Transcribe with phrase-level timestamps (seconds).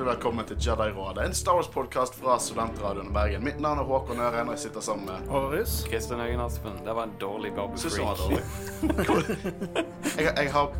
[0.00, 3.42] Hjertelig velkommen til Jedi-rådet, en Star Wars-podkast fra Studentradioen i Bergen.
[3.44, 5.84] Mitt navn er Håkon Øren, og jeg sitter sammen med Horus.
[5.90, 6.78] Kristian Øyen Aspen.
[6.86, 7.76] Det var en dårlig dårlig?
[10.16, 10.72] jeg, jeg, har,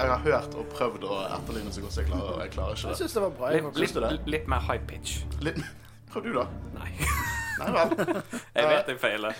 [0.00, 2.72] jeg har hørt og prøvd å etterligne så godt som jeg klarer, og jeg klarer
[2.72, 2.88] ikke det.
[2.88, 3.00] Jeg det.
[3.02, 3.52] syns det var bra.
[3.52, 4.12] Litt, litt, det?
[4.38, 5.20] litt mer high pitch.
[5.44, 5.60] Litt,
[6.08, 6.48] prøv du, da.
[6.80, 6.90] Nei.
[7.60, 7.88] Nei vel.
[8.62, 9.32] Jeg vet jeg feiler.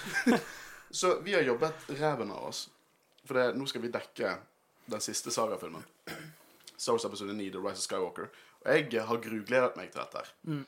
[0.92, 2.66] Så vi har jobbet ræven av oss.
[3.24, 4.36] For det, nå skal vi dekke
[4.92, 5.80] den siste sagafilmen.
[6.76, 8.28] Star Wars episode 9, The Rise of Skywalker.
[8.64, 10.24] Og jeg har grugledet meg til dette.
[10.24, 10.64] her.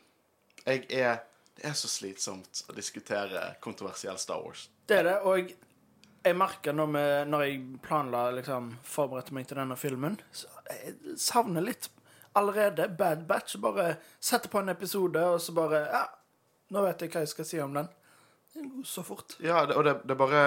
[0.67, 1.19] Jeg er
[1.57, 4.67] Det er så slitsomt å diskutere kontroversiell Star Wars.
[4.85, 5.55] Det er det, og
[6.27, 11.17] jeg merker når, vi, når jeg planla liksom, forberedte meg til denne filmen, så jeg
[11.17, 11.89] savner litt
[12.37, 13.57] allerede Bad Batch.
[13.63, 16.05] Bare sette på en episode, og så bare Ja,
[16.75, 17.89] nå vet jeg hva jeg skal si om den.
[18.53, 19.39] Det går så fort.
[19.41, 20.43] Ja, det, og det, det er bare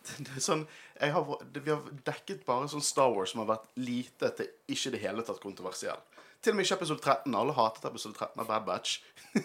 [0.26, 0.66] det er sånn,
[1.00, 4.90] jeg har, Vi har dekket bare sånn Star Wars som har vært lite til ikke
[4.90, 6.00] i det hele tatt kontroversiell.
[6.40, 7.34] Til og med ikke episode 13.
[7.36, 9.00] Alle hatet episode 13 av Bad Batch.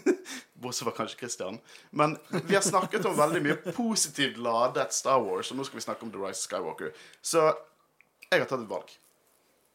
[0.63, 1.57] Bortsett fra kanskje Christian.
[1.91, 2.15] Men
[2.47, 6.07] vi har snakket om veldig mye positivt ladet Star Wars, og nå skal vi snakke
[6.07, 6.93] om The Rise of Skywalker.
[7.21, 7.43] Så
[8.29, 8.95] jeg har tatt et valg.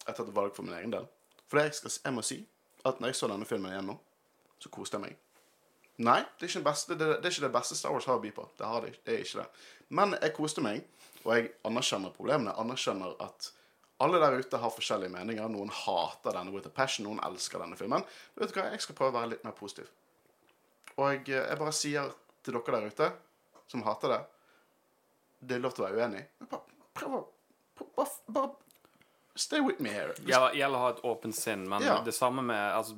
[0.00, 1.04] Jeg har tatt et valg for min egen del.
[1.50, 2.41] For jeg, skal, jeg må si
[2.88, 3.98] at når jeg så denne filmen igjen nå,
[4.56, 5.20] så koste jeg meg.
[6.00, 8.32] Nei, det er, beste, det, det er ikke det beste Star Wars har å by
[8.32, 8.48] på.
[8.56, 9.64] Det, det er ikke det.
[9.92, 10.88] Men jeg koste meg,
[11.26, 12.54] og jeg anerkjenner problemene.
[12.54, 13.52] Jeg anerkjenner at
[14.01, 15.48] alle der ute har forskjellige meninger.
[15.53, 18.05] Noen hater denne with a passion, noen elsker denne filmen.
[18.39, 19.91] Vet du hva, Jeg skal prøve å være litt mer positiv.
[20.97, 23.11] Og jeg, jeg bare sier til dere der ute
[23.71, 24.21] som hater det
[25.41, 26.25] Det er lov til å være uenig.
[26.51, 27.21] Bare prøv å
[27.97, 28.69] bare, bare
[29.36, 30.12] Stay with me here.
[30.27, 32.00] Gjelder, gjelder å ha et åpent sinn, men Ja.
[32.05, 32.97] det samme med altså,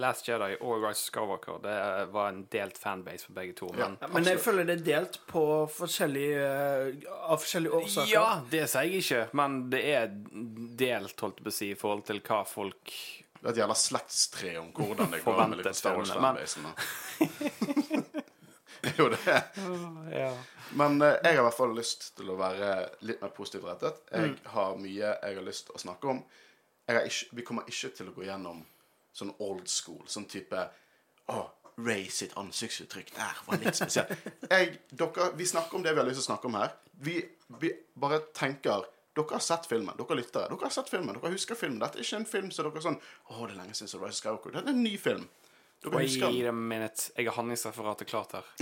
[0.00, 3.68] Last Jedi og Rise of Skywalker Det var en delt fanbase for begge to.
[3.76, 8.10] Men Ja, men jeg føler det er delt på forskjellige, eh, av forskjellige årsaker.
[8.12, 11.74] ja, det sier jeg ikke, men det er delt, holdt jeg på å si, i
[11.78, 12.92] forhold til hva folk
[13.44, 16.64] Det er et jævla slektstre om hvordan det går med liksom Star Wars-fanbasen.
[18.98, 19.20] jo, det
[20.14, 20.30] ja.
[20.78, 22.70] Men eh, jeg har i hvert fall lyst til å være
[23.08, 24.00] litt mer positivt rettet.
[24.12, 24.38] Jeg Mm.
[24.54, 26.22] har mye jeg har lyst til å snakke om.
[26.88, 28.64] Ikke, vi kommer ikke til å gå gjennom
[29.16, 30.64] sånn old school, sånn type
[31.32, 31.42] Å,
[31.80, 34.10] Ray sitt ansiktsuttrykk der var litt spesielt.
[34.52, 36.74] Jeg, dere, vi snakker om det vi har lyst til å snakke om her.
[37.02, 37.16] Vi,
[37.60, 38.84] vi bare tenker
[39.14, 39.94] Dere har sett filmen.
[39.94, 40.48] Dere lyttere.
[40.50, 41.14] Dere har sett filmen.
[41.14, 41.78] Dere husker filmen.
[41.78, 44.10] Dette er ikke en film som dere er sånn Å, det er lenge siden Rise
[44.10, 44.54] of Skywalker.
[44.56, 45.28] Dette er en ny film.
[45.84, 45.98] Den.
[45.98, 47.10] Wait a minute.
[47.16, 48.44] Jeg har handlingsreferatet klart her.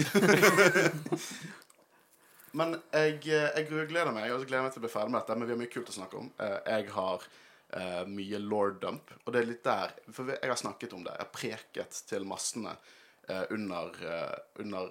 [2.59, 5.37] Men jeg, jeg grugleder meg Jeg gleder meg til å bli ferdig med dette.
[5.39, 6.29] Men vi har mye kult å snakke om.
[6.43, 10.61] Eh, Jeg har uh, mye lord dump, og det er litt der For jeg har
[10.61, 11.15] snakket om det.
[11.17, 14.87] Jeg har preket til massene uh, under, uh, under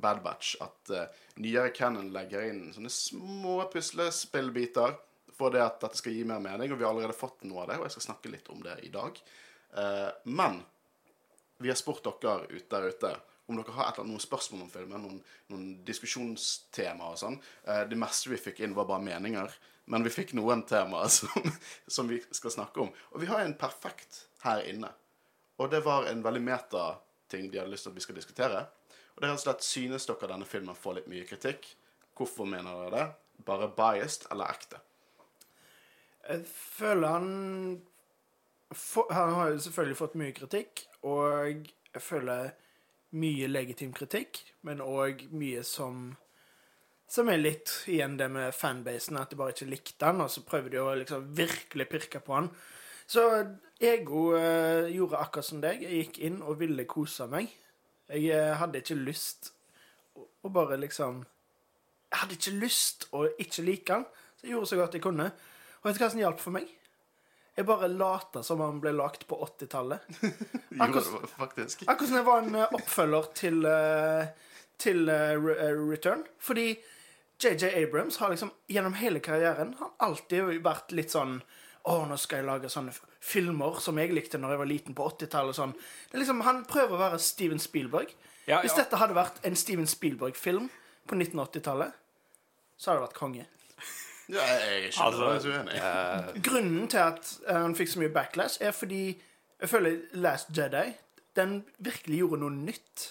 [0.00, 0.94] Bad Batch at
[1.42, 4.96] nyere Cannon legger inn sånne små puslespillbiter
[5.36, 7.70] for det at dette skal gi mer mening, og vi har allerede fått noe av
[7.70, 9.18] det, og jeg skal snakke litt om det i dag.
[9.76, 10.60] Eh, men
[11.62, 13.12] vi har spurt dere ut der ute
[13.50, 15.20] om dere har eller noen spørsmål om filmen, noen,
[15.52, 17.38] noen diskusjonstemaer og sånn.
[17.66, 19.56] Eh, det meste vi fikk inn, var bare meninger.
[19.90, 21.48] Men vi fikk noen temaer som,
[21.86, 22.92] som vi skal snakke om.
[23.12, 24.92] Og vi har en perfekt her inne.
[25.60, 28.62] Og det var en veldig meta-ting de hadde lyst til at vi skal diskutere.
[29.12, 31.68] Og det er rett og slett Synes dere denne filmen får litt mye kritikk?
[32.16, 33.44] Hvorfor mener dere det?
[33.46, 34.80] Bare biased eller ekte?
[36.22, 37.30] Jeg føler han
[39.10, 42.52] Han har jo selvfølgelig fått mye kritikk, og jeg føler
[43.20, 46.12] mye legitim kritikk, men òg mye som
[47.12, 50.40] Som er litt igjen det med fanbasen, at de bare ikke likte han, og så
[50.48, 52.46] prøver de å liksom virkelig pirke på han.
[53.04, 53.26] Så
[53.84, 55.82] Ego eh, gjorde akkurat som deg.
[55.84, 57.50] Jeg gikk inn og ville kose meg.
[58.08, 59.50] Jeg eh, hadde ikke lyst
[60.16, 64.08] å, å bare liksom Jeg hadde ikke lyst å ikke like han,
[64.38, 65.28] så jeg gjorde så godt jeg kunne.
[65.82, 66.72] Og vet du hva som hjalp for meg?
[67.56, 70.06] Jeg bare lata som han ble lagd på 80-tallet.
[70.72, 71.34] Jo, Akkurat-.
[71.86, 74.30] Akkurat som det var en eh, oppfølger til, eh,
[74.80, 76.22] til eh, Re- Return.
[76.40, 76.70] Fordi
[77.42, 81.40] JJ Abrams har liksom gjennom hele karrieren har alltid vært litt sånn
[81.82, 85.06] Å, nå skal jeg lage sånne filmer som jeg likte når jeg var liten på
[85.10, 85.56] 80-tallet.
[85.58, 85.72] Sånn.
[85.74, 88.12] Det er liksom, han prøver å være Steven Spielberg.
[88.46, 90.68] Ja, Hvis dette hadde vært en Steven Spielberg-film
[91.10, 91.90] på 1980-tallet,
[92.78, 93.48] så hadde det vært konge.
[94.28, 95.80] Ja, jeg er ikke Altså, uenig.
[96.46, 99.02] Grunnen til at eh, han fikk så mye backlash, er fordi
[99.60, 100.92] jeg føler Last Jedi
[101.36, 103.04] den virkelig gjorde noe nytt.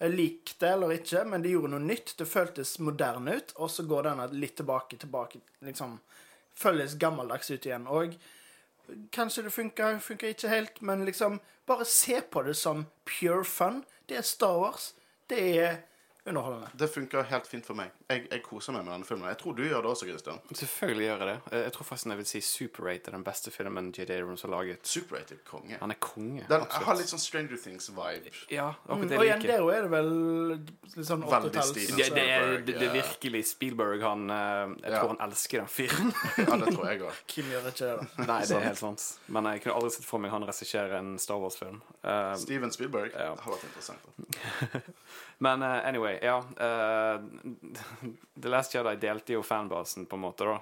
[0.00, 2.14] Jeg likte det eller ikke, men det gjorde noe nytt.
[2.18, 5.98] Det føltes moderne ut, og så går denne litt tilbake, tilbake liksom
[6.60, 7.86] Føles gammeldags ut igjen.
[7.88, 8.16] Og
[9.14, 11.38] kanskje det funka, funka ikke helt, men liksom
[11.70, 13.84] Bare se på det som pure fun.
[14.08, 14.88] Det er Star Wars.
[15.30, 15.76] Det er
[16.26, 16.68] underholdende.
[16.78, 17.90] Det funker helt fint for meg.
[18.10, 19.28] Jeg, jeg koser meg med denne filmen.
[19.30, 20.40] Jeg tror du gjør det også, Christian.
[20.52, 21.36] Selvfølgelig gjør jeg det.
[21.56, 24.10] Eh, Jeg tror faktisk jeg vil si Super 8 er den beste filmen J.D.
[24.20, 24.86] Abrams har laget.
[24.86, 25.78] Super-rated konge.
[25.80, 26.44] Han er konge.
[26.48, 26.86] Den absolutt.
[26.86, 28.32] har litt sånn Stranger Things-vibe.
[28.52, 30.10] Ja, akkurat Mm, det og jeg igjen, der er det vel
[30.96, 34.02] litt sånn Veldig 80-talls Det, det, er, det, det er virkelig Spielberg.
[34.02, 34.98] Han Jeg Jeg Ja.
[35.00, 36.12] tror han elsker den fyren.
[36.50, 37.22] Ja, det tror jeg òg.
[37.26, 38.24] Kim gjør ikke det, da.
[38.32, 39.06] Nei, det er helt sant.
[39.28, 41.80] Men jeg kunne aldri sett for meg han regissere en Star Wars-film.
[42.04, 43.34] Uh, Steven Spielberg Ja.
[43.34, 44.00] har vært interessant.
[45.40, 46.38] men uh, anyway, ja.
[46.38, 47.20] Uh,
[48.42, 50.58] The Last Jedi delte jo fanbasen, på en måte, da.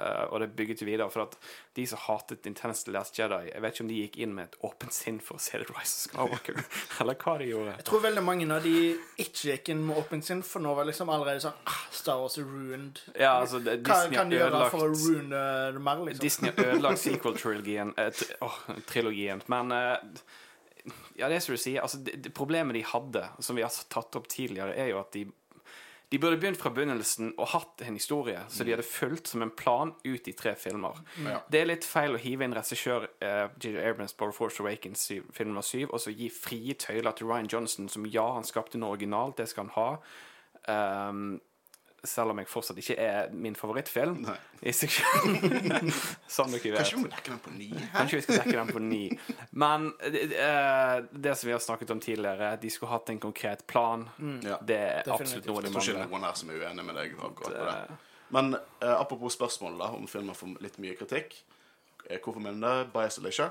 [0.00, 1.10] Uh, og det bygget jo videre.
[1.12, 1.34] For at
[1.76, 4.46] de som hatet intenst The Last Jedi Jeg vet ikke om de gikk inn med
[4.48, 6.56] et åpent sinn for å se The Rise of Skywalker,
[7.04, 7.74] eller hva de gjorde.
[7.82, 8.72] Jeg tror veldig mange av de
[9.20, 12.38] ikke gikk inn med åpent sinn, for nå var liksom allerede sånn ah, Star Wars
[12.40, 13.02] er ruined.
[13.12, 15.44] Ja, altså, det- Hva kan de har gjøre for å ruine
[15.76, 16.24] det mer, liksom?
[16.24, 19.44] Disney har ødelagt sequel-trilogien Uh, tri- Trilogien.
[19.52, 19.98] Men eh,
[21.18, 21.82] Ja, det er som du sier.
[21.84, 25.12] Altså, det, det problemet de hadde, som vi har tatt opp tidligere, er jo at
[25.16, 25.26] de
[26.10, 29.52] de burde begynt fra begynnelsen og hatt en historie så de hadde fulgt som en
[29.54, 30.98] plan ut i tre filmer.
[31.22, 31.36] Ja.
[31.46, 33.76] Det er litt feil å hive inn regissør eh, J.J.
[33.78, 37.50] Abrams på Force Awakens i film nummer syv, og så gi frie tøyler til Ryan
[37.52, 39.86] Johnson, som ja, han skapte noe originalt, det skal han ha.
[40.74, 41.30] Ehm,
[42.04, 44.36] selv om jeg fortsatt ikke er min favorittfilm Nei.
[44.62, 45.90] i seg selv.
[46.30, 46.78] som dere vet.
[46.80, 47.68] Kanskje vi må dekke den på ni?
[47.74, 47.90] Her?
[47.96, 49.00] Kanskje vi skal dekke den på ni.
[49.64, 54.06] Men uh, det som vi har snakket om tidligere, de skulle hatt en konkret plan.
[54.46, 54.58] Ja.
[54.62, 55.14] Det er Definitivt.
[55.16, 57.68] absolutt noe Jeg de tror ikke noen her som er uenig med deg akkurat på
[57.68, 57.98] det.
[58.36, 61.36] Men uh, apropos spørsmål da, om filmer får litt mye kritikk.
[62.10, 62.92] Hvorfor mener du det?
[62.94, 63.50] Bias eller ikke?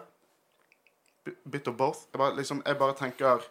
[1.45, 2.07] Bit of both.
[2.09, 3.45] Jeg bare, liksom, jeg bare tenker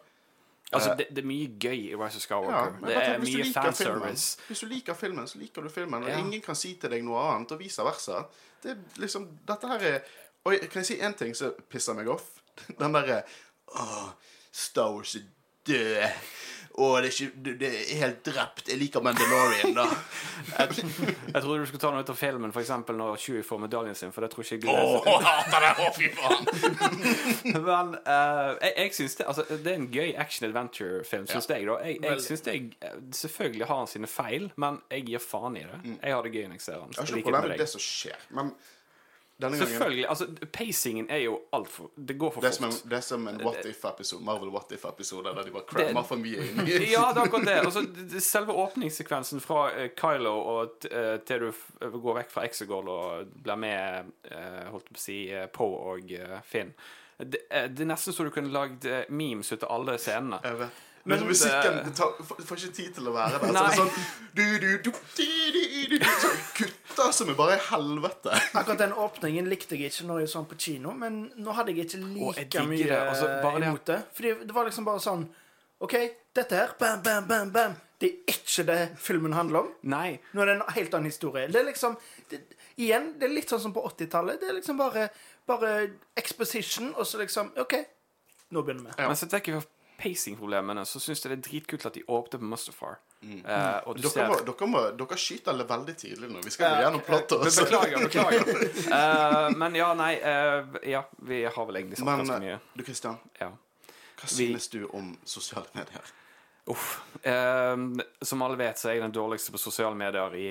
[0.72, 2.74] Altså, det, det er mye gøy i Rise of Skywalker.
[2.82, 3.84] Ja, det er mye fanservice.
[3.84, 4.16] filmen.
[4.48, 6.02] Hvis du liker filmen, så liker du filmen.
[6.02, 6.18] Og Ja.
[6.18, 8.22] ingen kan si til deg noe annet, og vice versa.
[8.62, 10.00] Det er liksom, Dette her er
[10.44, 12.24] Oi, kan jeg si én ting som pisser meg off?
[12.78, 13.22] Den derre
[13.74, 14.10] Åh,
[14.52, 15.24] Star Wars er
[15.66, 16.04] død.
[16.78, 18.68] Å, det er, ikke, det er helt drept.
[18.70, 19.86] Jeg liker Mandalorian, da.
[20.54, 22.70] Jeg trodde du skulle ta noe ut av filmen, f.eks.
[22.94, 24.76] når Chewie får medaljen sin, for det tror ikke jeg ikke...
[24.78, 25.10] Åh, leser.
[25.10, 25.72] jeg hater det!
[25.82, 26.46] Å, fy faen!
[27.68, 31.66] Men uh, jeg, jeg synes det, altså, det er en gøy action-adventure-film, syns jeg.
[31.66, 35.58] da Jeg, jeg syns det er, Selvfølgelig har han sine feil, men jeg gir faen
[35.58, 35.82] i det.
[35.98, 36.94] Jeg har det gøy når jeg ser han.
[36.94, 38.54] Jeg har ikke noe problem med det som skjer, men
[39.38, 40.04] denne gangen Selvfølgelig.
[40.10, 42.66] altså Pacingen er jo altfor Det går for det fort.
[42.84, 46.16] en, det er som en What If-episode, Marvel What If-episode, der de bare crammer for
[46.18, 47.58] mye inn i Ja, det er akkurat det.
[47.62, 47.84] Altså,
[48.20, 53.60] selve åpningssekvensen fra eh, Kylo og eh, til du går vekk fra Exegol og blir
[53.62, 56.74] med eh, holdt på å si eh, og eh, Finn
[57.18, 60.38] det, det er nesten så du kunne lagd eh, memes ut av alle scenene.
[60.44, 60.84] Jeg vet.
[61.08, 63.46] Men musikken det- det tar, får, ikke tid til å være der.
[63.48, 63.90] Så det er sånn
[64.34, 65.24] du, du, du, du,
[65.56, 68.38] du, du, du, Så kutter som er bare i helvete.
[68.52, 71.72] Akkurat den åpningen likte jeg ikke når jeg så den på kino, men nå hadde
[71.74, 73.00] jeg ikke like jeg mye det.
[73.08, 73.98] Altså, bare imot det.
[74.18, 75.28] Fordi det var liksom bare sånn
[75.80, 75.94] OK,
[76.34, 77.76] dette her, bam, bam, bam, bam.
[78.02, 79.68] Det er ikke det filmen handler om.
[79.90, 80.18] Nei.
[80.34, 81.46] Nå er det en helt annen historie.
[81.50, 81.96] Det er liksom
[82.30, 82.40] det,
[82.78, 84.38] Igjen, det er litt sånn som på 80-tallet.
[84.42, 85.08] Det er liksom bare,
[85.50, 85.70] bare
[86.18, 87.74] exposition, og så liksom OK,
[88.54, 88.94] nå begynner vi.
[89.02, 89.08] Ja.
[89.10, 89.62] Men så tenker vi
[89.98, 92.98] pacing-problemene, så syns jeg det er dritkult at de åpner på Mustafar.
[93.20, 96.42] Og du Dere, ser må, dere, må, dere skyter alle veldig tidlig nå.
[96.44, 97.64] Vi skal gå gjennom plottet også.
[97.66, 98.52] Beklager, beklager.
[98.92, 102.60] uh, men ja, nei eh, Ja, vi har vel egentlig sagt Men ganske mye.
[102.78, 103.50] du, Christian, Ja.
[104.20, 106.06] hva synes du om sosiale medier?
[106.70, 107.00] Uff.
[107.26, 107.74] Eh,
[108.22, 110.48] som alle vet, så er jeg den dårligste på sosiale medier i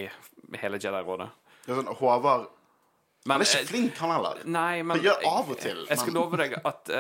[0.60, 1.30] hele Jedi-rådet.
[1.68, 2.48] Det sånn, Håvard
[3.28, 4.38] Men, Han er ikke flink, han heller.
[4.48, 6.92] Nei, men Han gjør av og til, Jeg skal men- love deg at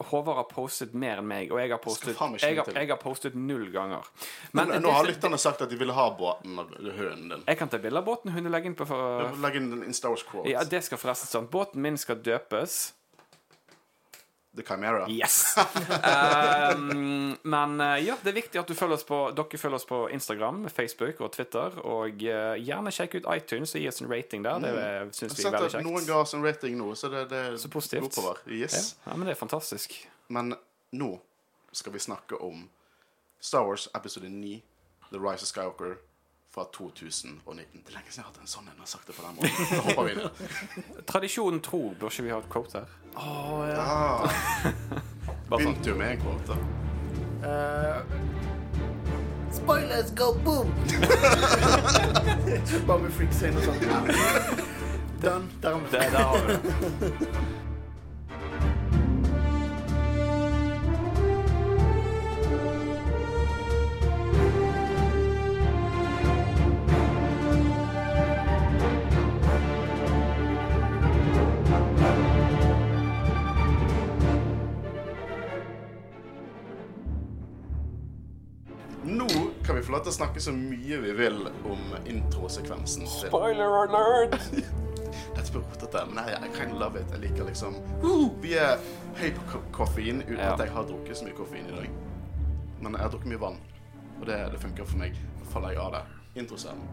[0.00, 3.34] Håvard har postet mer enn meg, og jeg har postet, jeg har, jeg har postet
[3.36, 4.06] null ganger.
[4.52, 7.44] Men, Men nå har lytterne sagt at de ville ha båten og hunden din.
[7.46, 10.14] Jeg kan ta bilde av båten hun legger inn på for, Legg inn en Star
[10.14, 10.48] Wars quote.
[10.48, 11.50] Ja, det skal forresten sånn.
[11.52, 12.80] Båten min skal døpes.
[14.56, 15.04] The Chimera.
[15.08, 15.54] Yes!
[16.74, 19.86] um, men eh, ja, det er viktig at du følger oss på, dere følger oss
[19.86, 21.76] på Instagram, Facebook og Twitter.
[21.86, 24.58] Og uh, gjerne sjekk ut iTunes og gi oss en rating der.
[24.64, 26.10] Det Jeg syns vi er veldig at noen kjekt.
[26.10, 28.10] ga oss en rating nå, så det, det Så positivt.
[28.10, 28.42] oppover.
[28.50, 28.66] Ja,
[29.06, 29.94] ja, men det er fantastisk.
[30.28, 30.54] Men
[30.98, 31.12] nå
[31.72, 32.66] skal vi snakke om
[33.38, 34.56] Star Wars episode 9,
[35.12, 35.98] The Rise of Skywalker,
[36.50, 37.82] fra 2019.
[37.84, 39.34] Det er lenge siden jeg har hatt en sånn en og sagt det på den
[39.38, 39.54] måten.
[39.70, 40.22] Da hopper vi inn.
[41.10, 42.88] Tradisjonen tro, bør ikke vi ha et quote her?
[43.14, 43.18] Å,
[43.70, 43.84] ja.
[43.86, 44.26] Ah.
[45.50, 46.54] Begynte jo med en quote.
[47.40, 48.02] Uh,
[49.50, 50.74] Spoilers go boom!
[52.86, 53.78] Bare med freaks inn og sånn.
[55.20, 55.46] Done.
[55.60, 56.54] Der har vi
[57.06, 57.28] Det,
[80.00, 83.04] lov til å snakke så mye vi vil om introsekvensen.
[83.06, 84.36] til- Spoiler alert!
[85.36, 87.10] Dette blir rotete, men jeg, jeg kan love it.
[87.14, 87.74] Jeg liker liksom
[88.42, 88.78] Vi er
[89.18, 90.52] høy på koffein uten Ja.
[90.54, 91.90] at jeg har drukket så mye koffein i dag.
[92.80, 93.58] Men jeg har drukket mye vann,
[94.20, 95.18] og det, det funker for meg.
[95.40, 96.02] Da faller jeg av det.
[96.40, 96.86] Introscenen.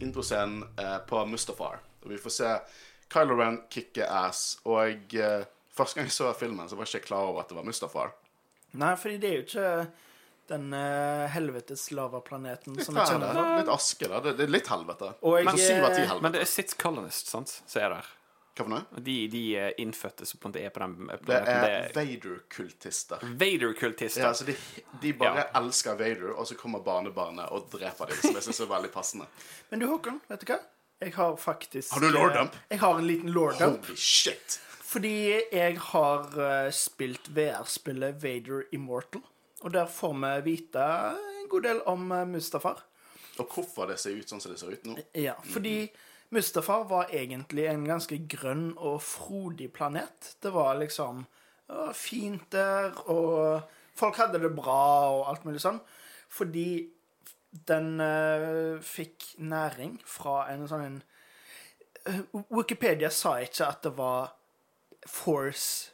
[0.00, 1.80] Introscenen eh, på Mustafar.
[2.04, 2.54] Og vi får se
[3.12, 4.58] Kylo Ren kicke ass.
[4.64, 5.44] Og eh,
[5.76, 8.14] første gang jeg så filmen, så var jeg ikke klar over at det var Mustafar.
[8.76, 9.70] Nei, fordi det er jo ikke
[10.48, 13.46] den uh, helvetes lavaplaneten Litt, som kjenner det.
[13.62, 14.20] litt aske, da.
[14.24, 15.12] Det, er litt helvete.
[15.26, 16.22] Og Men syv av ti eh, helvete.
[16.26, 18.12] Men det er Sith Colonist, sant, som er der.
[18.56, 19.00] Hva for noe?
[19.04, 19.40] De, de
[19.82, 20.94] innfødte som på en måte er på den
[21.26, 21.26] planeten.
[21.60, 23.24] Det er Vader-kultister.
[23.42, 24.22] Vader-kultister.
[24.22, 24.54] Ja, altså de,
[25.02, 25.60] de bare Ja.
[25.60, 28.16] elsker Vader, og så kommer barnebarnet og dreper dem.
[28.22, 29.26] Som jeg synes er veldig passende.
[29.70, 30.60] Men du, Håkon, vet du hva?
[31.04, 32.54] Jeg har faktisk Har du lord dump?
[32.56, 33.84] eh, Jeg har en liten lord dump.
[33.90, 34.60] Holy shit!
[34.86, 35.12] Fordi
[35.52, 39.20] jeg har eh, spilt VR-spillet Vader Immortal.
[39.64, 42.82] Og der får vi vite en god del om uh, Mustafar.
[43.40, 44.96] Og hvorfor det ser ut sånn som det ser ut nå.
[45.16, 45.88] Ja, fordi
[46.34, 50.36] Mustafar var egentlig en ganske grønn og frodig planet.
[50.42, 51.26] Det var liksom
[51.94, 53.62] fint der, og
[53.98, 55.80] folk hadde det bra og alt mulig sånn.
[56.30, 56.86] Fordi
[57.66, 60.96] den uh, fikk næring fra en sånn en
[62.10, 64.34] uh, Wikipedia sa ikke at det var
[65.06, 65.92] Force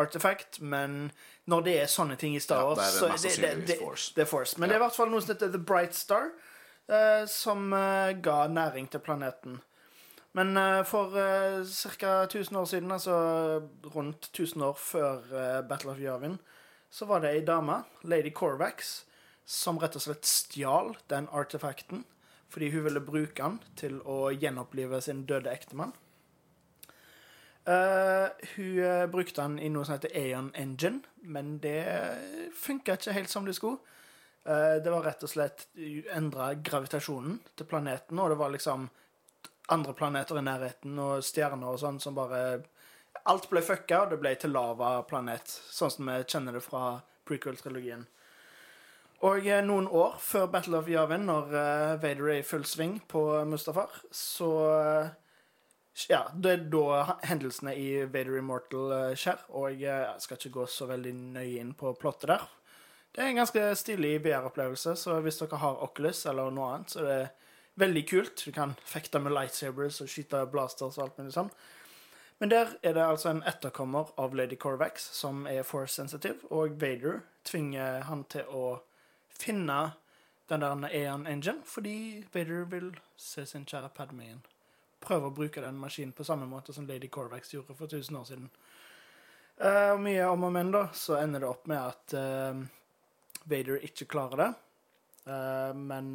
[0.00, 1.10] artifact, men
[1.50, 4.12] når det er sånne ting i Star Ja, Wars, det er det det, det, Force.
[4.14, 4.58] det er Force.
[4.60, 6.30] Men det er i hvert fall noe som heter The Bright Star,
[6.92, 9.60] uh, som uh, ga næring til planeten.
[10.38, 12.12] Men uh, for uh, ca.
[12.28, 13.16] 1000 år siden, altså
[13.94, 16.38] rundt 1000 år før Battle of Yavin,
[16.90, 19.02] så var det ei dame, Lady Corvax,
[19.44, 22.04] som rett og slett stjal den artefakten
[22.52, 25.94] fordi hun ville bruke den til å gjenopplive sin døde ektemann.
[27.64, 31.78] Eh, hun eh, brukte den i noe som heter Aeon Engine, men det
[32.58, 33.78] funka ikke helt som det skulle.
[34.42, 35.68] Uh, det var rett og slett
[36.10, 38.88] endra gravitasjonen til planeten, og det var liksom
[39.70, 42.40] andre planeter i nærheten og stjerner og sånn som bare
[43.28, 46.96] Alt ble fucka, og det ble til lavaplanet, sånn som vi kjenner det fra
[47.28, 48.06] prequel-trilogien.
[49.22, 52.96] Og eh, noen år før Battle of Yavin, når eh, Vader er i full sving
[53.06, 55.12] på Mustafar, så eh,
[56.08, 60.54] Ja, det er da hendelsene i Vader Immortal eh, skjer, og eh, jeg skal ikke
[60.54, 62.46] gå så veldig nøye inn på plottet der.
[63.12, 67.02] Det er en ganske stilig VR-opplevelse, så hvis dere har Oculus eller noe annet, så
[67.02, 67.50] er det
[67.82, 68.44] veldig kult.
[68.46, 71.52] Du kan fekte med lightsabers og skyte blasters og alt mulig sånn.
[72.40, 76.80] Men der er det altså en etterkommer av Lady Corvax som er force sensitive, og
[76.80, 78.80] Vader tvinger han til å
[79.28, 79.92] finne
[80.48, 84.40] den der Aeon Engine, fordi Vader vil se sin kjære Padme.
[85.02, 88.28] Prøve å bruke den maskinen på samme måte som Lady Corvax gjorde for 1000 år
[88.28, 88.50] siden.
[89.62, 92.62] Uh, mye om og men, da, så ender det opp med at uh,
[93.50, 94.52] Vader ikke klarer det.
[95.26, 96.14] Uh, men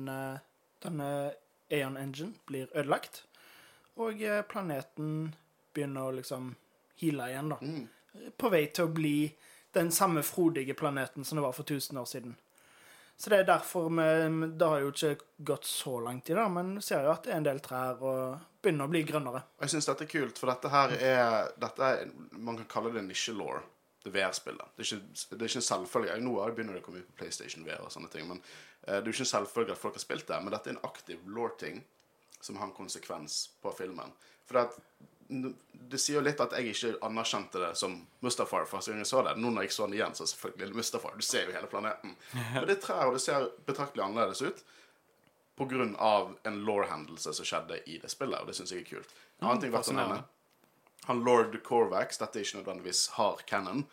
[0.84, 1.10] denne
[1.72, 3.26] Aeon Engine blir ødelagt,
[3.98, 5.32] og planeten
[5.74, 6.52] begynner å liksom
[7.02, 8.28] heale igjen, da.
[8.38, 9.18] På vei til å bli
[9.78, 12.36] den samme frodige planeten som det var for 1000 år siden.
[13.18, 16.76] Så det er derfor vi Det har jo ikke gått så lang tid, da, men
[16.86, 19.42] ser jo at det er en del trær og begynner å bli grønnere.
[19.58, 22.94] Og jeg syns dette er kult, for dette her er, dette er Man kan kalle
[22.94, 23.60] det nisje-law.
[24.04, 24.70] Det VR-spillet.
[24.78, 26.20] Det, er ikke- er en selvfølge.
[26.22, 28.38] Nå begynner det å komme ut på PlayStation VR og sånne ting, men
[28.86, 30.38] eh, det er jo ikke en selvfølge at folk har spilt det.
[30.44, 31.82] Men dette er en aktiv law-ting
[32.40, 34.14] som har en konsekvens på filmen.
[34.46, 34.80] For det, at,
[35.28, 39.24] det sier jo litt at jeg ikke anerkjente det som Mustafar første gang jeg så
[39.28, 39.36] det.
[39.40, 41.16] Nå når jeg så den igjen, så selvfølgelig Mustafar.
[41.16, 42.16] Du ser jo hele planeten.
[42.56, 44.66] Men det er trær, og det ser betraktelig annerledes ut
[45.98, 49.16] av en law-hendelse som skjedde i det spillet, og det syns jeg er kult.
[49.40, 50.20] En annen ting verdt å nevne
[51.08, 53.86] han lord Corvax, dette er ikke nødvendigvis hard canon,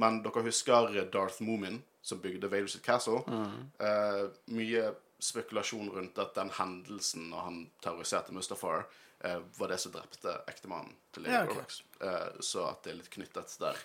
[0.00, 3.20] men dere husker Darth Moomin, som bygde Vader Castle?
[3.20, 3.66] castle?
[3.78, 4.22] Eh,
[4.56, 8.86] mye spekulasjon rundt at den hendelsen når han terroriserte Mustafar,
[9.24, 11.54] eh, var det som drepte ektemannen til Lady Ja, okay.
[11.54, 11.82] Corvax.
[12.00, 13.84] Eh, så at det er litt knyttet der.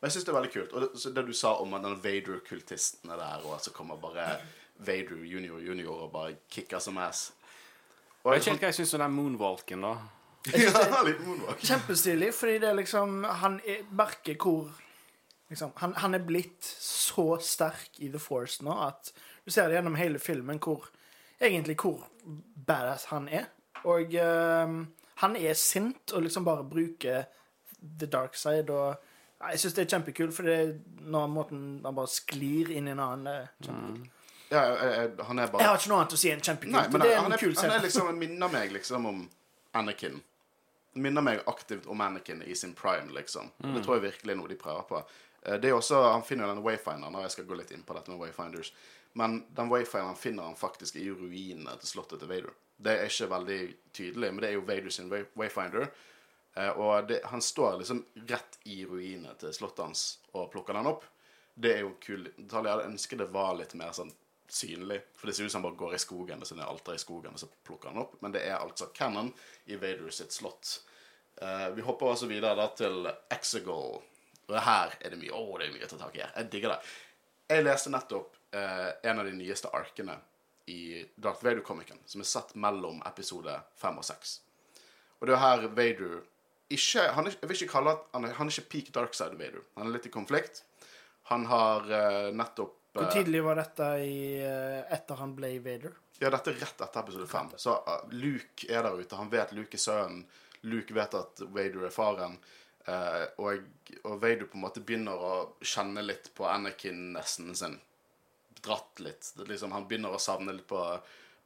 [0.00, 0.72] Men jeg syns det er veldig kult.
[0.72, 4.00] Og det, så det du sa om den Vader-kultisten er der, og at så kommer
[4.00, 4.36] bare
[4.76, 7.32] Vader junior junior og bare kicker som ass.
[8.22, 9.94] Og Jeg vet ikke helt hva jeg syns om den moonwalken, da.
[10.60, 11.60] ja, litt moonwalk.
[11.64, 14.68] Kjempestilig, fordi det er liksom Han er, merker hvor
[15.48, 19.12] liksom, han, han er blitt så sterk i The Force nå at
[19.44, 20.88] du ser det gjennom hele filmen hvor
[21.40, 22.06] egentlig hvor
[22.66, 23.48] badass han er.
[23.84, 24.74] Og eh,
[25.22, 27.26] han er sint og liksom bare bruker
[27.98, 28.94] the dark side og
[29.40, 30.74] ja, Jeg syns det er kjempekult, for det er
[31.10, 34.10] når måten han bare sklir inn i en annen det er kjempekult.
[34.50, 36.76] Ja, jeg, jeg, han er bare Jeg har ikke noe annet å si enn kjempekult.
[36.76, 39.08] Nei, men det er han, en er, kul han er liksom, han minner meg liksom
[39.10, 39.20] om
[39.74, 40.18] Anakin.
[40.94, 43.50] Minner meg aktivt om Anakin i sin prime, liksom.
[43.58, 45.00] Det tror jeg virkelig er noe de prøver på.
[45.42, 47.82] Eh, Det er også, Han finner jo denne wayfinderen, og jeg skal gå litt inn
[47.82, 48.70] på dette med wayfinders.
[49.18, 52.54] Men den wayfinderen finner han faktisk i ruinene til slottet til Vader.
[52.76, 53.60] Det er ikke veldig
[53.94, 55.88] tydelig, men det er jo Vader sin way- wayfinder.
[56.54, 60.04] Eh, og det, han står liksom rett i ruinene til slottet hans
[60.34, 61.04] og plukker den opp.
[61.54, 62.26] Det er jo kul.
[62.36, 64.10] Jeg hadde ønsket det var litt mer sånn
[64.50, 65.00] synlig.
[65.16, 66.98] For det ser ut som han bare går i skogen, og så er alteret alter
[66.98, 68.18] i skogen, og så plukker han opp.
[68.22, 69.30] Men det er altså Cannon
[69.70, 70.80] i Vader sitt slott.
[71.42, 74.02] Eh, vi hopper også videre da til Exegol.
[74.50, 76.22] Og her er det mye Å, det er mye å ta tak i.
[76.26, 76.80] Jeg digger det.
[77.54, 80.18] Jeg leste nettopp eh, en av de nyeste arkene
[80.70, 84.38] i Darth Vader-komikken, som er satt mellom episode fem og seks.
[85.20, 86.22] Og det er her Vader
[86.72, 89.62] ikke, han Jeg vil ikke kalle at han han er ikke peak dark side Vader.
[89.76, 90.62] Han er litt i konflikt.
[91.30, 95.94] Han har uh, nettopp Hvor eh, tidlig var dette i, uh, etter han ble Vader?
[96.20, 97.52] Ja, dette er rett etter episode fem.
[97.56, 99.16] Så uh, Luke er der ute.
[99.16, 100.26] Han vet Luke er sønnen.
[100.64, 102.38] Luke vet at Vader er faren.
[103.40, 103.64] Og,
[104.04, 107.78] og Vader på en måte begynner å kjenne litt på Anakin-nesten sin.
[108.64, 109.30] Dratt litt.
[109.44, 110.80] Liksom, han begynner å savne litt på,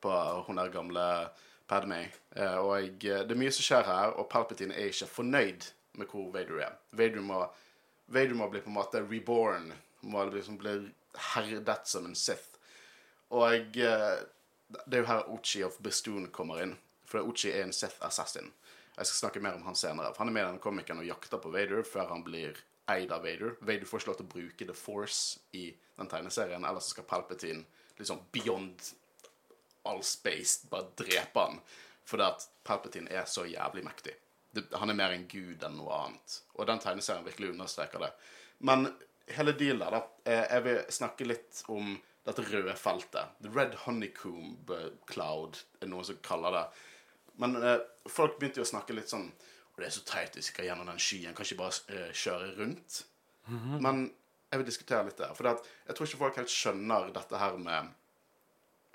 [0.00, 0.14] på
[0.46, 1.04] hun der gamle
[1.68, 2.04] Padme.
[2.36, 6.08] Eh, og jeg det er mye som skjer her, og Palpatine er ikke fornøyd med
[6.08, 6.78] hvor Vader er.
[6.96, 7.42] Vader må,
[8.06, 9.72] Vader må bli på en måte reborn.
[10.08, 10.78] Må liksom bli
[11.34, 12.56] herdet som en Sith.
[13.34, 14.20] Og eh,
[14.68, 16.76] det er jo her Ochi of Bestoon kommer inn.
[17.08, 18.52] For Ochi er en Sith assassin.
[18.98, 20.12] Jeg skal snakke mer om han senere.
[20.14, 22.56] For han er med i denne komikeren og jakter på Vader før han blir
[22.90, 23.56] eid av Vader.
[23.60, 25.66] Vader får ikke lov til å bruke The Force i
[25.98, 27.64] den tegneserien, ellers skal Palpatine
[27.98, 28.82] liksom beyond
[29.88, 31.60] all space bare drepe han.
[32.08, 34.14] Fordi at Palpatine er så jævlig mektig.
[34.50, 36.38] Det, han er mer en gud enn noe annet.
[36.56, 38.12] Og den tegneserien virkelig understreker det.
[38.64, 38.88] Men
[39.36, 43.36] hele dealen der, da eh, Jeg vil snakke litt om dette røde feltet.
[43.44, 46.64] The Red Honeycomb eh, Cloud er noen som kaller det.
[47.42, 47.78] Men eh,
[48.08, 49.28] folk begynte jo å snakke litt sånn
[49.78, 51.34] Og det er så teit hvis vi skal gjennom den skyen.
[51.38, 52.96] Kan ikke bare uh, kjøre rundt?
[53.78, 54.08] Men
[54.50, 55.36] jeg vil diskutere litt der.
[55.38, 57.92] For at, jeg tror ikke folk helt skjønner dette her med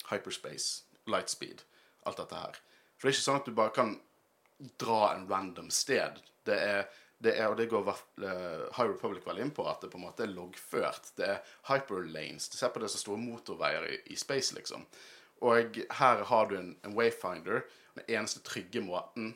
[0.09, 1.63] hyperspace, lightspeed,
[2.03, 2.59] alt dette her.
[2.97, 3.93] For det er ikke sånn at du bare kan
[4.83, 6.19] dra en random sted.
[6.43, 6.83] Det er,
[7.23, 10.05] det er og det går eh, High Republic veldig inn på, at det på en
[10.09, 11.13] måte er loggført.
[11.15, 12.49] Det er hyperlanes.
[12.51, 14.83] Du ser på det som store motorveier i, i space, liksom.
[15.47, 17.63] Og her har du en, en wayfinder.
[17.95, 19.33] Den eneste trygge måten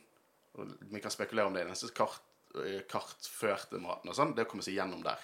[0.58, 2.22] Vi kan spekulere om det er den kart,
[2.64, 5.22] eh, kartførte maten og sånn, det å komme seg gjennom der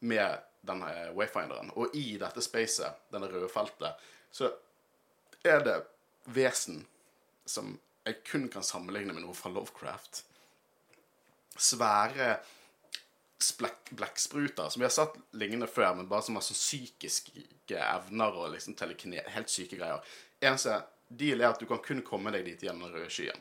[0.00, 1.72] med denne eh, wayfinderen.
[1.76, 4.50] Og i dette spacet, denne røde feltet, så
[5.44, 5.76] er det
[6.30, 6.84] vesen
[7.48, 7.74] som
[8.06, 10.24] jeg kun kan sammenligne med noe fra Lovecraft.
[11.60, 12.38] Svære
[13.96, 18.52] blekkspruter, som vi har sett lignende før, men bare som har sånn psykiske evner og
[18.54, 19.24] liksom telekine...
[19.32, 20.04] Helt syke greier.
[20.40, 20.76] Eneste
[21.08, 23.40] deal er at du kan kun komme deg dit gjennom den røde skyen.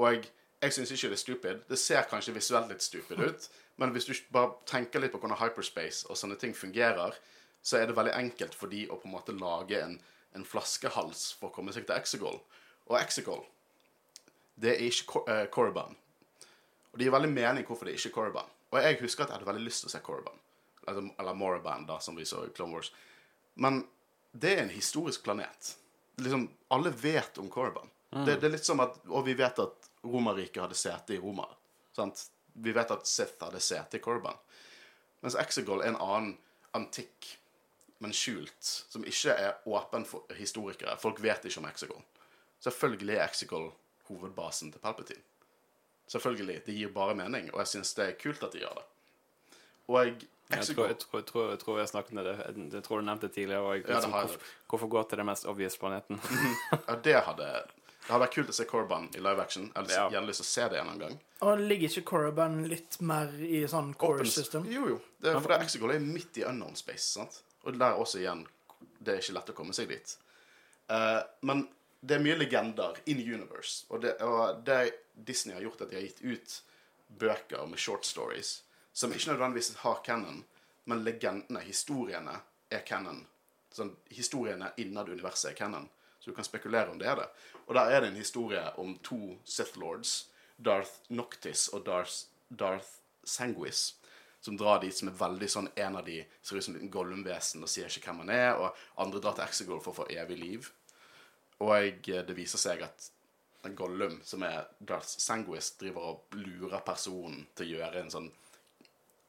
[0.00, 0.26] Og
[0.60, 1.60] jeg syns ikke det er stupid.
[1.70, 3.48] Det ser kanskje visuelt litt stupid ut,
[3.80, 7.16] men hvis du bare tenker litt på hvordan hyperspace og sånne ting fungerer,
[7.62, 9.98] så er det veldig enkelt for de å på en måte lage en,
[10.36, 12.38] en flaskehals for å komme seg til Exegol.
[12.90, 13.42] Og Exegol,
[14.60, 15.96] det er ikke Cor- eh, Korriban.
[16.92, 18.48] Og det gir veldig mening hvorfor det ikke er Korriban.
[18.72, 20.36] Og jeg husker at jeg hadde veldig lyst til å se Korriban.
[20.88, 22.92] Eller, eller Morriban, da, som vi så i Clone Wars.
[23.60, 23.82] Men
[24.32, 25.74] det er en historisk planet.
[26.20, 27.88] Liksom, alle vet om Korriban.
[28.10, 31.46] Det, det er litt som at Og vi vet at Romerriket hadde sete i Roma.
[31.96, 32.26] Sant?
[32.52, 34.36] Vi vet at Sith hadde sete i Corban.
[35.20, 36.32] Mens Exegol er en annen
[36.74, 37.26] antikk,
[38.00, 40.96] men skjult, som ikke er åpen for historikere.
[41.00, 42.02] Folk vet ikke om Exegol.
[42.64, 43.70] Selvfølgelig er Exegol
[44.08, 45.22] hovedbasen til Palpatine.
[46.10, 46.62] Selvfølgelig.
[46.66, 48.86] Det gir bare mening, og jeg syns det er kult at de gjør det.
[49.90, 50.06] Og
[50.50, 52.32] Jeg tror, jeg, tror, jeg, tror, jeg tror jeg snakket med det.
[52.72, 53.60] Jeg, tror du nevnte det tidligere.
[53.62, 54.28] Og jeg, Ja, det liksom, har jeg.
[54.28, 56.20] hvorfor, hvorfor gå til den mest obvious planeten?
[56.88, 57.50] Ja, det hadde
[58.10, 59.68] Det hadde vært kult å se Korriban i live action.
[59.68, 60.08] Jeg hadde Ja.
[60.10, 61.20] gjerne lyst til å se det en annen gang.
[61.42, 64.64] Og ligger ikke Korriban litt mer i sånn core Open- system?
[64.66, 65.00] Jo, jo.
[65.20, 67.04] Det, for det Exegol er midt i unknown space.
[67.04, 67.42] sant?
[67.64, 68.46] Og der også igjen
[69.02, 70.16] Det er ikke lett å komme seg dit.
[70.90, 71.68] Uh, men
[72.04, 73.84] det er mye legender in universe.
[73.90, 74.92] Og det, og det
[75.24, 76.60] Disney har gjort, at de har gitt ut
[77.16, 80.44] bøker med short stories som ikke nødvendigvis har canon,
[80.86, 83.24] men legendene, historiene, er canon.
[83.72, 85.88] Sånn, historiene innad universet er canon.
[86.20, 87.28] Så du kan spekulere om det er det.
[87.66, 93.00] Og der er det en historie om to Sith Lords, Darth Noctis og Darth, Darth
[93.24, 93.94] Sanguis,
[94.40, 97.64] som drar dit som er veldig sånn En av de ser ut som en Gollum-vesen
[97.64, 100.38] og sier ikke hvem han er, og andre drar til Exegol for å få evig
[100.40, 100.68] liv.
[101.60, 103.10] Og eh, det viser seg at
[103.76, 108.30] Gollum, som er Darth Sanguis, driver og lurer personen til å gjøre en sånn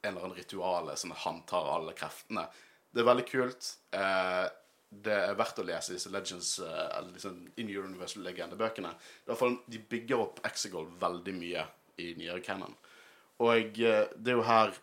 [0.02, 2.48] en eller annen rituale som han tar alle kreftene.
[2.92, 3.68] Det er veldig kult.
[3.94, 4.48] Eh,
[4.92, 7.70] det er verdt å lese disse Legends, eh, eller liksom In
[9.40, 11.66] fall, De bygger opp Exegol veldig mye
[12.04, 12.76] i nyere canon.
[13.40, 14.74] Og eh, det er jo her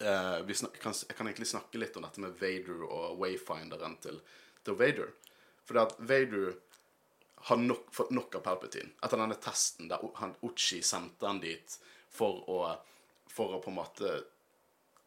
[0.00, 4.22] eh, vi kan, Jeg kan egentlig snakke litt om dette med Vader og wayfinderen til,
[4.64, 5.12] til Vader.
[5.68, 6.54] Fordi at Vader
[7.50, 8.96] har nok, fått nok av Palpatine.
[9.04, 10.00] Etter denne testen der
[10.48, 11.76] Ochi sendte han dit
[12.08, 12.60] for å,
[13.28, 14.14] for å på en måte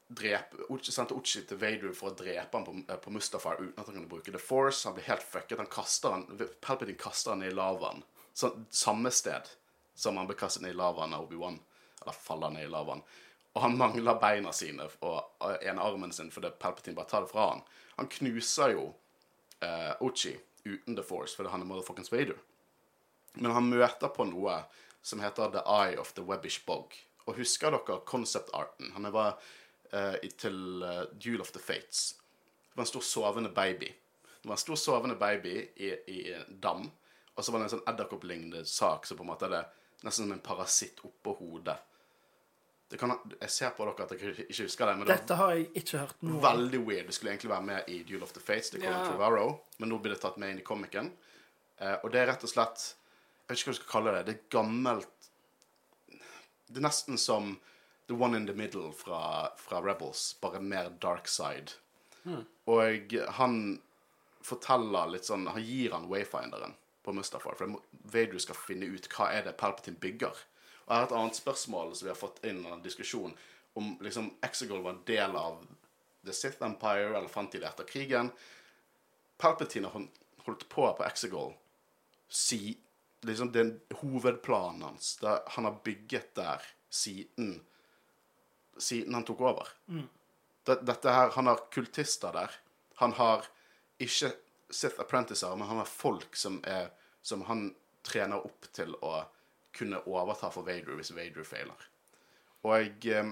[0.07, 3.95] drepe Sendte til Vader for å drepe han på, eh, på Mustafar uten at han
[3.95, 4.87] kunne bruke The Force.
[4.87, 5.57] Han blir helt fucket.
[5.57, 6.25] Han kaster han,
[6.61, 8.03] Palpatine kaster han i lavaen.
[8.69, 9.49] Samme sted
[9.95, 11.59] som han ble kastet ned i lavaen av Obi-Wan.
[12.01, 13.01] Eller faller ned i lavaen.
[13.53, 17.49] Og han mangler beina sine og ene armen sin fordi Palpatine bare tar det fra
[17.51, 17.63] han.
[17.97, 18.91] Han knuser jo
[19.63, 22.37] uh, Uchi uten The Force fordi han er motherfuckings Vader.
[23.33, 24.59] Men han møter på noe
[25.01, 26.93] som heter The Eye of the Webbish Bog.
[27.25, 28.91] Og husker dere concept-arten?
[28.93, 29.39] Han var
[30.37, 32.15] til eh, Duel of the Fates.
[32.69, 33.89] Det var en stor sovende baby.
[34.41, 36.85] Det var en stor sovende baby i, i en dam.
[37.35, 39.63] Og så var det en sånn edderkopplignende sak som på en måte er det
[40.05, 41.77] nesten som en parasitt oppå hodet.
[42.87, 45.55] Det kan, jeg ser på dere at dere ikke husker det, men det Dette har
[45.57, 47.09] jeg ikke hørt noe veldig weird.
[47.09, 49.09] Det skulle egentlig være med i Duel of the Fates, til Colin Ja.
[49.09, 51.09] Trevorrow, men nå blir det tatt med inn i komikeren.
[51.77, 54.23] Eh, og det er rett og slett Jeg vet ikke hva du skal kalle det.
[54.27, 55.27] Det er gammelt
[56.67, 57.51] Det er nesten som
[58.07, 61.75] The One in the Middle fra, fra Rebels, bare mer dark side.
[62.67, 63.81] Og han
[64.43, 69.07] forteller litt sånn Han gir han wayfinderen på Mustafar, for det Vader skal finne ut
[69.11, 70.35] hva er det Palpatine bygger.
[70.87, 73.35] Og jeg har et annet spørsmål som vi har fått inn i en diskusjon,
[73.79, 75.61] om liksom Exegol var en del av
[76.25, 78.31] The Sith Empire, eller fant de det etter krigen.
[79.37, 80.07] Palpatine har
[80.47, 81.53] holdt på på Exegol
[82.27, 82.77] si,
[83.27, 85.15] liksom den hovedplanen hans.
[85.21, 87.61] Det han har bygget der siden,
[88.79, 89.67] siden han tok over.
[89.87, 90.07] Mm.
[90.67, 92.51] Dette her, Han har kultister der.
[92.95, 93.45] Han har
[93.97, 94.31] ikke
[94.69, 96.89] Sith Apprenticer, men han har folk som, er,
[97.21, 97.69] som han
[98.03, 99.21] trener opp til å
[99.77, 101.87] kunne overta for Vader hvis Vader feiler.
[102.67, 103.31] Og eh,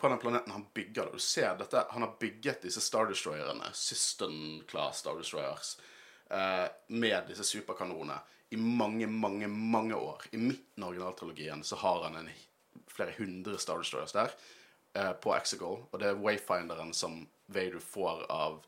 [0.00, 3.72] på den planeten han bygger det, du ser dette, han har bygget disse Star Destroyerne,
[3.76, 5.76] System Class Star Destroyers,
[6.30, 10.22] eh, med disse superkanonene i mange, mange, mange år.
[10.30, 12.30] I midten av originaltrilogien så har han en,
[12.90, 14.34] flere hundre Star Destroyers der
[14.94, 18.60] eh, på Exegol, og det er Wayfinderen som Vader får av,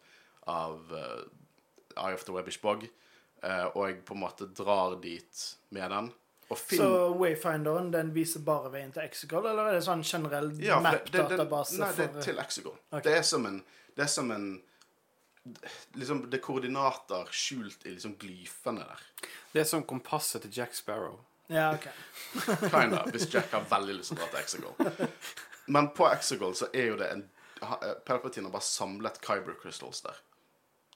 [0.50, 1.22] av uh,
[1.96, 2.88] Eye of the Webbish Bog,
[3.42, 6.10] eh, og på en måte drar dit med den.
[6.52, 10.80] Og Så Wayfinderen den viser bare veien til Exegol, eller er det sånn generell Ja,
[10.84, 12.76] map-database Nei, det for er til Exegol.
[12.90, 13.06] Okay.
[13.08, 13.62] Det er som en
[13.96, 14.52] Det er som en
[15.98, 19.00] Liksom, det er koordinater skjult i liksom glyfene der.
[19.50, 21.16] Det er som kompasset til Jack Sparrow.
[21.52, 21.86] Ja, OK.
[22.70, 25.08] Kinda, hvis Jack har veldig lyst til å dra til Exegol.
[25.66, 27.24] Men på Exegol så er jo det en
[27.60, 30.20] eh, Palpatine har bare samlet Kyber crystals der.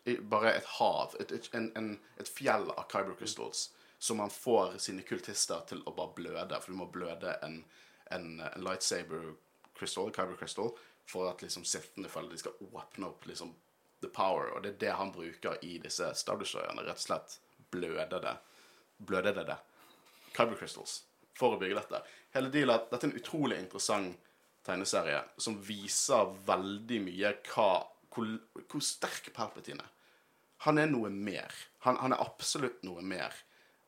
[0.07, 4.33] I bare et hav, et, et, en, en, et fjell av Kyber crystals, som han
[4.33, 6.61] får sine kultister til å bare bløde.
[6.63, 7.61] For du må bløde en,
[8.15, 9.35] en, en lightsaber
[9.79, 10.73] crystal, Kyber crystal,
[11.07, 13.55] for at liksom sittende føler de skal åpne opp liksom
[14.01, 14.51] the power.
[14.55, 16.87] Og det er det han bruker i disse Star Destroyerne.
[16.87, 17.39] Rett og slett
[17.75, 18.37] bløde det.
[18.97, 19.59] Bløde det det.
[20.37, 21.01] Kyber Crystals
[21.37, 22.03] for å bygge dette.
[22.37, 24.33] Hele dealen er dette er en utrolig interessant
[24.67, 27.71] tegneserie som viser veldig mye hva,
[28.13, 28.33] hvor,
[28.67, 29.93] hvor sterk Palpatine er.
[30.65, 31.53] Han er noe mer.
[31.85, 33.35] Han, han er absolutt noe mer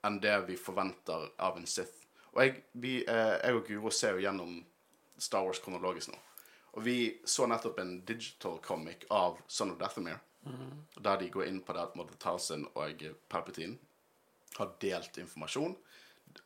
[0.06, 2.04] enn det vi forventer av en Sith.
[2.34, 4.58] Og jeg, vi, eh, jeg og Guro ser jo gjennom
[5.18, 6.20] Star Wars kronologisk nå.
[6.76, 10.20] Og vi så nettopp en digital comic av Son of Dathomir,
[10.94, 13.80] der de går inn på det at Mother Talson og Palpatine
[14.58, 15.74] har delt informasjon.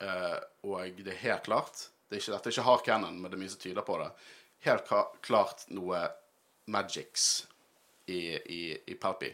[0.03, 3.31] Eh, og det er helt klart Det er ikke dette er ikke hard cannon, men
[3.31, 4.11] det er mye som tyder på det.
[4.67, 4.91] Helt
[5.25, 6.03] klart noe
[6.71, 7.47] magics
[8.07, 9.31] i, i, i Palpi.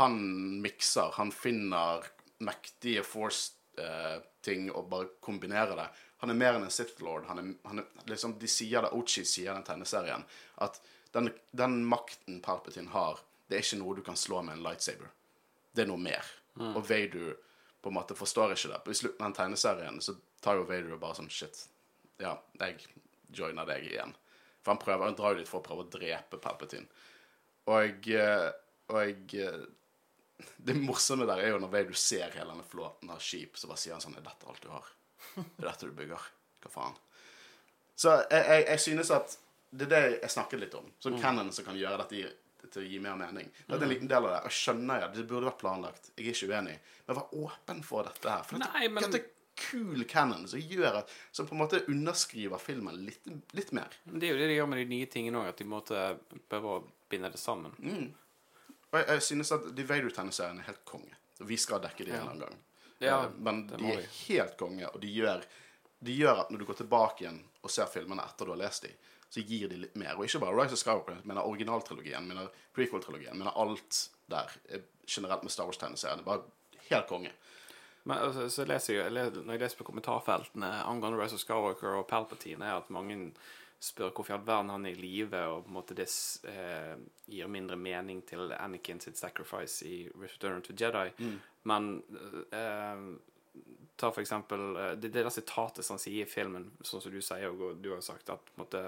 [0.00, 0.18] Han
[0.62, 2.04] mikser, han finner
[2.42, 5.86] mektige force-ting og bare kombinerer det.
[6.22, 7.28] Han er mer enn en Sith Lord.
[7.30, 10.26] Han er, han er, liksom, de sier det, Ochi sier i den tegneserien,
[10.66, 10.80] at
[11.14, 15.12] den, den makten Palpatine har, det er ikke noe du kan slå med en lightsaber.
[15.72, 16.26] Det er noe mer.
[16.58, 17.36] Og Vader
[17.82, 18.80] på en måte forstår ikke det.
[18.90, 20.14] I slutten av tegneserien så
[20.44, 21.64] tar jo Vader og bare sånn Shit,
[22.22, 22.78] ja, jeg
[23.34, 24.14] joiner deg igjen.
[24.62, 26.88] For han prøver, han drar jo dit for å prøve å drepe Palpatine.
[27.68, 28.48] Og, eh,
[28.94, 29.60] og eh,
[30.56, 33.82] det morsomme der er jo når Vader ser hele denne flåten av skip, så bare
[33.82, 34.90] sier han sånn Er dette alt du har?
[35.44, 36.26] Er dette du bygger?
[36.64, 36.98] Hva faen?
[37.98, 39.38] Så jeg, jeg, jeg synes at
[39.70, 40.86] det er det jeg snakket litt om.
[41.02, 42.22] Sånn canon som kan gjøre dette i,
[42.66, 43.50] til å gi mer mening.
[43.66, 44.50] Det er en liten del av det.
[44.50, 46.10] Jeg skjønner jeg det burde vært planlagt.
[46.16, 46.78] Jeg er ikke uenig.
[47.06, 48.42] Men vær åpen for dette her.
[48.42, 49.24] For Nei, men- dette
[49.58, 53.88] kul canon som gjør at Som på en måte underskriver filmen litt, litt mer.
[54.06, 56.18] Men Det er jo det de gjør med de nye tingene òg, at de måtte
[56.48, 57.72] prøve å binde det sammen.
[58.92, 61.14] Og jeg, jeg synes at de Vader-tegneseriene er helt konge.
[61.40, 62.58] Og vi skal dekke de en eller annen gang.
[63.00, 64.06] Ja, Eh, Men de er vi.
[64.34, 65.42] helt konge, og de gjør,
[66.02, 68.82] de gjør at når du går tilbake igjen og ser filmene etter du har lest
[68.82, 68.90] de,
[69.28, 70.16] så gir de litt mer.
[70.16, 75.44] Og ikke bare Rise of Skywalker, men originaltrilogien, men prequel-trilogien, men alt der eh, generelt
[75.44, 76.24] med Star Wars-tegneseriene.
[76.24, 76.46] Bare
[76.88, 77.32] helt konge.
[78.08, 82.06] Men altså, så leser jeg, Når jeg leser på kommentarfeltene angående Rise of Skywalker og
[82.08, 83.32] Palpatine, er at mange
[83.80, 86.08] spør hvorfor i all verden han er i live, og på en måte det
[86.50, 86.96] eh,
[87.30, 91.12] gir mindre mening til Anakin sitt sacrifice i Return to Jedi.
[91.68, 91.90] Men
[92.50, 93.04] eh,
[93.98, 97.14] ta for eksempel eh, Det, det der sitatet som han sier i filmen, sånn som
[97.14, 98.82] du sier, og du har sagt, at på en måte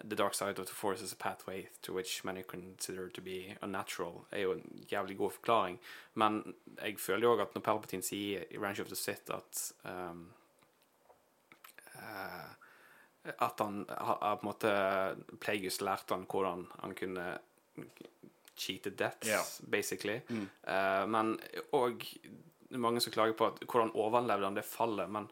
[0.00, 3.56] The dark side of the force is a pathway to which many consider to be
[3.62, 4.24] unnatural.
[4.32, 5.80] er jo en jævlig god forklaring.
[6.14, 9.72] Men jeg føler jo òg at når Palpatine sier i Range of the Sith at
[9.84, 10.32] um,
[11.94, 12.50] uh,
[13.24, 14.70] At han har på en måte
[15.40, 17.38] Plagueis lærte han hvordan han kunne
[18.56, 19.44] cheate deaths, yeah.
[19.70, 20.20] basically.
[20.66, 21.36] Eh, men
[21.72, 22.04] òg
[22.80, 25.10] mange som klager på at hvordan overlevde han det fallet.
[25.10, 25.28] Men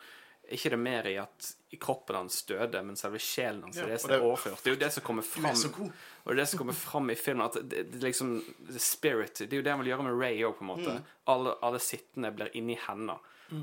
[0.50, 4.16] er ikke det mer i at kroppen hans døde, men selve sjelen hans Ja, det
[4.16, 4.62] er overført?
[4.64, 5.92] Det er jo det som kommer er fram.
[6.24, 7.46] Og det er det som kommer fram i filmen.
[7.46, 8.32] At det, det liksom
[8.66, 10.96] the spirit Det er jo det han vil gjøre med Ray òg, på en måte.
[11.30, 13.16] Alle, alle sittende blir inni henne.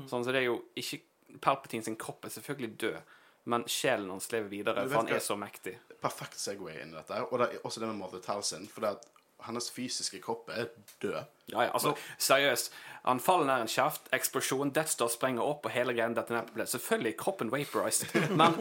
[0.08, 1.02] Sånn, så det er jo ikke
[1.44, 3.14] Palpatine sin kropp er selvfølgelig død,
[3.52, 5.74] men sjelen hans lever videre, for han er så mektig.
[6.00, 7.20] Perfekt Segway inn i dette.
[7.28, 8.64] Og det er også det med Mother Talcin.
[8.72, 9.08] For det at
[9.46, 10.68] hennes fysiske kropp er
[11.02, 11.18] død.
[11.48, 12.72] Ja, ja, altså, seriøst.
[13.08, 16.50] Han faller ned en kjeft, eksplosjon, Death Star sprenger opp, og hele greien detter ned
[16.50, 16.66] på.
[16.68, 18.58] Selvfølgelig er kroppen vaporized, men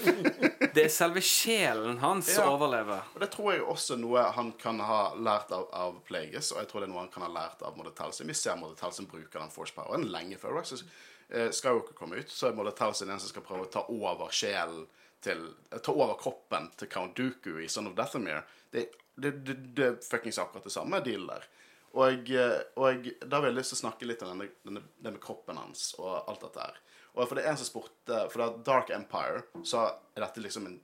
[0.74, 2.54] det er selve sjelen hans som Ja.
[2.54, 3.02] overlever.
[3.14, 6.70] Og det tror jeg også noe han kan ha lært av, av Plagueis, og jeg
[6.70, 8.30] tror det er noe han kan ha lært av Mother Talcin.
[8.30, 10.80] Vi ser Mother Talcin bruker den force poweren lenge før Rise
[11.28, 14.32] eh, ikke komme ut, så er Mother den en som skal prøve å ta over
[14.32, 14.86] sjelen
[15.24, 18.42] til Ta over kroppen til Count Dooku i Son of Dathomir.
[18.72, 21.46] Det, det, det, det er fuckings akkurat det samme deal der.
[21.94, 25.14] Og, eh, og da vil jeg lyst til å snakke litt om denne, denne, det
[25.14, 26.80] med kroppen hans og alt dette her.
[27.14, 30.66] Og for det er en som spurte For da Dark Empire, så er dette liksom
[30.66, 30.80] en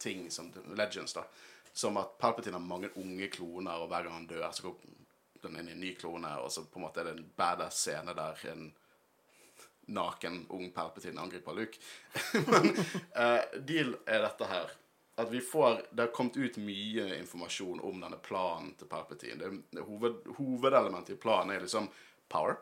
[0.00, 1.24] ting som Legends, da.
[1.72, 4.76] Som at Palpatine har mange unge kloner, og hver gang han dør, så går
[5.44, 7.80] den inn i en ny klone, og så på en måte er det en badass
[7.84, 8.66] scene der en
[9.90, 11.80] naken, ung Palpatine angriper Luke.
[12.52, 12.72] Men
[13.16, 14.76] uh, deal er dette her.
[15.16, 19.36] At vi får Det har kommet ut mye informasjon om denne planen til Palpatine.
[19.36, 21.88] Det, hoved, hovedelementet i planen er liksom
[22.28, 22.56] power.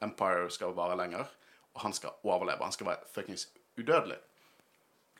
[0.00, 1.26] Empire skal vare lenger,
[1.72, 2.62] og han skal overleve.
[2.62, 4.20] Han skal være fuckings udødelig.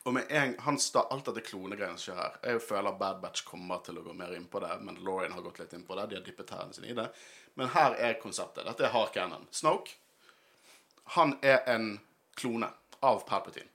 [0.05, 3.41] Og med en, han sta, alt dette klonegreiene som skjer her Jeg føler Bad Batch
[3.45, 5.97] kommer til å gå mer inn på det, men Lauren har gått litt inn på
[5.97, 6.07] det.
[6.11, 7.07] De har dyppet tærne sine i det.
[7.57, 8.67] Men her er konseptet.
[8.67, 9.47] Dette er hard cannon.
[9.49, 9.97] Snoke
[11.05, 11.99] han er en
[12.35, 13.69] klone av Palpatine.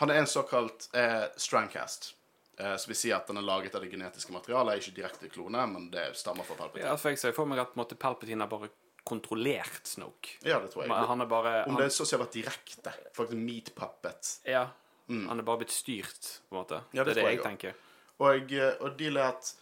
[0.00, 2.14] Han er en såkalt eh, strandcast.
[2.58, 4.80] Eh, så vi sier at den er laget av det genetiske materialet.
[4.80, 6.88] Ikke direkte klone, men det stammer fra Palpatine.
[6.88, 8.70] Ja, for jeg ser for meg at måte, Palpatine har bare
[9.04, 10.36] kontrollert Snoke.
[10.46, 10.92] Ja, det tror jeg.
[10.92, 12.94] Men Han er bare Om han, det så å har vært direkte.
[13.16, 14.36] Faktisk meat puppet.
[14.48, 14.68] Ja.
[15.12, 16.78] Han er bare blitt styrt, på en måte.
[16.86, 16.94] Mm.
[16.96, 17.80] Ja, det det, er det jeg, jeg tenker.
[18.22, 19.52] Og, eh, og deal er at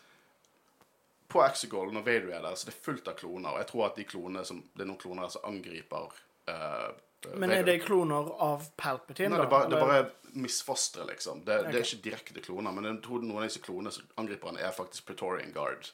[1.31, 3.55] på Exegol, når Vader er der, så det er fullt av kloner.
[3.55, 6.17] Og jeg tror at de klonene som, det er noen kloner som angriper
[6.51, 6.89] eh,
[7.37, 9.47] Men er det kloner av Palpatine, Nei, det da?
[9.47, 11.43] er bare, det er bare misfostre, liksom.
[11.45, 14.53] Det, det er ikke direkte kloner, men jeg tror noen av disse klonene som angriper
[14.53, 15.91] han, er faktisk Praetorian Guard.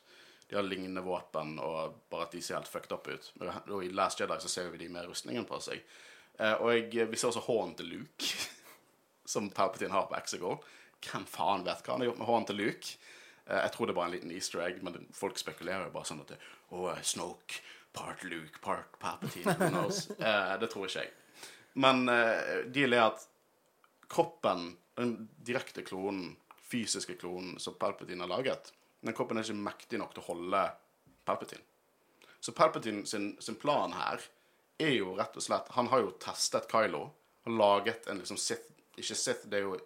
[0.46, 3.30] De har lignende våpen, og bare at de ser helt fucked up ut.
[3.42, 5.82] Og i Last Jedi så ser vi de med rustningen på seg.
[6.38, 8.30] Eh, og jeg, vi ser også hånden til Luke,
[9.32, 10.60] som Palpatine har på Exegol.
[11.06, 12.94] Hvem faen vet hva han har gjort med hånden til Luke?
[13.46, 16.10] Eh, jeg tror det er bare en liten easter egg, men folk spekulerer jo bare
[16.12, 16.38] sånn at det,
[16.74, 17.60] Å, Snoke,
[17.96, 20.08] part Luke, part Palpatine, who knows?
[20.18, 21.12] Eh, det tror ikke jeg.
[21.80, 23.24] Men eh, deal er at
[24.12, 26.34] kroppen, den direkte klonen,
[26.66, 30.62] fysiske klonen som Palpatine har laget, den kroppen er ikke mektig nok til å holde
[31.26, 31.62] Palpatine.
[32.40, 34.22] Så Palpatine sin, sin plan her
[34.78, 37.06] er jo rett og slett Han har jo testet Kylo.
[37.46, 39.78] Han laget en liksom Sith Ikke Sith, det er jo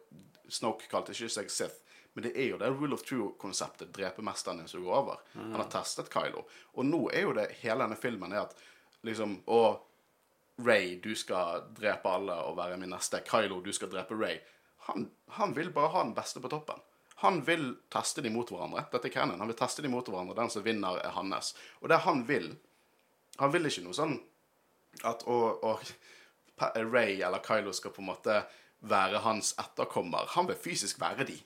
[0.51, 1.79] Snoke kalte ikke seg Sith.
[2.13, 3.93] Men det er jo det rule of true-konseptet.
[3.95, 5.21] Drepe mesteren din som går over.
[5.53, 6.43] Han har testet Kylo.
[6.75, 8.57] Og nå er jo det hele denne filmen er at
[9.07, 9.61] liksom Å,
[10.61, 13.23] Ray, du skal drepe alle og være min neste.
[13.25, 14.41] Kylo, du skal drepe Ray.
[14.89, 15.07] Han,
[15.39, 16.83] han vil bare ha den beste på toppen.
[17.23, 18.87] Han vil teste dem mot hverandre.
[18.93, 19.41] Dette er canon.
[19.41, 20.37] Han vil teste dem mot hverandre.
[20.39, 21.55] Den som vinner, er hans.
[21.81, 22.55] Og det han vil
[23.41, 24.19] Han vil ikke noe sånn
[25.07, 25.71] at å, å,
[26.77, 28.35] Ray eller Kylo skal på en måte
[28.85, 30.29] være hans etterkommer.
[30.35, 31.37] Han vil fysisk være de.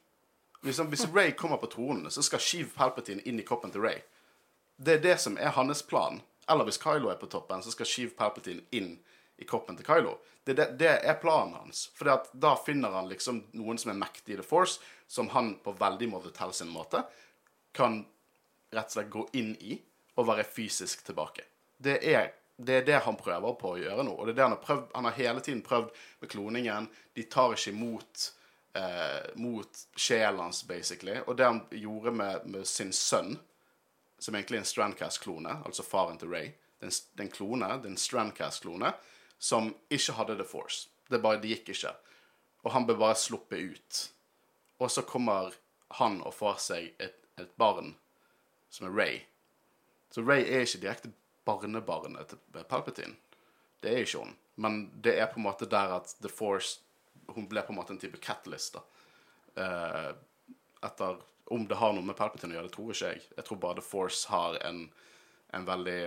[0.64, 3.98] Liksom, hvis Ray kommer på tronen, så skal Sheeve Palpatine inn i kroppen til Ray.
[4.77, 6.22] Det er det som er hans plan.
[6.48, 8.94] Eller hvis Kylo er på toppen, så skal Sheeve Palpatine inn
[9.37, 10.16] i kroppen til Kylo.
[10.44, 11.87] Det, det, det er planen hans.
[11.96, 15.74] For da finner han liksom noen som er mektig i The Force, som han på
[15.77, 17.05] veldig måte til sin måte
[17.74, 18.05] kan
[18.74, 19.77] rett og slett gå inn i
[20.14, 21.44] og være fysisk tilbake.
[21.77, 24.14] Det er, det er det han prøver på å gjøre nå.
[24.14, 24.87] Og det er det han har prøvd.
[24.94, 25.90] Han har hele tiden prøvd
[26.22, 26.88] med kloningen.
[27.16, 28.29] De tar ikke imot
[28.75, 31.21] eh, mot sjelen hans, basically.
[31.27, 33.39] Og det han gjorde med, med sin sønn
[34.19, 36.55] som egentlig er en Strandcast-klone, altså faren til Ray.
[36.81, 38.95] Det er klone, det er en Strandcast-klone,
[39.39, 40.89] som ikke hadde The Force.
[41.11, 41.93] Det bare, det gikk ikke.
[42.65, 44.01] Og han ble bare sluppet ut.
[44.81, 45.53] Og så kommer
[45.99, 47.95] han og får seg et, et barn
[48.73, 49.21] som er Ray.
[50.15, 51.13] Så Ray er ikke direkte
[51.45, 53.17] barnebarnet til Palpatine.
[53.83, 54.37] Det er ikke hun.
[54.57, 56.81] Men det er på en måte der at The Force
[57.33, 58.85] Hun ble på en måte en type catalyst, da.
[59.63, 60.11] Eh,
[60.85, 63.25] etter Om det har noe med Palpatine å gjøre, det tror ikke jeg.
[63.37, 64.87] Jeg tror bare The Force har en,
[65.53, 65.99] en veldig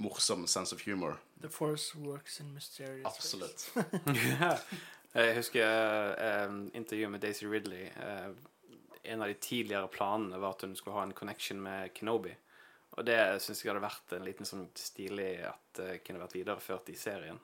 [0.00, 1.18] morsom sense of humor.
[1.42, 3.16] The Force works in mysterious ways.
[3.16, 3.68] Absolutt.
[5.12, 7.86] Jeg husker eh, intervjuet med Daisy Ridley.
[7.88, 8.30] Eh,
[9.12, 12.34] en av de tidligere planene var at hun skulle ha en connection med Kenobi.
[12.98, 16.88] Og det syns jeg hadde vært en liten sånn stilig at det kunne vært videreført
[16.90, 17.38] i serien.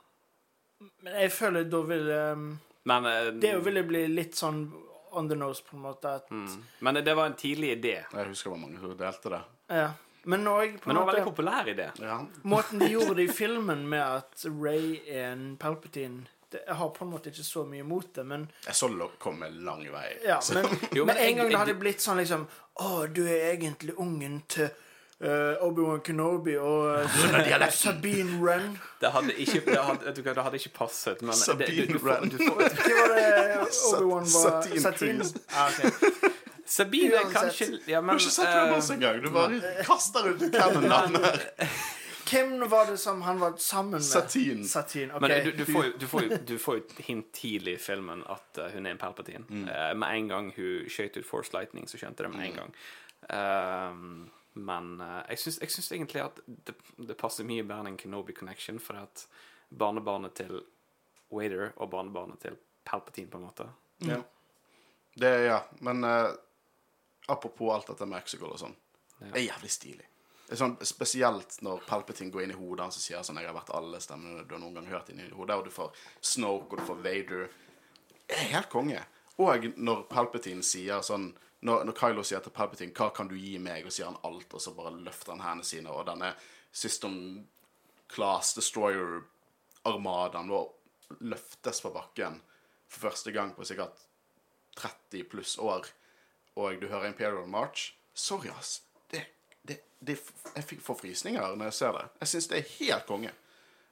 [1.05, 2.49] Men jeg føler da ville um,
[2.85, 4.67] Men, uh, Det ville bli litt sånn
[5.15, 6.15] on the nose, på en måte.
[6.21, 8.01] At, mm, men det var en tidlig idé.
[8.13, 9.45] Jeg husker det var mange som delte det.
[9.69, 9.93] ja.
[10.25, 11.91] Men òg på Men det var en veldig populær idé.
[12.01, 12.27] Ja.
[12.43, 17.05] Måten de gjorde det i filmen med at Ray er en Palpatine Jeg har på
[17.05, 20.07] en måte ikke så mye mot det, men Jeg så det komme lang vei.
[20.25, 22.47] Ja, men, Jo, men men, en gang det hadde blitt sånn liksom
[22.81, 24.71] Å, du er egentlig ungen til
[25.21, 28.79] eh, Obi-Wan Kenobi og uh, Sabine Wren.
[29.01, 32.95] Det hadde ikke, det hadde, du det hadde ikke passet, men det, Sabine får, Hva
[33.01, 33.27] var det
[33.93, 35.25] Obi-Wan var Satine?
[35.55, 35.71] Ah.
[36.67, 39.21] Sabine er kanskje ja, Du har ikke sett eh, Rebels engang.
[39.23, 41.45] Du bare kaster ut hvem navnet her.
[42.25, 44.03] Hvem var det som han var sammen med?
[44.03, 44.65] Satine.
[44.65, 45.11] Satin.
[45.11, 45.29] Okay.
[45.29, 47.81] Men du, du, får jo, du, får jo, du får jo et hint tidlig i
[47.81, 49.45] filmen at eh, hun er en Palpatine.
[49.49, 49.67] Mm.
[49.69, 52.73] Eh, med en gang hun skjøt ut Force Lightning, så skjønte det med en gang.
[53.29, 54.17] Ehm,
[54.55, 58.37] men uh, jeg, syns, jeg syns egentlig at det, det passer mye bedre enn Kenobi
[58.37, 59.27] Connection, for at
[59.75, 60.61] barnebarnet til
[61.35, 63.69] Wader og barnebarnet til Palpatine, på en måte
[64.05, 64.23] Ja.
[65.15, 65.61] Det, ja.
[65.87, 66.33] Men uh,
[67.27, 68.75] apropos alt dette med Mexico og sånn.
[69.21, 69.31] Ja.
[69.31, 70.09] Det er jævlig stilig.
[70.45, 73.49] Det er sånn, spesielt når Palpatine går inn i hodet hans og sier sånn 'Jeg
[73.49, 75.95] har vært alle stemmene du har noen gang hørt inn i hodet', og du får
[76.21, 77.49] Snoke, og du får Vader.
[78.29, 79.01] Det er helt konge.
[79.39, 81.33] Og når Palpatine sier sånn
[81.65, 84.55] når, når Kylo sier til Palpatine 'Hva kan du gi meg?' og sier han alt,
[84.55, 86.35] og så bare løfter han hendene sine, og denne
[86.73, 87.47] System
[88.15, 90.69] Class Destroyer-armadaen vår
[91.21, 92.41] løftes på bakken
[92.89, 93.97] for første gang på sikkert
[94.77, 95.87] 30 pluss år,
[96.57, 98.83] og du hører Imperial March Sorry, ass.
[99.11, 99.25] Det,
[99.63, 100.21] det, det,
[100.55, 102.05] jeg fikk forfrysninger når jeg ser det.
[102.21, 103.33] Jeg syns det er helt konge.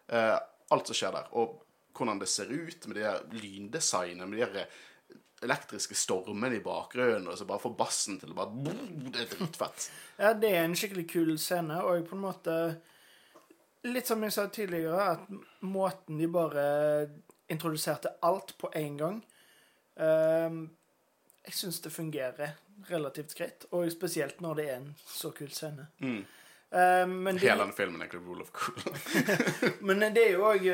[0.07, 0.37] Eh,
[0.71, 1.33] alt som skjer der.
[1.35, 1.57] Og
[1.97, 4.67] hvordan det ser ut med det lyndesignet, med de
[5.43, 8.75] elektriske stormene i bakgrunnen, og så bare får bassen til å bare
[9.13, 9.89] Det er dritfett.
[10.19, 12.57] Ja, det er en skikkelig kul scene, og på en måte
[13.83, 16.65] Litt som jeg sa tidligere, at måten de bare
[17.51, 19.17] introduserte alt på én gang
[19.99, 20.61] um,
[21.43, 22.55] Jeg syns det fungerer
[22.87, 25.89] relativt greit, og spesielt når det er en så kul scene.
[25.99, 26.23] Mm.
[26.73, 28.79] Men, Hele den filmen er egentlig rule of cool.
[29.87, 30.65] men det er jo òg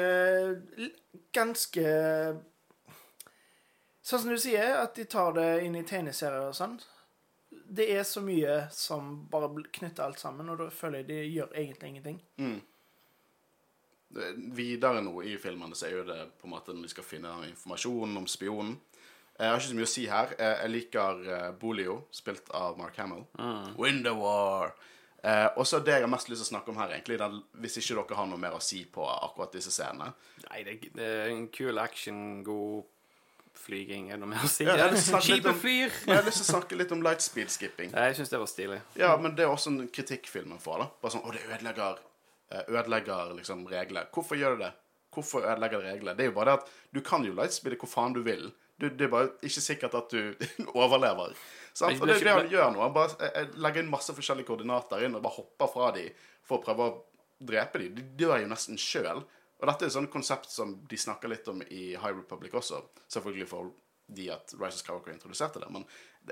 [1.34, 1.82] ganske
[4.08, 6.78] Sånn som du sier, at de tar det inn i tegneserier og sånn.
[7.68, 11.52] Det er så mye som bare knytter alt sammen, og da føler jeg de gjør
[11.60, 12.20] egentlig ingenting.
[14.08, 17.04] Det- Videre nå i filmene så er jo det på en måte når de skal
[17.04, 18.78] finne informasjon om spionen.
[19.38, 20.32] Jeg har ikke så mye å si her.
[20.38, 23.26] Eh, Jeg liker eh, Bolio, spilt av Mark Hamill.
[23.78, 24.72] Window War.
[25.22, 27.42] Eh, og så det jeg har mest lyst til å snakke om her, egentlig, den,
[27.60, 30.12] hvis ikke dere har noe mer å si på akkurat disse scenene.
[30.48, 32.84] Nei, det, det er en kul action, god
[33.58, 34.64] flyging, er det noe mer å si?
[34.64, 35.60] Ja, jeg har om-
[36.06, 37.90] Jeg har lyst til å snakke litt om lightspeed skipping.
[37.92, 38.80] Jeg syns det var stilig.
[38.96, 40.78] Ja, men det er også en kritikk filmen får.
[40.84, 41.98] da Bare sånn, Å, det ødelegger,
[42.52, 44.06] eh, ødelegger liksom regler.
[44.14, 44.72] Hvorfor gjør det det?
[45.14, 46.14] Hvorfor ødelegger det regler?
[46.14, 48.52] Det er jo bare det at du kan jo lightspeede hvor faen du vil.
[48.78, 50.34] Du, det er bare ikke sikkert at du
[50.74, 51.34] overlever.
[51.74, 52.00] Sant?
[52.00, 52.80] Og det er det han gjør nå.
[52.84, 56.10] Han bare jeg, jeg legger inn masse forskjellige koordinater inn og bare hopper fra dem
[56.46, 57.02] for å prøve å
[57.44, 57.94] drepe dem.
[57.98, 59.24] De dør jo nesten sjøl.
[59.58, 62.82] Og dette er et sånt konsept som de snakker litt om i High Republic også.
[63.10, 63.72] Selvfølgelig for
[64.08, 65.70] de at Rise of Skywalker introduserte det.
[65.74, 65.84] Men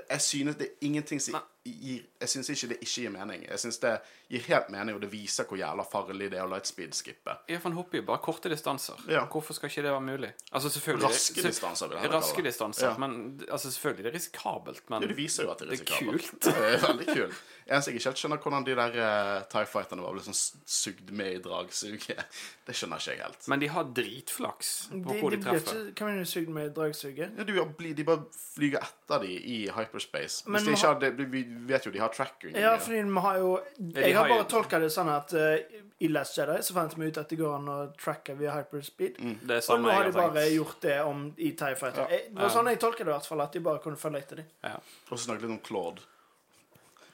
[0.09, 3.41] jeg synes det er ingenting som gir Jeg synes ikke det ikke gir mening.
[3.49, 3.89] Jeg synes det
[4.31, 7.33] gir helt mening, og det viser hvor jævla farlig det er å lightspeed-skippe.
[7.51, 8.95] Ja, for han hopper jo bare korte distanser.
[9.11, 9.25] Ja.
[9.27, 10.29] Hvorfor skal ikke det være mulig?
[10.55, 12.53] Altså selvfølgelig Raske distanser, vil jeg Raske kalle det.
[12.53, 12.87] distanser.
[12.87, 12.97] Ja.
[13.03, 13.17] Men
[13.51, 15.83] altså, selvfølgelig, det er risikabelt, men Ja, det viser jo at det er Det er
[15.83, 16.29] risikabelt.
[16.31, 16.43] kult.
[16.47, 17.43] Det er veldig kult.
[17.67, 21.33] Eneste jeg ikke helt skjønner, hvordan de der uh, Tie Fighterne var liksom sugd med
[21.35, 22.25] i dragsuget.
[22.67, 23.47] Det skjønner ikke jeg helt.
[23.51, 25.81] Men de har dritflaks på De, hvor de de treffer.
[25.83, 27.35] ikke Kan man jo sugd med dragsuget?
[27.37, 28.23] Ja, de, de bare
[28.55, 30.43] flyger etter de i hyperspace.
[30.45, 32.55] Hvis de ikke hadde, vi vet jo de har tracking.
[32.55, 33.51] Ja, fordi vi har jo
[33.95, 37.17] Jeg har bare tolka det sånn at uh, i Last Jedi så fant vi ut
[37.17, 39.17] at det går an å tracke via hyperspeed.
[39.47, 40.53] Det er Og nå har de bare tenkt.
[40.55, 42.03] gjort det om i TIE Fighter.
[42.03, 42.07] Ja.
[42.17, 43.41] Jeg- Det var sånn jeg tolka det, i hvert fall.
[43.41, 44.45] At de bare kunne følge etter dem.
[44.63, 44.75] Ja.
[45.09, 46.01] Og så snakket litt om Claude.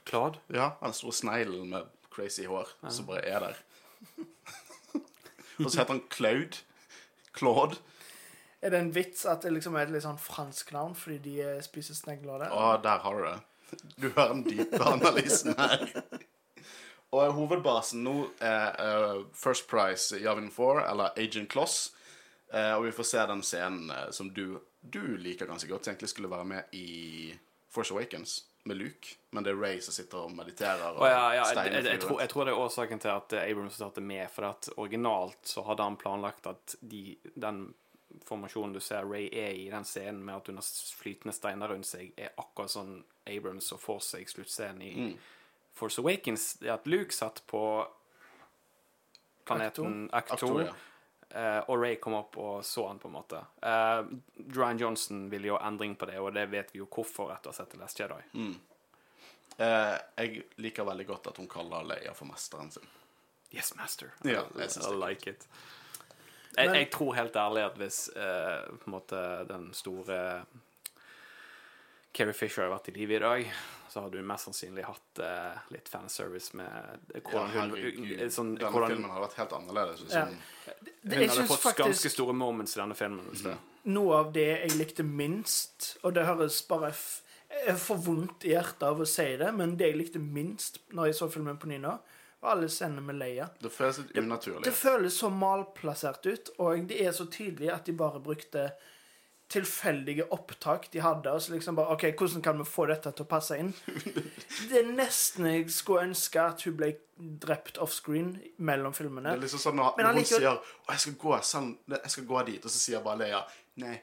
[0.06, 0.40] Claude?
[0.52, 3.56] Ja, den store sneglen med crazy hår som bare er der.
[5.64, 6.58] og så heter han Claude.
[7.34, 7.78] Claude.
[8.64, 11.34] Er det en vits at det liksom er et litt sånn fransk navn fordi de
[11.44, 12.54] eh, spiser snegler der?
[12.56, 13.40] Å, der har du det.
[13.98, 15.84] Du hører den dype analysen her.
[17.14, 21.92] Og hovedbasen nå er eh, First Price Javin 4, eller Agent Kloss.
[22.54, 25.92] Eh, og vi får se den scenen eh, som du, du liker ganske godt.
[25.92, 27.34] Egentlig skulle være med i
[27.74, 30.96] Force Awakens med Luke, men det er Ray som sitter og mediterer.
[30.96, 33.34] Og oh, ja, ja, jeg, jeg, jeg, tror, jeg tror det er årsaken til at
[33.44, 34.26] Abrams det med.
[34.32, 37.66] For at originalt så hadde han planlagt at de, den
[38.26, 40.68] formasjonen du ser Ray er i den scenen med at hun har
[41.00, 42.96] flytende steiner rundt seg, er akkurat sånn
[43.30, 45.14] Abrams og for seg sluttscenen i Mm.
[45.74, 46.54] Force Awakens.
[46.62, 47.88] Det at Luke satt på
[49.44, 50.74] planeten Act 2, ja.
[51.30, 53.40] eh, og Ray kom opp og så han, på en måte.
[53.66, 54.06] Uh,
[54.54, 57.56] Ryan Johnson ville jo endring på det, og det vet vi jo hvorfor etter å
[57.56, 58.22] ha sett The Last Jedi.
[58.38, 58.54] Mm.
[59.58, 62.86] Uh, jeg liker veldig godt at hun kaller Leia for mesteren sin.
[63.54, 64.14] Yes, master.
[64.26, 65.48] Ja, I, I like like it.
[66.58, 70.46] Jeg, Men- jeg tror helt ærlig at hvis eh, på en måte den store
[72.14, 73.48] Carrie Fisher hadde vært i live i dag,
[73.90, 76.68] så hadde hun mest sannsynlig hatt uh, litt fanservice med
[77.14, 78.12] Ja, hvordan hun herregud.
[78.20, 80.04] eh, sånn, Denne hvordan, filmen hadde vært helt annerledes.
[80.14, 80.26] Ja.
[80.26, 80.38] hun,
[81.04, 83.26] Det- Hun hadde fått fått ganske store moments i denne filmen.
[83.34, 83.58] Mm.
[83.86, 87.22] noe av det jeg likte minst, og det høres bare f
[87.66, 91.06] jeg får vondt i hjertet av å si det, men det jeg likte minst når
[91.12, 92.00] jeg så filmen på ny nå,
[92.44, 93.50] var alle scenene med Leia.
[93.64, 94.64] det føles litt unaturlig.
[94.68, 98.70] Det føles så malplassert ut, og det er så tydelig at de bare brukte
[99.54, 103.26] tilfeldige opptak de hadde, og så liksom bare OK, hvordan kan vi få dette til
[103.26, 103.74] å passe inn?
[104.70, 106.94] Det er nesten jeg skulle ønske at hun ble
[107.44, 108.32] drept offscreen
[108.66, 109.34] mellom filmene.
[109.36, 112.14] Det er liksom sånn når, når hun allikevel- sier å, jeg skal gå sånn, jeg
[112.16, 113.44] skal gå dit, og så sier bare Leia
[113.84, 114.00] nei.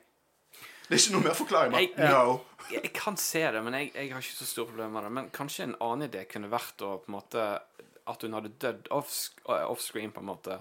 [0.91, 1.75] Det er ikke noe mer forklaring.
[1.81, 2.39] Jeg- no.
[2.71, 5.11] Jeg, jeg kan se det, men jeg, jeg har ikke så store problemer med det.
[5.19, 7.45] Men kanskje en annen idé kunne vært å på en måte
[8.11, 10.61] at hun hadde dødd off- offscreen, på en måte,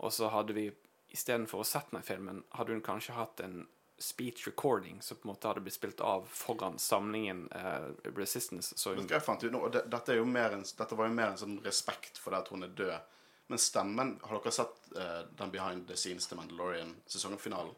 [0.00, 0.66] og så hadde vi
[1.14, 3.66] istedenfor å sett den i filmen, hadde hun kanskje hatt en
[3.98, 8.76] speech recording som på en måte hadde blitt spilt av foran samlingen uh, Resistance.
[8.76, 9.62] Så hun, jeg fant ut nå?
[9.72, 12.66] Det, dette, jo en, dette var jo mer en sånn respekt for det at hun
[12.66, 13.14] er død.
[13.46, 17.74] Men stemmen Har dere sett uh, den behind the scenes til Mandalorian sesongfinalen?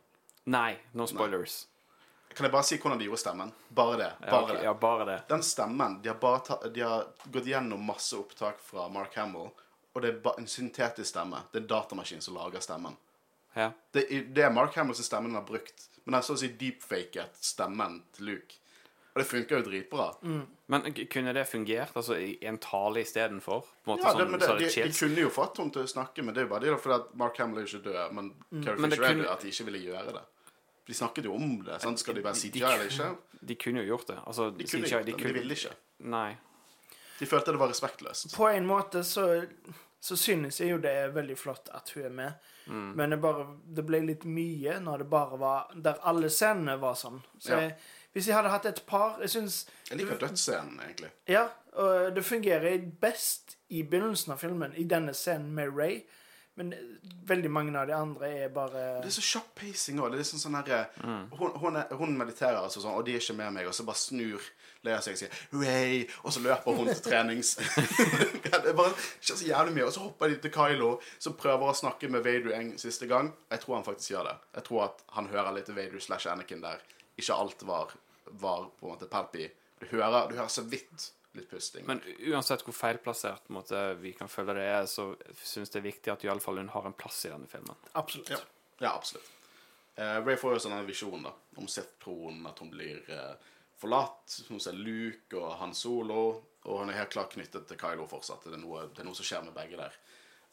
[0.49, 1.67] nei, no spoilers.
[2.35, 3.53] Kan jeg bare si hvordan de gjorde stemmen?
[3.75, 4.11] Bare det.
[4.23, 4.63] Ja, Bare ok, det.
[4.65, 5.17] ja, bare det.
[5.29, 9.51] Den stemmen de har, bare ta, de har gått gjennom masse opptak fra Mark Hamill,
[9.95, 11.41] og det er ba, en syntetisk stemme.
[11.53, 12.95] Det er en datamaskin som lager stemmen.
[13.57, 13.73] Ja.
[13.93, 16.37] Det, er- det er Mark Hamill sin stemme den har brukt, men den har så
[16.37, 18.61] å si deepfaket stemmen til Luke.
[19.17, 20.05] Og det funker jo dritbra.
[20.71, 21.91] Men kunne det fungert?
[21.97, 23.65] Altså i en tale istedenfor?
[23.89, 26.37] Ja, sånn, det, men det, de, de kunne jo fått henne til å snakke, men
[26.37, 28.29] det er jo bare det fordi at Mark Hamill er jo ikke død, men
[28.63, 30.23] Carrie Men det Fisher er kunne- død, at de ikke ville gjøre det.
[30.89, 31.79] De snakket jo om det.
[31.83, 32.01] sant?
[32.01, 33.09] Skal de være CGI eller ikke?
[33.49, 34.19] De kunne jo gjort det.
[34.27, 35.75] Altså, De kunne CGI, gjort det, men de ville ikke.
[36.15, 36.31] Nei.
[37.19, 38.33] De følte det var respektløst.
[38.37, 39.27] På en måte så,
[40.01, 42.33] så synes jeg jo det er veldig flott at hun er med.
[42.69, 42.93] Mm.
[42.97, 46.95] Men det, bare, det ble litt mye når det bare var Der alle scenene var
[47.01, 47.23] sånn.
[47.41, 47.61] Så Ja.
[47.65, 47.77] jeg,
[48.13, 51.11] hvis jeg hadde hatt et par Jeg syns Jeg liker dødsscenen, egentlig.
[51.29, 51.47] Ja,
[51.81, 56.03] og det fungerer best i begynnelsen av filmen, i denne scenen med Ray.
[56.59, 56.73] Men
[57.29, 60.09] veldig mange av de andre er bare Det er så kjapp pacing òg.
[60.11, 63.21] Det er liksom sånn herre hun, hun, er- hun mediterer altså sånn, og de er
[63.23, 64.47] ikke med meg, og så bare snur
[64.87, 67.57] Leia seg og sier Ray, og så løper hun til trenings...
[68.45, 69.87] det er bare ikke så jævlig mye.
[69.89, 73.33] Og så hopper de til Kylo, som prøver å snakke med Vader en siste gang.
[73.51, 74.37] Jeg tror han faktisk gjør det.
[74.61, 76.79] Jeg tror at han hører litt Vader slash Anakin der.
[77.19, 77.91] Ikke alt var,
[78.39, 79.49] var på en måte palpy.
[79.83, 81.87] Du hører, du hører så vidt litt pusting.
[81.87, 82.01] Men
[82.31, 85.11] uansett hvor feilplassert måte, vi kan føle det er, så
[85.43, 87.77] syns det er viktig at iallfall hun har en plass i denne filmen.
[87.99, 88.33] Absolutt.
[88.33, 88.41] Ja,
[88.85, 89.31] ja absolutt.
[89.99, 93.35] Uh, Ray får jo sånn en visjon da, om Sith-tronen, at hun blir uh,
[93.81, 94.37] forlatt.
[94.49, 96.23] Hun ser Luke og Han Solo,
[96.69, 98.47] og hun er helt klart knyttet til Kylo fortsatt.
[98.47, 99.99] Det er noe, det er noe som skjer med begge der.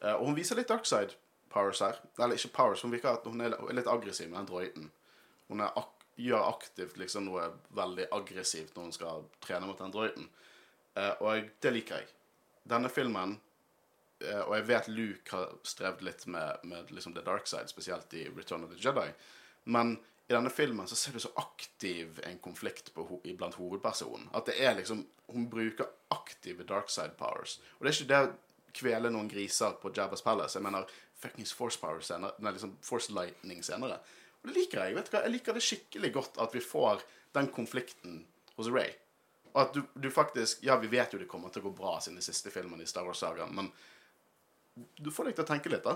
[0.02, 1.14] Uh, og hun viser litt darkside
[1.54, 2.02] powers her.
[2.18, 4.90] Eller ikke powers, hun virker at hun er litt aggressiv med den droiden.
[5.52, 9.92] Hun er ak gjør aktivt liksom noe veldig aggressivt når hun skal trene mot den
[9.92, 10.30] droiden.
[10.96, 12.12] Eh, og det liker jeg.
[12.66, 13.36] Denne filmen
[14.24, 18.14] eh, Og jeg vet Luke har strevd litt med, med liksom the dark side, spesielt
[18.18, 19.10] i Return of the Jedi.
[19.66, 23.06] Men i denne filmen så ser du så aktiv en konflikt på,
[23.38, 24.32] blant hovedpersonen.
[24.34, 27.60] At det er liksom Hun bruker aktive dark side powers.
[27.78, 28.34] Og det er ikke det å
[28.78, 30.58] kvele noen griser på Jabba's Palace.
[30.58, 30.86] Jeg mener
[31.18, 32.36] fuckings force power senere.
[32.44, 33.98] Nei, liksom force lightning senere.
[34.44, 34.96] Og det liker jeg.
[34.96, 35.24] vet du hva?
[35.26, 37.02] Jeg liker det skikkelig godt at vi får
[37.34, 38.20] den konflikten
[38.60, 38.94] hos Ray.
[39.56, 41.94] Og at du, du faktisk Ja, vi vet jo det kommer til å gå bra
[42.04, 43.72] siden de siste filmene i Star Wars-sagaen, men
[45.00, 45.96] du får deg til å tenke litt, da.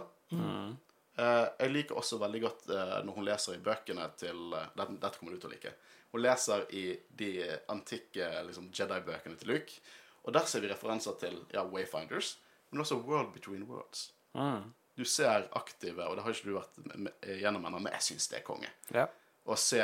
[1.19, 4.95] Eh, jeg liker også veldig godt uh, når hun leser i bøkene til uh, dette,
[5.01, 5.73] dette kommer du til å like.
[6.13, 6.83] Hun leser i
[7.19, 7.31] de
[7.69, 9.81] antikke liksom, Jedi-bøkene til Luke,
[10.23, 12.37] og der ser vi referanser til ja, Wayfinders.
[12.71, 14.13] men også World Between Worlds.
[14.37, 14.71] Mm.
[14.95, 18.01] Du ser aktive, og det har ikke du vært med- med- gjennom ennå, men jeg
[18.07, 18.71] syns det er konge.
[18.95, 19.07] Ja.
[19.45, 19.83] Å se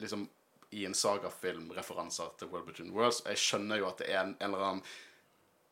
[0.00, 0.28] liksom
[0.74, 3.22] i en sagafilm referanser til World Between Worlds.
[3.28, 4.86] Jeg skjønner jo at det er en, en eller annen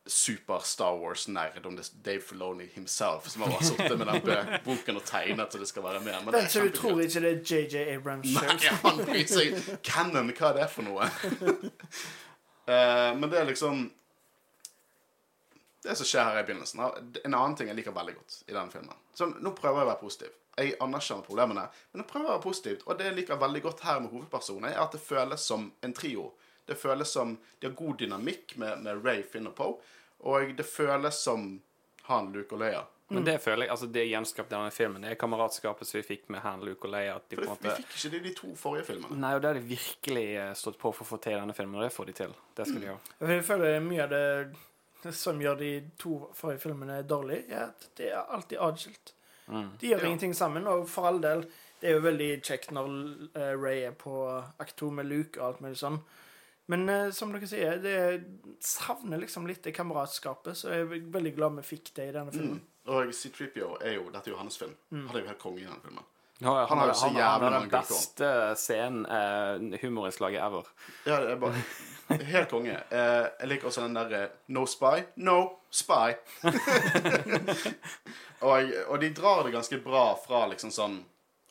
[0.07, 5.05] super Star Wars-nerd om det Dave Filoni himself som har sittet med den boken og
[5.07, 6.17] tegnet så det skal være med.
[6.27, 10.33] Men er så du tror ikke det er JJ Abrams Nei, han bryr seg Cannon,
[10.35, 11.07] hva er det for noe?
[12.67, 13.89] Eh, men det er liksom
[15.83, 16.79] Det som skjer her i begynnelsen
[17.27, 19.91] En annen ting jeg liker veldig godt i den filmen Så Nå prøver jeg å
[19.91, 20.37] være positiv.
[20.57, 22.87] Jeg anerkjenner problemene, men jeg prøver å være positivt.
[22.87, 25.95] Og det jeg liker veldig godt her med hovedpersonen, er at det føles som en
[25.97, 26.31] trio.
[26.69, 29.79] Det føles som De har god dynamikk med, med Ray, Finn og Poe.
[30.29, 31.55] Og det føles som
[32.07, 32.83] han, Luke og Leia.
[33.13, 36.31] Men det føler jeg, altså det gjenskapte denne filmen, det er kameratskapet som vi fikk
[36.33, 37.19] med Han, Luke og Leia.
[37.21, 39.19] At de For det, vi fikk ikke det i de to forrige filmene.
[39.21, 41.57] Nei, og det har de virkelig eh, stått på for å få til i denne
[41.57, 42.37] filmen, og det får de til.
[42.57, 43.17] Det skal de gjøre.
[43.35, 48.09] Jeg føler mye av det som gjør de to forrige filmene dårlig, er at det
[48.15, 49.13] er alltid adskilt.
[49.49, 50.07] De gjør Ja.
[50.07, 51.43] ingenting sammen, og for all del,
[51.81, 52.91] det er jo veldig kjekt når
[53.37, 54.13] uh, Ray er på
[54.63, 55.99] akt to med Luke og alt mulig sånn.
[56.71, 57.97] Men uh, som dere sier, det
[58.63, 62.33] savner liksom litt det kameratskapet, så jeg er veldig glad vi fikk det i denne
[62.33, 62.61] filmen.
[62.87, 64.73] Og C-Tripio er jo Dette er jo hans film.
[64.91, 66.05] Han er jo helt konge i denne filmen.
[66.43, 70.71] Han, Han har jo så han, han jævlig har den beste scenen, uh, humorinnslaget ever.
[71.07, 71.61] Ja, det er bare
[72.33, 72.77] Helt konge.
[72.91, 74.23] Eh, jeg liker også den derre
[74.53, 75.39] No spy, no
[75.73, 76.13] spy.
[78.47, 80.97] og, og de drar det ganske bra fra liksom sånn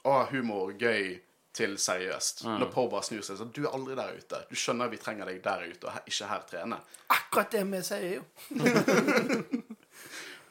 [0.02, 1.20] Å, humor, gøy,
[1.54, 2.46] til seriøst.
[2.48, 4.38] Når Poe bare snur seg sånn Du er aldri der ute.
[4.50, 6.78] Du skjønner vi trenger deg der ute, og her, ikke her trene.
[7.12, 8.24] Akkurat det vi sier, jo.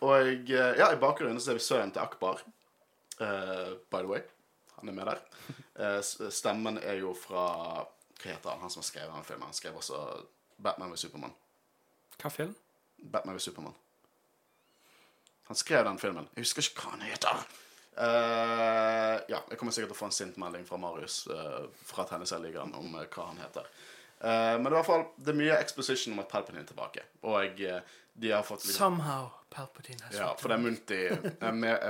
[0.00, 2.36] Og eh, ja, i bakgrunnen så ser vi sønnen til Akbar.
[3.20, 4.20] Uh, by the way.
[4.78, 5.20] Han er med der.
[5.76, 6.00] Uh,
[6.32, 7.44] stemmen er jo fra
[8.20, 8.60] Hva heter han?
[8.64, 9.48] Han som har skrevet den filmen.
[9.48, 10.00] Han skrev også
[10.60, 11.34] Batman ved Supermann.
[12.20, 12.54] Hva film?
[13.00, 13.78] Batman ved Supermann.
[15.50, 16.28] Han skrev den filmen.
[16.36, 17.44] Jeg husker ikke hva han heter.
[18.00, 22.06] Uh, ja, jeg kommer sikkert til å få en sint melding fra Marius uh, fra
[22.08, 23.66] Tennisligaen om uh, hva han heter.
[24.20, 27.04] Eh, men i hvert fall, det er mye exposition om at Palpatine er tilbake.
[27.24, 27.80] Og eh,
[28.20, 30.98] de har fått litt Somehow Palpatine has ja, for det er Munti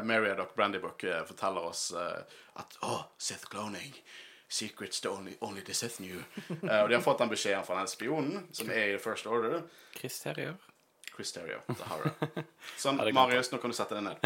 [0.07, 3.97] Marriadoc Brandybuck eh, forteller oss eh, at Å, Sith cloning.
[4.51, 6.24] Secrets that only, only the Sith knew.
[6.51, 9.26] uh, og de har fått den beskjeden fra den spionen som er i The First
[9.30, 9.62] Order.
[11.14, 11.61] Chris Terrier.
[11.84, 12.42] Har du.
[12.80, 14.16] Sånn, Marius, nå kan du sette deg ned.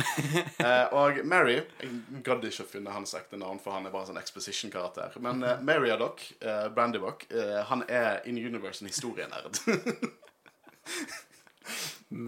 [0.60, 1.90] Uh, og Mary Jeg
[2.26, 5.16] gadd ikke å finne hans ekte navn, for han er bare en sånn exposition-karakter.
[5.24, 9.58] Men uh, Marriadoc uh, Brandybuck, uh, han er in universe en historienerd.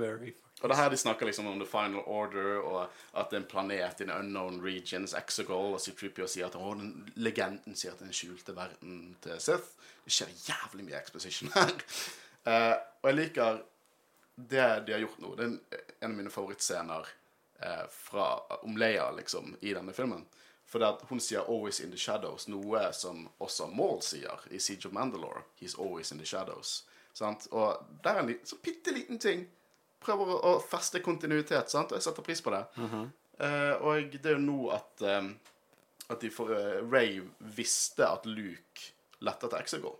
[0.00, 0.34] Murray.
[0.62, 3.48] Og det her de snakker liksom om The Final Order, og at det er en
[3.50, 8.14] planet in unknown regions, Exegol, og C-3PO sier at å, den legenden sier at den
[8.16, 9.74] skjulte verden til Sith.
[10.06, 11.74] Det skjer jævlig mye exposition her.
[12.48, 13.60] uh, og jeg liker
[14.36, 15.34] det de har gjort nå.
[15.36, 17.12] Det er en, av mine favorittscener
[17.60, 18.30] uh, fra,
[18.62, 20.24] om Leia, liksom, i denne filmen.
[20.66, 24.88] For at hun sier 'always in the shadows', noe som også Maul sier i Siege
[24.88, 25.44] of Mandalore.
[25.60, 26.82] 'He's always in the shadows'.
[27.12, 27.46] Sant?
[27.52, 28.34] Og det er en
[28.64, 29.46] bitte liten ting
[30.06, 31.92] prøver å, å feste kontinuitet, sant?
[31.92, 32.62] og jeg setter pris på det.
[33.38, 35.32] Eh, og det er jo nå at, um,
[36.08, 37.18] at de for, uh, Ray
[37.56, 38.92] visste at Luke
[39.26, 39.98] lette etter Exegol.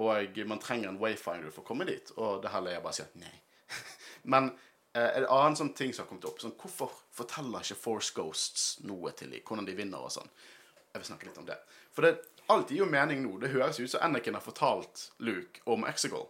[0.00, 2.12] Og man trenger en wayfinder for å komme dit.
[2.16, 3.32] Og det her leier bare sier nei.
[4.32, 8.14] Men uh, en annen sånn ting som har kommet opp sånn, Hvorfor forteller ikke Force
[8.16, 9.44] Ghosts noe til dem?
[9.46, 10.28] Hvordan de vinner og sånn?
[10.90, 11.56] Jeg vil snakke litt om det.
[11.94, 12.16] For det,
[12.50, 13.36] alt gir jo mening nå.
[13.40, 16.26] Det høres ut som Anakin har fortalt Luke om Exegol.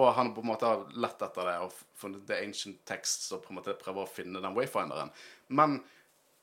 [0.00, 3.42] Og han på en måte har lett etter det og funnet the ancient texts og
[3.44, 5.12] på en måte prøver å finne den wayfinderen.
[5.52, 5.80] Men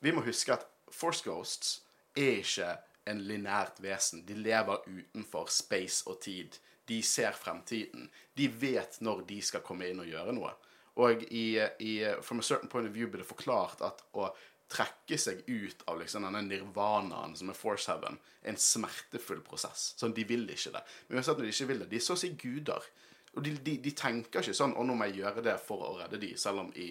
[0.03, 1.79] vi må huske at Force Ghosts
[2.17, 2.75] er ikke
[3.09, 4.25] en linært vesen.
[4.27, 6.59] De lever utenfor space og tid.
[6.87, 8.09] De ser fremtiden.
[8.37, 10.53] De vet når de skal komme inn og gjøre noe.
[10.97, 11.47] Og i,
[11.79, 11.93] i
[12.25, 14.31] From a certain point of view blir det forklart at å
[14.71, 19.93] trekke seg ut av liksom denne nirvanaen som er Force Heaven, er en smertefull prosess.
[19.99, 20.83] Sånn, De vil ikke det.
[21.07, 22.89] Men uansett når de ikke vil det, de er så å si guder.
[23.37, 25.95] Og de, de, de tenker ikke sånn 'Å, nå må jeg gjøre det for å
[25.99, 26.89] redde de', selv om i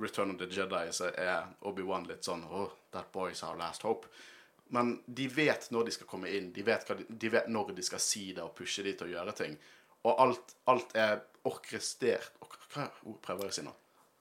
[0.00, 4.08] Return of the Jedi så er Obi-Wan litt sånn 'Oh, that boy's our last hope'.
[4.72, 6.50] Men de vet når de skal komme inn.
[6.52, 9.12] De vet, de, de vet når de skal si det og pushe de til å
[9.12, 9.58] gjøre ting.
[10.02, 13.74] Og alt, alt er orkestrert Hva Hva ordet prøver jeg å si nå?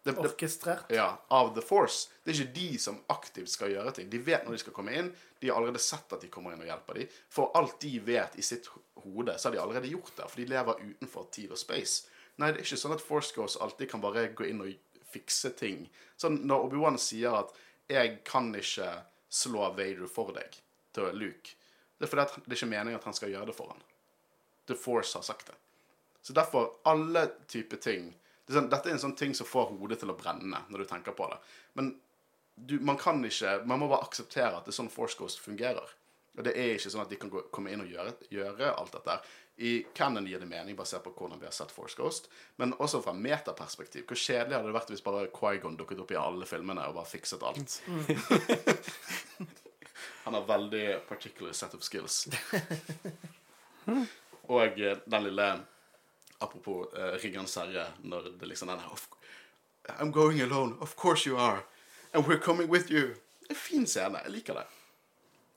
[0.06, 0.92] Det, det, Orkestrert.
[0.94, 2.12] ja, av The Force.
[2.24, 4.10] Det er ikke de som aktivt skal gjøre ting.
[4.12, 5.08] De vet når de skal komme inn.
[5.42, 7.16] De har allerede sett at de kommer inn og hjelper dem.
[7.34, 8.70] For alt de vet i sitt
[9.02, 10.28] hode, så har de allerede gjort det.
[10.30, 12.12] For de lever utenfor tid og space.
[12.38, 15.56] Nei, det er ikke sånn at Force Ghosts alltid kan bare gå inn og fikse
[15.58, 15.88] ting.
[16.22, 17.58] Sånn når Obi-Wan sier at
[17.90, 18.92] 'jeg kan ikke
[19.30, 20.62] slå Vader for deg'
[20.94, 21.56] til Luke,
[21.98, 23.82] det er fordi det er ikke meningen at han skal gjøre det for han.
[24.68, 25.56] The Force har sagt det.
[26.22, 28.16] Så derfor, alle typer ting
[28.46, 30.84] Det er sånn, dette er en sånn ting som får hodet til å brenne når
[30.84, 31.40] du tenker på det.
[31.78, 31.96] Men
[32.56, 35.90] du, man kan ikke Man må bare akseptere at det er sånn Force Ghost fungerer.
[36.36, 38.96] Og det er ikke sånn at de kan gå, komme inn og gjøre, gjøre alt
[38.96, 39.16] dette.
[39.64, 42.28] I Canon gir det mening basert på hvordan vi har sett Force Ghost,
[42.60, 44.04] men også fra metaperspektiv.
[44.10, 47.08] Hvor kjedelig hadde det vært hvis bare Quaigon dukket opp i alle filmene og bare
[47.08, 47.78] fikset alt?
[50.26, 52.26] Han har veldig particular set of skills.
[54.52, 55.48] og eh, den lille
[56.46, 58.86] Apropos uh, Ringenes herre, når det liksom er
[60.00, 60.76] I'm going alone.
[60.82, 61.62] Of course you are.
[62.14, 63.08] And we're coming with you.
[63.42, 64.22] Det er en fin scene.
[64.24, 64.66] Jeg liker det.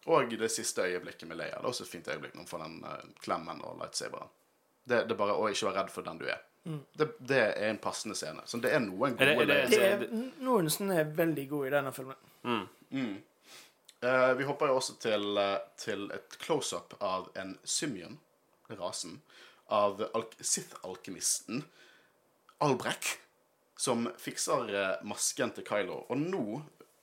[0.09, 1.57] Og det siste øyeblikket med Leia.
[1.59, 4.29] Det er også et fint øyeblikk når hun får den uh, klemmen og lightsaberen.
[4.89, 6.45] Det, det er bare å ikke være redd for den du er.
[6.99, 8.43] Det, det er en passende scene.
[8.49, 11.49] Så det er noen Er det- gode er det- Det er noen som er veldig
[11.49, 12.17] gode i denne filmen.
[14.01, 18.19] Eh, vi hopper jo også til, uh, til et close-up av en Symion,
[18.71, 19.21] rasen,
[19.69, 20.01] av
[20.41, 21.63] Sith-alkymisten
[22.59, 23.05] Albrek,
[23.77, 26.01] som fikser eh, masken til Kylo.
[26.09, 26.45] Og nå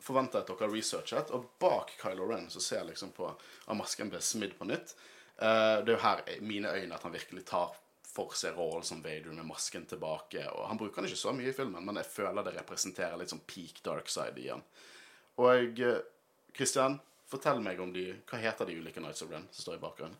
[0.03, 3.29] forventer jeg at dere har researchet, og bak Kylo Ren så ser jeg liksom på
[3.31, 4.95] at masken blir smidd på nytt.
[5.37, 7.77] Eh, det er jo her i mine øyne at han virkelig tar
[8.15, 10.43] for seg rollen som Vader med masken tilbake.
[10.51, 13.33] Og han bruker den ikke så mye i filmen, men jeg føler det representerer litt
[13.33, 14.63] sånn peak dark side igjen.
[15.43, 16.03] Og eh,
[16.55, 19.83] Christian, fortell meg om de Hva heter de ulike Nights of Ren som står i
[19.83, 20.19] bakgrunnen?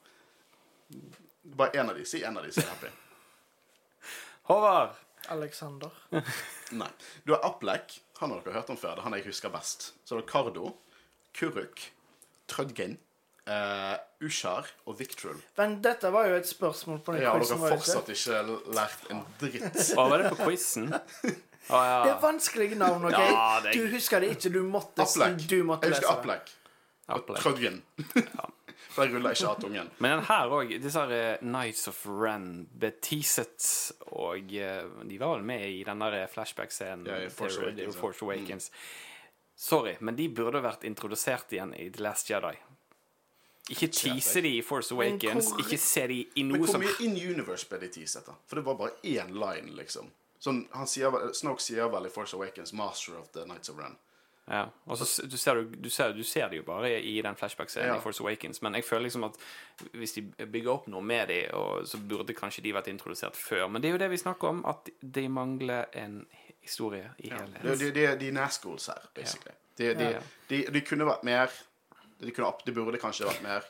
[1.58, 2.06] Bare én av de.
[2.06, 2.92] Si en av de, som er happy.
[4.50, 4.96] Håvard!
[5.28, 5.90] Alexander.
[6.72, 6.90] Nei.
[7.24, 8.02] Du har Aplek.
[8.18, 8.96] Han har dere hørt om før.
[8.96, 9.92] Det er han jeg husker best.
[10.06, 10.70] Så det er Kardo,
[11.36, 11.82] Kuruk,
[12.48, 12.98] Trødgen,
[13.50, 15.40] uh, Ushar og Victrul.
[15.58, 18.44] Men dette var jo et spørsmål på den Ja, quizen, dere har fortsatt ikke
[18.78, 19.82] lært en dritt.
[19.98, 20.94] Hva var det på quizen?
[20.94, 21.98] Å ja.
[22.06, 23.18] Det er vanskelige navn, OK?
[23.18, 24.54] Ja, det er- Du husker det ikke.
[24.54, 25.42] Du måtte, Aplek.
[25.50, 26.14] du måtte Jeg husker.
[26.14, 26.54] Aplek.
[27.14, 27.82] Og trøggen.
[28.96, 29.90] For jeg ruller ikke av tungen.
[30.00, 32.46] Men den her òg, disse her eh, Nights of Ren
[32.80, 33.66] ble teaset,
[34.16, 38.00] og eh, de var vel med i den der flashback-scenen Ja, i Force Awakens, til.
[38.00, 38.70] Force Awakens.
[39.56, 42.54] Sorry, men de burde vært introdusert igjen i The Last Jedi.
[43.74, 46.72] Ikke tease de i Force Awakens, hvor- ikke se de i noe som Men hvor
[46.72, 48.36] som mye in universe ble de teaset, da?
[48.48, 50.12] For det var bare én line, liksom.
[50.40, 53.96] Sånn, han sier, Snoke sier vel i Force Awakens 'Master of the Nights of Ren'.
[54.48, 57.88] Ja, og så du ser, du, ser, du ser det jo bare i den flashback-scenen
[57.88, 57.98] Ja.
[57.98, 59.40] i Force Awakens, men jeg føler liksom at
[59.98, 63.68] hvis de bygger opp noe med de, og så burde kanskje de vært introdusert før.
[63.68, 66.26] Men det er jo det vi snakker om, at de mangler en
[66.62, 67.38] historie i Ja.
[67.42, 67.80] helhet.
[67.80, 69.56] De, de, de, er Nazguls her, basically.
[69.78, 70.12] De, de,
[70.50, 71.50] de, de kunne vært mer.
[72.22, 73.66] De, kunne, de burde kanskje vært mer.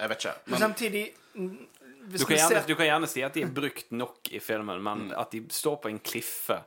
[0.00, 0.34] Jeg vet ikke.
[0.46, 1.04] Men Men samtidig
[1.34, 1.56] mm,
[2.06, 4.78] Hvis Du kan, gjerne, du kan gjerne si at de er brukt nok i filmen,
[4.78, 4.82] Mm.
[4.84, 6.58] men at de står på en kliffe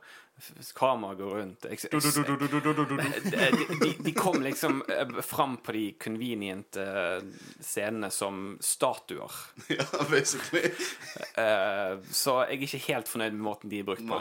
[0.74, 2.00] Kameraet går rundt jeg, jeg,
[3.56, 7.20] de, de, de kom liksom eh, fram på de convenient eh,
[7.60, 9.32] scenene som statuer.
[9.78, 10.72] ja, basically.
[11.34, 14.20] Eh, så jeg er ikke helt fornøyd med måten de er brukt på.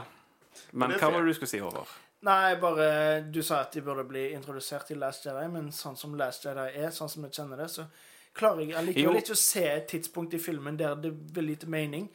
[0.71, 1.97] Men hva var det du skulle si, Håvard?
[2.27, 6.17] Nei, bare Du sa at de burde bli introdusert i Last Jedi, men sånn som
[6.19, 7.87] Last Jedi er, sånn som jeg kjenner det, så
[8.35, 12.09] klarer jeg allikevel ikke å se et tidspunkt i filmen der det blir lite mening.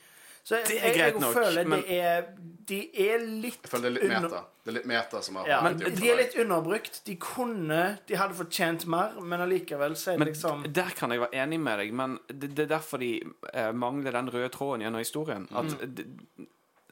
[0.45, 2.25] Så jeg, Det er greit jeg nok, føler men- det er
[2.69, 2.79] De
[3.09, 4.45] er litt Jeg føler det er litt under- meta.
[4.65, 7.01] Det er litt meta som har Ja, men de er litt underbrukt.
[7.05, 11.11] De kunne De hadde fortjent mer, men allikevel så er det Men liksom Der kan
[11.11, 13.23] jeg være enig med deg, men det, det er derfor de
[13.55, 15.49] eh, mangler den røde tråden gjennom historien.
[15.55, 15.95] At Mm.
[15.95, 16.05] de,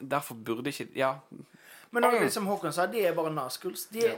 [0.09, 1.13] derfor burde ikke Ja,
[1.91, 3.85] Men også, som Håkon sa, de er bare naskuls.
[3.91, 4.15] De, Ja.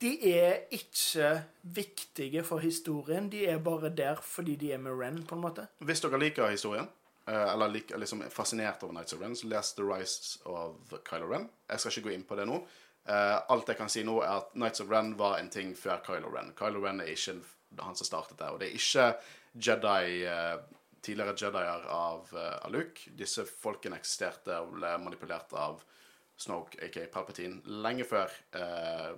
[0.00, 3.28] de er ikke viktige for historien.
[3.30, 5.66] De er bare der fordi de er med Ren, på en måte.
[5.80, 6.88] Hvis dere liker historien,
[7.32, 11.30] eller lik, liksom er fascinert over Nights of Ren, så les The Rise of Kylo
[11.30, 11.48] Ren.
[11.70, 12.58] Jeg skal ikke gå inn på det nå.
[13.04, 16.02] Uh, alt jeg kan si nå, er at Nights of Ren var en ting før
[16.04, 16.52] Kylo Ren.
[16.58, 17.38] Kylo Ren er ikke
[17.80, 18.50] han som startet det.
[18.52, 19.08] Og det er ikke
[19.68, 20.60] Jedi uh,
[21.04, 23.08] tidligere Jedier av, uh, av Luke.
[23.16, 25.84] Disse folkene eksisterte og ble manipulert av
[26.36, 29.12] Snoke, aka Palpatine, lenge før eh,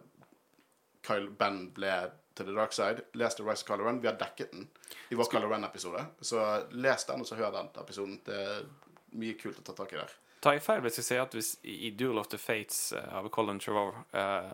[1.07, 1.93] Kyle Ben ble
[2.37, 3.07] til The Dark Side.
[3.18, 4.01] Les The Rise of Kylo Ren.
[4.03, 4.68] Vi har dekket den
[5.11, 6.05] i vår Kylo Ren-episode.
[6.20, 6.43] Så
[6.76, 8.20] les den, og så hør den episoden.
[8.26, 8.62] Det er
[9.16, 10.14] mye kult å ta tak i der.
[10.45, 13.26] tar jeg feil hvis jeg sier at hvis i Duel of the Fates eh, av
[13.34, 14.51] Colin Trevor eh,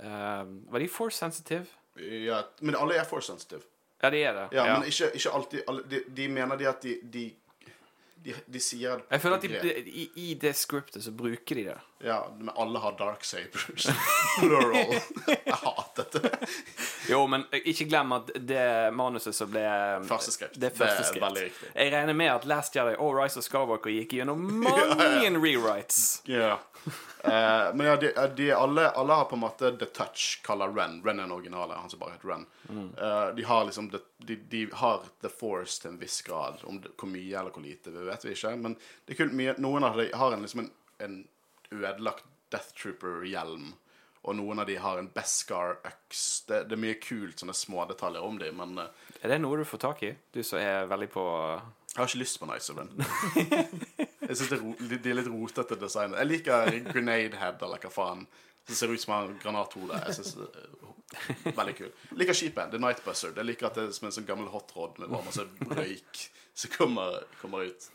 [0.00, 1.66] eh, Var de force sensitive?
[1.98, 3.62] Ja, men alle er force sensitive.
[4.02, 4.46] Ja, de er det.
[4.56, 4.78] Ja, Ja.
[4.78, 7.24] Men ikke, ikke alltid alle, de, de mener de at de De,
[8.24, 11.64] de, de sier Jeg føler at de, de, i, i det scriptet så bruker de
[11.68, 11.78] det.
[12.04, 13.86] Ja, men alle har dark sabers.
[14.38, 14.94] Plural.
[15.26, 16.30] Jeg hatet det.
[17.10, 19.64] Jo, men ikke glem at det manuset som ble
[20.06, 20.58] Første skript.
[20.62, 21.70] Det første Det er veldig riktig.
[21.74, 26.22] Jeg regner med at Last Jedi og Rise of Skywalker gikk gjennom mange rewrites.
[26.30, 26.58] Ja.
[27.24, 31.00] Eh, men ja, de, de alle, alle har på en måte The Touch, kaller Ren.
[31.04, 32.46] Ren er den originale, han som bare heter Ren.
[32.70, 36.62] Eh, de har liksom the, de, de har The Force til en viss grad.
[36.62, 38.54] Om det, hvor mye eller hvor lite, vet vi ikke.
[38.62, 40.70] Men det er kult mye Noen av dem har en, liksom en,
[41.02, 41.18] en
[41.74, 43.72] ødelagt Death Trooper-hjelm.
[44.28, 46.22] Og noen av de har en Beskar-øks.
[46.48, 49.64] Det, det er mye kult, sånne smådetaljer om de, men eh, Er det noe du
[49.68, 50.12] får tak i?
[50.34, 51.26] Du som er veldig på
[51.98, 52.78] jeg har ikke lyst på Nice of
[54.28, 54.60] jeg er
[54.90, 56.12] de de er litt rotete design.
[56.14, 58.26] Jeg liker Grenade Head, eller hva faen.
[58.68, 59.96] Det ser ut som en granathode.
[60.06, 61.88] Jeg synes det er Veldig kul.
[62.10, 62.70] Jeg liker skipet.
[62.70, 63.38] The Night Buzzard.
[63.40, 66.20] Jeg liker at det er som en sånn gammel hot rod med bare masse røyk
[66.52, 67.88] som kommer, kommer ut.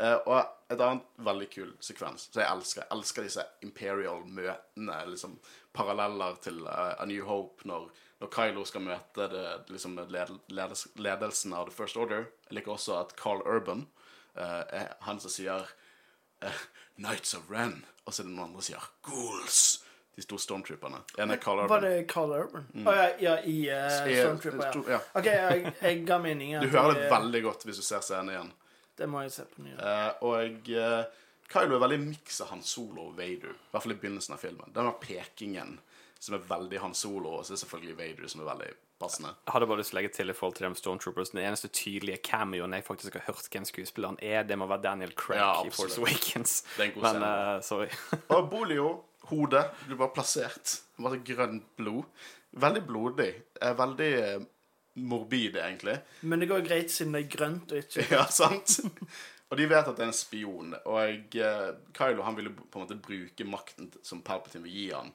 [0.00, 2.84] Eh, og et annet veldig kul sekvens som jeg elsker.
[2.86, 5.02] Jeg elsker disse Imperial-møtene.
[5.10, 5.36] liksom
[5.76, 7.90] Paralleller til eh, A New Hope når,
[8.22, 12.26] når Kylo skal møte det, liksom, ledelsen av The First Order.
[12.48, 13.86] Jeg liker også at Carl Urban
[14.34, 15.68] eh, er han som sier
[16.96, 19.62] Knights of Ren, og så er det noen andre som sier Ghouls.
[20.12, 20.98] De to stormtrooperne.
[21.22, 22.66] En er Carl Var det Carl Urban?
[22.84, 24.98] Å ja, ja, i uh, Stormtrooper, ja.
[25.16, 26.66] OK, jeg, jeg ga meningen.
[26.66, 28.50] Du hører det veldig godt hvis du ser scenen igjen.
[29.02, 29.80] Det må jeg se på nytt.
[29.82, 31.02] Eh, og eh,
[31.52, 33.50] Kylo er veldig miks av Han Solo og Vader.
[33.58, 34.70] I hvert fall i begynnelsen av filmen.
[34.76, 35.74] Den pekingen
[36.22, 38.70] som er veldig Han Solo, og så er det selvfølgelig Vader som er veldig
[39.02, 39.32] passende.
[39.42, 41.68] Jeg hadde bare lyst til å legge til i forhold til dem Stormtroopers Den eneste
[41.74, 45.48] tydelige cameoen jeg faktisk har hørt hvem skuespilleren er, det må være Daniel Craig Ja,
[45.66, 45.98] i Force.
[45.98, 46.60] Awakens.
[46.76, 47.88] Det er en god Men eh, sorry.
[48.38, 48.86] Og Bolio,
[49.32, 50.76] hodet, blir bare plassert.
[51.02, 52.06] Bare grønt blod.
[52.62, 53.30] Veldig blodig.
[53.58, 54.12] Eh, Veldig
[54.96, 55.98] eh, morbid, egentlig.
[56.20, 58.80] Men det går greit siden det er grønt og ikke Ja, sant?
[59.52, 60.74] Og de vet at det er en spion.
[60.86, 65.10] Og jeg, Kylo han ville på en måte bruke makten som Palpatine vil gi han.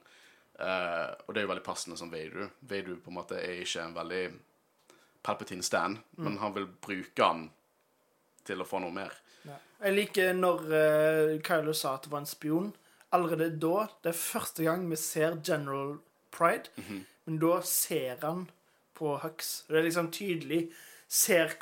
[0.58, 2.44] Eh, og det er jo veldig passende som Veidu.
[2.60, 4.22] Veidu på en måte er ikke en veldig
[5.22, 7.48] Palpatine-stand, men han vil bruke han
[8.46, 9.12] til å få noe mer.
[9.44, 9.56] Ja.
[9.84, 12.70] Jeg liker når uh, Kylo sa at det var en spion.
[13.14, 15.96] Allerede da, det er første gang vi ser General
[16.34, 17.02] Pride, Mhm.
[17.26, 18.46] men da ser han
[18.98, 19.52] på Hux.
[19.68, 20.64] Det er liksom tydelig
[21.08, 21.54] Ser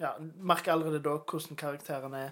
[0.00, 2.30] ja, Merker allerede da hvordan karakteren er,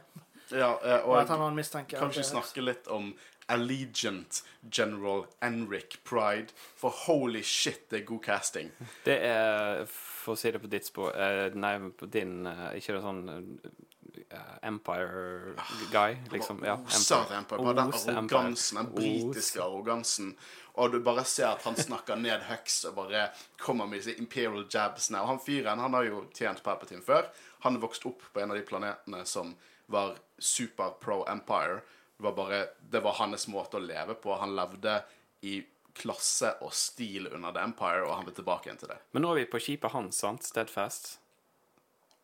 [0.51, 1.97] Ja, eh, og og at han har en mistanke.
[1.99, 2.30] kan at ikke det Hux.
[2.32, 3.11] snakke litt om
[3.49, 6.53] Allegiant General Enric Pride.
[6.76, 8.70] For holy shit, det er god casting.
[9.05, 12.97] Det er, for å si det på ditt spår eh, Nei, på din eh, Ikke
[12.99, 13.22] det sånn
[14.30, 15.54] eh, Empire
[15.92, 16.62] guy, liksom.
[16.64, 17.62] Ja, Oser Empire.
[17.62, 18.16] Bare den Empire.
[18.16, 20.36] arrogansen, den britiske arrogansen.
[20.78, 24.62] Og du bare ser at han snakker ned Hux og bare kommer med disse imperial
[24.70, 25.20] jabsene.
[25.22, 27.26] Og han fyren han har jo tjent Palpatine før.
[27.66, 29.56] Han vokste opp på en av de planetene som
[29.90, 31.80] var super pro Empire.
[32.16, 34.36] Det var bare, det var hans måte å leve på.
[34.38, 35.00] Han levde
[35.46, 35.58] i
[35.98, 39.00] klasse og stil under The Empire, og han vil tilbake igjen til det.
[39.14, 40.46] Men nå er vi på skipet hans, sant?
[40.46, 41.16] Steadfast.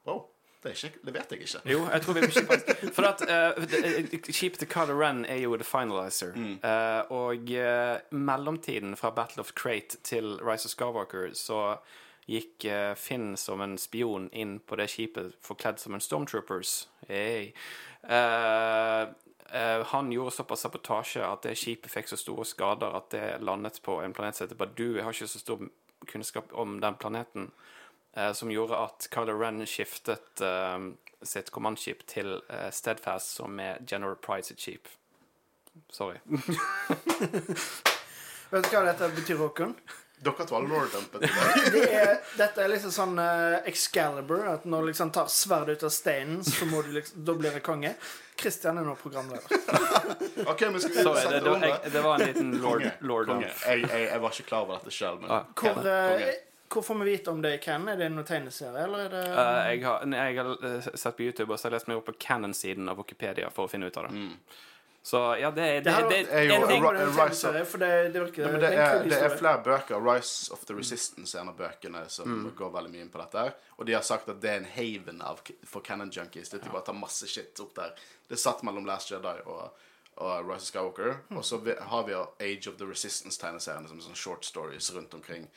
[0.07, 0.29] Wow,
[0.65, 1.61] det, ikke, det vet jeg ikke.
[1.73, 2.71] Jo, jeg tror vi på skipet.
[2.97, 6.33] For at uh, det- to Kylo Ren er jo The Finalizer.
[6.35, 11.77] Eh, og uh, mellomtiden fra Battle of Crate til Rise of Skywalker så
[12.27, 16.89] gikk uh, Finn som en spion inn på det skipet forkledd som en Stormtroopers.
[17.09, 17.53] Hey.
[18.05, 19.13] Uh,
[19.53, 23.83] uh, han gjorde såpass sabotasje at det skipet fikk så store skader at det landet
[23.85, 24.95] på en planet som heter Badu.
[24.97, 25.69] Jeg har ikke så stor
[26.09, 27.53] kunnskap om den planeten.
[28.17, 30.79] Eh, som gjorde at Kylo Ren skiftet eh,
[31.25, 34.89] sitt kommandskip til eh, Steadfast, som er General Price skip.
[35.91, 36.19] Sorry.
[38.55, 39.75] Vet du hva dette betyr, Håkon?
[40.25, 41.75] Dere to har lord-dumpet i dag.
[41.91, 44.45] Er, dette er liksom sånn uh, Excalibur.
[44.49, 47.53] At når du liksom tar sverdet ut av steinen, så må du liksom, da blir
[47.59, 47.91] det konge.
[48.41, 49.45] Christian er nå programleder.
[50.53, 52.95] OK, men skal vi Sorry det, det, var, jeg, det var en liten lord, Konge.
[53.11, 53.51] lord Konge.
[53.67, 56.33] Jeg, jeg, jeg var ikke klar over dette sjøl, men Ah, Hvor, Ken.
[56.73, 57.89] Hvor får vi vite om det er Cannon?
[57.93, 61.17] Er det noen tegneserie, eller er det uh, jeg har, nei, jeg har eh, sett
[61.17, 63.71] på YouTube og så har jeg lest meg opp på Canon-siden av Wikipedia for å
[63.71, 64.29] finne ut av det.
[65.05, 67.17] Så ja, det, det, Det her det, er jo en det er en Rise of-
[67.17, 69.63] tegneserie, for det, det virker Ja, det det, er en er, kul det er flere
[69.67, 69.99] bøker.
[70.01, 73.43] 'Rise of the Resistance' er en av bøkene som går veldig mye inn på dette.
[73.77, 76.49] Og de har sagt at det er en haven av, for Cannon Junkies.
[76.49, 76.73] Det er ja.
[76.73, 77.93] bare tar masse shit opp der.
[78.29, 79.77] Det er satt mellom Last Jedi og,
[80.25, 81.21] og Rise of Skywalker.
[81.37, 81.61] Og så
[81.93, 82.17] har vi
[82.49, 85.51] Age of the Resistance-tegneseriene som er sånne short stories rundt omkring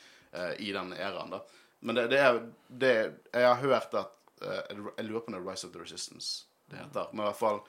[0.59, 1.33] i den æraen.
[1.33, 1.41] da
[1.79, 2.93] Men det, det er det,
[3.33, 6.45] Jeg har hørt at eh, Jeg lurer på om det er Rise of the Resistance
[6.69, 7.09] det heter.
[7.11, 7.59] Men i hvert fall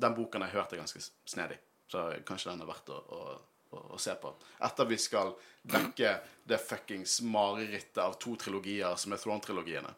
[0.00, 1.58] den boken jeg hørte er ganske snedig,
[1.90, 4.32] så kanskje den er verdt å, å, å, se på.
[4.64, 5.34] Etter vi skal
[5.66, 6.14] dekke
[6.48, 9.92] det fuckings marerittet av to trilogier som er Throne-trilogiene.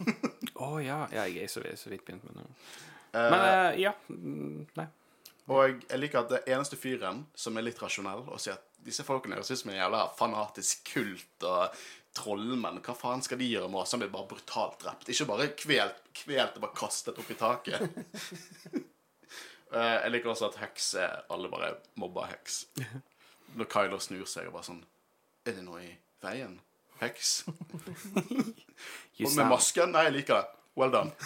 [0.62, 2.46] Å ja, ja, jeg er så, så vidt begynt med det.
[3.12, 3.92] Eh, Men uh, ja.
[4.08, 4.88] mm, Nei.
[5.52, 9.04] Og jeg liker at det eneste fyren som er litt rasjonell, og sier at disse
[9.06, 11.76] folkene høres ut som en jævla fanatisk kult og
[12.16, 12.80] trollmenn.
[12.84, 13.92] Hva faen skal de gjøre med oss?
[13.94, 15.08] Han blir bare brutalt drept.
[15.12, 17.86] Ikke bare kvelt, kvelt og bare kastet opp i taket.
[19.72, 22.58] Eh, jeg liker også at heks er Alle bare mobber heks.
[23.56, 24.82] Når Kylo snur seg og bare sånn
[25.48, 25.88] Er det noe i
[26.20, 26.58] veien?
[27.00, 27.30] Heks?
[29.24, 29.94] Og med masken?
[29.96, 30.60] Nei, jeg liker det.
[30.76, 31.16] Well done.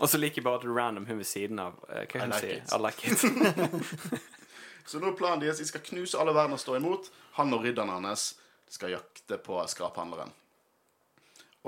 [0.00, 1.76] Og så liker jeg bare at random hun ved siden av.
[1.92, 2.64] eh, Hva hun sier.
[2.64, 4.39] I like it.
[4.90, 7.10] Så nå er planen deres de skal knuse alle verden og stå imot.
[7.38, 8.32] Han og ridderne hans
[8.70, 10.32] skal jakte på skraphandleren.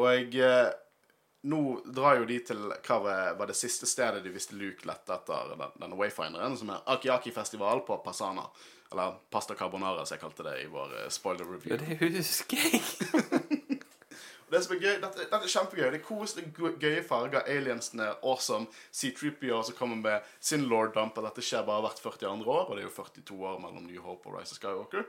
[0.01, 0.73] Og jeg eh,
[1.43, 1.59] Nå
[1.91, 2.99] drar jo de til hva
[3.35, 7.81] var det siste stedet de visste Luke lette etter den- denne wayfinderen, som er Akiaki-festival
[7.87, 8.45] på Pasana.
[8.93, 11.99] Eller Pasta Carbonara, som jeg kalte det i vår eh, spoiler Ja, review.
[11.99, 13.62] det husker jeg.
[14.53, 15.87] Det som er gøy, dette, dette er kjempegøy.
[15.95, 17.47] Det er kos, det er gøye farger.
[17.49, 18.67] Aliensene er awesome.
[18.93, 21.17] C-Tripio som kommer med sin lord dump.
[21.19, 22.43] Og dette skjer bare hvert 42.
[22.47, 22.67] år.
[22.69, 25.07] Og det er jo 42 år mellom New Hope og Rise of Skywalker.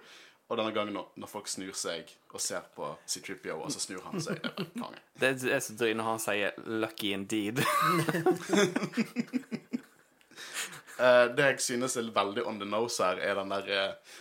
[0.51, 4.21] Og denne gangen når, folk snur seg og ser på C-Tripio, og så snur han
[4.21, 4.41] seg.
[4.43, 4.99] Det er konge.
[5.21, 7.63] Det er- så drøy når han sier 'lucky indeed'.
[10.99, 14.11] Eh, det jeg synes er veldig on the nose her, er den der eh,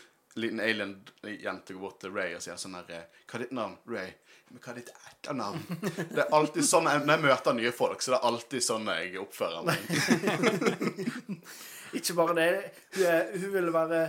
[0.40, 3.74] liten alien-jente går bort til Ray og sier sånn her eh, Hva er ditt navn?
[3.92, 4.14] Ray.
[4.52, 5.62] Men hva er ditt etternavn?
[6.12, 9.14] Det er alltid sånn Når jeg møter nye folk, så det er alltid sånn jeg
[9.22, 9.78] oppfører meg.
[11.98, 12.48] Ikke bare det.
[12.96, 14.02] Hun, hun ville være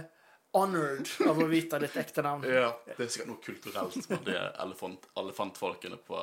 [0.53, 2.43] honored av å vite ditt ekte navn.
[2.47, 6.19] Ja, det er sikkert noe kulturelt med de elefant, elefantfolkene på,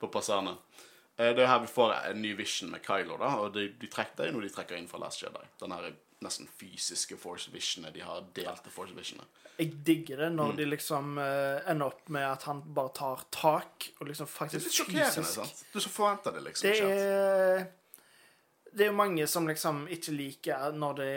[0.00, 0.56] på Pasane.
[1.18, 3.90] Eh, Det er her vi får en ny vision med Kylo, da, og de, de
[3.92, 5.44] trekker, det er noe de trekker inn fra Last Jedi.
[5.60, 5.90] Den her
[6.24, 9.26] nesten fysiske Force Visionene de har delte Force Visionene.
[9.58, 10.36] Jeg digger det Mm.
[10.36, 14.64] når de liksom uh, ender opp med at han bare tar tak og liksom faktisk
[14.64, 15.64] fysisk Det er litt sjokkerende, sant?
[15.72, 16.88] Du så forventer det liksom Det ikke.
[16.88, 17.66] er
[18.76, 21.08] Det er jo mange som liksom ikke liker når de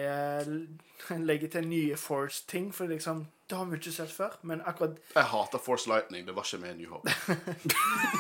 [1.26, 4.36] legger til nye Force-ting, for liksom Det har vi ikke sett før.
[4.46, 6.26] Men akkurat, Jeg hater Force Lightning.
[6.28, 7.10] Det var ikke med i New Hope.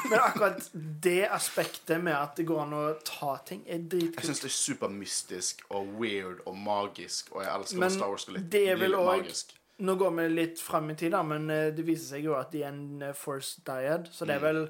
[0.09, 0.69] men akkurat
[1.03, 4.25] det aspektet med at det går an å ta ting, er Jeg dritkult.
[4.25, 8.39] syns det er supermystisk og weird og magisk, og jeg elsker Men Star Wars skal
[8.39, 9.55] litt, det er vel litt også- magisk.
[9.79, 12.49] Nå går vi litt fram i tid, da, men eh, det viser seg jo at
[12.51, 14.65] de er en eh, Force Dyad, så det er vel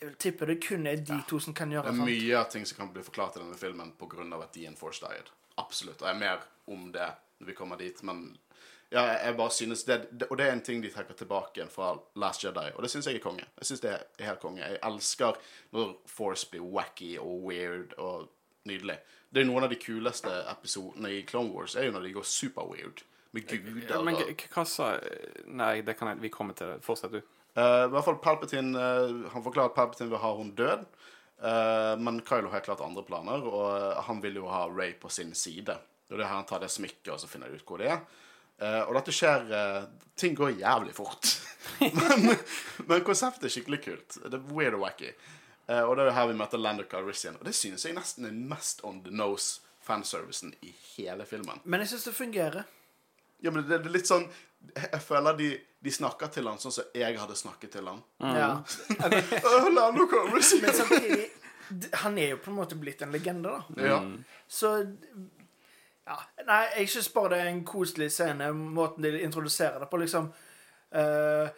[0.00, 2.10] Jeg vil tippe det kun er de to som kan gjøre Det er sånt.
[2.10, 4.42] mye av ting som kan bli forklart i denne filmen pga.
[4.42, 6.02] at de er en Force died Absolutt.
[6.02, 6.38] Og jeg er mer
[6.68, 8.36] om det når vi kommer dit, men
[8.92, 11.68] ja, jeg- bare synes det, det Og det er en ting de trekker tilbake igjen
[11.70, 13.38] fra Last Jedi, og det syns jeg er konge.
[13.58, 14.58] Jeg synes det er helt konge.
[14.58, 15.36] Jeg elsker
[15.72, 18.28] når Force blir wacky og weird og
[18.66, 18.98] nydelig.
[19.32, 22.22] Det er noen av de kuleste episodene i Clone Wars, er jo når de går
[22.24, 23.02] super-weird.
[23.32, 25.00] Med guder Ja, men og hva hva sa
[25.46, 26.82] Nei, det kan jeg, vi kommer til det.
[26.84, 27.22] Fortsett, du.
[27.56, 30.84] Eh, I hvert fall Palpatine uh, Han forklarer at Palpatine vil ha hun død.
[31.40, 35.34] Uh, men Kylo har klart andre planer, og han vil jo ha Ray på sin
[35.36, 35.76] side.
[36.10, 38.04] Og det er her han tar det smykket, og så finner ut hvor det er.
[38.86, 39.50] Og dette skjer
[40.16, 41.28] Ting går jævlig fort.
[41.82, 42.30] men,
[42.88, 44.16] men konseptet er skikkelig kult.
[44.22, 45.10] Det er weird og wacky.
[45.66, 47.36] Og det er her vi møter Lander Calrissian.
[47.36, 51.60] Og det synes jeg nesten er mest on the nose fanservicen i hele filmen.
[51.64, 52.64] Men jeg syns det fungerer.
[53.44, 54.24] Ja, men det, det er litt sånn
[54.74, 55.50] Jeg føler de,
[55.84, 58.02] de snakker til han sånn som jeg hadde snakket til han.
[58.20, 58.50] Ja.
[58.98, 60.64] Åh, Lando Calrissian!
[60.66, 61.30] Men samtidig
[62.02, 63.86] Han er jo på en måte blitt en legende, da.
[63.88, 63.96] Ja.
[64.46, 64.76] Så
[66.06, 66.18] ja.
[66.46, 70.02] Nei, jeg syns bare det er en koselig scene, måten de introduserer det på.
[70.04, 70.30] Liksom
[70.94, 71.48] Uh,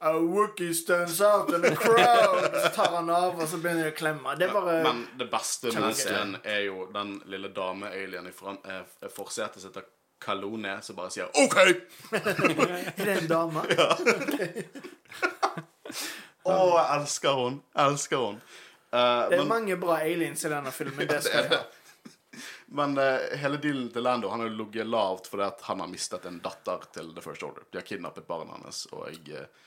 [0.00, 2.62] A Wookie stands out in the crowd.
[2.62, 4.34] Så tar han av, og så begynner de å klemme.
[4.38, 9.08] Det er bare Men det beste med scenen er jo den lille dame-alien i eh,
[9.10, 9.80] forsetet sitt
[10.20, 11.56] Kalone som bare sier OK!
[12.18, 13.62] Er det en dame?
[13.76, 13.88] Ja.
[16.48, 17.58] Å, jeg elsker hun.
[17.74, 18.38] Jeg elsker hun.
[18.88, 21.04] Eh, Det er men mange bra aliens i denne filmen.
[21.04, 21.62] Det det skal jeg ha.
[22.78, 25.88] men eh, hele dealen til Lando Han har jo ligget lavt fordi at han har
[25.92, 27.66] mistet en datter til The First Order.
[27.72, 28.84] De har kidnappet barnet hans.
[28.92, 29.66] Og jeg, eh,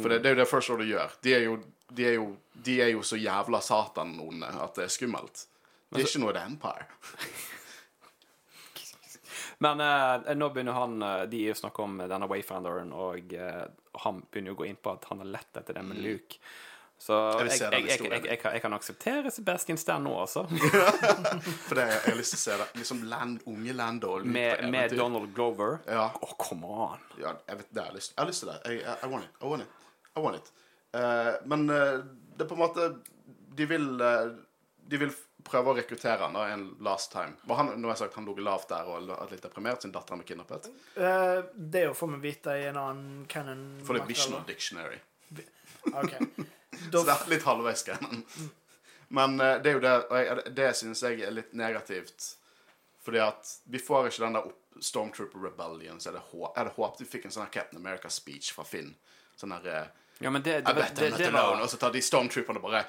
[0.00, 1.16] for det, det er jo det First Order gjør.
[1.26, 1.56] De er jo,
[1.94, 2.28] de er jo,
[2.68, 5.46] de er jo så jævla satan-onde at det er skummelt.
[5.94, 6.86] Det er ikke noe The Empire.
[9.64, 13.64] Men eh, nå begynner han eh, De er jo snakke om denne Wayfinderen, og eh,
[14.04, 16.40] han begynner jo å gå inn på at han har lett etter det med Luke.
[17.04, 20.44] Så jeg, jeg, jeg, jeg, kan- akseptere Sebastian Stan nå, altså.
[21.66, 22.68] For det, jeg har lyst til å se det.
[22.80, 24.24] Liksom land, unge Landall.
[24.24, 24.94] Med, med.
[24.96, 25.80] Donald Glover.
[25.90, 26.06] Ja.
[26.22, 27.02] Åh, come on.
[27.20, 28.56] Ja, jeg vet, det har lyst Jeg har lyst til det.
[28.64, 29.34] Jeg, I, I want it.
[29.42, 29.84] I want it.
[30.14, 30.52] I want it.
[30.94, 31.98] Uh, men uh,
[32.38, 32.84] det er på en måte
[33.58, 34.28] De vil uh,
[34.86, 35.10] De vil
[35.44, 37.36] prøve å rekruttere han da en last time.
[37.44, 39.94] Var han, nå har jeg sagt han lå lavt der og er litt deprimert siden
[39.94, 40.68] datteren ble kidnappet.
[40.96, 43.64] Uh, det er jo får vi vite i en annen canon.
[43.86, 45.00] For det er Visional Dictionary.
[45.92, 46.14] Ok.
[46.90, 48.24] Så det er litt halvveis canon.
[49.14, 52.32] Men uh, det er jo det Og jeg, det synes jeg er litt negativt.
[53.04, 56.00] Fordi at vi får ikke den der opp Stormtrooper Rebellion.
[56.00, 56.52] Så er det håp.
[56.54, 58.94] jeg hadde håpet vi fikk en sånn Captain America-speech fra Finn.
[59.38, 59.84] Sånn der eh,
[60.24, 61.60] Ja, men det, I det, bet det, det, det alone.
[61.60, 62.84] var Og så tar de stormtrooperne bare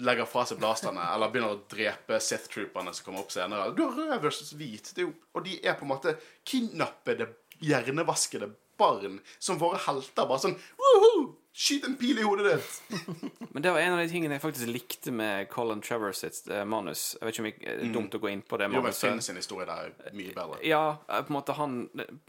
[0.00, 3.72] legger fra seg blasterne, eller begynner å drepe Sith-trooperne som kommer opp senere.
[3.76, 6.16] Du har rød versus hvit, det er jo, og de er på en måte
[6.48, 7.28] kidnappede,
[7.62, 8.48] hjernevaskede
[8.80, 11.30] barn som våre helter bare sånn Woohoo!
[11.52, 13.00] Skyt en pil i hodet ditt!
[13.52, 16.64] Men det var en av de tingene jeg faktisk likte med Colin Trevor sitt eh,
[16.64, 17.10] manus.
[17.20, 19.02] Jeg vet ikke om det er dumt å gå inn på det manuset.
[19.04, 20.62] Jo, men Finn sin historie der er mye bedre.
[20.64, 21.74] Ja, eh, på en måte han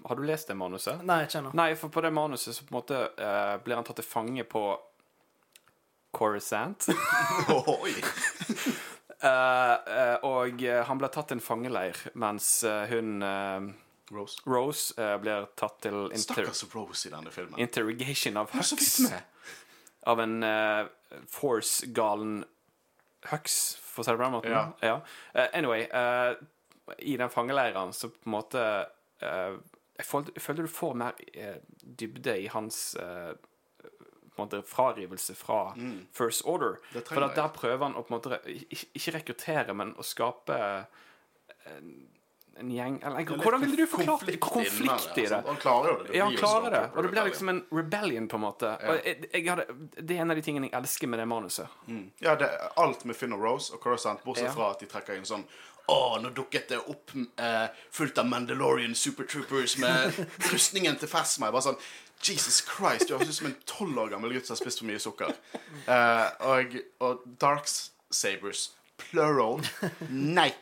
[0.04, 1.06] Har du lest det manuset?
[1.08, 1.54] Nei, ikke ennå.
[1.56, 4.44] Nei, for på det manuset så på en måte eh, blir han tatt til fange
[4.44, 4.66] på
[6.14, 6.88] Coruscant.
[7.50, 7.96] Oi!
[9.24, 12.50] Eh, eh, og eh, han ble tatt til en fangeleir, mens
[12.92, 13.24] hun
[14.14, 14.42] Rose.
[14.46, 17.56] Rose blir tatt til inter Stakkars Rose i denne filmen.
[17.60, 19.00] interrogation av Hux.
[20.12, 20.44] Av en
[21.32, 22.42] Force-galen
[23.32, 24.58] Hux, for å si det på den måten.
[24.84, 24.98] Ja.
[25.32, 26.36] Eh, anyway, uh,
[26.98, 28.64] i den fangeleiren så på en måte
[29.24, 29.56] uh,
[29.96, 31.20] jeg, føler, jeg føler du får mer
[32.02, 32.98] dybde i hans
[34.36, 35.60] på en måte frarivelse fra
[36.14, 36.80] First Order.
[36.80, 36.88] Mm.
[36.94, 40.58] Det trenger For der prøver han å på en måte ikke, rekruttere, men å skape
[41.66, 41.94] en,
[42.60, 44.38] en gjeng eller, er Hvordan ville du forklart det?
[44.44, 45.40] konflikt, i det?
[45.48, 46.08] Han klarer jo det.
[46.12, 46.84] det Ja, han klarer det.
[46.94, 48.74] Og det blir liksom en rebellion, på en måte.
[48.84, 49.66] Og jeg, jeg hadde,
[49.98, 51.78] det er en av de tingene jeg elsker med det manuset.
[52.22, 54.56] Ja, det er alt med Finn og Rose og Coruscant, bortsett Ja.
[54.58, 55.46] fra at de trekker inn sånn
[55.92, 57.12] Å, nå dukket det opp
[57.44, 60.16] eh, fullt av Mandalorian Supertroopers med
[60.54, 61.50] rustningen til Fasma.
[61.50, 61.82] Jeg bare sånn
[62.24, 64.90] Jesus Christ, du høres ut som en tolv år gammel gutt som har spist for
[64.90, 65.36] mye sukker.
[65.88, 69.62] Uh, og, og Darks Sabers plural
[70.10, 70.54] nei.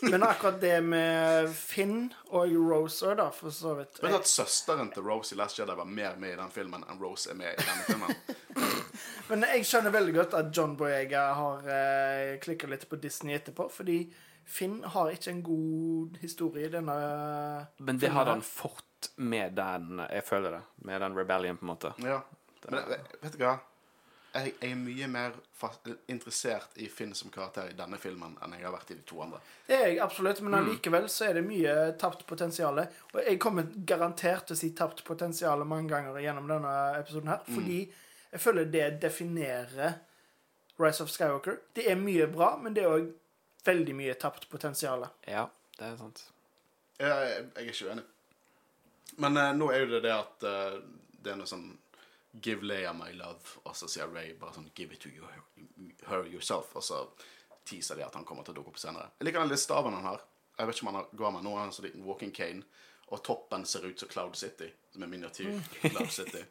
[0.00, 4.30] Men akkurat det med Finn og Rose òg, da, for så vidt Vet du at
[4.30, 7.38] søsteren til Rose i Last Jedi var mer med i den filmen enn Rose er
[7.38, 8.16] med i denne filmen?
[9.30, 13.68] Men jeg skjønner veldig godt at John Boyega har eh, klikka litt på Disney etterpå,
[13.72, 14.00] fordi
[14.46, 16.96] Finn har ikke en god historie i denne
[17.82, 18.85] Men det filmen hadde han han
[19.16, 20.62] med den Jeg føler det.
[20.86, 21.92] Med den rebellion, på en måte.
[22.02, 22.20] Ja.
[22.68, 22.84] Men
[23.22, 23.58] vet du hva?
[24.36, 28.52] Jeg, jeg er mye mer fast, interessert i Finn som karakter i denne filmen enn
[28.52, 29.38] jeg har vært i de to andre.
[29.68, 30.50] Det er jeg absolutt, Mm.
[30.50, 32.78] men allikevel så er det mye tapt potensial.
[33.14, 37.40] Og jeg kommer garantert til å si tapt potensial mange ganger gjennom denne episoden her,
[37.48, 37.54] Mm.
[37.54, 37.78] fordi
[38.32, 39.94] jeg føler det definerer
[40.78, 41.56] Rise of Skywalker.
[41.74, 43.12] Det er mye bra, men det er òg
[43.64, 45.08] veldig mye tapt potensial.
[45.26, 45.46] Ja,
[45.78, 46.26] det er sant.
[46.98, 48.04] Jeg, jeg er ikke uenig.
[49.16, 50.78] Men eh, nå er jo det det at eh,
[51.22, 51.68] det er noe sånn
[52.42, 55.24] Give Leia my love, og så sier Ray bare sånn Give it to you,
[56.06, 56.74] her yourself.
[56.76, 57.00] Og så
[57.66, 59.08] teaser de at han kommer til å dukke opp senere.
[59.18, 60.24] Jeg liker den lille staven han har.
[60.56, 61.54] Jeg vet ikke om han går med nå.
[61.56, 62.62] Han har en sånn liten walking cane.
[63.14, 65.56] Og toppen ser ut som Cloud City, som er miniatyr
[65.92, 66.42] Cloud City.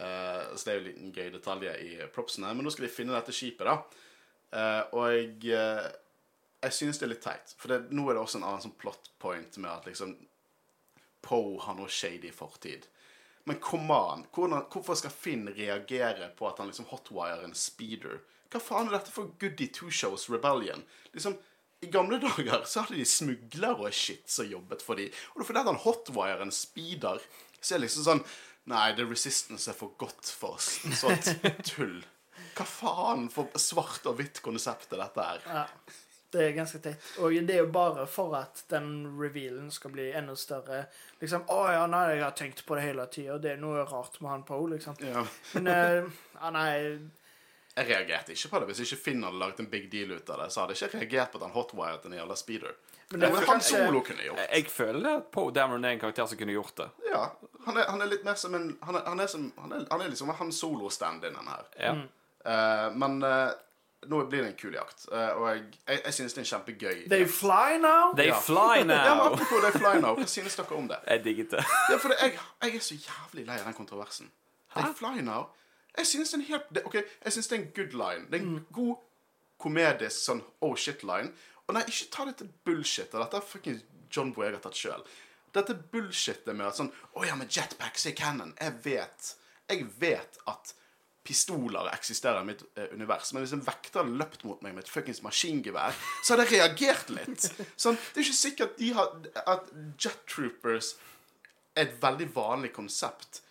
[0.00, 2.52] Uh, så det er jo en liten gøy detalj i propsene.
[2.54, 4.06] Men nå skal de finne dette skipet, da.
[4.50, 5.88] Uh, og jeg, uh,
[6.64, 7.54] jeg synes det er litt teit.
[7.60, 10.16] For det, nå er det også en annen sånn plot point med at liksom
[11.22, 12.86] Poe har noe shady fortid.
[13.48, 18.20] Men come on, hvordan, hvorfor skal Finn reagere på at han liksom hotwirer en speeder?
[18.50, 20.84] Hva faen er dette for Goody Two Shows Rebellion?
[21.14, 21.36] Liksom,
[21.80, 25.08] I gamle dager så hadde de smuglere og shit som jobbet for de.
[25.32, 27.22] Og det er fordi han hotwirer en speeder,
[27.60, 28.24] så er det liksom sånn
[28.70, 30.74] Nei, The Resistance er for godt for oss.
[31.00, 31.30] Sånt
[31.70, 32.02] tull.
[32.58, 35.46] Hva faen for svart og hvitt konsept er dette her?
[35.48, 35.64] Ja,
[36.32, 37.06] det er ganske teit.
[37.18, 40.84] Og det er jo bare for at den revealen skal bli enda større.
[41.20, 43.38] Liksom, å ja, nei, jeg har tenkt på det hele tida.
[43.42, 44.98] Det er noe rart med han Poe, liksom.
[45.04, 45.24] Ja.
[45.56, 46.70] Men uh, ja, nei
[47.76, 48.70] Jeg reagerte ikke på det.
[48.70, 51.02] Hvis ikke Finn hadde laget en big deal ut av det, så hadde jeg ikke
[51.04, 52.78] reagert på den han hotwired i jævla speeder.
[53.10, 54.42] Men det var han solo kunne gjort.
[54.52, 56.86] Jeg føler at Poe Dameron er en karakter som kunne gjort det.
[57.10, 57.24] Ja,
[57.64, 59.86] han er, han er litt mer som en Han er, han er, som, han er,
[59.90, 61.66] han er liksom han solo-stand-in her.
[61.74, 61.96] Ja.
[62.40, 63.50] Uh, men eh,
[64.08, 66.50] nå blir det en kul jakt, eh, og jeg, jeg, jeg synes det er en
[66.50, 68.14] kjempegøy They fly now?
[68.16, 68.38] They Ja.
[68.40, 69.26] fly Ja, men now!
[69.26, 70.98] apropos They Fly Now, hva synes dere om det?
[71.10, 71.64] Jeg digget det.
[71.90, 74.30] Ja, for det, jeg, jeg er så jævlig lei av den kontroversen.
[74.74, 75.50] They Fly Now
[75.98, 76.94] Jeg synes det er en helt det, Ok,
[77.24, 78.26] jeg synes det er en good line.
[78.30, 78.96] Det er en god
[79.60, 81.32] komedisk sånn oh shit-line.
[81.68, 83.10] Og nei, ikke ta det til bullshit.
[83.12, 83.80] Dette har fucking
[84.10, 85.02] John Boyega tatt sjøl.
[85.54, 88.54] Dette bullshitet med at sånn Å ja, men jetpacks er canon.
[88.60, 89.32] Jeg vet
[89.70, 90.72] Jeg vet at
[91.26, 93.32] pistoler eksisterer i mitt eh, univers.
[93.32, 96.60] Men hvis en vekter hadde løpt mot meg med et fuckings maskingevær, så hadde jeg
[96.60, 97.46] reagert litt.
[97.80, 99.12] Sånn, det er ikke sikkert de har,
[99.44, 100.94] at jet troopers
[101.76, 103.42] er et veldig vanlig konsept.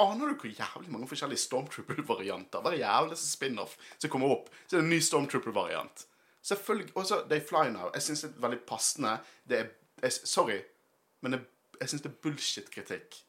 [0.00, 4.80] Aner du hvor jævlig mange forskjellige Stormtrooper-varianter Hver jævlig spin-off som kommer opp, så er
[4.80, 6.08] det en ny Stormtrooper-variant.
[6.48, 7.92] Selvfølgelig, også They Fly Now.
[7.94, 9.18] Jeg syns det er veldig passende.
[9.46, 9.70] Det er
[10.02, 10.58] jeg, Sorry,
[11.22, 11.46] men jeg,
[11.80, 13.22] jeg syns det er bullshit-kritikk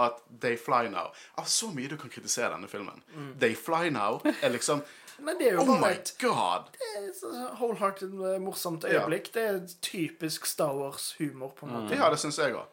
[0.00, 3.02] at They Fly Now Av så mye du kan kritisere denne filmen.
[3.40, 4.84] They Fly Now er liksom
[5.22, 6.70] Men det er jo Oh my bare et god!
[6.98, 9.28] et sånn wholehearted, eh, morsomt øyeblikk.
[9.34, 11.98] Det er typisk Star Wars-humor, på en måte.
[11.98, 12.66] Ja, det syns jeg òg.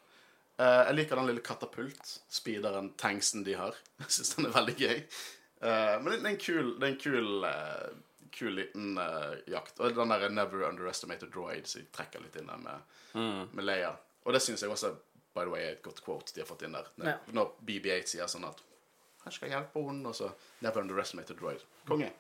[0.60, 3.78] jeg liker den lille katapult-speederen, tanksen de har.
[4.02, 4.98] Jeg syns den er veldig gøy.
[5.60, 9.80] Uh, men det er en kul, det er en kul, uh, kul liten uh, jakt.
[9.80, 13.94] Og den der 'Never Underestimated droid' som trekker litt inn der med, med Leia.
[14.24, 14.94] Og det syns jeg også
[15.40, 16.92] by the way, er et godt quote de har fått inn der.
[17.00, 17.18] Når, Ja.
[17.40, 18.62] når BB-8 sier sånn at
[19.24, 20.30] han skal hjelpe henne, og så
[20.64, 21.64] Never underestimate a droid.
[21.88, 22.12] Konge.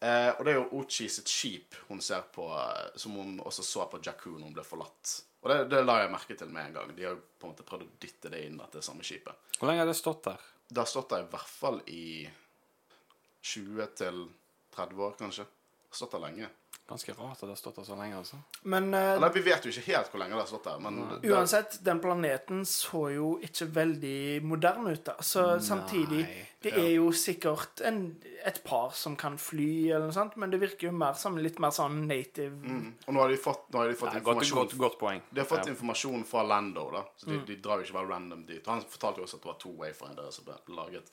[0.00, 3.62] Eh, og det er jo Ochi sitt skip hun ser på, eh, som hun også
[3.64, 5.14] så på Jakku når hun ble forlatt.
[5.42, 6.90] Og det, det la jeg merke til med en gang.
[6.96, 9.06] De har jo på en måte prøvd å dytte det inn at det er samme
[9.06, 9.34] skipet.
[9.58, 10.42] Hvor lenge har det stått der?
[10.68, 12.28] Det har stått der i hvert fall i
[13.46, 14.22] 20 til
[14.74, 15.46] 30 år, kanskje.
[15.46, 16.48] Det har stått der lenge.
[16.86, 18.36] Ganske rart at det har stått der så lenge, altså.
[18.70, 21.00] Men eh, Eller vi vet jo ikke helt hvor lenge det har stått der, men
[21.10, 25.02] det, uansett, den planeten så jo ikke veldig moderne ut.
[25.08, 25.16] da.
[25.18, 26.22] Så samtidig
[26.62, 27.98] Det er jo sikkert en,
[28.46, 31.58] et par som kan fly, eller noe sånt, men det virker jo mer som litt
[31.62, 32.86] mer sånn native mm.
[33.06, 35.26] Og nå har de fått, nå har de fått Nei, godt, informasjon godt, godt poeng.
[35.30, 35.74] De har fått Ja.
[35.74, 37.02] informasjon fra Lando, da.
[37.18, 38.62] Så de, de drar jo ikke bare random dit.
[38.62, 41.10] Og han fortalte jo også at det var to wayfindere som ble laget.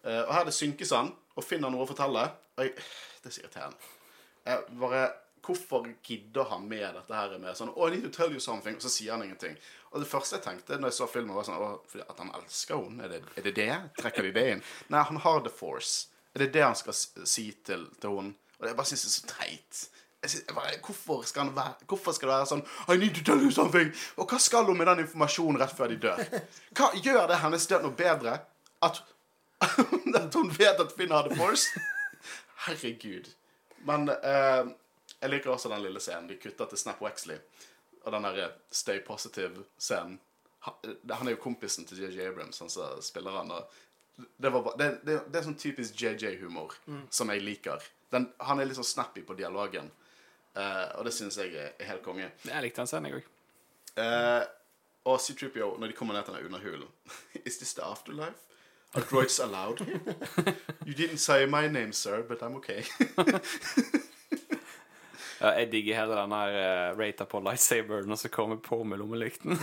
[0.00, 2.30] Eh, og her er det han og finner noe å fortelle.
[2.56, 2.76] Og jeg,
[3.20, 3.90] det er så irriterende.
[4.50, 5.08] Jeg bare,
[5.40, 8.76] Hvorfor gidder han med dette her med sånn Oh, I need to tell you something.
[8.76, 9.56] Og så sier han ingenting.
[9.90, 12.76] Og det første jeg tenkte når jeg så filmen, var sånn oh, at han elsker
[12.76, 13.06] henne?
[13.06, 13.70] Er det, er det det?
[13.98, 14.60] Trekker de det inn?
[14.92, 16.10] Nei, han har The Force.
[16.36, 18.36] Er det det han skal si til, til henne?
[18.60, 19.80] Og jeg bare syns det er så teit.
[20.52, 23.88] Bare, hvorfor, skal være, hvorfor skal det være sånn I need to tell you something.
[24.20, 26.20] Og hva skal hun med den informasjonen rett før de dør?
[26.76, 28.36] Hva Gjør det hennes død noe bedre?
[28.84, 29.00] At,
[30.20, 31.72] at hun vet at Finn hadde Force?
[32.66, 33.32] Herregud.
[33.88, 34.72] Men eh,
[35.20, 36.28] jeg liker også den lille scenen.
[36.30, 37.38] De kutter til Snap Wexley.
[38.04, 40.18] Og den derre Stay Positive-scenen.
[40.60, 43.52] Han, han er jo kompisen til JJ Abrams, han som spiller han.
[44.36, 46.74] Det, var, det, det, det er sånn typisk JJ-humor
[47.08, 47.86] som jeg liker.
[48.12, 49.88] Den, han er litt sånn snappy på dialogen.
[50.58, 52.28] Eh, og det syns jeg er, helt konge.
[52.44, 53.30] Jeg likte den scenen, jeg òg.
[54.04, 54.42] Eh,
[55.10, 56.88] og C-3PO, når de kommer ned til den underhulen
[57.48, 58.49] Is this the afterlife?
[58.94, 59.80] Are droids allowed?
[60.84, 62.84] You didn't say my name, sir, but I'm okay.
[65.40, 66.56] Ja, jeg digger hele den her
[66.92, 69.56] uh, rata på lightsaberen og så kommer på med lommelykten.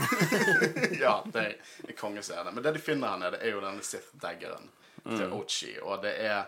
[1.04, 1.52] ja, det er
[1.84, 2.50] en kongescene.
[2.52, 4.72] Men det de finner her nede, er jo denne Sith-daggeren
[5.04, 5.76] til Ochi.
[5.84, 6.40] Og det er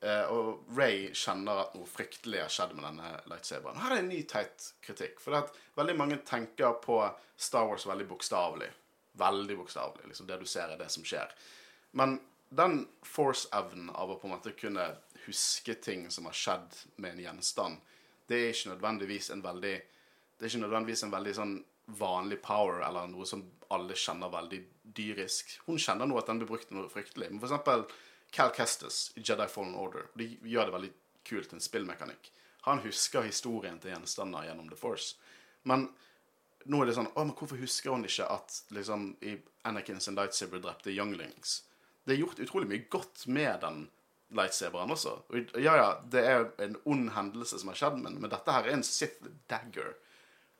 [0.00, 3.82] uh, Og Ray kjenner at noe fryktelig har skjedd med denne lightsaberen.
[3.84, 5.20] Her er en ny teit kritikk.
[5.20, 7.02] For det at veldig mange tenker på
[7.36, 8.70] Star Wars veldig bokstavelig.
[9.20, 10.08] Veldig bokstavelig.
[10.08, 11.36] Liksom det du ser, er det som skjer.
[11.94, 12.18] Men
[12.54, 14.86] den force-evnen av å på en måte kunne
[15.24, 17.78] huske ting som har skjedd med en gjenstand,
[18.26, 19.74] det er ikke nødvendigvis en veldig
[20.34, 21.52] Det er ikke nødvendigvis en veldig sånn
[22.00, 24.58] vanlig power eller noe som alle kjenner veldig
[24.96, 25.52] dyrisk.
[25.68, 27.28] Hun kjenner nå at den blir brukt til noe fryktelig.
[27.30, 27.84] Men for eksempel
[28.34, 30.08] Cal Kestis i Jedi Fallen Order.
[30.18, 30.90] De gjør det veldig
[31.28, 32.32] kult, en spillmekanikk.
[32.66, 35.14] Han husker historien til gjenstander gjennom The Force.
[35.62, 35.86] Men
[36.64, 39.36] nå er det sånn Å, men hvorfor husker hun ikke at liksom i
[39.68, 41.60] Anakin sin lightsaber drepte younglings?
[42.04, 43.84] Det er gjort utrolig mye godt med den
[44.34, 45.14] lightsaberen også.
[45.30, 48.66] Og ja, ja, det er en ond hendelse som har skjedd, men, men dette her
[48.68, 49.94] er en Sith dagger.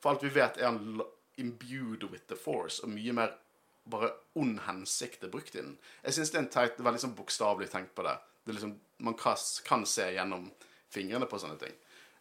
[0.01, 1.01] For alt vi vet, er han
[1.37, 3.35] imbued with the force, og mye mer
[3.89, 5.75] bare ond hensikt er brukt i den.
[6.03, 8.15] Jeg syns det er en teit, veldig sånn bokstavelig tenkt på det.
[8.45, 8.75] det liksom,
[9.05, 10.47] man kan se gjennom
[10.93, 11.75] fingrene på sånne ting.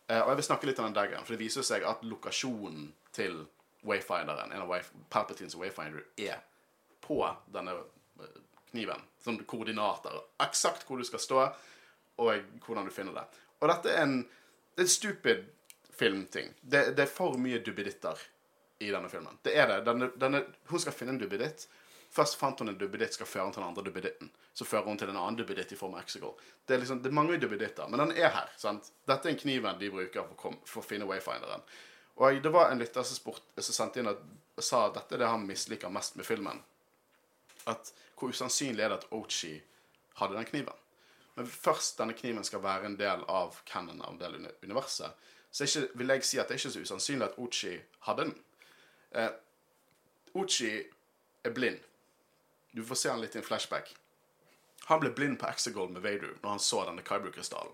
[0.08, 2.90] Eh, og jeg vil snakke litt om den daggeren, for det viser seg at lokasjonen
[3.16, 3.44] til
[3.84, 6.42] wayfinderen, en av Palpatines wayfinder, er
[7.04, 7.20] på
[7.52, 7.78] denne
[8.20, 8.40] eh,
[8.74, 9.00] kniven.
[9.24, 10.18] Sånn koordinater.
[10.44, 11.44] Eksakt hvor du skal stå,
[12.20, 13.24] og hvordan du finner det.
[13.62, 14.18] Og dette er en,
[14.74, 15.46] det er en stupid
[15.94, 16.52] filmting.
[16.60, 18.18] Det, det er for mye duppeditter
[18.84, 19.38] i denne filmen.
[19.46, 19.80] Det er det.
[19.86, 21.68] Denne, denne, hun skal finne en duppeditt.
[22.14, 24.28] Først fant hun en duppeditt, skal føre henne til den andre duppeditten.
[24.54, 26.34] Så fører hun til en annen duppeditt i form av Exegol.
[26.66, 28.52] Det er liksom, det er mange duppeditter, men den er her.
[28.60, 28.90] sant?
[29.10, 31.64] Dette er en kniven de bruker for, kom- for å finne wayfinderen.
[32.22, 34.20] Og det var en lytter som, spurt, som sendte inn at,
[34.62, 36.60] sa at dette er det han misliker mest med filmen.
[37.70, 39.54] At hvor usannsynlig er det at Ochi
[40.20, 40.80] hadde den kniven?
[41.34, 45.10] Men først denne kniven skal være en del av canon av uni- universet,
[45.50, 47.74] så ikke, vil jeg si at det er ikke så usannsynlig at Ochi
[48.06, 48.34] hadde den.
[49.14, 49.30] Eh,
[50.34, 50.70] Ochi
[51.44, 51.78] er blind.
[52.74, 53.92] Du får se han litt i en flashback.
[54.86, 57.72] Han ble blind på Exegol med Vader når han så denne Kyber-krystallen.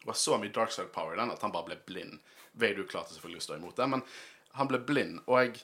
[0.00, 2.18] Det var så mye dark power i den at han bare ble blind.
[2.52, 4.02] Vader klarte selvfølgelig å stå imot det, men
[4.58, 5.22] han ble blind.
[5.24, 5.62] Og jeg,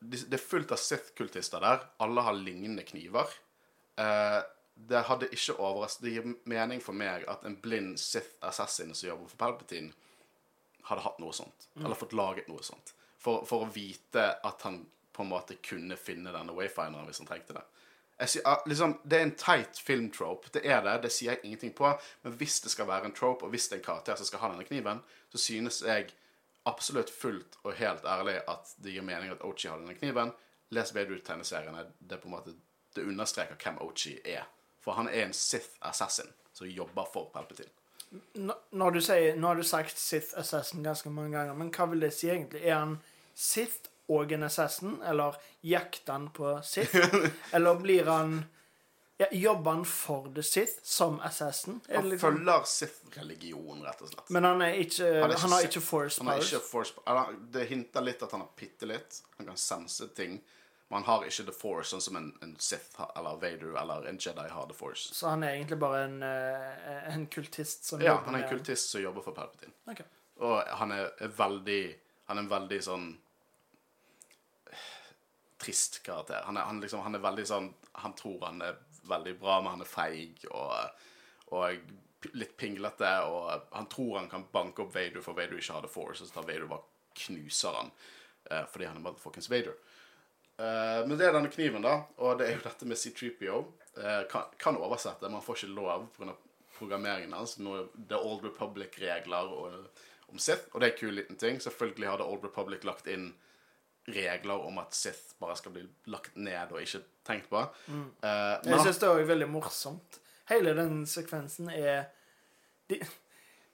[0.00, 1.86] det er fullt av Sith-kultister der.
[2.04, 3.30] Alle har lignende kniver.
[3.96, 4.40] Eh,
[4.76, 9.30] det hadde ikke overrasket Det gir mening for meg at en blind Sith-assassin som jobber
[9.30, 9.94] for Palpatine,
[10.86, 11.68] hadde hatt noe sånt.
[11.80, 12.92] Eller fått laget noe sånt.
[13.18, 14.84] For, for å vite at han
[15.16, 17.64] på en måte kunne finne denne wayfinderen hvis han trengte det.
[18.16, 20.52] Sier, ah, liksom, det er en teit filmtrope.
[20.52, 20.94] Det er det.
[21.04, 21.90] Det sier jeg ingenting på.
[22.24, 24.44] Men hvis det skal være en trope, og hvis det er en karakter som skal
[24.44, 25.02] ha denne kniven,
[25.32, 26.12] så synes jeg
[26.66, 30.32] absolutt fullt og helt ærlig at det gir mening at Ochi har denne kniven.
[30.74, 31.86] Les Beirut-tegneseriene.
[31.98, 32.20] Det
[32.94, 34.44] Det understreker hvem Ochi er.
[34.80, 37.70] For han er en Sith assassin som jobber for Palpatine.
[38.34, 41.88] Nå, Når du sier, nå har du sagt Sith Assassin ganske mange ganger, men hva
[41.90, 42.62] vil det si egentlig?
[42.64, 42.98] Er han
[43.34, 45.36] Sith og en assassin, eller
[45.66, 46.94] jakter han på Sith?
[47.56, 48.44] Eller blir han
[49.18, 51.80] Ja, Jobber han for The Sith som assassin?
[51.88, 52.36] Han liksom...
[52.36, 54.28] følger Sith-religion, rett og slett.
[54.30, 56.52] Men han er ikke Han Han, er ikke har ikke force Han har powers.
[56.52, 59.22] ikke force eller, Det hinter litt at han har bitte litt.
[59.38, 60.36] Han kan sense ting.
[60.88, 64.20] Men han har ikke The Force, sånn som en, en Sith eller Vader eller en
[64.22, 65.14] Jedi har The Force.
[65.16, 68.52] Så han er egentlig bare en, eh, en kultist som Ja, jobber han er en
[68.52, 69.74] kultist som jobber for Palpatine.
[69.90, 70.04] Ok.
[70.46, 71.80] Og han er, er veldig
[72.28, 73.08] Han er en veldig sånn
[75.58, 76.42] trist karakter.
[76.46, 77.68] Han er, han liksom, han er veldig sånn
[78.04, 78.76] Han tror han er
[79.08, 81.06] veldig bra, men han er feig og,
[81.54, 83.12] og litt pinglete.
[83.30, 86.38] Og han tror han kan banke opp Vader, for Vader ikke hadde Force, og så
[86.38, 87.88] tar Vader bare knuser han
[88.50, 89.76] uh, fordi han er motherfuckings Vader.
[90.56, 93.60] Uh, men det er denne kniven, da, og det er jo dette med C3PO.
[93.96, 96.34] Eh, kan, kan oversette, han får ikke lov pga.
[96.76, 97.54] programmeringen hans.
[97.64, 99.54] Noe, The Old Republic-regler
[100.28, 101.60] om Sith, og det er en kul liten ting.
[101.60, 103.30] Selvfølgelig har The Old Republic lagt inn
[104.06, 107.62] regler om at Sith bare skal bli lagt ned og ikke tenkt på.
[107.90, 110.20] Eh, men Jeg syns det er veldig morsomt.
[110.50, 112.04] Hele den sekvensen er
[112.90, 113.00] de,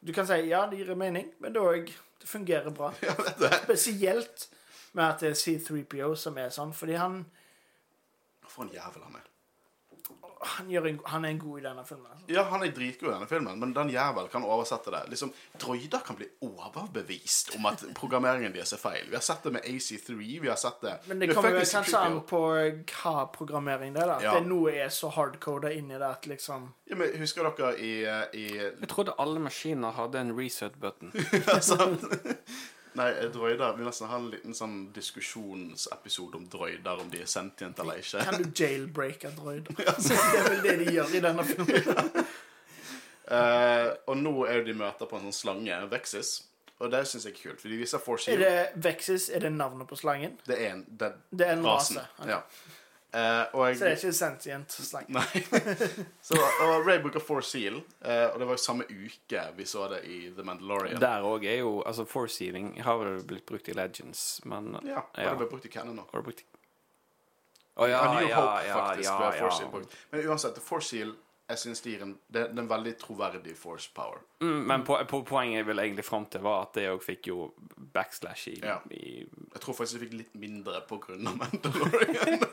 [0.00, 2.92] Du kan si ja, det gir mening, men det, også, det fungerer bra.
[3.66, 4.48] Spesielt
[4.92, 7.22] med at det er C3PO som er sånn, fordi han,
[8.48, 9.28] For en jævel han er.
[10.42, 12.06] Han, gjør en, han er en god i denne filmen.
[12.12, 12.26] Altså.
[12.34, 15.02] Ja, han er dritgod i denne filmen, men den jævel kan oversette det.
[15.12, 19.06] Liksom, Droider kan bli overbevist om at programmeringen deres er feil.
[19.10, 21.98] Vi har sett det med AC3, vi har sett det Men det kommer jo kanskje
[22.00, 22.42] an på
[23.02, 24.06] hva programmering det er.
[24.06, 24.16] da.
[24.16, 24.34] At Ja.
[24.38, 27.92] det nå noe er så hardcoda inni det at liksom ja, men Husker dere i,
[28.36, 31.12] i Jeg trodde alle maskiner hadde en reset-button.
[31.46, 31.78] altså,
[32.98, 37.78] Nei, droider Vi nesten ha en liten sånn diskusjonsepisode om droider, om de er sentient
[37.80, 38.24] eller ikke.
[38.28, 39.72] Kan du jailbreake droider?
[39.78, 40.08] droid?
[40.08, 42.10] Det er vel det de gjør i denne filmen.
[43.32, 46.34] uh, og nå er jo de møter på en sånn slange, Vexis,
[46.82, 47.62] og det syns jeg er kult.
[47.62, 49.30] For de viser Force Er det Vexis?
[49.30, 50.36] Er det navnet på slangen?
[50.44, 52.02] Det er en det, Det er en rase.
[52.18, 52.28] Ok.
[52.28, 52.42] Ja.
[53.12, 55.08] Eh, og Så det er jeg, ikke sentient slang.
[55.12, 55.42] Nei.
[56.26, 59.88] Så, og Ray Booker Four Seal, uh, og det var jo samme uke vi så
[59.92, 61.00] det i The Mandalorian.
[61.00, 65.04] Der òg er jo Altså, Four Sealing har vel blitt brukt i Legends, men Ja,
[65.04, 65.28] og ja.
[65.28, 66.08] det ble brukt i Cannon òg.
[66.14, 66.46] Har du ja,
[67.76, 69.84] Å ja, ja, Hope, ja, faktisk, ja, ja.
[70.12, 71.12] Men uansett, Four Heal
[71.48, 74.22] jeg synes det gir en, det, det er en veldig troverdig force power.
[74.40, 77.28] Mm, men po po poenget jeg vil egentlig fram til, var at det òg fikk
[77.28, 77.52] jo
[77.92, 78.78] backslash i, Ja.
[78.90, 82.46] i Jeg tror faktisk jeg fikk litt mindre på grunn av Mandalorian.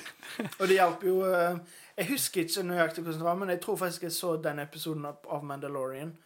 [0.60, 1.58] Og det hjalp jo eh,
[1.96, 5.04] Jeg husker ikke nøyaktig hvordan det var, men jeg tror faktisk jeg så den episoden
[5.06, 6.16] av Mandalorian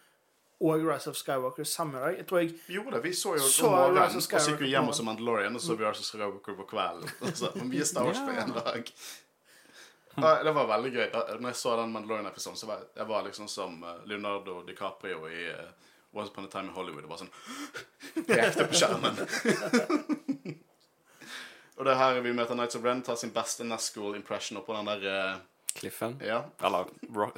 [0.61, 2.17] og Rise of Skywalker samme dag.
[2.17, 2.99] Jeg tror jeg jo da.
[3.01, 5.61] Vi så jo Så Rise of Skywalker og så gikk vi hjem hos Mandalorian, og
[5.61, 7.09] så så vi Rise of Skywalker på kvelden.
[7.27, 8.91] Altså, men vi er Star Wars på én dag.
[10.15, 11.05] Det var veldig gøy.
[11.39, 15.23] Når jeg så den Mandalorian-episoden, så var jeg, jeg var liksom som eh, Leonardo DiCaprio
[15.29, 17.07] i eh, Once Upon a Time in Hollywood.
[17.07, 17.31] Var sånn
[18.31, 19.21] rekte på skjermen.
[21.77, 24.75] og det er her vi møter Nights of Ren, tar sin beste Nazgul impression oppå
[24.75, 25.07] den der
[25.71, 26.17] Kliffen?
[26.19, 26.27] Cliffen.
[26.27, 26.43] Ja.
[26.59, 26.85] Eller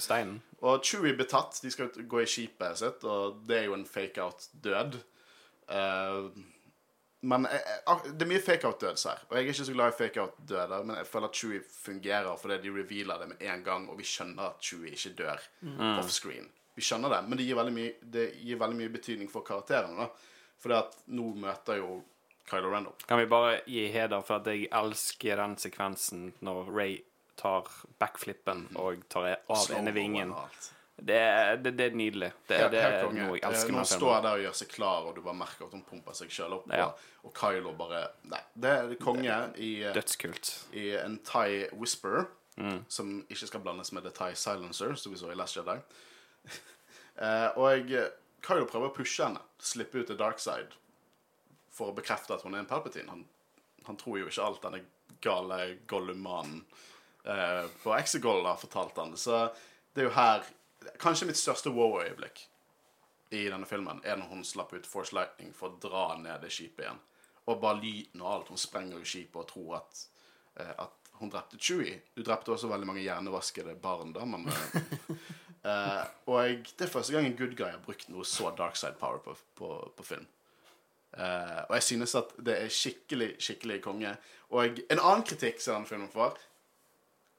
[0.01, 0.41] steinen.
[0.63, 1.59] Og Chewie blir tatt.
[1.61, 4.97] De skal gå i skipet sitt, og det er jo en fake-out-død.
[5.67, 6.29] Eh,
[7.23, 9.21] men jeg, ak- det er mye fake-out-døds her.
[9.29, 12.57] Og jeg er ikke så glad i fake-out-døder, men jeg føler at Chewie fungerer fordi
[12.65, 15.39] de revealer det med en gang, og vi skjønner at Chewie ikke dør
[15.99, 16.49] offscreen.
[16.75, 19.95] Vi skjønner det, men det gir mye, det gir veldig mye betydning for karakterene.
[20.07, 20.09] da.
[20.63, 22.01] Fordi at nå møter jo
[22.49, 23.05] Kylo Ren opp.
[23.07, 26.97] Kan vi bare gi heder for at jeg elsker den sekvensen når Ray
[27.39, 27.69] tar
[27.99, 30.33] backflippen og tar av ene vingen.
[30.33, 30.72] alt.
[31.01, 32.29] Det er, det, det er nydelig.
[32.47, 34.69] Det, Helt- det er noe jeg Eh, elsker Når hun står der og gjør seg
[34.69, 36.85] klar, og du bare merker at hun pumper seg sjøl opp, Ja.
[36.85, 40.51] og, og Kylo bare Nei, det er konge i, eh, Dødskult.
[40.77, 42.27] i en Thai Whisperer,
[42.87, 45.79] som ikke skal blandes med The Thai Silencer, som vi så i Last Jedi.
[47.17, 47.93] eh, og
[48.43, 50.69] Kylo prøver å pushe henne, slippe ut til dark side,
[51.73, 53.09] for å bekrefte at hun er en Palpatine.
[53.09, 53.25] Han,
[53.87, 54.83] han tror jo ikke alt denne
[55.25, 55.59] gale
[55.89, 56.61] Gollum-mannen
[57.25, 59.15] eh, på Exegol har fortalt han.
[59.17, 59.47] Så
[59.95, 60.43] det er jo her
[61.01, 62.45] Kanskje mitt største wow-øyeblikk
[63.33, 66.51] i denne filmen er når hun slapp ut Force Lightning for å dra ned det
[66.53, 66.99] skipet igjen.
[67.49, 68.51] Og bare lyden og alt.
[68.53, 70.03] Hun sprenger jo skipet og tror at,
[70.59, 72.01] eh, at hun drepte Chewie.
[72.15, 74.47] Du drepte også veldig mange hjernevaskede barn, da, men
[75.63, 78.77] eh, Og jeg, det er første gang en good guy har brukt noe så dark
[78.79, 80.27] side power på, på, på film.
[81.17, 84.15] Eh, og jeg synes at det er skikkelig, skikkelig konge.
[84.53, 86.37] Og en annen kritikk som denne filmen får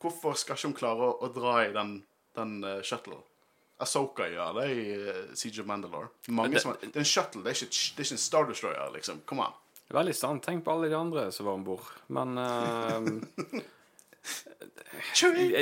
[0.05, 1.95] Hvorfor skal ikke hun klare å, å dra i den,
[2.37, 3.23] den uh, shuttle?
[3.83, 6.09] Asoka gjør det i uh, Siege of Mandalore.
[6.29, 8.45] Mange Det- som, det er en shuttle, det er ikke, det er ikke en Star
[8.49, 9.21] Destroyer, liksom.
[9.27, 9.53] Come on.
[9.95, 10.43] Veldig sant.
[10.47, 11.85] Tenk på alle de andre som var om bord.
[12.09, 12.97] Men eh,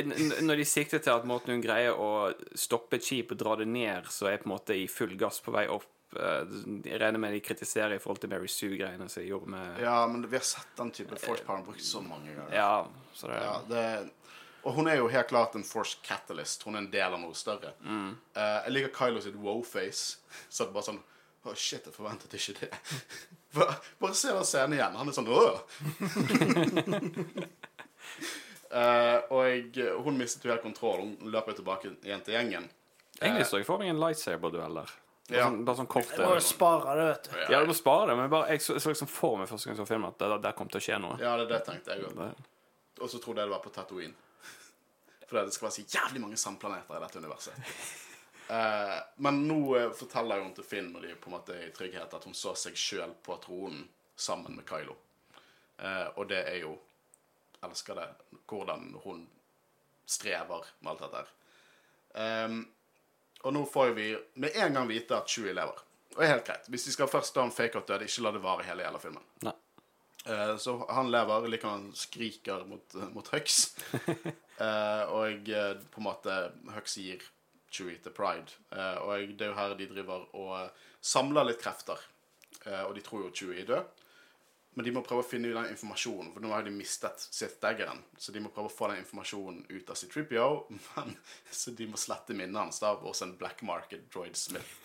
[0.03, 3.55] n- når de sikter til at måten hun greier å stoppe et skip og dra
[3.59, 6.45] det ned, så er på en måte i full gass på vei opp eh,
[6.85, 9.97] Jeg regner med de kritiserer i forhold til Mary Sue-greiene som jeg gjorde med Ja,
[10.07, 12.53] men vi har sett den type force power brukt så mange ganger.
[12.55, 13.85] Ja, så det Ja, det,
[14.63, 16.63] Og hun er jo helt klart en force catalyst.
[16.63, 17.73] Hun er en del av noe større.
[17.83, 20.17] Eh, jeg liker Kylo sitt wow-face.
[20.49, 21.01] Så det bare sånn
[21.43, 22.69] Å, shit, jeg forventet ikke det.
[23.57, 24.93] bare, bare se den scenen igjen.
[24.95, 25.59] Han er sånn Åh!
[28.73, 31.03] Eh, og jeg, hun mistet jo helt kontroll.
[31.21, 32.63] Hun løper jo tilbake igjen til gjengen.
[33.19, 34.89] Egentlig så jeg for meg en lightsaber-duell der.
[35.29, 35.43] Bare, Ja.
[35.45, 37.35] sånn, bare sånn kort Jeg må jo spare det, vet du.
[37.53, 39.77] Ja, du må spare det, men bare, jeg så, så liksom for meg første gang
[39.77, 41.19] jeg så filmen at det der kom til å skje noe.
[41.21, 42.17] Ja, det, det tenkte jeg òg.
[42.99, 44.17] Og så trodde jeg det var på Tatooine.
[45.33, 47.69] For det skal være så jævlig mange sandplaneter i dette universet.
[48.53, 51.73] uh, men nå eh, forteller hun til Finn når de på en måte er i
[51.73, 54.93] trygghet, at hun så seg sjøl på tronen sammen med Kylo.
[55.81, 56.75] Uh, og det er jo
[57.63, 58.05] Elsker det.
[58.51, 59.21] Hvordan hun
[60.05, 61.29] strever med alt dette her.
[62.43, 62.57] Um,
[63.47, 64.09] og nå får vi
[64.43, 65.79] med en gang vite at Chewie lever.
[66.11, 66.67] Og det er helt greit.
[66.67, 69.23] Hvis de skal først da en fake-out død, ikke la det vare hele jævla filmen.
[69.47, 69.55] Nei.
[70.59, 73.63] Så han lever, like han skriker mot, mot Hux.
[74.61, 76.33] Eh, og uh, på en måte
[76.75, 77.23] Hux gir
[77.73, 78.53] Chewie til Pride.
[78.69, 81.99] Uh, og det er jo her de driver og samler litt krefter.
[82.63, 84.03] Og de tror jo Chewie er død.
[84.73, 87.59] Men de må prøve å finne ut den informasjonen, for nå har de mistet sitt
[87.61, 87.99] daggeren.
[88.17, 90.47] Så de må prøve å få den informasjonen ut av C-Tripio,
[90.95, 91.13] men
[91.51, 94.79] så de må slette minnet hans da hos en black market droid Smith.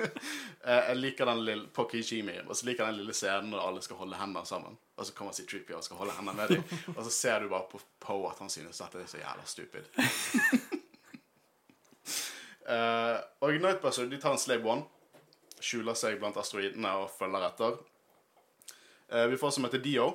[0.60, 3.62] Eh, jeg liker den lille på Kijimi, og så liker jeg den lille scenen når
[3.64, 4.74] alle skal holde hendene sammen.
[5.00, 6.64] Og så kommer C-Tripio og skal holde hendene med dem,
[6.96, 9.46] og så ser du bare på Poe at han synes at det er så jævla
[9.48, 9.88] stupid.
[12.68, 14.84] uh, og Nightbuster de tar en Slave One,
[15.64, 17.80] skjuler seg blant asteroidene og følger etter.
[19.08, 20.10] Uh, vi får som heter Dio.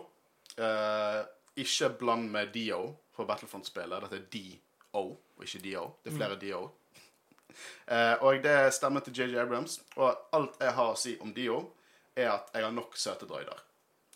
[0.62, 1.26] Uh,
[1.58, 2.84] ikke bland med Dio
[3.18, 4.06] for Battlefront-spillet.
[4.06, 5.90] Dette er DO, og ikke Dio.
[6.04, 6.68] Det er flere Dio.
[7.88, 9.80] Eh, og det stemmer til JJ Abrams.
[9.96, 11.62] Og alt jeg har å si om Dio,
[12.16, 13.62] er at jeg har nok søte droider.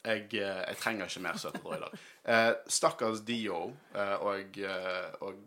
[0.05, 1.95] Jeg, eh, jeg trenger ikke mer søte droider.
[2.29, 5.39] Eh, stakkars Dio eh, og, eh, og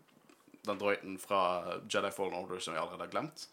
[0.67, 3.45] den droiden fra Jedi Fallen Order som jeg allerede har glemt.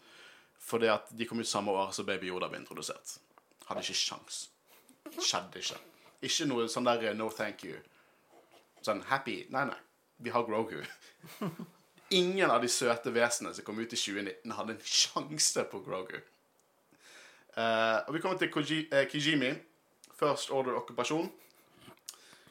[0.59, 3.13] Fordi at de kom ut samme år som Baby Yoda ble introdusert.
[3.69, 4.41] Hadde ikke sjans.
[5.15, 5.79] Skjedde ikke.
[6.27, 7.79] Ikke noe sånn der eh, no thank you.
[8.83, 9.79] Sånn happy Nei, nei.
[10.21, 10.81] Vi har Grogu.
[12.11, 16.17] Ingen av de søte vesenene som kom ut i 2019, hadde en sjanse på Grogu.
[17.55, 19.53] Uh, og vi kommer til Koji, uh, Kijimi.
[20.19, 21.31] First Order okkupasjon.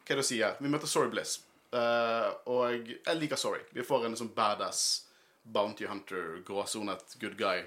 [0.00, 0.40] Hva er det å si?
[0.40, 1.38] Vi møter Sorry Bliss.
[1.70, 3.60] Uh, og jeg liker Sorry.
[3.76, 5.04] Vi får en sånn badass
[5.42, 7.62] bounty hunter, gråsonet good guy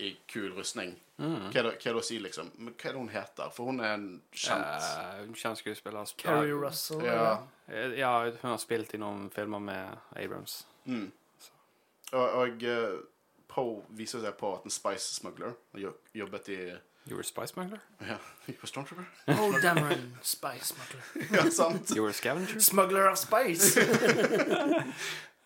[0.00, 0.96] i kul rustning.
[1.20, 2.50] Hva, er det, hva er det å si, liksom?
[2.56, 3.50] Men hva er det hun heter?
[3.52, 6.12] For hun er en kjent uh, Kjent skuespiller.
[6.20, 7.04] Carrie Russell.
[7.04, 7.38] Ja.
[7.94, 10.62] Ja, hun har spilt i noen filmer med Abrams.
[12.12, 13.00] Og, og eh,
[13.50, 16.60] Poe viser seg på at en spice smuggler har jobbet i
[17.08, 17.80] You were a spice smuggler?
[18.04, 19.06] Ja, You were Stormtrooper?
[19.32, 21.02] Oh, Dameron, Spice Smuggler.
[21.32, 21.90] ja, sant?
[21.96, 22.60] You were scavenger?
[22.60, 23.80] Smuggler of Spice.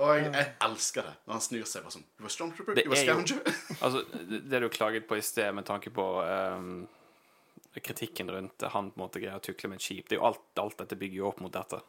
[0.03, 2.75] Og jeg, jeg elsker det når han snur seg bare sånn You were Stormtrooper?
[2.81, 3.57] Det You were er jo- scavenger?
[3.87, 6.73] Altså, det det du klaget på i sted med tanke på um,
[7.79, 10.27] kritikken rundt han på en måte greier å tukle med et skip, det er jo
[10.33, 11.81] alt, alt dette bygger jo opp mot dette.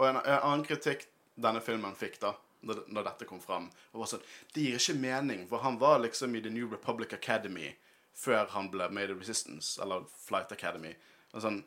[0.00, 1.06] Og en, en annen kritikk
[1.40, 4.24] denne filmen fikk da når, når dette kom fram, var sånn
[4.54, 7.72] Det gir ikke mening, for han var liksom i The New Republic Academy
[8.16, 10.94] før han ble Made of Resistance, eller Flight Academy.
[11.32, 11.62] Og sånn,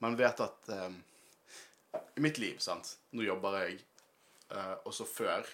[0.00, 0.92] Man vet at eh,
[2.16, 3.80] I mitt liv, sant Nå jobber jeg,
[4.50, 5.48] eh, og så før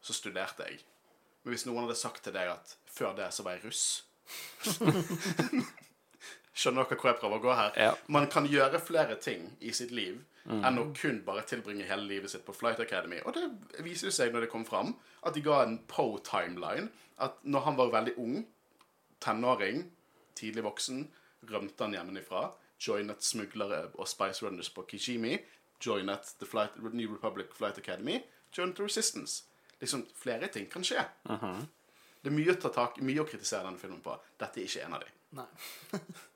[0.00, 0.82] så studerte jeg.
[1.42, 4.04] Men hvis noen hadde sagt til deg at før det så var jeg russ
[6.56, 7.74] Skjønner dere hvor jeg prøver å gå her?
[7.76, 7.92] Ja.
[8.08, 12.30] Man kan gjøre flere ting i sitt liv enn å kun bare tilbringe hele livet
[12.30, 13.18] sitt på Flight Academy.
[13.26, 14.94] Og det viser seg når det kom fram,
[15.26, 16.86] at de ga en Poe-timeline.
[17.18, 18.36] At når han var veldig ung,
[19.24, 19.82] tenåring,
[20.38, 21.08] tidlig voksen,
[21.50, 22.44] rømte han hjemmefra,
[22.78, 25.34] joinet smuglere og Spice Runners på Kijimi,
[25.82, 28.20] joinet The Flight, New Republic Flight Academy,
[28.54, 29.44] joinet The Resistance.
[29.80, 31.02] Liksom, flere ting kan skje.
[32.22, 34.14] Det er mye å ta tak mye å kritisere denne filmen på.
[34.38, 35.12] Dette er ikke en av dem.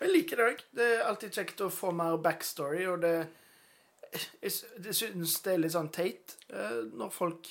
[0.00, 0.60] Og jeg liker det òg.
[0.80, 3.14] Det er alltid kjekt å få mer backstory, og det
[4.40, 7.46] Jeg, sy- jeg syns det er litt sånn teit eh, når folk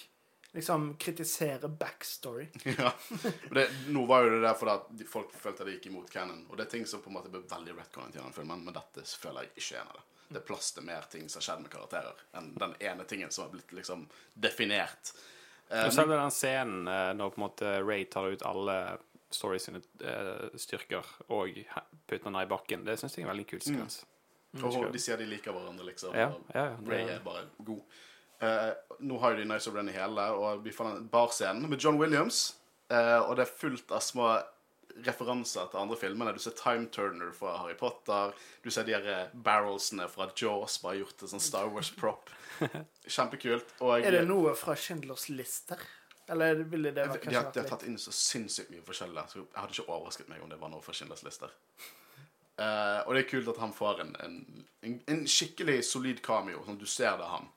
[0.58, 2.48] liksom kritiserer backstory.
[2.80, 2.90] Ja.
[3.54, 6.42] Det, nå var jo det der fordi at folk følte det gikk imot canon.
[6.50, 8.76] Og det er ting som på en måte ble veldig retconnet i den filmen, men
[8.76, 10.06] dette føler jeg ikke er en av det.
[10.30, 13.32] Det er plass til mer ting som har skjedd med karakterer, enn den ene tingen
[13.34, 14.04] som har blitt liksom
[14.36, 15.14] definert.
[15.70, 18.76] Du Og selve den scenen eh, når på en måte Ray tar ut alle
[19.32, 23.34] Story sine uh, styrker og he- putter den i bakken, det syns jeg er en
[23.36, 24.00] veldig kul sekvens.
[24.64, 26.16] og de sier de liker hverandre, liksom.
[26.18, 27.84] Ja, ja, ja, Ray er bare god.
[28.42, 28.72] Uh,
[29.06, 31.78] nå har jo de Nice of Ren i hele, og vi får en barscenen med
[31.84, 32.56] John Williams.
[32.90, 34.32] Uh, og det er fullt av små
[35.06, 36.34] referanser til andre filmene.
[36.34, 38.34] Du ser Time Turner fra Harry Potter.
[38.66, 42.32] Du ser de her barrelsene fra Jaws bare gjort til sånn Star Wars-prop.
[43.08, 43.70] Kjempekult.
[43.86, 45.80] Og Er det noe fra Schindlers lister?
[46.30, 49.24] Eller ville det de, vært kanskje de har tatt inn så sinnssykt mye forskjellig.
[49.32, 51.54] Så jeg hadde ikke overrasket meg om det var noe fra Schindlers lister.
[52.60, 56.62] Uh, og det er kult at han får en, en, en, en skikkelig solid cameo.
[56.68, 57.48] Sånn du ser det er han.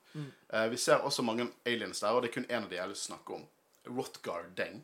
[0.49, 2.83] Eh, vi ser også mange aliens der, og det er kun én av de jeg
[2.83, 3.45] har lyst til å snakke om.
[3.97, 4.83] Rotgar Deng.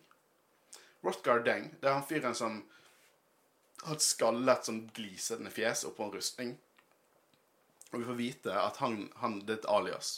[1.05, 2.63] Rotgar Deng det er han fyren som
[3.85, 6.55] har et skallet, sånn glisende fjes oppå en rustning.
[7.91, 10.11] Og vi får vite at han, han det er et alias.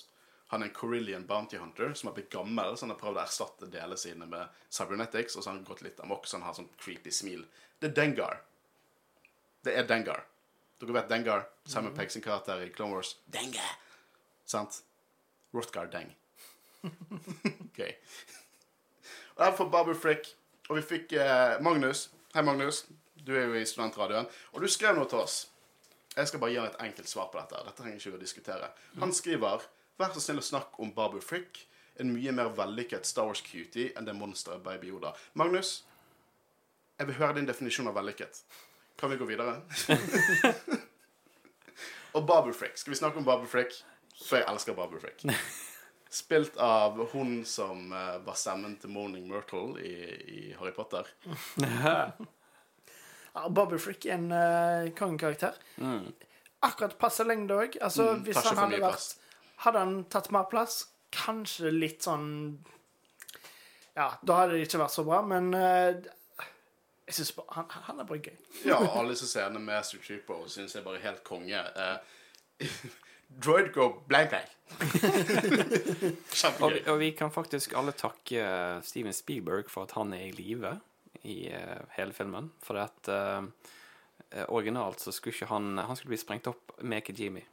[0.51, 3.23] Han er en Corillian bounty hunter som har blitt gammel, så han har prøvd å
[3.23, 6.57] erstatte delene sine med cybernetics, og så har han gått litt amok, så han har
[6.57, 7.45] sånn creepy smil.
[7.79, 8.41] Det er Dengar.
[9.63, 10.25] Det er Dengar.
[10.81, 11.47] Dere vet Dengar?
[11.69, 13.15] Simon Pegg sin karakter i Clone Wars.
[13.31, 13.77] Dengar!
[14.43, 14.81] Sant?
[15.55, 16.11] Rothgar Deng.
[17.77, 17.95] Gøy.
[19.37, 20.33] Og der får Babu Frick,
[20.67, 22.09] og vi fikk eh, Magnus.
[22.33, 22.85] Hei, Magnus.
[23.15, 24.27] Du er jo i studentradioen.
[24.51, 25.45] Og du skrev noe til oss.
[26.15, 27.61] Jeg skal bare gi han et enkelt svar på dette.
[27.63, 28.71] Dette trenger ikke vi å diskutere.
[28.99, 29.63] Han skriver
[30.01, 31.59] Vær så snill å snakke om Babu Frick,
[32.01, 35.11] en mye mer vellykket Star Wars-cutie enn det monsteret Baby Yoda.
[35.37, 35.83] Magnus,
[36.97, 38.39] jeg vil høre din definisjon av vellykket.
[38.97, 39.59] Kan vi gå videre?
[42.15, 42.79] og Babu Frick.
[42.81, 43.75] Skal vi snakke om Babu Frick?
[44.21, 45.21] For jeg elsker Babu Frick.
[46.21, 49.93] Spilt av hun som eh, var stemmen til Moaning Myrtle i,
[50.33, 51.09] i Harry Potter.
[53.31, 55.55] Ja, Bobby Frick er en uh, kongekarakter.
[56.67, 57.77] Akkurat passe lengde òg.
[57.79, 59.05] Altså, Mm, hvis han hadde vært plass.
[59.61, 62.31] Hadde han tatt mer plass, kanskje litt sånn
[63.93, 65.99] Ja, da hadde det ikke vært så bra, men eh,
[67.11, 68.37] jeg syns han, han er bare gøy.
[68.71, 71.61] Ja, alle disse scenene med Master Trooper syns jeg bare er helt konge.
[71.61, 72.67] Eh,
[73.43, 74.57] Droid går blank blank.
[76.63, 78.43] Og, og vi kan faktisk alle takke
[78.83, 80.73] Steven Spielberg for at han er i live
[81.27, 82.49] i uh, hele filmen.
[82.63, 83.43] For at uh,
[84.47, 87.43] originalt så skulle ikke han Han skulle bli sprengt opp med Kijimi.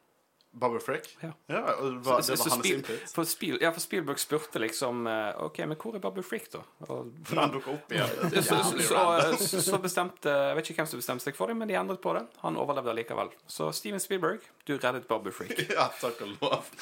[0.52, 1.10] Bobby Frick?
[1.20, 1.30] Ja.
[1.74, 3.10] og var, Så- det var hans Spiel- input.
[3.14, 6.62] For, Spiel, ja, for Spielberg spurte liksom eh, OK, men hvor er Bobby Frick, da?
[6.88, 8.08] Og, For han dukka opp igjen.
[8.42, 11.56] så, så, så, så, så bestemte Jeg vet ikke hvem som bestemte seg for det,
[11.60, 12.24] men de endret på det.
[12.42, 13.30] Han overlevde likevel.
[13.46, 15.66] Så Steven Spielberg, du reddet Bobby Frick.
[15.76, 16.72] Ja, takk og lov.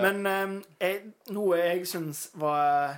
[0.00, 2.96] Men um, jeg, noe jeg syns var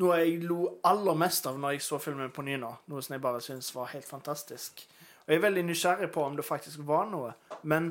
[0.00, 3.12] Noe jeg lo aller mest av når jeg så filmen på ny nå, noe som
[3.12, 4.86] jeg bare syns var helt fantastisk.
[5.26, 7.34] Og jeg er veldig nysgjerrig på om det faktisk var noe.
[7.68, 7.90] Men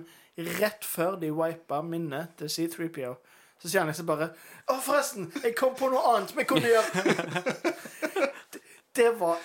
[0.59, 3.15] rett før de wipa minnet til C3PO,
[3.61, 4.31] så sier han liksom bare
[4.68, 5.31] Å, forresten!
[5.43, 7.03] Jeg kom på noe annet vi kunne gjøre!
[8.53, 8.61] det,
[8.97, 9.38] det var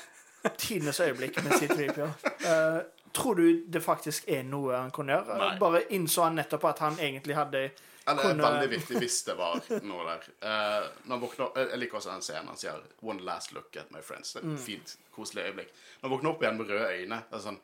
[0.56, 2.06] tidenes øyeblikk med C3PO.
[2.46, 2.78] Uh,
[3.16, 5.36] tror du det faktisk er noe han kunne gjøre?
[5.40, 5.50] Nei.
[5.60, 7.62] Bare innså han nettopp at han egentlig hadde
[8.06, 10.26] Eller det er kunne- veldig viktig hvis det var noe der.
[10.44, 13.98] Uh, når våkner, jeg liker også den scenen han sier 'One last look at my
[14.00, 14.32] friends'.
[14.36, 15.72] Det er et fint, koselig øyeblikk.
[16.02, 17.58] Når han våkner opp igjen med røde øyne det er sånn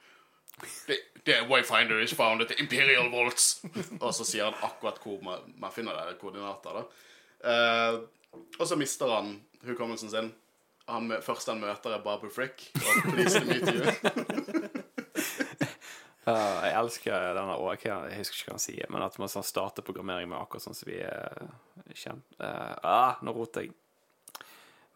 [0.87, 3.63] The, the wayfinder is found at the Imperial Vaults.
[4.05, 6.83] og så sier han akkurat hvor man, man finner det, koordinater.
[6.83, 6.85] da.
[7.51, 8.01] Eh,
[8.59, 9.35] og så mister han
[9.67, 10.33] hukommelsen sin.
[10.91, 12.71] Han, først han møter, er Babu Frick.
[12.75, 14.73] Og please to meet you.
[16.23, 19.43] Uh, jeg elsker denne å, Jeg husker ikke hva han sier, men at man sånn
[19.43, 21.49] starter programmering med akkurat sånn som vi er
[21.99, 23.73] kjent uh, ah, Nå roter jeg.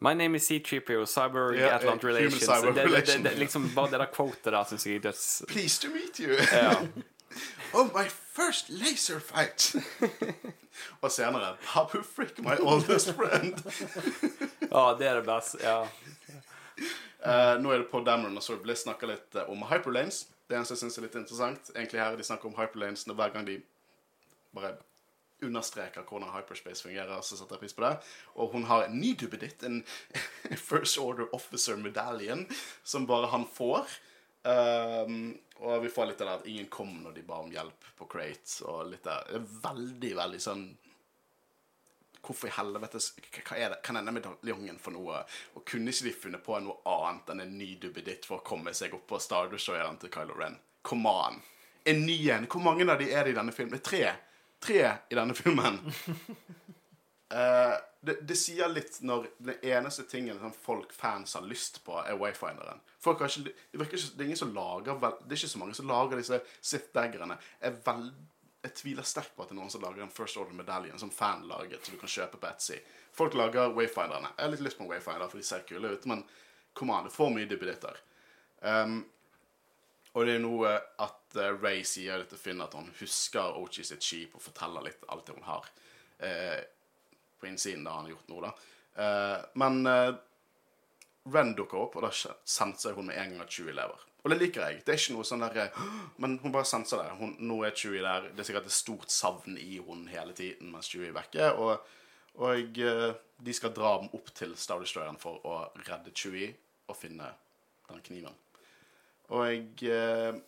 [0.01, 2.45] My name is C3PO, Cyber yeah, Atlant eh, human Relations.
[2.45, 5.43] cyber det, det, det, det, liksom Bare det der quotet der syns jeg er døds...
[5.49, 6.37] Pleased to meet you.
[6.53, 6.75] Ja.
[7.75, 9.77] Oh, my first laser fight!
[11.03, 13.59] og senere Babu Frick, my oldest friend.
[14.73, 15.59] ja, det er det beste.
[15.61, 15.83] Ja.
[17.27, 20.27] Uh, nå er det Paul Dameron og Sorry Bliss snakker litt uh, om hyperlanes.
[20.49, 23.47] Det eneste jeg synes er litt interessant, egentlig her de snakker om hyperlanes hver gang
[23.49, 23.59] de
[24.57, 24.77] bare
[25.45, 27.93] understreker hvordan hyperspace fungerer, så setter jeg pris på det.
[28.41, 29.83] Og hun har en ny duppeditt, en
[30.69, 32.47] First Order Officer Medallion,
[32.85, 33.99] som bare han får.
[34.47, 37.87] Um, og vi får litt av det at ingen kom når de ba om hjelp
[37.99, 39.25] på Crate, og litt der.
[39.31, 40.67] Det er veldig, veldig sånn
[42.27, 42.99] Hvorfor i helvete
[43.47, 43.77] Hva er det?
[43.87, 45.21] Kan denne medaljongen for noe?
[45.55, 48.73] Og kunne ikke de funnet på noe annet enn en ny duppeditt for å komme
[48.75, 50.59] seg opp på Star Destroyeren til Kylo Ren?
[50.83, 51.39] Come on!
[51.87, 52.49] En ny en.
[52.51, 53.79] Hvor mange av de er det i denne filmen?
[53.79, 54.09] Tre.
[54.67, 55.79] Tre i denne filmen.
[57.35, 57.77] uh,
[58.07, 62.19] det, det sier litt når den eneste tingen sånn, folk, fans, har lyst på, er
[62.21, 62.83] Wayfinderen.
[63.03, 65.61] Folk har ikke, det, virker ikke, det er ingen som lager Det er ikke så
[65.63, 67.39] mange som lager disse Sith-daggerne.
[67.63, 68.13] Jeg, vel-
[68.67, 71.45] jeg tviler sterkt på at det er noen som lager en First Order-medaljen som fan
[71.47, 72.81] laget, som du kan kjøpe på Etsy.
[73.17, 74.33] Folk lager Wayfinderne.
[74.35, 76.25] Jeg har litt lyst på en Wayfinder, for de ser kule ut, men
[76.77, 78.01] kom an, det får mye duppeditter.
[78.61, 78.99] Um,
[80.17, 80.73] og det er noe
[81.05, 85.05] at uh, Ray sier til Finn at hun husker Ochi sitt skip og forteller litt
[85.13, 85.69] alt det hun har
[86.19, 86.63] eh,
[87.41, 88.53] på innsiden da han har gjort noe, da.
[89.03, 90.15] Eh, men eh,
[91.35, 92.13] Ren dukker opp, og da
[92.47, 94.05] senser hun med en gang at Chewie lever.
[94.23, 94.83] Og det liker jeg.
[94.87, 95.81] Det er ikke noe sånn der eh,
[96.23, 97.17] Men hun bare senser det.
[97.19, 98.29] Hun, nå er Chewie der.
[98.31, 101.51] Det er sikkert et stort savn i hun hele tiden mens Chewie er vekke.
[101.59, 101.91] Og,
[102.47, 103.09] og eh,
[103.43, 106.53] de skal dra dem opp til Star Destroyeren for å redde Chewie
[106.87, 107.33] og finne
[107.91, 108.39] den kniven.
[109.35, 110.39] Og jeg eh,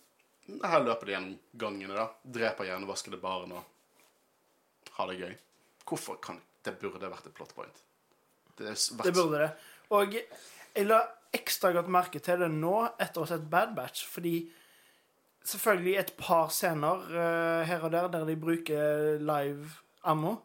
[0.63, 2.07] Her løper de gjennom gangene, da.
[2.23, 5.35] Dreper hjernevaskede barn og har det gøy.
[5.89, 7.83] Hvorfor kan Det burde vært et plot point.
[8.57, 9.51] Det, vært Det burde det.
[9.95, 10.99] Og jeg la
[11.33, 14.49] ekstra godt merke til det nå, etter å ha sett Bad Batch, fordi
[15.45, 20.35] selvfølgelig et par scener uh, her og der der de bruker live ammo,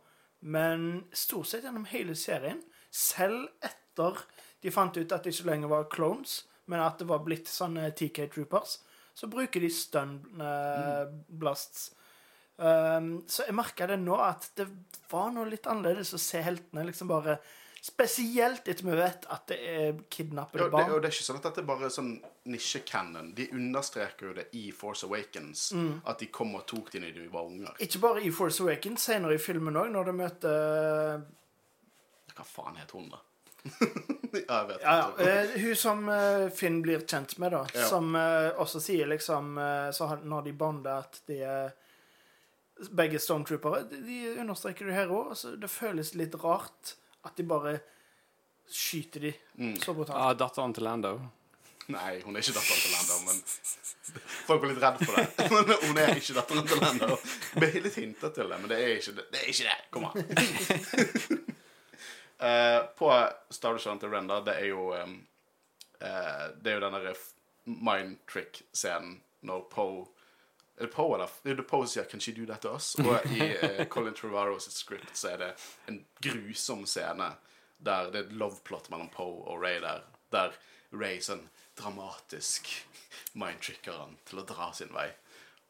[0.41, 4.21] men stort sett gjennom hele serien, selv etter
[4.63, 7.91] de fant ut at det ikke lenger var clones, men at det var blitt sånne
[7.97, 8.79] TK Troopers,
[9.15, 11.91] så bruker de stun eh, blasts.
[12.57, 14.69] Um, så jeg merka det nå at det
[15.11, 17.41] var noe litt annerledes å se heltene liksom bare
[17.85, 20.93] Spesielt etter vi vet at det er Ja, kidnappede det, barn.
[20.95, 22.15] og det er ikke sånn at dette er bare sånn
[22.49, 23.35] nisje-canon.
[23.37, 25.67] De understreker jo det i Force Awakens.
[25.77, 25.99] Mm.
[26.09, 27.75] At de kom og tok dem da de var unger.
[27.85, 31.27] Ikke bare i Force Awakens, senere i filmen òg, når de møter
[32.39, 33.21] Hva faen het hun, da?
[34.35, 35.29] ja, jeg vet ja, ja, ikke.
[35.31, 37.63] eh, Hun som eh, Finn blir kjent med, da.
[37.75, 37.87] Ja.
[37.89, 41.73] Som eh, også sier liksom eh, så Når de bonder at de er
[42.99, 45.31] begge stormtroopere De de understreker det her òg.
[45.37, 47.79] Altså, det føles litt rart at de bare
[48.69, 49.77] skyter de Mm.
[49.79, 50.19] så brutalt.
[50.19, 51.15] Ja, datteren til Lando.
[51.95, 53.43] Nei, hun er ikke datteren til Lando, men
[54.49, 55.27] Folk var litt redd for det.
[55.53, 57.17] Men hun er ikke datteren til Lando.
[57.61, 59.25] Ble litt hintet til det, men det er ikke det.
[59.33, 59.79] Det er ikke det.
[59.95, 61.55] Kom an.
[62.39, 63.11] Eh, på
[63.51, 65.15] Star Destroyeren til Renda, det er jo um,
[66.03, 67.15] uh, Det er jo den derre
[67.65, 70.05] mind trick-scenen når Poe
[70.75, 71.31] er det Poe, eller?
[71.45, 73.85] Det er det Poe som sier 'Can she do that to us?' Og i uh,
[73.93, 75.53] Colin Trevorrows script så er det
[75.89, 77.37] en grusom scene
[77.79, 80.03] der det er et love-plot mellom Poe og Ray der,
[80.33, 80.53] der
[80.93, 81.49] Ray sånn
[81.79, 82.71] dramatisk
[83.35, 85.11] mindtricker han til å dra sin vei.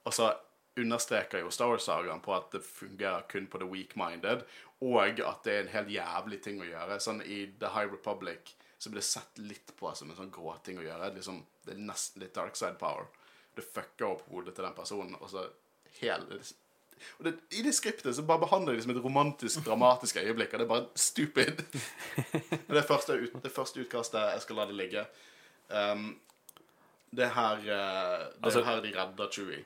[0.04, 0.32] Og så
[0.76, 4.42] understreker jo Star Wars-sagaen på at det fungerer kun på the weak-minded,
[4.84, 6.98] og at det er en helt jævlig ting å gjøre.
[7.00, 10.80] Sånn I The High Republic så blir det sett litt på som en sånn gråting
[10.80, 11.12] å gjøre.
[11.14, 13.06] Liksom, det er nesten litt dark side power.
[13.54, 15.46] Det fucker opp hodet til den personen, og så
[16.00, 16.42] hele
[17.18, 20.54] og det, I det skriptet så bare behandler de det som et romantisk, dramatisk øyeblikk,
[20.54, 21.62] og det er bare stupid.
[22.70, 24.30] det er første, ut, det første utkastet.
[24.36, 25.04] Jeg skal la det ligge.
[25.68, 26.06] Um,
[27.14, 29.64] det er her Det Det Altså- er her de redder Chewie.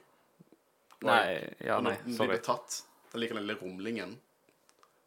[1.07, 2.33] Nei, ja, og nei, når sorry.
[2.33, 2.81] blir tatt,
[3.13, 4.17] den liker den lille rumlingen.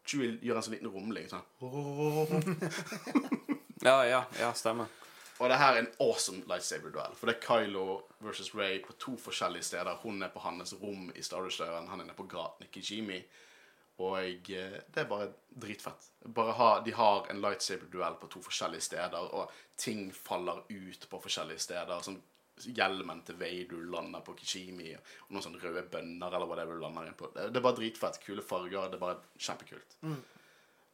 [0.08, 1.28] Jewel gjør en sånn liten rumling.
[1.30, 1.46] Sånn.
[3.82, 4.86] Ja, ja, ja, stemmer.
[5.42, 7.16] Og det her er en awesome lightsaber-duell.
[7.18, 7.86] For det er Kylo
[8.22, 9.98] versus Ray på to forskjellige steder.
[10.04, 13.18] Hun er på hans rom i Star Wars-døren, han er nede på gaten i Kijimi.
[14.06, 16.06] Og eh, det er bare dritfett.
[16.30, 21.20] Bare ha, de har en lightsaber-duell på to forskjellige steder, og ting faller ut på
[21.26, 22.06] forskjellige steder.
[22.06, 22.20] Sånn
[22.68, 27.10] Hjelmen til Vader lander på Kishimi, og noen sånne røde bønner eller whatever du lander
[27.10, 27.30] inn på.
[27.34, 28.20] Det, det er bare dritfett.
[28.22, 28.88] Kule farger.
[28.92, 29.96] Det er bare kjempekult.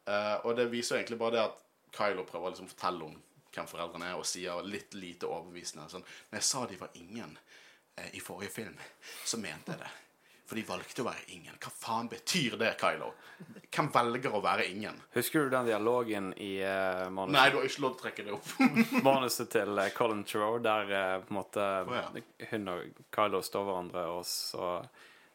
[0.08, 1.64] Eh, og det viser egentlig bare det at
[1.98, 3.16] Kylo prøver å liksom fortelle om
[3.54, 5.88] hvem foreldrene er, og sier litt lite overbevisende.
[5.92, 7.38] Sånn, når jeg sa de var ingen
[7.96, 8.76] eh, i forrige film,
[9.24, 9.94] så mente jeg det.
[10.48, 11.56] For de valgte å være ingen.
[11.60, 13.10] Hva faen betyr det, Kylo?
[13.68, 14.96] Hvem velger å være ingen?
[15.12, 18.32] Husker du den dialogen i uh, Nei, du har ikke lov til å trekke det
[18.32, 18.48] opp.
[19.04, 22.06] manuset til uh, Colin Trow, der uh, på en måte ja.
[22.54, 24.72] hun og Kylo står hverandre, og så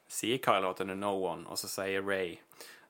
[0.10, 2.40] sier Kylo at hun er no one, og så sier Ray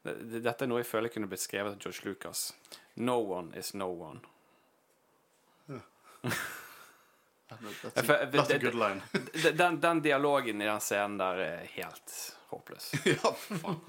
[0.07, 2.53] det- det- Dette er noe jeg føler kunne blitt skrevet av George Lucas.
[2.95, 4.23] No one is no one.
[7.61, 9.01] That's a, that's a good line.
[9.57, 12.15] Den, den, dialogen i den scenen der er helt
[12.51, 12.91] håpløs.
[13.15, 13.81] ja, faen.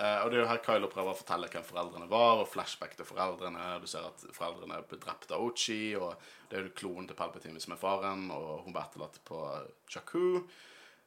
[0.00, 2.94] Eh, og det er jo her Kylo prøver å fortelle hvem foreldrene var, og flashback
[2.96, 3.72] til foreldrene.
[3.82, 6.14] Du ser at foreldrene ble drept av Ochi, og
[6.48, 9.42] det er jo klonen til Palpatine som er faren, og hun ble etterlatt på
[9.90, 10.46] Jakku.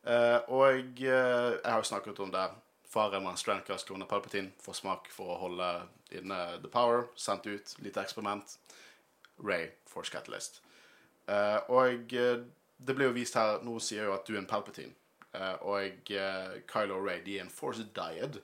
[0.03, 2.47] Eh, og eh, jeg har jo snakket om det.
[2.93, 5.69] Faren var en Strandcast, klone av Palpatine, får smak for å holde
[6.13, 8.57] inne The Power, sendt ut, lite eksperiment.
[9.41, 10.61] Ray, Force Catalyst.
[11.27, 12.43] Eh, og eh,
[12.83, 14.93] det ble jo vist her Nå sier jo at du er en Palpatine.
[15.33, 16.11] Eh, og
[16.69, 18.41] Kylo Ray de er en Force Dyad.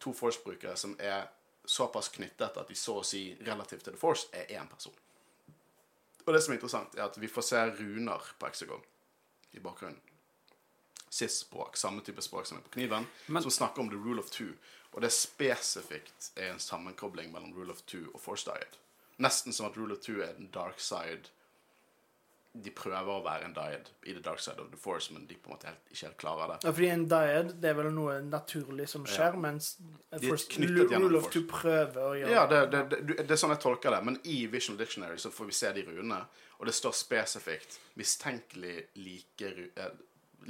[0.00, 1.28] To Force-brukere som er
[1.64, 4.94] såpass knyttet at de så å si relativt til The Force er én person.
[6.26, 8.82] Og det som er interessant, er at vi får se runer på Exegon
[9.56, 10.00] i bakgrunnen.
[11.10, 14.30] SIS-språk, samme type språk som er på kniven, Men- som snakker om the rule of
[14.30, 14.54] two.
[14.92, 18.78] Og det spesifikt er en sammenkobling mellom rule of two og Force diet.
[19.18, 21.30] Nesten som at rule of two er den dark side
[22.52, 25.36] de prøver å være en diad i The Dark Side of the Force, men de
[25.38, 26.56] på en måte helt, ikke helt klarer det.
[26.66, 29.76] Ja, fordi en diad det er vel noe naturlig som skjer, mens
[30.10, 33.40] er Force, knyttet Rule of Two prøver å gjøre Ja, det, det, det, det er
[33.40, 34.02] sånn jeg tolker det.
[34.08, 36.20] Men i Visual Dictionary så får vi se de runene,
[36.58, 39.94] og det står spesifikt mistenkelig like, eh,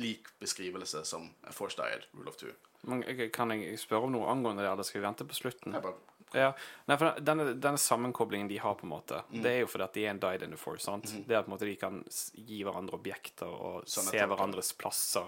[0.01, 2.57] lik beskrivelse som Force Diad, Rule of Two.
[2.89, 3.05] Men
[3.35, 5.77] kan jeg spørre om noe angående det, eller skal vi vente på slutten?
[5.77, 6.01] Jeg bare,
[6.33, 6.53] Ja,
[6.87, 9.43] nei, for denne, denne sammenkoblingen de har, på en måte, Mm.
[9.43, 10.85] det er jo fordi at de er en died in the force.
[10.85, 11.05] sant?
[11.27, 12.05] Det er på en måte, de kan
[12.35, 14.27] gi hverandre objekter og Sånne se tanker.
[14.37, 15.27] hverandres plasser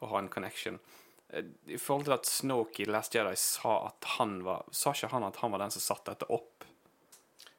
[0.00, 0.80] og ha en connection.
[1.32, 5.10] Eh, I forhold til at Snoke i Last Jedi sa at han var Sa ikke
[5.10, 6.64] han at han var den som satte dette opp?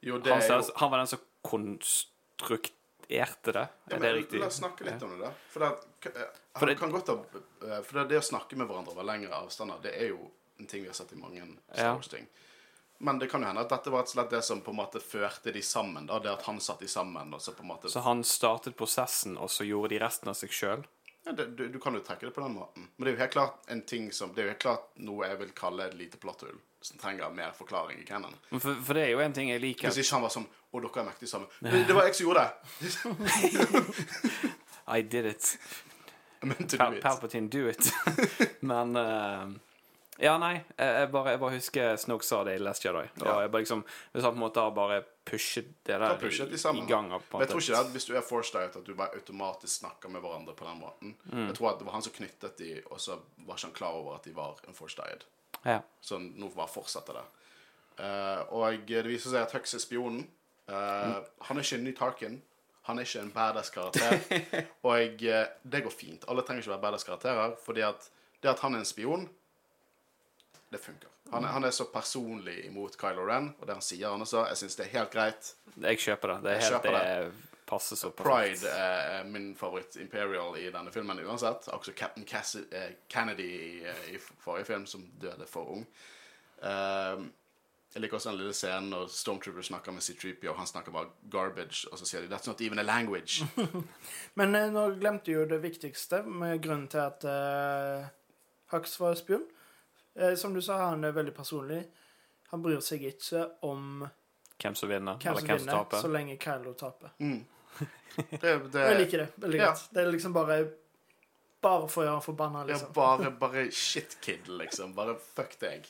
[0.03, 3.67] jo, det Han, jo han var den som konstruerte det?
[3.89, 4.39] ja, Er det riktig?
[4.39, 5.31] La oss snakke litt om det, da.
[5.49, 6.25] For, det, eh,
[6.59, 9.31] For det- kan godt ha eh, For det, det å snakke med hverandre over lengre
[9.33, 11.41] avstander, det er jo en ting vi har sett i mange
[11.73, 11.97] Star Ja.
[13.03, 15.51] Men det kan jo hende at dette var slett det som på en måte førte
[15.51, 16.05] de sammen.
[16.05, 18.75] da, Det at han satt de sammen, og så på en måte Så han startet
[18.77, 20.83] prosessen, og så gjorde de resten av seg sjøl?
[21.25, 22.85] Ja, det, du, du kan jo trekke det på den måten.
[22.97, 25.25] Men det er jo helt klart en ting som Det er jo helt klart noe
[25.29, 26.57] jeg vil kalle et lite plotthull.
[26.81, 28.33] Som trenger mer forklaring i canon.
[28.51, 29.89] For, for det er jo en ting jeg liker.
[29.89, 31.49] Hvis ikke han var sånn Å, dere er mektige sammen.
[31.61, 32.51] Det, det var jeg som gjorde det!
[34.97, 35.57] I did it.
[36.77, 36.95] Pal.
[37.01, 37.91] Palpatine, do it.
[38.65, 39.51] Men eh,
[40.21, 40.53] Ja, nei.
[40.77, 43.01] Jeg, bare, jeg bare husker Snoke sa det i Last Jedi.
[43.21, 43.39] Og Ja.
[43.41, 43.83] jeg bare liksom
[44.13, 47.23] Hvis han på en måte har bare pushet det der pushet i, i gang av,
[47.31, 49.79] Men jeg tror ikke det at hvis du er forced out, at du bare automatisk
[49.79, 51.15] snakker med hverandre på den måten.
[51.31, 51.47] Mm.
[51.47, 53.97] Jeg tror at det var han som knyttet de, og så var ikke han klar
[53.97, 55.25] over at de var en forced died.
[55.65, 55.79] Ja.
[56.01, 57.25] Så nå bare fortsetter det.
[58.01, 60.23] Uh, og det viser seg at Hux er spionen.
[60.71, 62.41] Eh, Han er ikke en ny Tarkin.
[62.87, 64.17] Han er ikke en badass-karakter.
[64.87, 66.25] og jeg, det går fint.
[66.29, 68.07] Alle trenger ikke være badass-karakterer, fordi at
[68.41, 69.27] det at han er en spion,
[70.71, 71.09] det funker.
[71.31, 74.45] Han han er så personlig imot Kylo Ren, og det han sier han også.
[74.51, 75.53] Jeg syns det er helt greit.
[75.77, 76.37] Jeg kjøper det.
[76.43, 78.61] Det er helt det passer så perfekt.
[78.61, 81.69] Pride er min favoritt Imperial i denne filmen uansett.
[81.71, 85.85] Også Captain Cassi eh, Kennedy i, eh, i forrige film, som døde for ung.
[86.67, 87.29] Ehm,
[87.93, 91.11] jeg liker også den lille scenen når Stormtrooper snakker med C-3PO, og han snakker bare
[91.31, 93.45] garbage, og så sier de 'That's not even a language'.
[94.39, 98.07] Men eh, nå glemte jo det viktigste med grunnen til at uh,
[98.75, 99.47] Hux var spion.
[100.15, 101.81] Eh, som du sa, han er veldig personlig.
[102.51, 104.03] Han bryr seg ikke om
[104.61, 106.01] Hvem som vinner, hvem eller som hvem som vinner, taper.
[106.03, 107.15] så lenge Kylo taper.
[108.11, 109.67] Det, det, jeg liker det veldig ja.
[109.69, 109.85] godt.
[109.95, 110.55] Det er liksom bare
[111.63, 112.89] Bare for å gjøre ham forbanna, liksom.
[112.89, 112.95] liksom.
[112.97, 114.91] bare, bare shit-kid, liksom.
[114.97, 115.85] Bare fuck deg.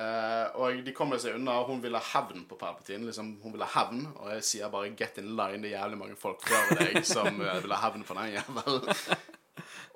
[0.00, 1.58] Uh, og de kommer seg unna.
[1.68, 3.04] Hun vil ha hevn på Palpatine.
[3.06, 5.60] Liksom, hun vil ha hevn, og jeg sier bare 'get in line'.
[5.62, 8.88] Det er jævlig mange folk før deg som uh, vil ha hevn på den jævelen.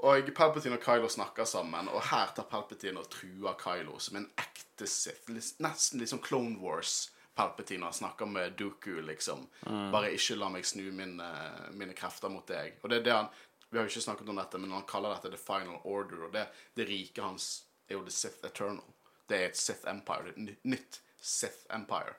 [0.05, 4.27] Og Palpatine og Kylo snakker sammen, og her tar Palpatine og truer Kylo som en
[4.37, 5.31] ekte Sith.
[5.33, 7.07] Nesten litt sånn Clone Wars.
[7.35, 9.47] Palpatine han snakker med Dooku, liksom.
[9.65, 11.31] Bare ikke la meg snu mine,
[11.75, 12.77] mine krefter mot deg.
[12.83, 13.33] Og det er det han
[13.71, 16.37] Vi har jo ikke snakket om dette, men han kaller dette The Final Order, og
[16.37, 16.45] det,
[16.79, 18.93] det rike hans er jo The Sith Eternal.
[19.27, 20.31] Det er et Sith Empire.
[20.31, 22.15] Et nytt Sith Empire.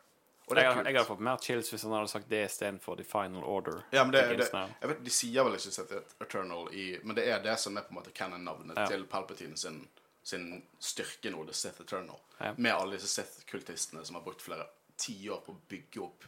[0.47, 0.87] Og det Jeg er hadde, kult.
[0.91, 3.79] jeg hadde fått mer chills hvis han hadde sagt det istedenfor The Final Order.
[3.91, 7.25] Ja, men det, det, jeg vet, De sier vel ikke Sith Eternal i Men det
[7.31, 8.85] er det som er på en måte canon-navnet Ja.
[8.91, 9.79] til Palpatine sin,
[10.23, 12.19] sin styrke nå, The Sith Eternal.
[12.39, 12.53] Ja.
[12.57, 14.67] Med alle disse Sith-kultistene som har brukt flere
[15.01, 16.25] tiår på å bygge opp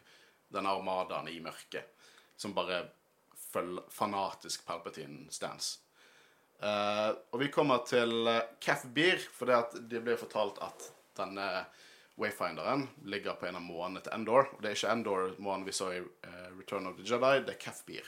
[0.50, 1.94] denne armadaen i mørket.
[2.38, 2.88] Som bare
[3.52, 5.78] følger fanatisk Palpatine-stance.
[6.58, 10.88] Uh, og vi kommer til uh, Kef Bir, for det, at det blir fortalt at
[11.20, 11.66] denne
[12.18, 14.50] Wayfinderen ligger på en av månene til Endor.
[14.54, 17.62] Og det er ikke Endor-månen vi så i uh, Return of the Jedi, det er
[17.62, 18.08] Kef Bir,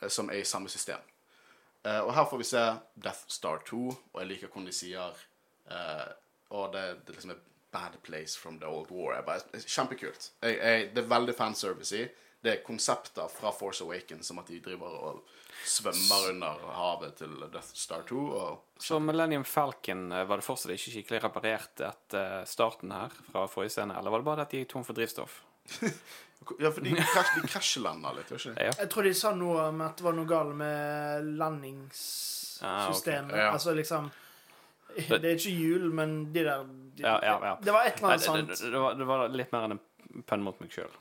[0.00, 1.00] eh, som er i samme system.
[1.86, 2.64] Uh, og her får vi se
[3.00, 5.24] Death Star 2, og jeg liker hvordan de sier
[6.48, 7.40] Og det, det liksom er
[7.70, 9.14] bad place from the old war.
[9.14, 10.30] Jeg bare, kjempekult.
[10.42, 12.06] Jeg, jeg, det er veldig fanservice i.
[12.42, 15.24] Det er konsepter fra Force Awakens som at de driver og
[15.66, 18.20] svømmer under havet til Death Star 2.
[18.38, 23.48] Og Så Millennium Falcon eh, var det fortsatt ikke skikkelig reparert etter starten her fra
[23.50, 25.42] forrige scene, eller var det bare at de gikk tom for drivstoff?
[26.62, 28.62] Ja, for de, krasj, de krasjlander litt, gjør ikke?
[28.68, 28.72] Ja.
[28.78, 32.62] Jeg tror de sa noe om at det var noe galt med landingssystemet.
[32.62, 33.42] Ah, okay.
[33.42, 33.50] Ja.
[33.52, 34.06] Altså liksom
[34.94, 37.52] Det er ikke hjul, men de der de, Ja, ja, ja.
[37.60, 38.48] Det var et eller annet det, sånt.
[38.54, 40.94] det, det, var, det var litt mer enn en pønn mot meg sjøl.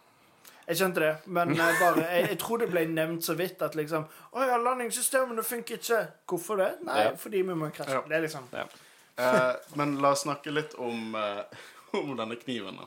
[0.67, 3.75] Jeg skjønte det, men jeg, bare, jeg, jeg tror det ble nevnt så vidt at
[3.79, 4.03] liksom
[4.35, 6.01] Å ja, landingssystemene funker ikke.
[6.27, 6.71] Hvorfor det?
[6.83, 7.13] Nei, Ja.
[7.15, 7.93] fordi vi må krasje.
[7.93, 8.01] Ja.
[8.07, 8.65] Det er liksom Ja.
[9.17, 11.43] Eh, men la oss snakke litt om, eh,
[12.01, 12.75] om denne kniven.
[12.77, 12.85] da.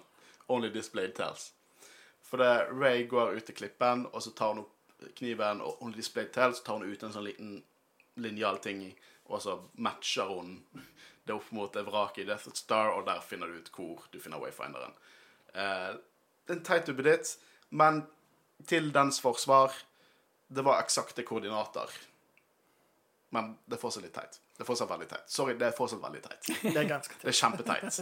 [0.49, 1.53] Only displayed tells.
[2.23, 4.77] For det, Ray går ut til klippen, og så tar hun opp
[5.17, 7.63] kniven, og only displayed tells tar hun ut en sånn liten
[8.21, 8.85] linjal ting,
[9.31, 10.61] og så matcher hun
[11.27, 14.21] det opp mot det vraket i Death Star, og der finner du ut hvor du
[14.21, 14.93] finner wayfinderen.
[15.55, 15.95] Eh,
[16.51, 17.37] en teit duppeditt,
[17.71, 18.03] men
[18.67, 19.75] til dens forsvar
[20.51, 21.91] det var eksakte koordinater.
[23.31, 24.41] Men det er fortsatt litt teit.
[24.57, 25.31] Det er fortsatt veldig teit.
[25.31, 26.49] Sorry, det er fortsatt veldig teit.
[26.75, 27.23] Det er ganske teit.
[27.23, 28.01] Det er kjempeteit.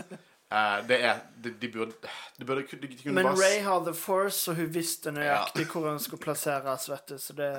[0.48, 1.92] Uh, det er De, de burde
[2.38, 5.90] De burde de kunne Men bare Ray har the force, og hun visste nøyaktig hvor
[5.90, 7.50] hun skulle plasseres, vet du, så det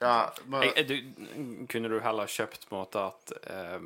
[0.00, 3.84] Ja, men, Jeg, du, kunne du heller kjøpt på en måte at eh,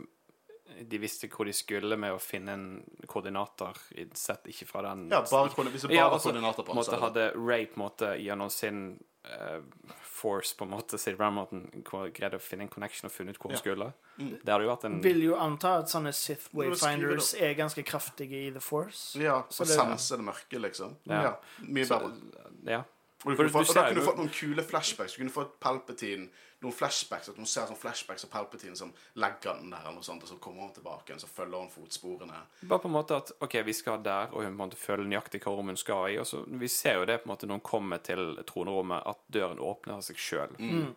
[0.89, 2.66] de visste hvor de skulle med å finne en
[3.07, 3.78] koordinator,
[4.15, 7.28] sett ikke fra den ja, bare, hvis det bare Ja, altså, koordinater på måte hadde
[7.36, 8.82] Ray på en måte gjennom sin
[9.27, 9.61] uh,
[10.03, 11.66] force på en måte Sid Rammoten
[12.15, 13.62] greid å finne en connection og funnet ut hvor hun Ja.
[13.62, 13.93] skulle.
[14.19, 14.35] Mm.
[14.43, 17.85] Det hadde jo vært en vil jo anta at sånne Sith du Wayfinders er ganske
[17.86, 19.19] kraftige i the force.
[19.19, 20.97] Ja, Så og det- sense det mørke, liksom.
[21.07, 21.23] Ja.
[21.23, 21.35] Ja.
[21.61, 22.53] Mye så, bedre.
[22.66, 22.82] Ja.
[23.24, 25.12] Og, du For kunne du og da kunne du fått noen kule flashbacks.
[25.15, 26.28] Du kunne fått Palpatine
[26.59, 28.89] Noen flashbacks, at hun ser sånn flashbacks av Palpatine som
[29.22, 32.40] legger den der, og, sånt, og så kommer hun tilbake og så følger hun fotsporene.
[32.66, 35.06] Bare på en måte at OK, vi skal der, og hun på en måte føler
[35.06, 36.18] nøyaktig hva rom hun skal i.
[36.18, 39.22] Og så, vi ser jo det på en måte når hun kommer til tronerommet, at
[39.39, 40.59] døren åpner av seg sjøl.
[40.59, 40.90] Mm.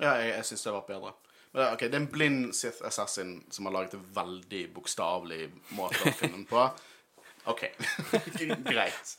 [0.00, 1.12] Ja, jeg, jeg syns det var bedre.
[1.52, 4.64] Men det, er- ok, det er en blind Sith Assassin som har laget en veldig
[4.80, 5.42] bokstavelig
[5.76, 6.68] måte å finne den på.
[7.52, 7.66] OK.
[8.72, 9.16] Greit.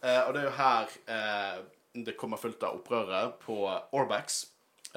[0.00, 1.66] Uh, og det er jo her uh,
[2.04, 3.60] det kommer fullt av opprøret på
[3.92, 4.46] Orbax.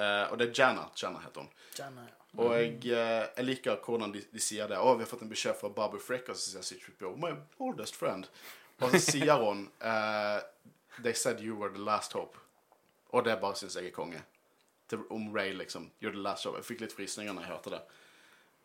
[0.01, 0.87] Eh, og det er Janna.
[0.97, 1.53] Janna heter hun.
[1.77, 2.17] Janna, ja.
[2.39, 4.79] Og jeg, eh, jeg liker hvordan de, de sier det.
[4.79, 7.99] 'Å, vi har fått en beskjed fra Barbie Frick.' Og så sier C-3PO 'My oldest
[7.99, 8.29] friend'.
[8.81, 10.39] Og så sier hun uh,
[11.01, 12.39] 'They said you were the last hope'.
[13.11, 14.23] Og det bare syns jeg er konge.
[14.89, 15.91] Til, om Ray, liksom.
[16.01, 16.55] 'You're the last hope'.
[16.55, 17.81] Jeg fikk litt frysninger når jeg hørte det.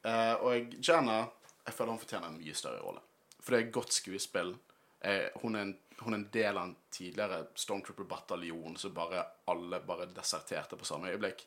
[0.06, 1.26] Uh, og Janna
[1.66, 3.00] Jeg føler hun fortjener en mye større rolle.
[3.40, 4.52] For det er godt skuespill.
[5.00, 9.80] Eh, hun, er en, hun er en del av en tidligere Stormtrooper-bataljon som bare alle
[9.86, 11.46] bare deserterte på samme øyeblikk.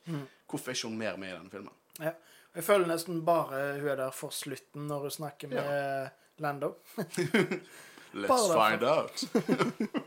[0.50, 1.74] Hvorfor er ikke hun mer med i denne filmen?
[2.04, 2.14] ja.
[2.56, 6.10] Jeg føler nesten bare hun er der for slutten når hun snakker med
[6.42, 6.74] Lando.
[8.14, 9.24] Let's find out.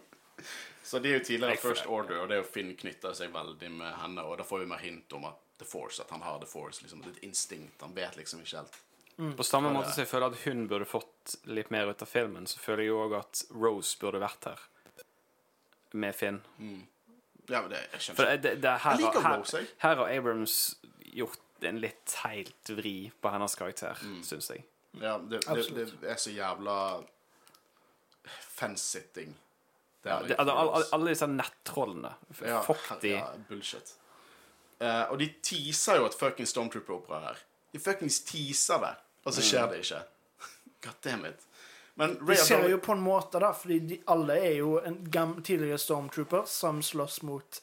[0.82, 3.70] så det er jo tidligere First Order, og det er jo Finn knytter seg veldig
[3.76, 6.40] med henne, og da får vi mer hint om at The Force, at han har
[6.42, 8.80] The Force, liksom, det et instinkt, han vet liksom ikke helt.
[9.36, 12.46] På samme måte som jeg føler at hun burde fått litt mer ut av filmen,
[12.48, 14.62] så føler jeg jo òg at Rose burde vært her.
[15.92, 16.40] Med Finn.
[17.50, 19.68] Ja, men det, jeg skjønner For det, det, her, Jeg liker Rose, jeg.
[19.84, 20.56] her har Abrams
[21.12, 24.22] gjort en litt teilt vri på hennes karakter, Mm.
[24.26, 24.64] syns jeg.
[25.00, 26.76] Ja, det, det, det er så jævla
[28.40, 29.34] fansitting.
[30.02, 32.14] Ja, Det litt altså, alle, alle disse nettrollene.
[32.42, 33.12] Ja, Fuck de.
[33.18, 33.94] Ja, bullshit.
[34.82, 37.42] Uh, og de teaser jo et fucking Stormtrooper-opera her.
[37.72, 38.92] De fuckings teaser det,
[39.24, 40.02] og så skjer det ikke.
[40.84, 41.46] God damn it.
[41.94, 44.78] Men De Ray har ser jo på en måte, da, fordi de, alle er jo
[44.80, 45.00] en
[45.44, 47.58] tidligere Stormtroopers som slåss mot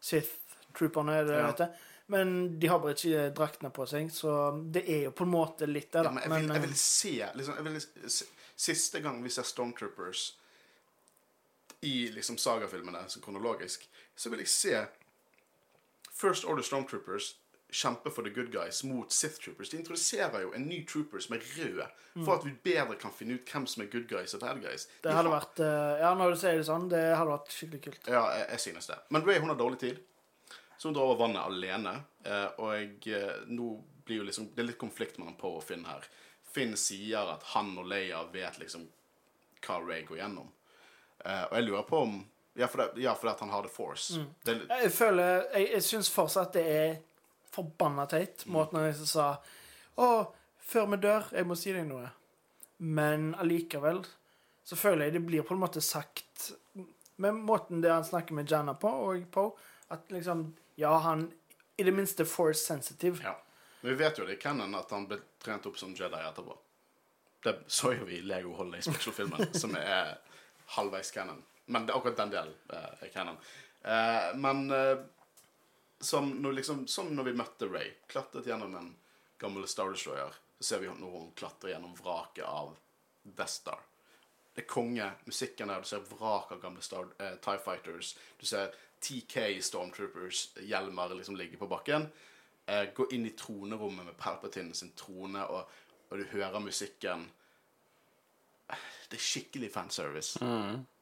[0.00, 1.46] Sith-trooperne, er det det Ja.
[1.52, 1.72] heter.
[2.10, 4.32] Men de har bare ikke draktene på seg, så
[4.72, 6.10] det er jo på en måte litt det, da.
[6.10, 8.10] Ja, men jeg vil, jeg vil se, liksom, jeg vil,
[8.60, 10.24] Siste gang vi ser Stormtroopers
[11.80, 14.82] i liksom sagafilmene så kronologisk, så vil jeg se
[16.12, 17.30] First Order Stormtroopers
[17.72, 19.70] kjempe for the good guys mot Sith Troopers.
[19.70, 21.80] De introduserer jo en ny trooper som er rød,
[22.24, 24.88] for at vi bedre kan finne ut hvem som er good guys og bad guys.
[25.04, 28.08] det hadde vært eh, Ja, når du sier det sånn, det hadde vært skikkelig kult.
[28.10, 28.98] Ja, jeg, jeg synes det.
[29.10, 30.00] Men Ray hun har dårlig tid,
[30.78, 31.94] så hun drar over vannet alene.
[32.24, 33.70] Eh, og jeg, eh, nå
[34.06, 36.06] blir jo liksom Det er litt konflikt mellom Poe og Finn her.
[36.50, 38.88] Finn sier at han og Leia vet liksom
[39.66, 40.48] hva Ray går gjennom.
[41.20, 42.14] Og jeg lurer på om
[42.58, 44.16] Ja, fordi ja, for at han har The Force.
[44.42, 46.94] Det er Jeg føler Jeg, jeg syns fortsatt det er
[47.54, 49.26] forbanna teit, måten han liksom sa
[50.00, 50.06] Å,
[50.70, 52.06] før vi dør, jeg må si deg noe.
[52.78, 54.04] Men allikevel
[54.64, 56.52] så føler jeg det blir på en måte sagt
[57.20, 59.50] med måten det han snakker med Janna på, og på,
[59.92, 61.26] at liksom Ja, han
[61.76, 63.20] i det minste force sensitive.
[63.22, 63.36] ja.
[63.80, 66.56] Men vi vet jo det i Cannon at han ble trent opp som Jedi etterpå.
[67.44, 70.18] Det så jo vi i Lego Holiday Special-filmen, som er
[70.76, 71.40] halvveis canon.
[71.64, 73.38] Men det, akkurat den delen eh, er canon.
[73.82, 74.98] Eh, men eh,
[76.00, 78.94] som, når, liksom, som når vi møtte Ray, klatret gjennom en
[79.40, 82.76] gammel Star Destroyer, så ser vi når hun klatrer gjennom vraket av
[83.22, 83.82] Death Star.
[84.54, 85.10] Det er konge.
[85.24, 88.14] Musikken der, du ser vrak av gamle Star, eh, TIE Fighters.
[88.40, 92.08] Du ser TK Stormtroopers, hjelmer liksom ligge på bakken.
[92.66, 95.68] Eh, gå inn i tronerommet med Palpatine sin trone, og,
[96.08, 97.28] og du hører musikken.
[99.10, 100.38] Det er skikkelig fanservice.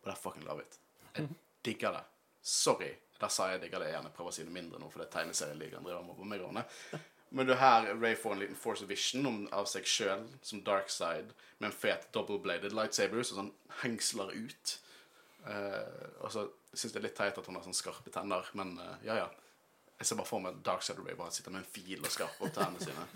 [0.05, 0.79] Og I fucking love it.
[1.17, 1.29] Jeg
[1.65, 2.05] digger det.
[2.43, 2.95] Sorry.
[3.19, 4.03] Der sa jeg digger det igjen.
[4.03, 7.01] gjerne prøver å si det mindre nå, for det er tegneserieligaen driver med på meg.
[7.31, 10.89] Men du her, Ray får en liten Force Vision om, av seg sjøl som dark
[10.93, 13.51] side, med en fet double-bladed lightsaber som sånn
[13.83, 14.79] hengsler ut.
[15.45, 18.49] Uh, og så syns jeg det er litt teit at hun har sånn skarpe tenner,
[18.59, 19.29] men uh, ja, ja.
[19.99, 22.47] Jeg ser bare for meg Dark Side Ray bare sitter med en fil og skarper
[22.47, 23.07] opp tennene sine.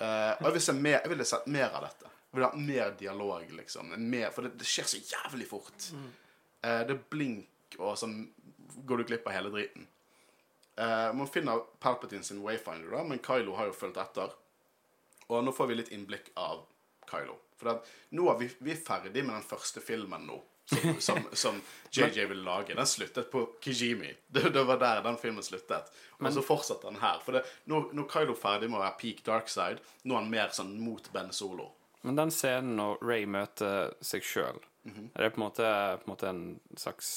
[0.00, 2.12] Uh, og jeg vil se mer, jeg ville sett mer av dette.
[2.30, 3.92] Jeg vil ha mer dialog, liksom.
[4.00, 5.90] Mer, for det, det skjer så jævlig fort.
[5.92, 8.08] Uh, det er blink, og så
[8.76, 9.86] går du glipp av hele driten.
[10.76, 14.32] Eh, man finner Palpatine sin Wayfinder, da, men Kylo har jo fulgt etter.
[15.28, 16.64] Og nå får vi litt innblikk av
[17.10, 17.36] Kylo.
[17.60, 20.38] For det, nå er vi, vi er ferdig med den første filmen nå.
[20.70, 21.58] Som, som, som
[21.90, 22.74] JJ ville lage.
[22.78, 24.14] Den sluttet på Kijimi.
[24.32, 25.90] Det, det var der den filmen sluttet.
[26.20, 27.18] Og så fortsetter den her.
[27.24, 29.82] For det, nå, nå er Kylo ferdig med å være peak dark side.
[30.04, 31.72] Nå er han mer sånn mot Ben Solo.
[32.06, 35.66] Men den scenen når Ray møter seg sjøl, er det på en, måte,
[36.00, 36.44] på en måte en
[36.80, 37.10] slags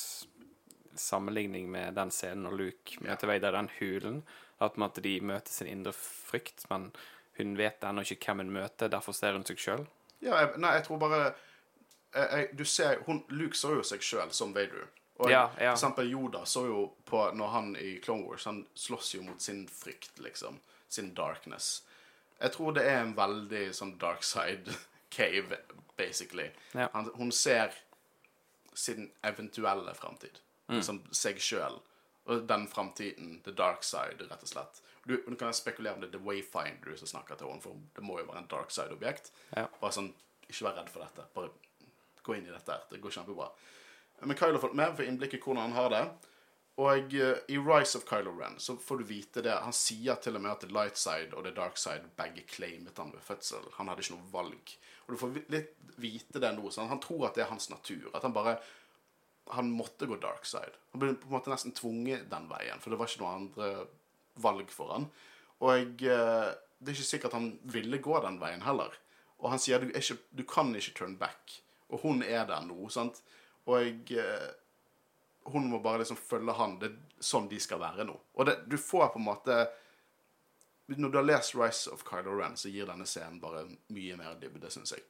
[1.00, 4.24] sammenligning med den scenen når Luke møter Vader i den hulen?
[4.62, 6.92] At på de møter sin indre frykt, men
[7.38, 9.88] hun vet ennå ikke hvem hun møter, derfor ser hun seg sjøl?
[10.22, 14.04] Ja, jeg, nei, jeg tror bare jeg, jeg, Du ser hun, Luke så jo seg
[14.06, 14.86] sjøl som Vader.
[15.18, 15.72] Og Ja, ja.
[15.72, 19.42] for eksempel Yoda så jo på Når han i Clone Wars Han slåss jo mot
[19.42, 20.60] sin frykt, liksom.
[20.90, 21.84] Sin darkness.
[22.40, 24.74] Jeg tror det er en veldig sånn dark side
[25.16, 25.58] cave,
[25.98, 26.50] basically.
[26.74, 26.88] Ja.
[26.94, 27.74] Han, hun ser
[28.74, 30.40] sin eventuelle framtid.
[30.70, 30.78] Mm.
[30.78, 31.80] Liksom seg sjøl.
[32.32, 34.82] Og den framtiden, the dark side, rett og slett.
[35.04, 38.04] Du, du kan spekulere om det er The Wayfinder som snakker til henne, for det
[38.08, 39.34] må jo være en dark side-objekt.
[39.52, 39.66] Ja.
[39.82, 40.14] Bare sånn,
[40.48, 41.26] ikke vær redd for dette.
[41.36, 41.52] Bare
[42.24, 42.72] gå inn i dette.
[42.72, 42.86] her.
[42.90, 43.50] Det går kjempebra.
[44.24, 46.04] Men Kylo har fått med for innblikk i hvordan han har det.
[46.82, 49.54] Og eh, i Rise of Kylo Ren så får du vite det.
[49.66, 52.98] Han sier til og med at the light side og the dark side begge claimet
[52.98, 53.68] han ved fødsel.
[53.78, 54.74] Han hadde ikke noe valg.
[55.06, 56.72] Og du får litt vite det nå.
[56.74, 56.90] Sånn.
[56.90, 58.08] Han tror at det er hans natur.
[58.14, 58.56] At han bare
[59.52, 60.78] Han måtte gå dark side.
[60.94, 63.72] Han ble på en måte nesten tvunget den veien, for det var ikke noe andre
[64.44, 65.10] valg for han.
[65.64, 66.50] Og eh,
[66.84, 68.96] det er ikke sikkert han ville gå den veien heller.
[69.44, 71.60] Og han sier du, ikke, du kan ikke turn back.
[71.92, 73.20] Og hun er der nå, sant.
[73.70, 74.50] Og eh,
[75.52, 76.78] hun må bare liksom følge han.
[76.80, 78.16] Det er sånn de skal være nå.
[78.36, 79.64] Og det, du får på en måte
[80.88, 83.64] Når du har lest Rise of Kylo Ren, så gir denne scenen bare
[83.96, 85.06] mye mer dybde, syns jeg.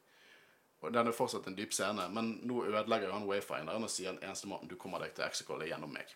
[0.83, 4.23] Og Den er fortsatt en dyp scene, men nå ødelegger han Wayfinderen og sier den
[4.23, 6.11] eneste måten du kommer deg til Execol, er gjennom meg.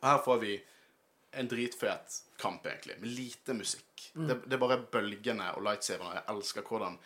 [0.00, 0.52] Og her får vi
[1.40, 4.10] en dritfet kamp, egentlig, med lite musikk.
[4.12, 6.20] Det, det er bare bølgene og lightsaberne.
[6.20, 6.98] Jeg elsker hvordan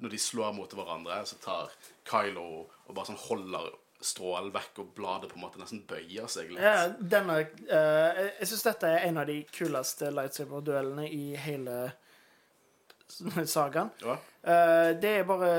[0.00, 1.72] når de slår mot hverandre, så tar
[2.08, 3.72] Kylo og bare sånn holder
[4.02, 6.62] strålen vekk, og bladet på en måte nesten bøyer seg litt.
[6.64, 7.38] Ja, denne
[7.70, 11.76] uh, jeg syns dette er en av de kuleste lightsaber-duellene i hele
[13.54, 13.90] sagaen.
[14.02, 14.18] Ja.
[14.42, 15.50] Uh, det er bare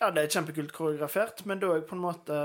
[0.00, 2.40] Ja, det er kjempekult koreografert, men da er på en måte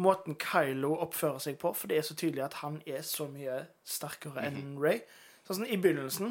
[0.00, 3.56] Måten Kylo oppfører seg på, for det er så tydelig at han er så mye
[3.84, 5.02] sterkere enn Ray.
[5.44, 6.30] Sånn som i begynnelsen,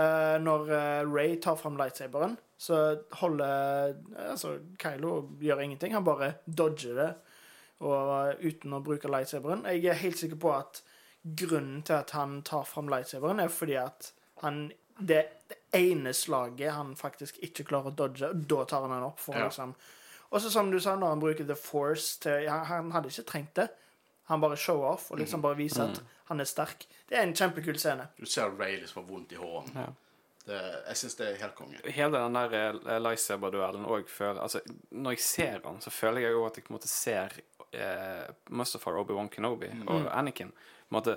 [0.00, 2.80] uh, når eh, Ray tar fram lightsaberen, så
[3.20, 3.94] holder
[4.30, 5.12] altså, Kylo
[5.44, 5.94] gjør ingenting.
[5.94, 7.10] Han bare dodger det
[7.84, 9.66] og, uten å bruke lightsaberen.
[9.76, 10.82] Jeg er helt sikker på at
[11.26, 14.12] grunnen til at han tar fram lightsaberen, er fordi at
[14.42, 15.24] han det
[15.78, 19.18] ene slaget han faktisk ikke klarer å dodge, og da tar han den opp.
[19.20, 19.46] for Ja.
[19.48, 19.74] liksom
[20.32, 23.22] Og så som du sa, når han bruker The Force til ja, Han hadde ikke
[23.30, 23.68] trengt det.
[24.26, 26.86] Han bare show off og liksom bare viser at han er sterk.
[27.08, 28.08] Det er en kjempekul scene.
[28.18, 29.76] Du ser Ray liksom har vondt i hånden.
[29.76, 29.86] Ja.
[30.46, 30.58] Det,
[30.88, 31.78] jeg syns det er helt konge.
[31.90, 36.34] Hele den der eh, lightsaber-duellen òg føler Altså, når jeg ser han, så føler jeg
[36.34, 37.32] òg at jeg på en måte ser
[37.72, 40.52] eh, Mustafar, Obi-Wan Kenobi og Anakin.
[40.94, 41.16] Måte,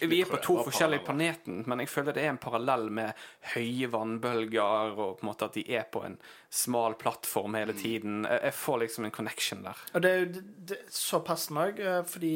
[0.00, 3.18] vi er på to forskjellige planeten, men jeg føler det er en parallell med
[3.54, 6.14] høye vannbølger, og på en måte at de er på en
[6.54, 8.20] smal plattform hele tiden.
[8.30, 9.82] Jeg, får liksom en connection der.
[9.92, 12.34] Og det er jo det, så passende òg, fordi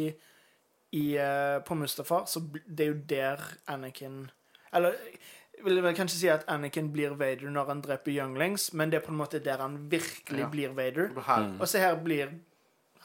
[0.92, 3.40] i, eh, på Mustafar så det er jo der
[3.72, 4.26] Anakin
[4.74, 4.98] Eller
[5.64, 8.98] vil jeg vel kanskje si at Anakin blir Vader når han dreper younglings, men det
[8.98, 10.48] er på en måte der han virkelig Ja.
[10.48, 11.12] blir Vader.
[11.60, 12.32] Og så her blir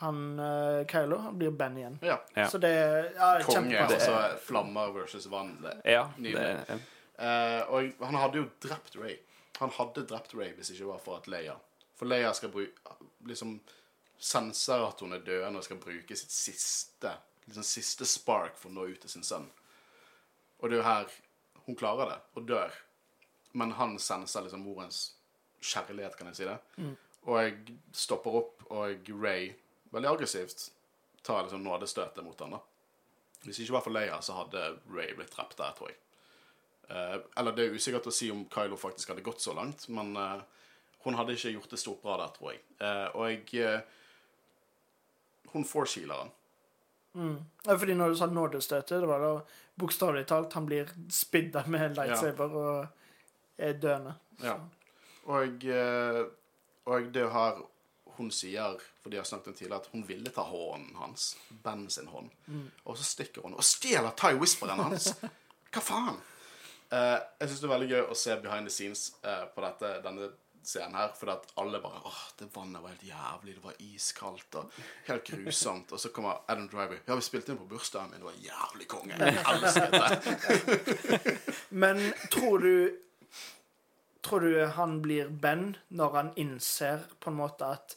[0.02, 1.99] han uh, Kylo han blir Ben igjen.
[2.02, 2.19] ja.
[2.34, 2.48] Ja.
[2.49, 3.80] Så det er ja, Konge.
[3.86, 5.56] Altså flammer versus vann.
[5.64, 5.78] Det.
[5.91, 6.65] Ja, Nydelig.
[6.68, 6.80] det,
[7.19, 9.18] uh, og han hadde jo drept Ray.
[9.57, 11.56] Han hadde drept Ray hvis ikke det var for at Leia
[11.98, 13.60] For Leia skal bruke liksom
[14.18, 17.11] senser at hun er døende og skal bruke sitt siste
[17.48, 19.45] liksom siste spark for å nå ut til sin sønn.
[20.60, 21.15] Og det er jo her
[21.68, 22.74] hun klarer det, og dør.
[23.57, 24.99] Men han senser liksom morens
[25.64, 26.57] kjærlighet, kan jeg si det.
[27.28, 29.49] Og jeg stopper opp, og Ray,
[29.94, 30.72] veldig aggressivt,
[31.22, 32.62] tar liksom nådestøtet mot han da.
[33.46, 36.00] Hvis ikke var for Leia, så hadde Ray blitt drept der, tror jeg.
[36.90, 40.16] Eh, eller det er usikkert å si om Kylo faktisk hadde gått så langt, men
[40.18, 40.42] eh,
[41.06, 42.64] hun hadde ikke gjort det stort bra der, tror jeg.
[42.80, 43.94] Eh, og jeg eh,
[45.54, 46.34] Hun foreshealer han.
[47.66, 49.30] Ja, fordi når du sa nådestøtet, det var da
[49.80, 54.14] bokstavelig talt han blir spidda med lightsaber og er døende.
[54.44, 54.58] Ja.
[55.26, 56.20] Og, eh,
[56.86, 57.64] og det har
[58.18, 61.30] hun sier, for de har snakket om tidligere, at hun ville ta hånden hans.
[61.64, 62.31] Ben sin hånd.
[62.84, 65.14] Og så stikker hun og stjeler Ty Whisperen hans!
[65.73, 66.19] Hva faen?
[66.88, 69.89] Uh, jeg syns det er veldig gøy å se behind the scenes uh, på dette,
[70.06, 70.30] denne
[70.68, 74.60] scenen her, For at alle bare åh, det vannet var helt jævlig, det var iskaldt
[74.60, 75.91] og helt grusomt.
[75.91, 76.99] Og så kommer Adam Driver.
[77.07, 79.19] Ja, vi spilte inn på bursdagen min, det var jævlig konge.
[79.19, 81.38] Jeg elsket det.
[81.84, 82.73] Men tror du
[84.27, 87.94] Tror du han blir Ben når han innser på en måte at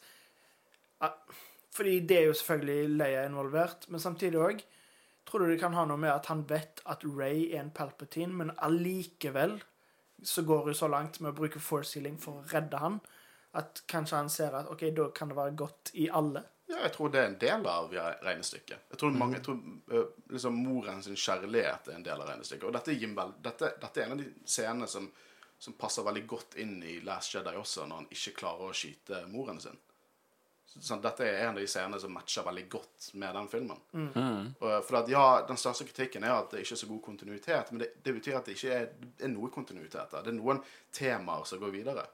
[1.74, 4.62] Fordi det er jo selvfølgelig Leia involvert, men samtidig òg
[5.30, 8.34] Tror du det kan ha noe med at han vet at Ray er en Palpatine,
[8.34, 9.60] men allikevel
[10.26, 12.96] så går hun så langt med å bruke force healing for å redde han,
[13.54, 16.42] at kanskje han ser at OK, da kan det være godt i alle?
[16.70, 18.90] Ja, jeg tror det er en del av regnestykket.
[18.92, 22.66] Jeg tror, mange, jeg tror øh, liksom moren sin kjærlighet er en del av regnestykket.
[22.68, 25.08] Og dette, gir dette, dette er en av de scenene som,
[25.58, 29.24] som passer veldig godt inn i Last Jedi også, når han ikke klarer å skyte
[29.32, 29.78] moren sin.
[30.78, 33.80] Sånn, dette er en av de scenene som matcher veldig godt med den filmen.
[34.62, 37.72] Og, for at, ja, Den største kritikken er at det ikke er så god kontinuitet,
[37.72, 38.86] men det, det betyr at det ikke er,
[39.18, 40.22] er noe kontinuitet der.
[40.22, 40.62] Det er noen
[40.94, 42.06] temaer som går videre.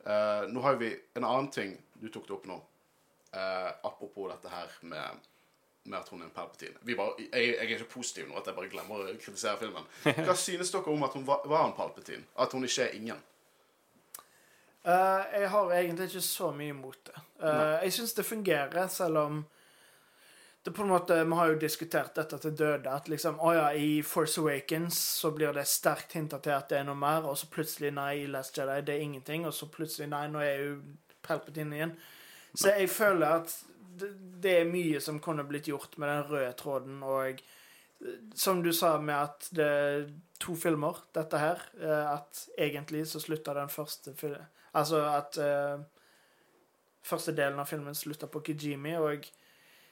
[0.00, 2.56] Uh, nå har vi en annen ting du tok det opp nå,
[3.36, 5.26] uh, apropos dette her med,
[5.84, 6.80] med at hun er en Palpatine.
[6.88, 9.84] Vi bare, jeg, jeg er ikke positiv nå, at jeg bare glemmer å kritisere filmen.
[10.24, 12.24] Hva synes dere om at hun var, var en Palpatine?
[12.40, 13.20] At hun ikke er ingen?
[14.82, 17.22] Eh, jeg har egentlig ikke så mye imot det.
[17.40, 19.40] Uh, jeg syns det fungerer, selv om
[20.64, 22.90] det på en måte, Vi har jo diskutert dette til døde.
[22.90, 26.78] At liksom, å ja, I Force Awakens så blir det sterkt hinta til at det
[26.80, 29.68] er noe mer, og så plutselig nei, i Last Jedi det er ingenting, og så
[29.72, 30.74] plutselig nei, nå er jo
[31.24, 31.96] Palpatine igjen.
[32.54, 33.56] Så jeg føler at
[34.00, 34.12] det,
[34.44, 38.72] det er mye som kunne blitt gjort med den røde tråden, og eh, som du
[38.72, 40.08] sa med at det er
[40.40, 44.48] to filmer, dette her, at egentlig så slutta den første filmen
[44.78, 45.82] Altså at uh,
[47.02, 49.26] første delen av filmen slutta på Kijimi, og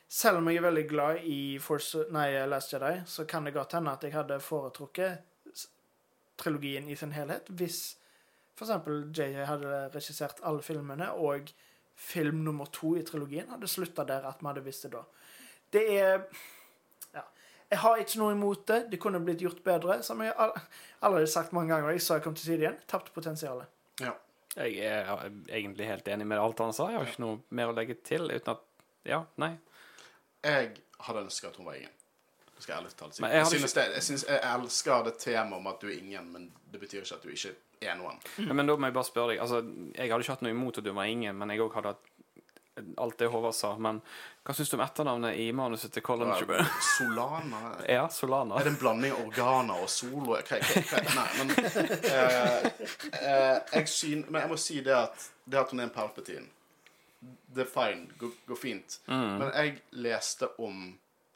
[0.08, 3.74] selv om jeg er veldig glad i Force, nei, Last Jedi, så kan det godt
[3.76, 5.24] hende at jeg hadde foretrukket
[6.38, 7.96] trilogien i sin helhet hvis
[8.58, 8.70] f.eks.
[9.14, 11.50] JJ hadde regissert alle filmene, og
[11.98, 15.02] film nummer to i trilogien hadde slutta der at vi hadde visst det da.
[15.72, 16.14] Det er
[17.14, 17.24] ja.
[17.70, 18.78] Jeg har ikke noe imot det.
[18.92, 19.98] Det kunne blitt gjort bedre.
[20.02, 22.80] Som jeg allerede sagt mange ganger, jeg sa jeg kom til å si det igjen,
[22.88, 23.68] tapt potensialet.
[24.00, 24.14] Ja.
[24.56, 26.88] Jeg er egentlig helt enig med alt han sa.
[26.90, 28.64] Jeg har ikke noe mer å legge til uten at
[29.08, 29.52] Ja, nei.
[30.44, 30.72] Jeg
[31.06, 31.94] hadde ønsket at hun var ingen.
[32.56, 33.22] Det skal jeg ærlig talt si.
[33.22, 36.32] Jeg Jeg, synes det, jeg, synes, jeg elsker det temaet om at du er ingen,
[36.32, 37.52] men det betyr ikke at du ikke
[37.86, 38.18] er noen.
[38.50, 39.42] Men da må jeg bare spørre deg.
[39.44, 39.60] Altså,
[39.94, 42.07] jeg hadde ikke hatt noe imot at du var ingen, men jeg òg hadde hatt
[42.96, 43.70] alt det Håvard sa.
[43.78, 44.00] Men
[44.44, 46.64] hva syns du om etternavnet i manuset til Colin Trubber?
[46.96, 48.58] Solana Ja, Solana.
[48.58, 50.36] Er det en blanding av organer og solo?
[50.36, 51.02] Hva, hva, hva?
[51.16, 52.70] Nei, men eh,
[53.22, 56.46] eh, jeg, syn, men jeg må si det at det at hun er en Palpatine
[57.54, 58.08] Det er fine.
[58.20, 59.00] Går, går fint.
[59.08, 60.88] Men jeg leste om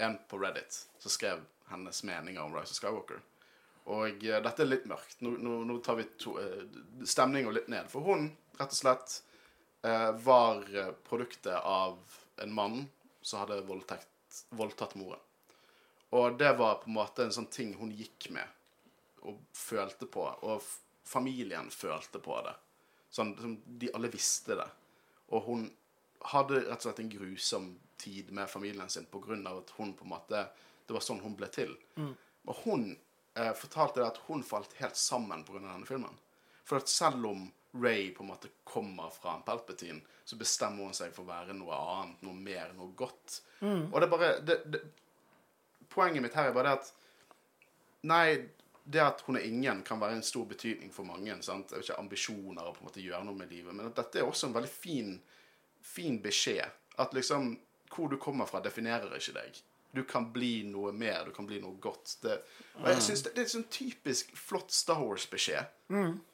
[0.02, 1.43] en på Reddit som skrev
[1.73, 3.20] hennes meninger om Rise of Skywalker.
[3.90, 5.19] Og eh, dette er litt mørkt.
[5.24, 6.62] Nå, nå, nå tar vi to, eh,
[7.09, 7.89] stemninga litt ned.
[7.90, 8.28] For hun,
[8.60, 9.16] rett og slett,
[9.82, 11.98] var eh, produktet av
[12.42, 12.86] en mann
[13.22, 15.20] som hadde voldtekt, voldtatt moren.
[16.12, 20.26] Og det var på en måte en sånn ting hun gikk med og følte på.
[20.44, 20.62] Og
[21.09, 22.52] familien følte på det.
[23.12, 23.32] Sånn,
[23.66, 24.68] de alle visste det.
[25.32, 25.64] Og hun
[26.32, 27.70] hadde rett og slett en grusom
[28.02, 29.06] tid med familien sin
[29.46, 30.46] av at hun på en måte
[30.86, 31.76] Det var sånn hun ble til.
[32.50, 32.96] Og hun
[33.38, 35.60] eh, fortalte det at hun falt helt sammen pga.
[35.60, 36.18] denne filmen.
[36.64, 40.96] For at selv om Ray på en måte kommer fra en Palpatine, så bestemmer hun
[40.96, 43.38] seg for å være noe annet, noe mer, noe godt.
[43.92, 44.82] Og det er bare det, det,
[45.92, 46.92] Poenget mitt her er bare det at
[48.08, 48.26] Nei,
[48.84, 51.36] det at hun er ingen, kan være en stor betydning for mange.
[51.42, 51.70] sant?
[51.70, 53.74] Jeg vet ikke, Ambisjoner og på en måte gjøre noe med livet.
[53.74, 55.12] Men at dette er også en veldig fin,
[55.80, 56.80] fin beskjed.
[56.98, 57.58] At liksom
[57.92, 59.58] Hvor du kommer fra, definerer ikke deg.
[59.93, 62.16] Du kan bli noe mer, du kan bli noe godt.
[62.23, 62.39] Det,
[62.81, 65.69] og jeg synes det, det er sånn typisk flott Star Wars-beskjed.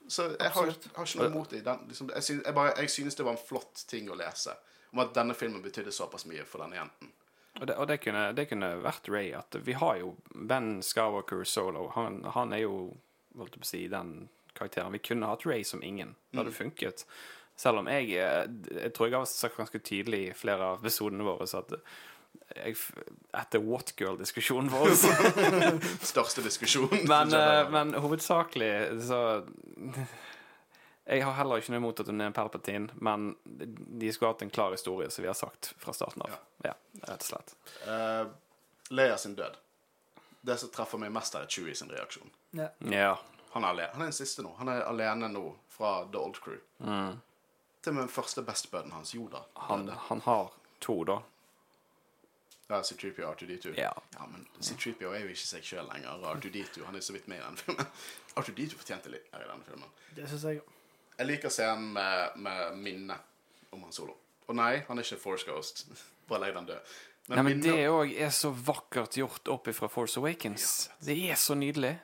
[0.07, 1.65] Så jeg har, har ikke noe imot det.
[1.67, 4.55] Den, liksom, jeg, synes, jeg, bare, jeg synes det var en flott ting å lese.
[4.93, 7.11] Om at denne filmen betydde såpass mye for denne jenten.
[7.59, 9.33] Og det, og det, kunne, det kunne vært Ray.
[9.37, 11.89] At vi har jo Ben Skywalker solo.
[11.97, 12.79] Han, han er jo
[13.39, 14.13] holdt jeg på å si, den
[14.59, 14.95] karakteren.
[14.95, 16.15] Vi kunne hatt Ray som ingen.
[16.31, 17.05] Det hadde funket.
[17.59, 21.27] Selv om jeg eh, Jeg tror jeg har sagt ganske tydelig i flere av episodene
[21.27, 21.75] våre så at
[22.57, 22.75] jeg,
[23.37, 24.95] etter Whatgirl-diskusjonen vår
[26.13, 26.91] Største diskusjon.
[27.09, 28.71] Men, eh, men hovedsakelig
[29.09, 29.21] så
[31.09, 34.43] Jeg har heller ikke noe imot at hun er en Palpatine, men de skulle hatt
[34.45, 36.35] en klar historie, som vi har sagt fra starten av.
[36.67, 36.75] Ja,
[37.07, 37.55] rett og slett.
[37.87, 38.29] uh,
[38.93, 39.57] Leia sin død.
[40.45, 42.29] Det som treffer meg mest, er Chewie sin reaksjon.
[42.57, 42.69] Ja.
[42.93, 43.15] Ja.
[43.55, 43.89] Han er, alene.
[43.95, 44.53] han er den siste nå.
[44.61, 46.61] Han er alene nå fra The Old Crew.
[46.79, 49.43] Til og med den første bestebudden hans, Joda.
[49.69, 50.53] Han, han har
[50.85, 51.19] to, da.
[52.69, 53.71] Ja, C-3PO og R2D2.
[53.79, 53.93] Ja.
[54.29, 56.19] men C-3PO er jo ikke seg sjøl lenger.
[56.35, 57.87] R2D2 han er så vidt med i den filmen.
[58.39, 59.89] R2D2 fortjente litt her i denne filmen.
[60.17, 60.61] Det synes jeg.
[61.19, 64.15] Jeg liker scenen med, med minnet om Han Solo.
[64.49, 65.87] Og nei, han er ikke Force Ghost.
[66.29, 66.93] Bare legg den død.
[67.29, 70.91] Men Nei, men minnet- det òg er så vakkert gjort opp ifra Force Awakens.
[71.05, 71.95] Det er så nydelig.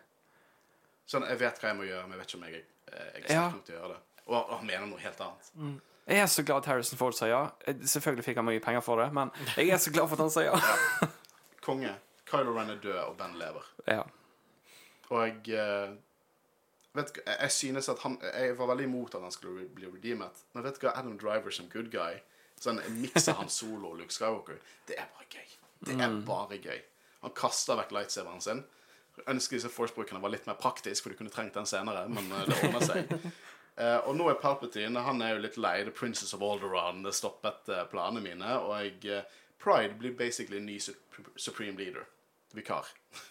[1.08, 3.24] Sånn, jeg vet hva jeg må gjøre, men jeg vet ikke om jeg, eh, jeg
[3.28, 3.46] er Ja.
[3.64, 4.00] til å gjøre det.
[4.26, 5.80] Og og han mener noe helt annet.
[6.06, 7.42] Jeg er så glad at Harrison Ford sa ja.
[7.66, 10.26] Eh, Selvfølgelig fikk han mye penger for det, men jeg er så glad for at
[10.26, 11.08] han sa ja.
[11.64, 11.94] Konge.
[12.28, 13.64] Kylo Ren er død, og Ben lever.
[13.96, 14.02] ja.
[15.08, 15.96] Og jeg
[16.92, 19.88] vet du, jeg, jeg synes at han Jeg var veldig imot at han skulle bli
[19.88, 20.44] redeemet.
[20.52, 22.20] Men vet du hva, Adam Driver som good guy,
[22.60, 25.56] sånn mikser miks Han Solo og Luke Skywalker, det er bare gøy.
[25.84, 26.80] Det er bare gøy.
[27.24, 28.64] Han kaster vekk lightsaberen sin.
[29.30, 32.48] Ønsker disse Force-brukerne var litt mer praktisk, for du kunne trengt den senere, men eh,
[32.48, 33.12] det ordner seg.
[33.76, 35.80] Eh, og nå er Palpatine han er jo litt lei.
[35.84, 38.56] The Princess of Alderaan det stoppet eh, planene mine.
[38.68, 39.24] Og eh,
[39.58, 42.06] Pride blir basically ny sup- supreme leader.
[42.54, 42.86] Vikar.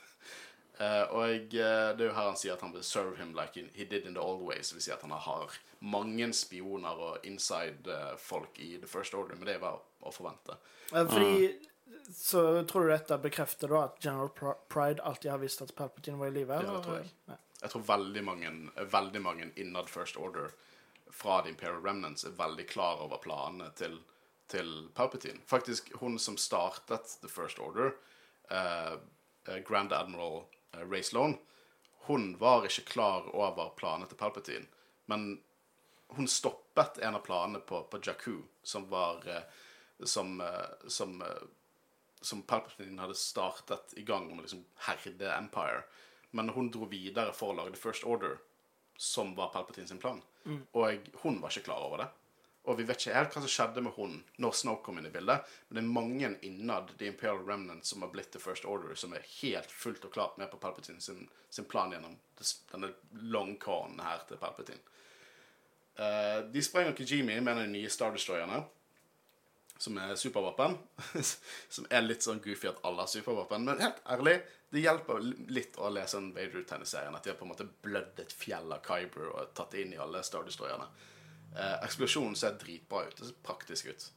[0.82, 3.54] Eh, og eh, det er jo her han sier at han vil serve him like
[3.54, 4.72] he, he did in the old ways.
[4.72, 5.54] Det vil si at han har
[5.86, 10.58] mange spioner og inside-folk i The First Order, men det bare å forvente.
[10.92, 11.52] Eh, Fordi
[12.10, 14.34] Så tror du dette bekrefter da at General
[14.68, 16.58] Pride alltid har visst at Palpatine var i live?
[16.66, 17.12] det tror jeg.
[17.30, 17.38] Nei.
[17.64, 18.50] Jeg tror veldig mange,
[18.92, 20.52] veldig mange innad First Order
[21.14, 24.00] fra The Imperial Remnants er veldig klar over planene til,
[24.52, 25.40] til Palpatine.
[25.48, 27.94] Faktisk, hun som startet The First Order,
[28.52, 28.94] eh,
[29.48, 31.38] eh, Grand Admiral eh, Ray Sloan,
[32.10, 34.68] hun var ikke klar over planene til Palpatine.
[35.06, 35.40] Men
[36.18, 39.44] hun stoppet en av planene på, på Jakku, som var eh,
[40.04, 41.44] Som, eh, som, eh,
[42.22, 45.84] som Palpatine hadde startet i gang om å liksom herde Empire.
[46.34, 48.40] Men hun dro videre for å lage The First Order,
[48.98, 50.22] som var Palpatine sin plan.
[50.74, 52.10] Og hun var ikke klar over det.
[52.64, 55.12] Og vi vet ikke helt hva som skjedde med hun når Snow kom inn i
[55.12, 58.96] bildet, men det er mange innad The Imperial Remnant som har blitt The First Order,
[58.96, 62.16] som er helt fullt og klart med på Palpatine sin, sin plan gjennom
[62.72, 62.94] denne
[63.36, 63.58] long
[64.00, 64.80] her til Palpatine.
[66.00, 66.64] Uh, de
[66.96, 68.64] Kijimi med en av de nye Star Destroyerne,
[69.84, 70.78] som er supervåpen.
[71.76, 73.66] som er litt sånn goofy at alle har supervåpen.
[73.68, 74.38] Men helt ærlig,
[74.74, 77.16] det hjelper litt å lese en Vader-tegneserien.
[77.16, 79.94] At de har på en måte blødd et fjell av Kyber og tatt det inn
[79.98, 80.88] i alle Star Destroyerne.
[81.54, 83.16] Eh, eksplosjonen ser dritbra ut.
[83.20, 84.10] Det ser praktisk ut.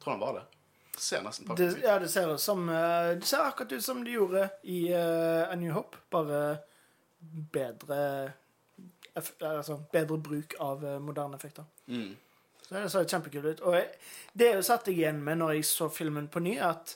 [0.00, 0.46] Tror han var det.
[0.94, 1.84] Det ser nesten praktisk ut.
[1.84, 5.58] ja, det ser, som, eh, det ser akkurat ut som det gjorde i uh, A
[5.58, 6.58] New Hope, bare
[7.52, 8.32] bedre
[9.20, 11.64] Altså bedre bruk av eh, moderne effekter.
[11.86, 12.14] Mm.
[12.70, 13.60] Så det så kjempekult ut.
[13.66, 13.86] Og jeg,
[14.38, 16.94] det satt jeg igjen med når jeg så filmen på ny, at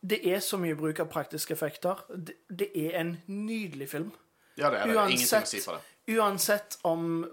[0.00, 2.00] det er så mye bruk av praktiske effekter.
[2.08, 4.14] Det, det er en nydelig film.
[4.56, 4.96] Ja, det er det.
[5.12, 6.16] Ingenting å si på det.
[6.16, 7.26] uansett om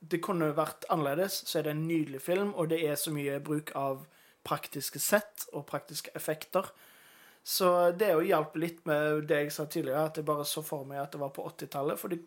[0.00, 3.38] det kunne vært annerledes, så er det en nydelig film, og det er så mye
[3.42, 4.02] bruk av
[4.46, 6.66] praktiske sett og praktiske effekter.
[7.46, 10.86] Så det jo hjalp litt med det jeg sa tidligere, at jeg bare så for
[10.86, 11.98] meg at det var på 80-tallet.
[12.00, 12.18] For det,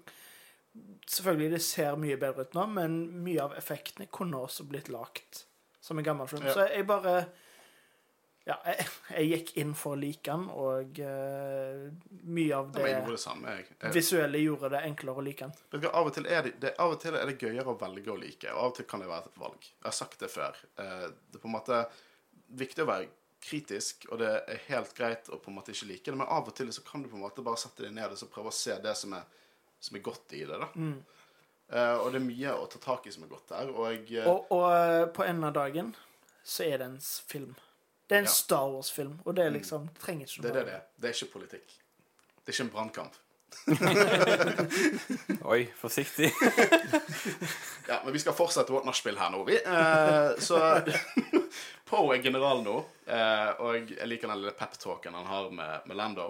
[1.09, 5.45] selvfølgelig, det ser mye bedre ut nå, men mye av effektene kunne også blitt lagt
[5.83, 6.45] som en gammel film.
[6.45, 6.57] Ja.
[6.57, 7.21] Så jeg bare
[8.47, 11.83] Ja, jeg, jeg gikk inn for å like den, og uh,
[12.33, 13.67] mye av det ja, det samme, jeg.
[13.75, 15.83] jeg visuelle gjorde det enklere å like den.
[15.91, 18.17] Av, og til er det, det, av og til er det gøyere å velge å
[18.17, 19.67] like, og av og til kan det være et valg.
[19.69, 20.57] Jeg har sagt det før.
[20.81, 21.83] Eh, det er på en måte
[22.63, 23.11] viktig å være
[23.43, 26.49] kritisk, og det er helt greit å på en måte ikke like det, men av
[26.49, 28.51] og til så kan du på en måte bare sette deg ned og så prøve
[28.51, 29.27] å se det som er,
[29.79, 30.59] som er godt i det.
[30.59, 30.69] da.
[31.69, 33.69] Eh, og det er mye å ta tak i som er godt der.
[33.69, 35.93] Og, uh, Og, og eh, på enden av dagen
[36.43, 37.55] så er det en film.
[38.09, 38.33] Det er en Ja.
[38.33, 38.35] Mm.
[38.35, 39.95] Star Wars-film, og det er liksom mm.
[40.01, 40.79] trenger ikke det det det.
[40.97, 41.75] Det er ikke politikk.
[42.45, 43.19] Det er ikke en brannkamp.
[45.53, 46.31] Oi, forsiktig.
[47.89, 49.55] Ja, men vi skal fortsette vårt nachspiel her nå, vi.
[49.65, 50.59] Uh, så
[51.89, 52.75] Poe er general nå,
[53.09, 56.27] eh, og jeg liker den lille pep-talken han har med, med Lando.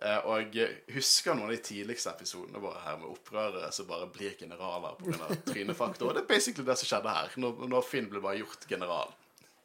[0.00, 4.06] Eh, og jeg husker noen av de tidligste episodene våre her med opprørere som bare
[4.14, 5.30] blir generaler pga.
[5.50, 6.10] trynefaktor.
[6.10, 9.16] Og det er basically det som skjedde her, når, når Finn ble bare gjort general.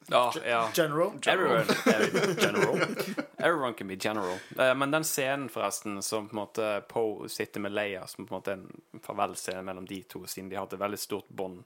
[0.07, 0.69] Ja, ja.
[0.73, 1.11] General.
[1.25, 2.79] Everyone, er general.
[3.37, 4.37] Everyone can be general.
[4.59, 8.33] Eh, men den scenen, forresten, som på en måte Poe sitter med Leia, som på
[8.33, 11.29] en måte er en farvelscene mellom de to, siden de har hatt et veldig stort
[11.29, 11.63] bånd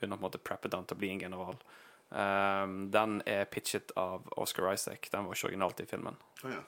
[0.00, 1.58] Hun har på en måte preppet han til å bli en general.
[2.10, 5.10] Eh, den er pitchet av Oscar Isaac.
[5.10, 6.16] Den var ikke originalt i filmen.
[6.42, 6.62] Oh, ja.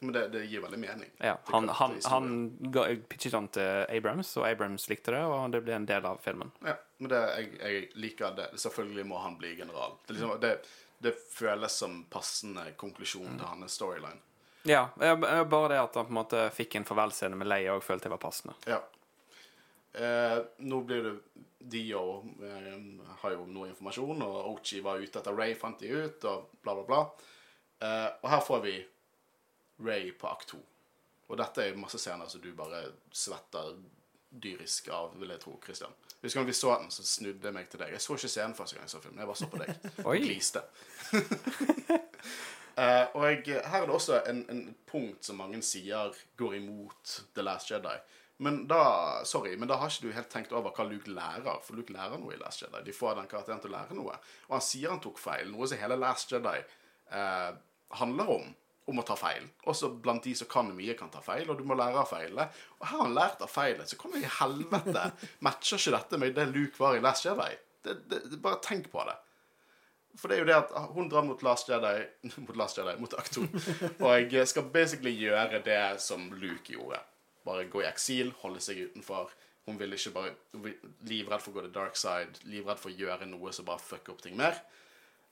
[0.00, 1.10] Men det, det gir veldig mening.
[1.20, 2.30] Ja, han, han, han
[2.72, 6.22] ga, pitchet han til Abrams, og Abrams likte det, og det ble en del av
[6.24, 6.52] filmen.
[6.64, 8.46] Ja, men det, jeg, jeg liker det.
[8.62, 9.98] Selvfølgelig må han bli general.
[10.06, 10.54] Det, liksom, det,
[11.04, 14.24] det føles som passende konklusjon til hans storyline.
[14.68, 18.08] Ja, bare det at han på en måte fikk en farvelscene med Leia, og følte
[18.08, 18.56] jeg var passende.
[18.68, 18.80] Ja.
[19.92, 21.14] Eh, nå blir det
[21.58, 22.00] Dio
[22.44, 22.76] eh,
[23.20, 26.76] har jo noe informasjon, og Ochi var ute etter Ray, fant de ut, og bla,
[26.76, 27.00] bla, bla.
[27.84, 28.74] Eh, og her får vi
[29.84, 30.60] Ray på akt 2.
[31.30, 32.84] Og dette er masse scener som du bare
[33.14, 33.76] svetter
[34.30, 35.94] dyrisk av, vil jeg tro, Christian.
[36.22, 37.94] Husker du vi så den, så snudde jeg meg til deg.
[37.94, 39.22] Jeg så ikke scenen første gang jeg så filmen.
[39.22, 39.70] Jeg bare så på deg
[40.06, 40.62] og gliste.
[42.78, 47.16] uh, og jeg, her er det også en, en punkt som mange sier går imot
[47.34, 47.96] The Last Jedi.
[48.40, 48.82] Men da
[49.28, 51.58] sorry, men da har ikke du helt tenkt over hva Luke lærer.
[51.64, 52.84] For Luke lærer noe i Last Jedi.
[52.86, 54.14] De får den karakteren til å lære noe.
[54.48, 56.56] Og han sier han tok feil, noe som hele Last Jedi
[57.12, 57.50] uh,
[58.00, 58.48] handler om.
[58.90, 59.44] Om å ta feil.
[59.70, 62.48] Også blant de som kan mye, kan ta feil, og du må lære av feilene.
[62.80, 65.04] Og her har han lært av feilet, så kommer i helvete
[65.46, 67.52] matcher ikke dette med det Luke var i Last Jedi.
[67.84, 69.14] Det, det, det, bare tenk på det.
[70.18, 71.94] For det er jo det at hun drar mot Last Jedi
[72.48, 73.46] Mot Last Jedi, mot Akto.
[74.02, 76.98] Og jeg skal basically gjøre det som Luke gjorde.
[77.46, 79.30] Bare gå i eksil, holde seg utenfor.
[79.68, 80.34] Hun vil ikke bare
[81.06, 84.16] Livredd for å gå til dark side, livredd for å gjøre noe som bare fucker
[84.16, 84.58] opp ting mer.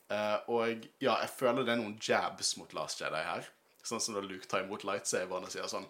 [0.08, 3.48] Eh, og ja, jeg føler det er noen jabs mot Last Jedi her.
[3.84, 5.86] Sånn som da Luke tar imot lightsaberen og sier sånn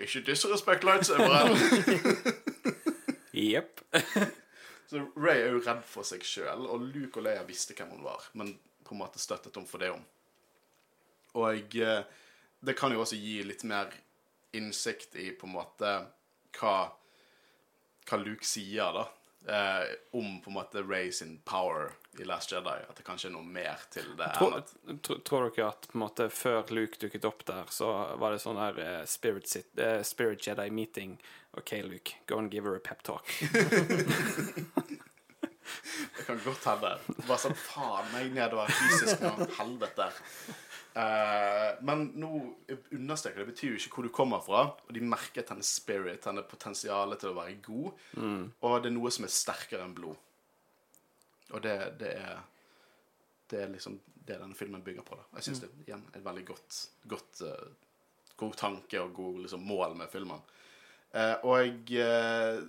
[0.00, 1.56] Ikke disrespect lightsaberen!
[3.32, 3.80] Jepp.
[4.92, 8.02] Så Ray er jo redd for seg sjøl, og Luke og Leia visste hvem hun
[8.04, 8.50] var, men
[8.84, 10.02] på en måte støttet henne for det om.
[11.40, 12.02] Og uh,
[12.60, 13.88] det kan jo også gi litt mer
[14.52, 15.94] innsikt i på en måte
[16.58, 16.74] hva,
[18.04, 19.06] hva Luke sier, da.
[19.48, 22.76] Eh, om på en måte Ray sin power i Last Jedi.
[22.88, 24.28] At det kanskje er noe mer til det.
[24.38, 24.74] Tror, at-
[25.26, 27.88] tror, dere at på en måte, før Luke dukket opp der, så
[28.22, 31.18] var det sånn her eh, Spirit, sit, eh, Spirit Jedi meeting?
[31.58, 33.26] OK, Luke, go and give her a pep talk.
[36.16, 36.90] Det kan godt hende.
[37.26, 39.30] Bare sånn faen meg nedover fysisk nå.
[39.58, 40.08] Helvete.
[40.92, 42.30] Eh, men nå
[42.92, 44.64] understreker det betyr jo ikke hvor du kommer fra.
[44.86, 48.06] Og de merket hennes spirit, hennes potensial til å være god.
[48.60, 50.18] Og det er noe som er sterkere enn blod.
[51.52, 52.40] Og det, det er
[53.52, 55.16] Det er liksom det denne filmen bygger på.
[55.18, 56.76] da Jeg syns det er igjen et veldig godt,
[57.10, 57.66] godt uh,
[58.40, 60.40] god tanke og god liksom, mål med filmen.
[61.12, 62.62] Uh, og eh,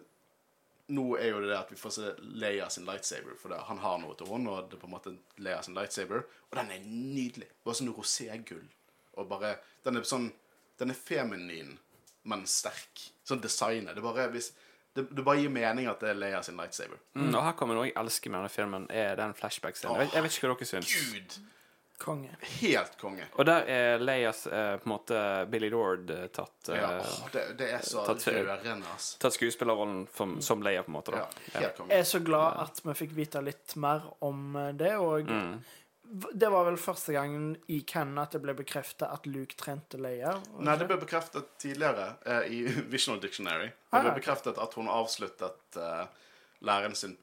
[0.92, 3.38] nå er jo det at vi får se Leia sin lightsaber.
[3.40, 5.78] For det, han har noe til hånd, og det er på en måte Leia sin
[5.78, 6.26] lightsaber.
[6.50, 7.48] Og den er nydelig.
[7.64, 8.68] Bare sånn roségull.
[9.14, 10.32] Og bare Den er sånn
[10.80, 11.78] Den er feminin,
[12.26, 13.08] men sterk.
[13.24, 13.96] Sånn designet.
[13.96, 14.52] Det bare hvis
[14.94, 17.00] det, det bare gir mening at det er Leia sin lightsaber.
[17.18, 20.04] Mm, og her kommer noe jeg elsker med denne filmen, er den flashback-scenen.
[20.04, 20.94] Jeg, jeg vet ikke hva dere syns.
[21.14, 21.38] Gud!
[22.04, 22.34] Konge.
[22.60, 23.26] Helt konge.
[23.40, 25.20] Og der er Leias eh, på en måte
[25.52, 29.14] Billy Lord eh, tatt eh, Ja, åh, det, det er så tatt rørende, ass.
[29.24, 31.16] Tatt skuespillerrollen som, som Leia, på en måte.
[31.16, 31.30] Ja,
[31.62, 31.94] helt konge.
[31.96, 35.56] Jeg er så glad at vi fikk vite litt mer om eh, det, og mm.
[36.44, 40.36] det var vel første gangen i Cannon at det ble bekreftet at Luke trente Leia.
[40.60, 42.62] Nei, det ble bekreftet tidligere eh, i
[42.94, 43.72] Visional Dictionary.
[43.72, 46.04] Det Ah, ble bekreftet at hun avsluttet eh,
[46.68, 47.16] læren sin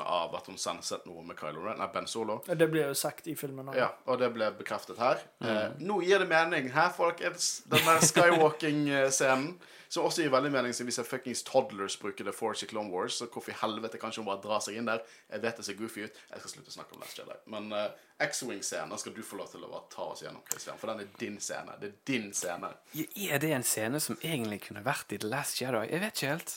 [0.00, 2.40] av at hun senset noe med Kylo Ren, nei, Ben Solo.
[2.46, 3.76] Det blir jo sagt i filmen òg.
[3.78, 5.20] Ja, og det ble bekreftet her.
[5.40, 5.50] Mm.
[5.50, 7.60] Eh, nå gir det mening her, folkens.
[7.70, 9.54] Den der Skywalking-scenen.
[9.90, 12.92] Som også gir veldig mening siden vi ser fuckings toddlers bruke The Force i Clone
[12.94, 13.16] Wars.
[13.18, 15.02] Så hvorfor i helvete kan ikke hun bare dra seg inn der?
[15.32, 16.20] Jeg vet det ser goofy ut.
[16.30, 17.38] Jeg skal slutte å snakke om Last Jedi.
[17.50, 17.88] Men uh,
[18.22, 20.78] X-Wing-scenen skal du få lov til å bare ta oss gjennom, Christian.
[20.78, 21.74] For den er din scene.
[21.82, 22.70] Det er din scene.
[22.94, 25.82] Er det en scene som egentlig kunne vært i The Last Jedi?
[25.90, 26.54] Jeg vet ikke helt.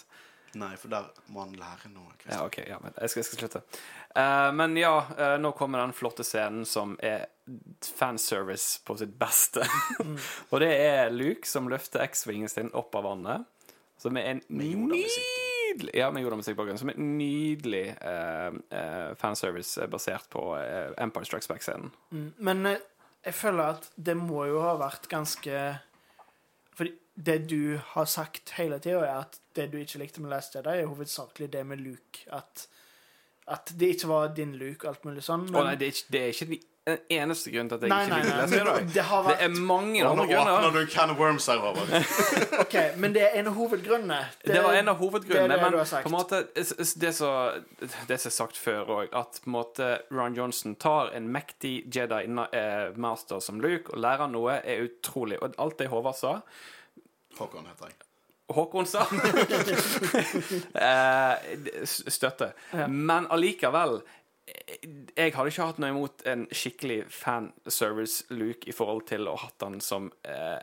[0.60, 2.14] Nei, for der må han lære noe.
[2.20, 2.36] Christian.
[2.38, 3.62] Ja, ok, ja, men jeg skal, jeg skal slutte.
[4.16, 7.26] Eh, men ja, eh, nå kommer den flotte scenen som er
[7.98, 9.66] fanservice på sitt beste.
[10.52, 13.50] og det er Luke som løfter X-vingen sin opp av vannet.
[13.98, 15.06] Som er en nydelig
[15.96, 16.78] Ja, med jordamusikk bakgrunn.
[16.78, 21.90] Som er en nydelig eh, eh, fanservice basert på eh, Empire Strikes Back-scenen.
[22.38, 22.84] Men eh,
[23.26, 25.64] jeg føler at det må jo ha vært ganske
[27.14, 30.80] det du har sagt hele tida, er at det du ikke likte med Last Jedi,
[30.82, 32.26] er hovedsakelig det med Luke.
[32.34, 32.68] At,
[33.48, 35.46] at det ikke var din Luke alt mulig sånn.
[35.54, 38.00] Å nei, det er ikke, det er ikke den eneste grunnen til at jeg Nei,
[38.04, 38.88] ikke liker Last Jedi.
[38.96, 41.62] det har Det er mange andre andre nå åpner du en can of worms her,
[41.64, 42.10] Robert.
[42.66, 44.20] OK, men det er en av hovedgrunnene.
[44.44, 46.42] Det, var en av hovedgrunnene, det men på en måte
[47.00, 47.64] det som
[48.10, 52.90] er sagt før òg, at på en måte Ron Johnson tar en mektig Jedi eh,
[52.98, 55.40] master som Luke og lærer noe, er utrolig.
[55.40, 56.40] Og alt det Håvard sa
[57.38, 58.00] Håkon heter jeg.
[58.54, 59.06] Håkon sa
[61.86, 62.52] Støtte.
[62.74, 62.88] Ja.
[62.88, 64.02] Men allikevel
[64.46, 69.48] eh, jeg hadde ikke hatt noe imot en skikkelig fanservice-Luke i forhold til å ha
[69.48, 70.60] hatt han som eh,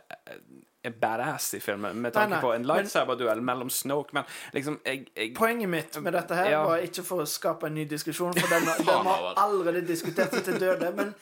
[0.83, 4.15] en badass i filmen, med tanke Nei, nei, på en lightsaber-duell mellom Snoke.
[4.17, 4.23] Men
[4.55, 6.63] liksom jeg, jeg, Poenget mitt med dette her Ja.
[6.65, 10.47] var ikke for å skape en ny diskusjon, for den, den har allerede diskutert seg
[10.47, 10.89] til døde.
[10.97, 11.13] Men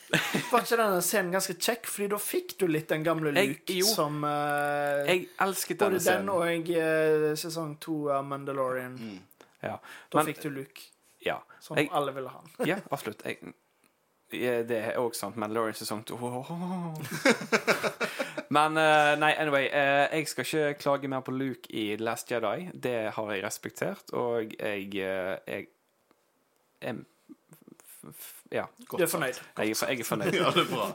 [0.52, 1.90] var ikke denne scenen ganske kjekk?
[1.92, 6.32] Fordi da fikk du litt den gamle Luke jeg, som uh, jeg elsket Både den
[6.32, 8.96] og uh, sesong to av Mandalorian.
[9.60, 9.76] Ja.
[10.08, 10.88] Da Men, fikk du Luke,
[11.26, 11.42] ja.
[11.60, 12.40] som Jeg, alle ville ha.
[12.64, 13.28] ja, absolutt.
[13.28, 13.52] Jeg,
[14.70, 15.36] det er òg sant.
[15.36, 16.16] Mandalorian sesong to
[18.50, 19.68] Men eh, nei, anyway.
[19.70, 22.70] eh, jeg skal ikke klage mer på Luke i The Last Jedi.
[22.74, 25.68] Det har jeg respektert, og jeg, eh, jeg,
[26.82, 26.96] jeg
[28.52, 28.64] ja.
[28.88, 29.00] Godt.
[29.00, 29.38] Du er fornøyd?
[29.58, 30.34] Jeg, er- jeg er fornøyd.
[30.40, 30.86] Ja, det er bra.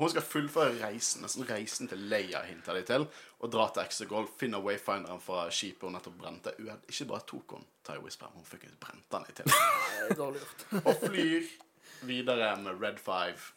[0.00, 3.04] Hun skal fullføre reisen, nesten reisen til Leia, hinter de til,
[3.38, 6.54] og dra til Exegol, finne wayfinderen fra skipet hun nettopp brente.
[6.58, 10.82] Hun hadde ikke bare tok hun Ty Whisper, hun fikk brente den i til.
[10.84, 11.46] Og flyr
[12.08, 13.52] videre med Red Five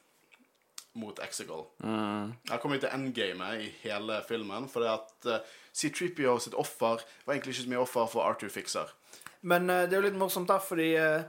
[0.99, 1.67] mot Exegol.
[1.83, 5.39] Jeg kom ikke til endgamet i hele filmen, for at uh,
[5.73, 8.91] C-3PO sitt offer var egentlig ikke så mye offer for Arthur Fixer.
[9.41, 11.23] Men uh, det er jo litt morsomt, da, fordi uh,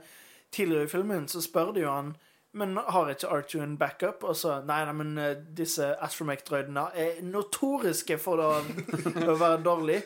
[0.53, 2.15] tidligere i filmen så spør de jo han
[2.53, 4.23] Men har ikke Arthur en backup?
[4.23, 8.51] Og så Nei, nei, men uh, disse astromech-drøydene er notoriske for å,
[9.31, 10.03] å være dårlig.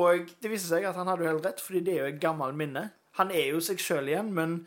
[0.00, 2.22] Og det viser seg at han hadde jo helt rett, fordi det er jo et
[2.22, 2.86] gammelt minne.
[3.18, 4.62] Han er jo seg sjøl igjen, men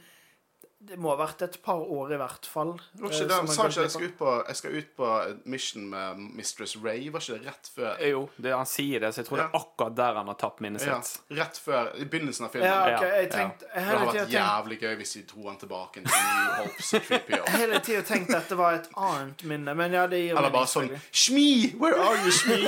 [0.84, 2.74] det må ha vært et par år i hvert fall.
[3.00, 5.12] Var eh, ikke det, han sa ikke jeg skal, ut på, jeg skal ut på
[5.54, 7.08] mission med Mistress Ray.
[7.14, 9.58] Var ikke det rett før Jo, det, han sier det, så jeg tror det er
[9.62, 11.00] akkurat der han har tapt minnet Ja,
[11.40, 12.70] rett før I begynnelsen av filmen.
[12.70, 15.60] Ja, okay, jeg tenkte jeg Det hadde vært tenkt, jævlig gøy hvis de dro han
[15.64, 17.42] tilbake til New Hope C-3PO.
[17.58, 20.72] hele tida tenkt at det var et annet minne, men ja, det gir Eller bare
[20.74, 20.92] sånn.
[21.12, 21.52] Shmi!
[21.80, 22.60] Where are you, Shmi?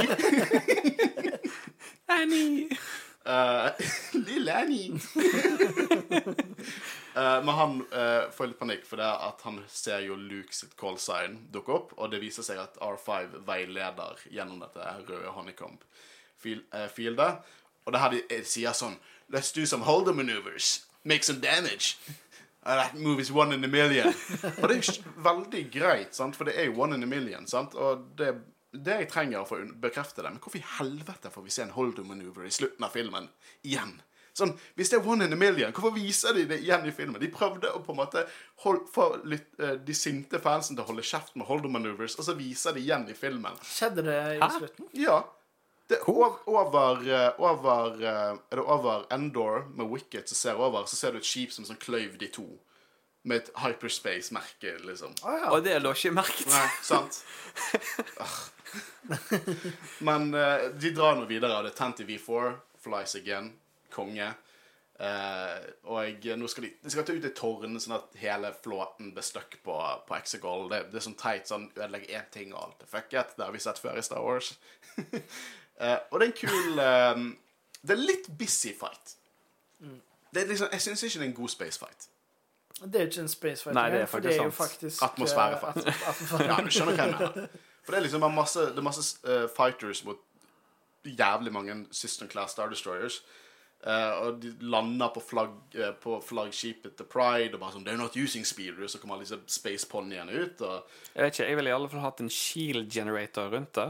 [2.15, 2.69] Annie!
[3.25, 3.69] Uh,
[4.13, 4.99] Lille Annie.
[7.15, 10.75] Eh, men han uh, får litt panikk, for det at han ser jo Luke sitt
[10.79, 17.37] call sign dukke opp, og det viser seg at R5 veileder gjennom dette røde honeycomb-fieldet.
[17.85, 18.97] Og det her de eh, sier sånn
[19.31, 20.85] Let's do some holder maneuvers.
[21.03, 21.97] Make some damage.
[22.65, 24.13] Uh, that move is one in a million.
[24.59, 24.81] Og det er
[25.23, 26.35] veldig greit, sant?
[26.35, 27.47] for det er jo one in a million.
[27.47, 27.75] Sant?
[27.79, 28.35] Og det,
[28.75, 31.77] det jeg trenger for å bekrefte det Men hvorfor i helvete får vi se en
[31.77, 33.31] holder maneuver i slutten av filmen
[33.63, 34.01] igjen?
[34.35, 37.21] Sånn, Hvis det er one in a million, hvorfor viser de det igjen i filmen?
[37.21, 38.25] De prøvde å på en måte
[38.65, 42.27] hold, få litt, eh, de sinte fansen til å holde kjeft med holder maneuvers, og
[42.27, 43.55] så viser de igjen i filmen.
[43.63, 44.49] Skjedde det i Hæ?
[44.57, 44.89] slutten?
[44.99, 45.21] Ja.
[45.87, 50.83] Det, over, over, eh, over eh, Er det over Endor med Wicket som ser over,
[50.89, 52.47] så ser du et skip som sånn kløyv de to.
[53.23, 55.15] Med et hyperspace-merke, liksom.
[55.23, 55.51] Å ja.
[55.55, 56.49] Og det lå ikke merket.
[56.51, 57.23] Nei, sant?
[58.21, 58.35] Ah.
[59.99, 62.51] Men uh, de drar nå videre, og det er Tanty V4,
[62.83, 63.53] Flies Again,
[63.95, 64.27] konge.
[64.95, 65.55] Eh,
[65.91, 69.25] og nå skal de, de skal ta ut et tårn, sånn at hele flåten blir
[69.27, 69.75] stuck på,
[70.07, 70.69] på Exegol.
[70.71, 73.33] Det, det er sånn teit sånn ødelegger én ting og alt fuck it.
[73.35, 74.53] Det har vi sett før i Star Wars.
[75.75, 77.17] Eh, og det er en kul eh,
[77.83, 79.17] Det er litt busy fight.
[80.31, 82.05] Det er liksom, jeg syns ikke det er en god space fight.
[82.79, 85.81] Det er ikke en space fight, Nei, det er for det er jo faktisk Atmosfærefight.
[85.83, 87.59] at- atmosfære- Ja, du skjønner hva jeg mener.
[87.83, 90.23] For det er liksom masse, det er masse uh, fighters mot
[91.03, 93.19] jævlig mange System Class Star Destroyers.
[93.85, 97.99] Eh, og de lander på, flagg, uh, på flaggskipet til Pride og bare sånn They're
[97.99, 98.95] not using speeders.
[98.95, 100.63] Så kommer alle disse space ponyene ut.
[100.65, 103.89] Og, Jeg vet ikke, jeg ville i alle fall hatt en shield generator rundt det.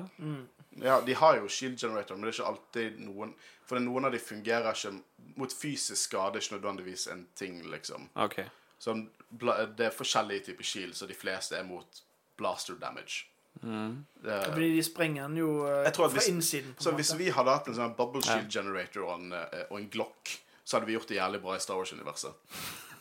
[0.84, 3.36] ja, de har jo shield generator, men det er ikke alltid noen
[3.66, 4.92] For noen av de fungerer ikke
[5.40, 8.10] Mot fysisk skade ikke nødvendigvis en ting, liksom.
[8.16, 8.46] Okay.
[8.80, 8.94] Så
[9.32, 12.04] det er forskjellige typer shield, så de fleste er mot
[12.38, 13.26] blaster damage.
[13.61, 16.73] Det- Fordi de sprenger den jo eh, fra hvis- innsiden.
[16.76, 16.95] på Så måte.
[17.02, 20.30] hvis vi hadde hatt en sånn bubble shield generator og en, eh, og en Glock,
[20.65, 22.34] så hadde vi gjort det jævlig bra i Star Wars-universet.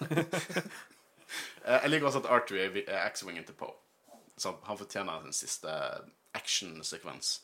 [1.66, 3.72] Eh, jeg liker også at Arthur er er X-wingen til Poe.
[4.38, 5.68] Så han fortjener sin siste
[6.34, 7.40] action-sekvens.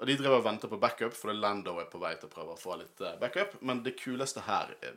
[0.00, 2.54] Og de driver og venter på backup, for Lando er på vei til å prøve
[2.56, 3.58] å få litt backup.
[3.62, 4.96] Men det kuleste her, er-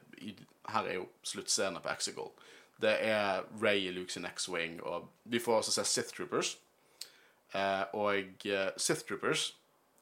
[0.72, 2.32] her er jo sluttscenen på Exegol.
[2.80, 6.56] Det er Ray i Luke sin X-wing, og vi får også se Sith Troopers.
[7.56, 9.54] Eh, og eh, Sith Troopers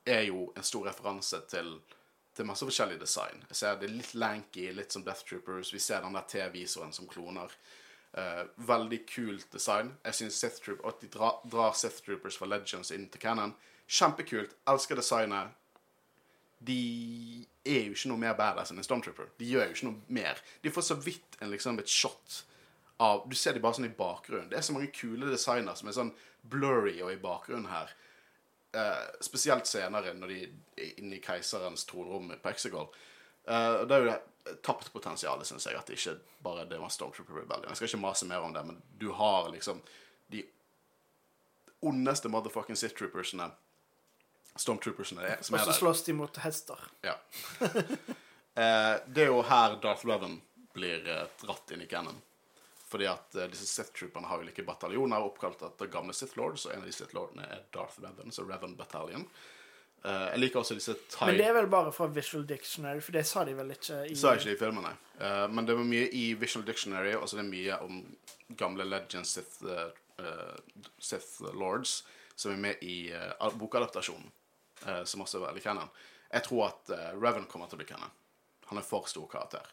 [0.06, 1.76] er jo en stor referanse til,
[2.36, 3.44] til masse forskjellig design.
[3.50, 5.74] Jeg ser Det er litt lanky, litt som Death Troopers.
[5.74, 7.54] Vi ser den der T-visoren som kloner.
[8.14, 9.94] Eh, veldig kult design.
[10.06, 13.56] Jeg synes Sith Troop, At de drar, drar Sith Troopers fra Legends inn til Cannon.
[13.88, 14.56] Kjempekult.
[14.68, 15.54] Elsker designet.
[16.64, 19.34] De er jo ikke noe mer badass enn en Stormtrooper.
[19.38, 20.40] De gjør jo ikke noe mer.
[20.64, 22.44] De får så vidt en, liksom, et shot
[23.02, 24.50] av Du ser de bare sånn i bakgrunnen.
[24.50, 26.12] Det er så mange kule designer som er sånn
[26.44, 27.90] blurry og i bakgrunnen her.
[28.74, 30.38] Eh, spesielt senere, når de
[30.78, 32.88] er inne i keiserens tronrom på Exegol.
[33.48, 35.76] Eh, det er jo det tapt potensial, syns jeg.
[35.80, 37.70] At det ikke bare det var Stormtrooper Rebellion.
[37.72, 39.82] Jeg skal ikke mase mer om det, men du har liksom
[40.34, 40.46] de
[41.84, 43.50] ondeste motherfucking Sith Troopersene.
[44.56, 45.80] Stormtroopersene er, som Og er så der.
[45.80, 46.80] slåss de mot hester.
[47.04, 47.16] Ja.
[48.60, 50.42] eh, det er jo her Darth Revan
[50.76, 52.22] blir eh, dratt inn i canon.
[52.94, 56.76] Fordi at eh, disse Sith Trooperne har ulike bataljoner oppkalt etter gamle Sith Lords, og
[56.76, 59.26] en av de Sith Lordene er Darth Revan, så Revan Battalion.
[60.04, 63.16] Uh, jeg liker også disse Thai Men det er vel bare fra Visual Dictionary, for
[63.16, 64.92] det sa de vel ikke i Sa ikke i filmene.
[65.18, 68.04] Uh, men det var mye i Visual Dictionary, og så er det mye om
[68.60, 72.04] gamle Legends Sith, uh, Sith Lords.
[72.36, 73.14] som er med i
[73.62, 74.30] bokadaptasjonen,
[75.06, 75.90] som også er veldig canon.
[76.34, 78.10] Jeg tror at Revan kommer til å bli canon.
[78.72, 79.68] Han er for stor karakter.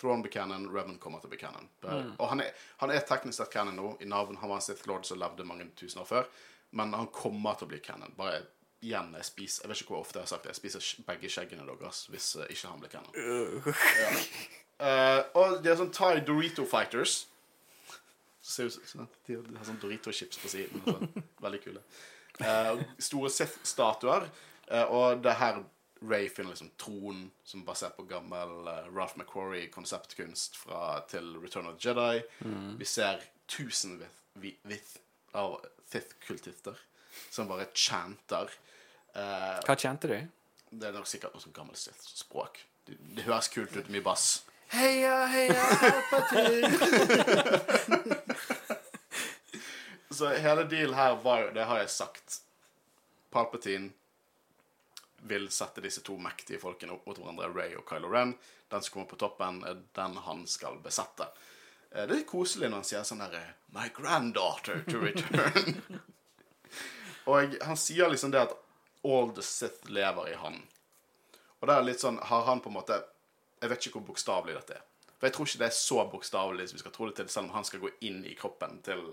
[0.00, 1.68] Thrawn blir canon, Revan kommer til å bli canon.
[2.16, 3.92] Og han er, han er teknisk sett canon nå.
[4.00, 6.30] I navn han var en Sith Lord som levde mange tusen år før.
[6.72, 8.14] Men han kommer til å bli canon.
[8.16, 8.40] Bare
[8.82, 10.54] igjen, jeg spiser Jeg vet ikke hvor ofte jeg har sagt det.
[10.54, 13.18] Jeg spiser begge skjeggene deres hvis eh, ikke han blir canon.
[14.02, 14.14] Ja.
[14.82, 17.26] Uh, og de er sånn Thai Dorito Fighters.
[18.42, 20.82] Ser ut som De har sånn Dorito-chips på siden.
[20.88, 21.22] Sånn.
[21.44, 21.84] Veldig kule.
[22.42, 24.26] Eh, store Sith-statuer.
[24.88, 25.60] og det her
[26.08, 31.68] Ray finner liksom tronen som er basert på gammel uh, Ralph McQuarrie-konseptkunst fra til Return
[31.70, 32.22] of the Jedi.
[32.78, 34.96] Vi ser tusenvis
[35.38, 35.60] av
[35.92, 36.78] Thith-kultister
[37.30, 38.50] som bare chanter.
[39.14, 40.16] Uh, Hva kjente du?
[40.72, 42.62] det er nok sikkert noe sånn gammelt Sith-språk.
[42.88, 44.42] Det, det høres kult ut, mye bass.
[44.72, 45.64] Heia, heia,
[46.08, 46.70] Palpatine!
[50.12, 52.40] Så hele dealen her var jo, det har jeg sagt
[53.32, 53.92] Palpatine
[55.28, 58.34] vil sette disse to mektige folkene opp mot hverandre, Ray og Kylo Ren.
[58.70, 61.28] Den som kommer på toppen, er den han skal besette.
[61.90, 63.42] Eh, Det er litt koselig når han sier sånn derre
[63.72, 65.82] My granddaughter to return.
[67.30, 68.56] og han sier liksom det at
[69.04, 70.62] all the Sith lever i han.
[71.60, 72.96] Og det er litt sånn Har han på en måte
[73.62, 74.86] Jeg vet ikke hvor bokstavelig dette er.
[75.18, 77.46] For jeg tror ikke det er så bokstavelig som vi skal tro det til, selv
[77.46, 79.04] om han skal gå inn i kroppen til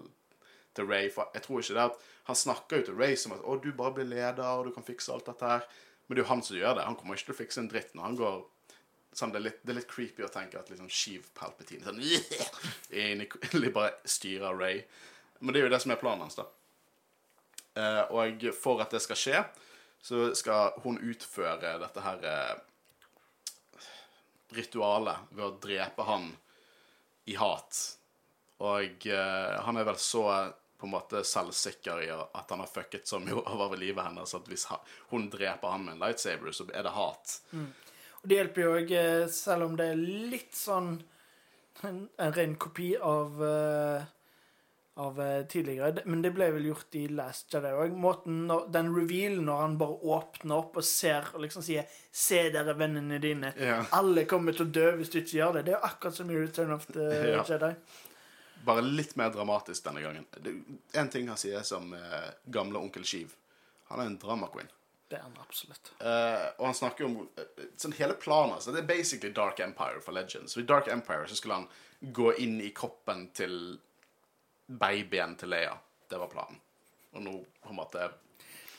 [0.77, 1.09] til Ray.
[1.13, 3.71] For jeg tror ikke det at Han snakker jo til Ray som at 'Å, du
[3.73, 5.65] bare blir leder, og du kan fikse alt dette her'.
[6.09, 6.87] Men det er jo han som gjør det.
[6.89, 8.39] Han kommer ikke til å fikse en dritt når han går
[9.13, 12.01] sånn, det, er litt, det er litt creepy å tenke at liksom Sheev Palpatine sånn,
[12.09, 13.73] yeah!
[13.77, 14.81] bare styrer Ray.
[15.39, 16.47] Men det er jo det som er planen hans, da.
[17.79, 19.43] Eh, og for at det skal skje,
[20.01, 22.55] så skal hun utføre dette her eh,
[24.57, 26.31] ritualet ved å drepe han
[27.29, 27.83] i hat.
[28.65, 30.25] Og eh, han er vel så
[30.79, 34.49] på en måte selvsikker i at han har fucket så mye over livet hennes at
[34.49, 34.67] hvis
[35.11, 37.39] hun dreper han med en lightsaber, så er det hat.
[38.19, 38.93] Og det hjelper jo òg,
[39.31, 40.97] selv om det er litt sånn
[41.87, 44.07] en, en ren kopi av uh,
[44.99, 46.03] av uh, tidligere.
[46.05, 47.95] Men det ble vel gjort i Last Jedi òg.
[48.73, 53.21] Den revealen når han bare åpner opp og ser og liksom sier 'Se dere, vennene
[53.23, 53.53] dine'.
[53.55, 53.87] Yeah.
[53.95, 55.65] Alle kommer til å dø hvis du ikke gjør det.
[55.69, 57.45] Det er akkurat som i Return of the yeah.
[57.47, 57.73] Jedi.
[58.65, 60.25] Bare litt mer dramatisk denne gangen.
[60.43, 60.63] Én
[60.93, 63.35] En ting han sier som eh, gamle onkel Skiv.
[63.89, 64.69] Han er en drama queen.
[65.09, 65.91] Det er han absolutt.
[65.97, 68.69] Uh, og han snakker om uh, sånn hele planen altså.
[68.75, 70.53] Det er basically Dark Empire for Legends.
[70.53, 71.69] Så I Dark Empire så skulle han
[72.01, 73.55] gå inn i kroppen til
[74.69, 75.73] babyen til Leia.
[76.09, 76.59] Det var planen.
[77.17, 77.33] Og nå
[77.63, 78.11] på en måte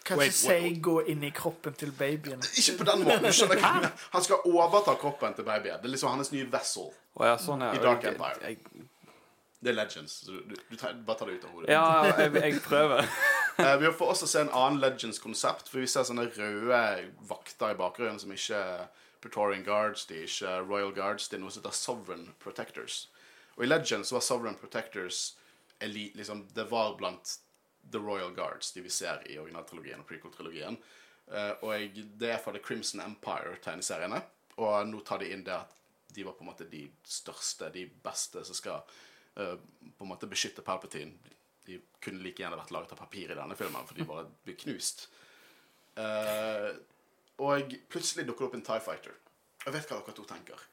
[0.06, 2.46] Kan ikke si 'gå inn i kroppen til babyen'.
[2.58, 3.32] Ikke på den måten.
[3.32, 3.90] skjønner.
[4.14, 5.82] Han skal overta kroppen til babyen.
[5.82, 6.88] Det er liksom hans nye vessel.
[7.14, 7.74] oh, ja, sånn ja.
[7.74, 8.38] I Dark Jeg- Empire.
[8.46, 8.86] Jeg,
[9.60, 10.12] Det er Legends.
[10.24, 11.72] Så du, du, tar, bare ta det ut av hodet.
[11.72, 11.84] ja,
[12.16, 13.04] jeg, jeg prøver.
[13.60, 16.78] Eh, vi får også se en annen Legends-konsept, for vi ser sånne røde
[17.28, 18.86] vakter i bakgrunnen som ikke er
[19.20, 23.02] Praetorian Guards, de er ikke Royal Guards, det er noe som heter Sovereign Protectors.
[23.58, 25.34] Og i Legends var Sovereign Protectors
[25.84, 27.34] elite, liksom, Det var blant
[27.92, 30.80] The Royal Guards, de vi ser i originaltrilogien og prequel-trilogien.
[31.28, 34.22] Eh, og jeg, det er fra The Crimson Empire-tegneseriene,
[34.56, 35.76] og nå tar de inn det at
[36.14, 38.80] de var på en måte de største, de beste som skal
[39.40, 41.34] på en måte beskytte Palpatine.
[41.66, 44.58] De kunne like gjerne vært laget av papir i denne filmen, for de bare blir
[44.62, 45.06] knust.
[45.98, 46.72] Uh,
[47.40, 49.16] og plutselig dukker det opp en TIE Fighter.
[49.64, 50.66] Jeg vet hva dere to tenker.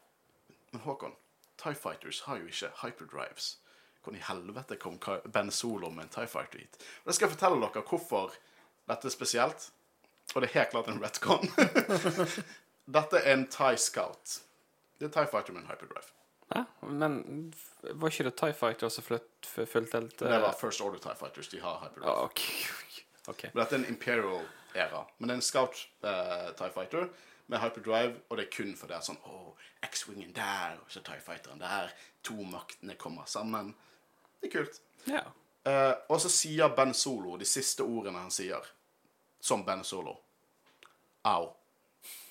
[0.72, 1.16] Men Håkon,
[1.60, 3.58] TIE Fighters har jo ikke hyperdrives.
[4.04, 5.00] Hvordan i helvete kom
[5.34, 6.80] Ben Solo med en TIE Fighter hit?
[7.04, 8.36] Og jeg skal fortelle dere hvorfor
[8.88, 9.70] dette er spesielt.
[10.36, 11.48] Og det er helt klart en retcon.
[12.98, 14.40] dette er en TIE Scout.
[15.00, 16.17] Det er TIE Fighter med en hyperdrive.
[16.56, 21.16] Ja, men var ikke det TIE Fighter som fulgte helt Det var First Order TIE
[21.20, 21.50] Fighters.
[21.52, 22.12] De har hyperdrive.
[22.12, 22.54] Ah, okay.
[23.28, 23.50] okay.
[23.54, 25.04] Men dette er en Imperial-æra.
[25.18, 27.10] Men det er en Scout uh, TIE Fighter
[27.48, 29.54] med hyperdrive, og det er kun fordi at sånn Å,
[29.88, 31.92] X-Wingen der, og så TIE Fighteren der.
[32.28, 33.74] To maktene kommer sammen.
[34.40, 34.82] Det er kult.
[35.08, 35.26] Ja.
[35.68, 38.64] Uh, og så sier Ben Solo de siste ordene han sier,
[39.44, 40.16] som Ben Solo.
[41.28, 41.52] Au.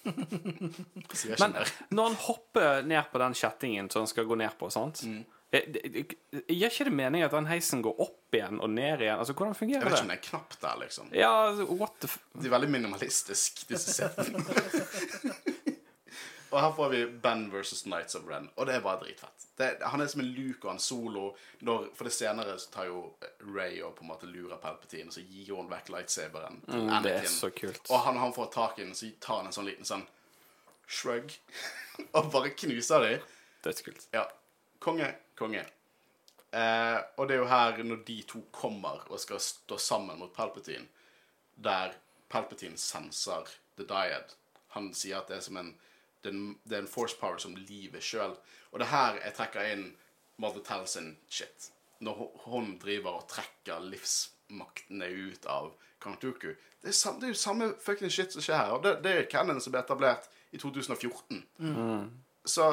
[1.16, 1.72] Sier ikke Men mer.
[1.90, 5.24] når han hopper ned på den kjettingen som han skal gå ned på, sant Mm.
[5.54, 8.98] Eh, det- det- Gir ikke det mening at den heisen går opp igjen og ned
[9.04, 9.18] igjen?
[9.22, 10.16] Altså, Hvordan Jeg fungerer vet ikke om det?
[10.16, 11.12] det er en knapp der, liksom.
[11.14, 12.18] Ja, altså, what the f...
[12.34, 14.42] Det er veldig minimalistisk, disse setene.
[16.50, 19.46] Og her får vi Ben versus Knights of Ren, og det er bare dritfett.
[19.58, 21.26] Det, han er som en Luke og en Solo.
[21.66, 23.02] Når, for det senere så tar jo
[23.40, 27.02] Ray og på en måte lurer Palpatine, og så gir hun vekk lightsaberen til Mm,
[27.02, 27.90] det er så kult.
[27.90, 30.04] Og han, han får tak i den, så tar han en sånn liten sånn
[30.86, 31.32] shrug,
[32.16, 33.30] og bare knuser dem.
[33.64, 34.08] Dødskult.
[34.14, 34.26] Ja.
[34.78, 35.08] Konge,
[35.38, 35.64] konge.
[36.52, 40.32] Eh, og det er jo her, når de to kommer og skal stå sammen mot
[40.36, 40.86] Palpatine,
[41.56, 41.96] der
[42.28, 44.36] Palpatine senser The Dyad.
[44.76, 45.74] Han sier at det er som en
[46.26, 48.34] det er en, det er en force power som livet sjøl.
[48.72, 49.86] Og det er her jeg trekker inn
[50.42, 51.70] Mother Tell sin shit.
[52.04, 55.72] Når hun- driver og trekker livsmaktene ut av
[56.20, 56.52] Dooku.
[56.82, 58.74] Det er, det er jo samme fucking shit som skjer her.
[58.76, 61.40] Og det, det er canon som ble etablert i 2014.
[62.46, 62.66] Så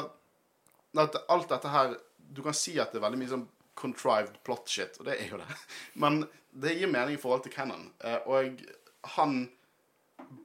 [1.01, 1.95] at alt dette her
[2.34, 3.47] Du kan si at det er veldig mye sånn
[3.77, 5.55] contrived plot shit, og det er jo det.
[6.01, 6.23] Men
[6.53, 7.88] det gir mening i forhold til canon.
[8.01, 8.61] Eh, Og
[9.17, 9.49] han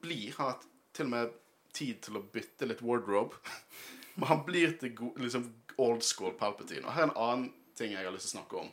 [0.03, 0.59] blir Han har
[0.95, 1.37] til og med
[1.79, 3.39] tid til å bytte litt wardrobe.
[4.19, 5.47] Men han blir til liksom
[5.79, 6.87] old school Palpatine.
[6.87, 7.49] Og her er en annen
[7.79, 8.71] ting jeg har lyst til å snakke om.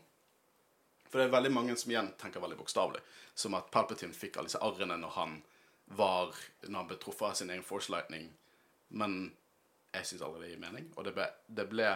[1.05, 3.03] For det er veldig mange som igjen tenker veldig bokstavelig.
[3.37, 5.41] Som at Palpatine fikk alle disse arrene når han
[5.95, 6.33] var
[6.65, 8.31] Når han ble truffet av sin egen Force Lightning.
[8.89, 9.19] Men
[9.93, 10.89] jeg syns aldri det gir mening.
[10.97, 11.91] Og det ble, det ble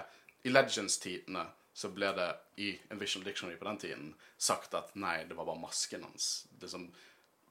[0.46, 1.48] I Legends-tidene
[1.80, 2.28] så ble det
[2.60, 4.08] i Envisional Dictionary på den tiden
[4.38, 6.48] sagt at nei, det var bare masken hans.
[6.52, 6.90] Det som,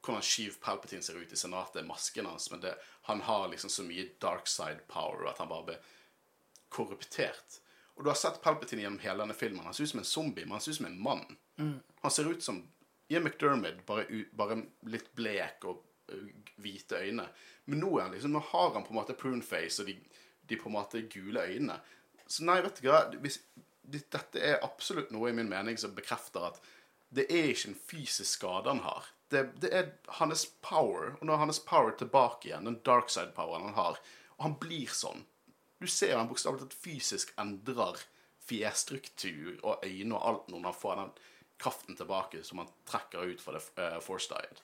[0.03, 2.75] hvordan Sheev Palpatine ser ut i senatet, masken hans, men det,
[3.09, 5.89] han har liksom så mye dark side power at han bare blir
[6.75, 7.61] korruptert.
[7.99, 9.65] Og du har sett Palpatine gjennom hele denne filmen.
[9.67, 11.25] Han ser ut som en zombie, men han ser ut som en mann.
[12.05, 12.63] Han ser ut som
[13.09, 14.05] Ian McDermid, bare,
[14.39, 15.83] bare litt blek og
[16.63, 17.27] hvite øyne.
[17.65, 19.97] Men nå, liksom, nå har han på en måte prune face og de,
[20.49, 21.81] de på en måte gule øynene.
[22.29, 23.43] Så nei, vet du hva hvis
[23.89, 26.59] Dette er absolutt noe i min mening som bekrefter at
[27.09, 29.07] det er ikke en fysisk skade han har.
[29.29, 29.91] Det, det er
[30.21, 32.69] hans power, og nå er hans power tilbake igjen.
[32.69, 33.99] Den dark side-poweren han har.
[34.39, 35.27] Og han blir sånn.
[35.79, 38.01] Du ser han bokstavelig talt fysisk endrer
[38.49, 41.11] fjesstruktur og øyne og alt når han får den
[41.61, 44.63] kraften tilbake som han trekker ut fra det uh, force diet.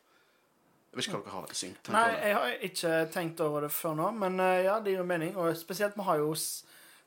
[0.91, 3.99] Jeg vet ikke hva dere har tenkt Nei, jeg har ikke tenkt over det før
[3.99, 5.35] nå, men uh, ja, det gir jo mening.
[5.37, 6.33] Og spesielt, vi har jo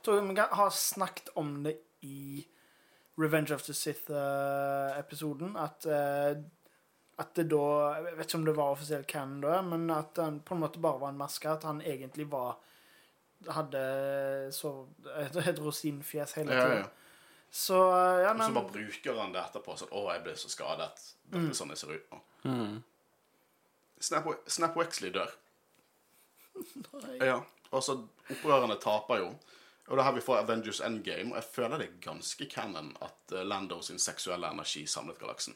[0.03, 2.45] tror vi har snakket om det i
[3.17, 6.37] Revenge of the Sith-episoden, at eh,
[7.19, 7.61] at det da
[7.97, 10.79] Jeg vet ikke om det var offisiell canon da, men at han på en måte
[10.79, 11.49] bare var en maske.
[11.49, 12.57] At han egentlig var
[13.53, 13.81] Hadde
[14.51, 14.87] så
[15.21, 16.77] et, et rosinfjes hele Ja, tida.
[16.79, 16.87] ja.
[17.53, 17.75] Så
[18.23, 21.13] ja, Og så bare bruker han det etterpå sånn 'Å, jeg ble så skadet'.
[21.29, 21.49] Dette Mm.
[21.49, 22.81] er sånn jeg ser ut nå.
[23.99, 25.29] Snap, Snap Wexley dør.
[27.21, 27.41] Ja.
[27.71, 27.97] Og så
[28.31, 29.27] opprørerne taper jo.
[29.87, 31.31] Og det er her vi får Avengers Endgame.
[31.31, 35.55] Og jeg føler det er ganske canon at eh, Lando sin seksuelle energi samlet galaksen.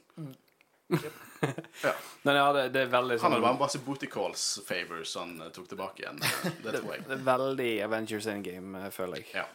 [0.91, 1.93] Ja.
[2.21, 5.15] Men ja, det, det er veldig Han sånn hadde bare en masse booty calls favors
[5.17, 6.21] han eh, tok tilbake igjen.
[6.61, 7.05] Det tror jeg.
[7.07, 9.31] Det er veldig Avengers Endgame, eh, føler jeg.
[9.41, 9.47] Ja.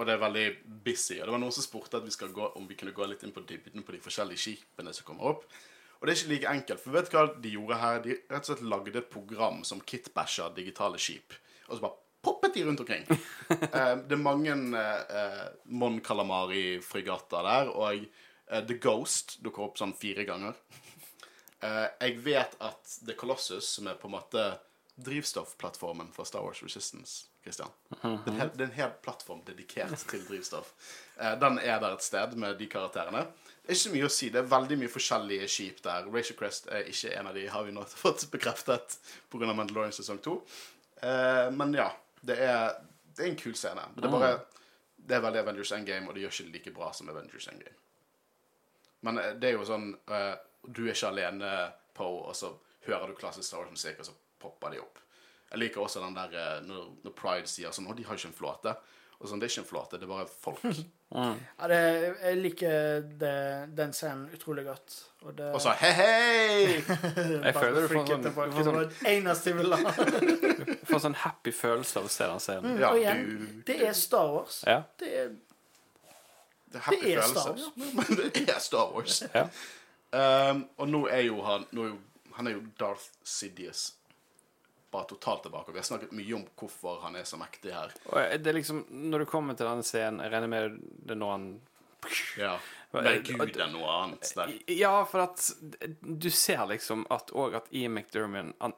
[0.00, 0.46] Og det er veldig
[0.86, 1.18] busy.
[1.20, 3.22] Og det var noen som spurte at vi skal gå, om vi kunne gå litt
[3.26, 5.44] inn på dybden på de forskjellige skipene som kommer opp.
[6.00, 6.80] Og det er ikke like enkelt.
[6.80, 7.98] For vet du hva de gjorde her?
[8.06, 11.36] De rett og slett lagde et program som kitbasha digitale skip.
[11.68, 13.04] Og så bare poppet de rundt omkring.
[13.50, 18.08] eh, det er mange eh, Mon Calamari-fregatter der, og
[18.50, 20.58] eh, The Ghost dukker opp sånn fire ganger.
[21.60, 24.44] Uh, jeg vet at The Colossus, som er på en måte
[25.00, 29.42] drivstoffplattformen for Star Wars Resistance, Christian det, er en hel, det er en hel plattform
[29.44, 30.72] dedikert til drivstoff.
[31.20, 33.26] Uh, den er der et sted med de karakterene.
[33.60, 34.30] Det er ikke så mye å si.
[34.32, 36.08] Det er veldig mye forskjellige skip der.
[36.12, 38.96] Racer Crest er ikke en av de, har vi nå fått bekreftet
[39.32, 39.52] pga.
[39.52, 40.40] Mandalorian sesong to.
[41.02, 41.90] Uh, men ja.
[42.20, 42.74] Det er,
[43.16, 43.84] det er en kul scene.
[43.96, 44.32] Det er bare
[44.96, 47.76] Det er veldig Avengers Endgame, og det gjør ikke det like bra som Avengers Endgame.
[49.06, 50.34] Men eh, det er jo sånn uh,
[50.66, 51.52] Du er ikke alene,
[51.96, 52.52] på, og så
[52.86, 55.00] hører du klassisk Star Wars-musikk, og så popper de opp.
[55.50, 58.30] Jeg liker også den der uh, når, når Pride sier sånn Å, de har ikke
[58.30, 58.76] en flåte.
[59.20, 60.62] Og sånn, Det er ikke en flåte, det er bare folk.
[61.12, 61.80] ja, det,
[62.22, 63.32] jeg liker det,
[63.76, 64.96] den scenen utrolig godt.
[65.26, 66.62] Og det Og så hei, hei!
[67.44, 69.92] Jeg føler du får sånn, du får sånn, det eneste jeg ville ha.
[70.88, 72.80] får sånn happy følelse av å se den scenen.
[72.80, 74.62] Ja, og igjen, du det er Star Wars.
[74.64, 74.80] Ja.
[75.00, 75.28] Det er
[76.70, 77.40] Det er happy Det er følelse.
[77.40, 77.94] Star Wars.
[77.98, 79.22] Men det er Star Wars.
[79.34, 79.46] Ja.
[80.50, 81.98] Um, og nå er jo han nå er jo,
[82.34, 83.92] Han er jo Darth Sidious.
[84.90, 85.72] Bare totalt tilbake.
[85.74, 87.92] Vi har snakket mye om hvorfor han er så mektig her.
[88.10, 91.20] Og det er liksom, Når du kommer til denne scenen, jeg regner med det er
[91.20, 91.48] når han
[92.38, 92.54] Ja.
[92.92, 94.52] Men gud er noe annet der.
[94.74, 95.44] Ja, for at
[96.00, 97.84] du ser liksom at òg at E.
[97.86, 98.74] McDermott Han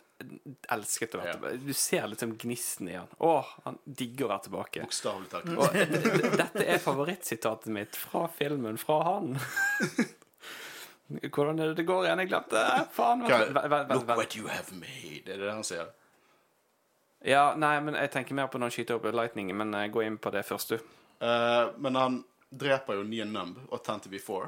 [0.68, 1.36] elsket å være Ja.
[1.38, 1.60] tilbake.
[1.64, 3.08] Du ser liksom gnisten i han.
[3.18, 3.32] Å,
[3.64, 4.84] han digger å være tilbake.
[4.84, 6.36] Bokstavelig talt.
[6.42, 9.32] Dette er favorittsitatet mitt fra filmen, fra han.
[11.32, 12.22] Hvordan er det det går igjen?
[12.22, 12.62] Jeg glemte.
[12.92, 13.24] Faen.
[13.24, 15.24] Look what you have made.
[15.26, 15.88] Er det det han sier?
[17.24, 20.02] Ja, nei, men jeg tenker mer på når han skyter opp lightning, men eh, gå
[20.02, 20.94] inn på det først, du.
[21.22, 22.16] Uh, men han
[22.52, 24.46] dreper jo Nian Numb og Tanty V4.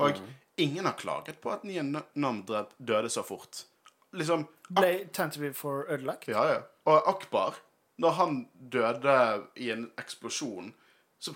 [0.00, 0.20] Og
[0.60, 3.64] ingen har klaget på at Nian Numb døde så fort.
[4.12, 6.28] Liksom ble Tantive for ødelagt.
[6.28, 6.60] Ja, ja.
[6.90, 7.60] Og Akbar,
[7.98, 8.40] når han
[8.72, 9.16] døde
[9.56, 10.74] i en eksplosjon
[11.20, 11.34] så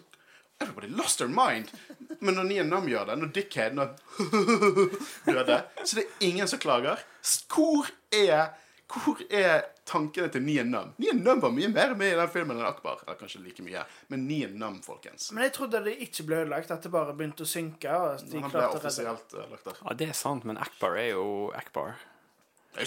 [0.61, 1.69] Everybody lost their mind.
[2.21, 3.97] Men når Nian Nam gjør det, når Dickhead når
[5.27, 7.03] døde, så det er ingen som klager.
[7.51, 8.55] Hvor er
[8.87, 10.93] hvor er tankene til Nien Nam?
[11.01, 13.03] Nien Nam var mye mer med i den filmen enn Akbar.
[13.07, 13.85] Eller kanskje like mye.
[14.13, 15.31] Men Nien Nam, folkens.
[15.33, 17.93] Men jeg trodde det ikke ble ødelagt, at det bare begynte å synke.
[17.93, 19.81] Og at de Han ble offisielt ødelagt lagt der.
[19.85, 21.97] Ja, det er sant, men Akbar er jo Akbar.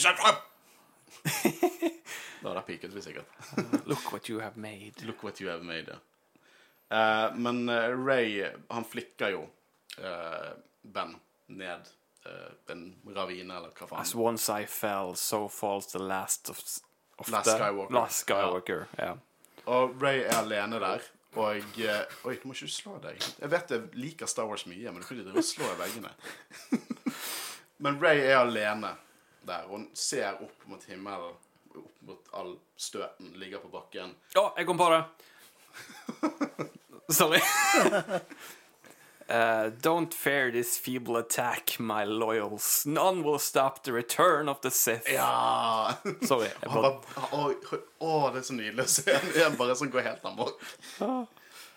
[2.38, 3.26] Da hadde piket vi sikkert.
[3.90, 5.02] Look what you have made.
[5.08, 5.90] Look what you have made.
[5.90, 5.98] ja.
[6.88, 9.42] Uh, men uh, Ray, han flikker jo
[9.98, 11.16] uh, Ben
[11.48, 11.88] ned
[12.26, 14.02] eh, en ravine, eller hva faen.
[14.02, 16.60] As once I fell, so falls the last of,
[17.18, 17.94] of Last Skywalker.
[17.94, 18.86] Last Skywalker.
[18.98, 19.14] Ja.
[19.66, 21.06] Og Ray er alene der.
[21.38, 23.20] Og jeg, Oi, nå må ikke du slå deg.
[23.42, 26.14] Jeg vet jeg liker Star Wars mye, men du kan ikke slå i veggene.
[27.84, 28.96] men Ray er alene
[29.46, 29.68] der.
[29.70, 31.38] Hun ser opp mot himmelen,
[31.78, 34.16] opp mot all støten, ligger på bakken.
[34.38, 35.04] Å, jeg kom på det!
[37.20, 37.40] Sorry.
[39.30, 42.86] Uh, don't fear this feeble attack, my loyals.
[42.86, 45.12] None will stop the return of the Sith.
[45.12, 45.96] Ja!
[46.22, 46.48] Sorry.
[46.64, 50.26] Å, bare, oh, det er så nydelig å se han igjen bare som går helt
[50.26, 50.64] amok.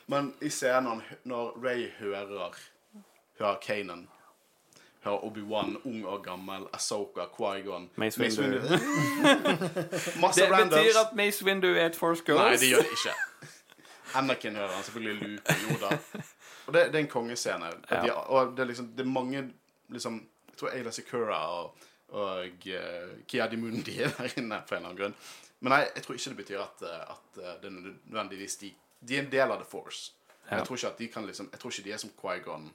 [0.06, 2.54] Men i scenen når Ray hører
[3.40, 4.06] Hører Kanan
[5.02, 8.60] Hører Obi-Wan, ung og gammel, Asoka, Qui-Gon Mace Windu.
[10.20, 10.74] Masse det randoms.
[10.76, 12.42] betyr at Mace Windu er et Force Ghost.
[12.42, 13.14] Nei, det gjør det ikke.
[14.20, 15.96] Anakin hører han, selvfølgelig Luke og Yoda.
[16.70, 17.68] Og det, det er en kongescene.
[17.74, 19.40] Og, de, og det er liksom Det er mange
[19.90, 20.20] liksom
[20.52, 24.92] Jeg tror Ayla Secura og, og uh, Kiadi Mundi er der inne for en eller
[24.92, 25.14] annen grunn.
[25.60, 28.70] Men nei, jeg tror ikke det betyr at, eh, at eh, det nødvendigvis de
[29.00, 30.12] De er en del av The Force.
[30.50, 30.56] Ja.
[30.60, 32.70] jeg tror ikke at de kan liksom Jeg tror ikke de er som Qui-Gon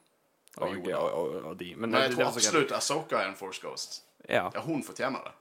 [0.58, 1.72] og Og, og, og, de.
[1.76, 4.04] Men, Men jeg det- tror absolutt Asoka er en Force Ghost.
[4.30, 4.50] Ja.
[4.54, 5.32] Ja, hun fortjener det.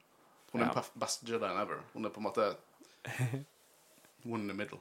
[0.52, 0.72] Hun er Ja.
[0.72, 1.82] den best beste Jedien ever.
[1.93, 2.48] Hun er på en måte
[4.24, 4.78] One in the middle.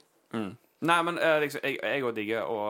[0.84, 2.62] Nei, men eh, liksom, jeg, òg digger å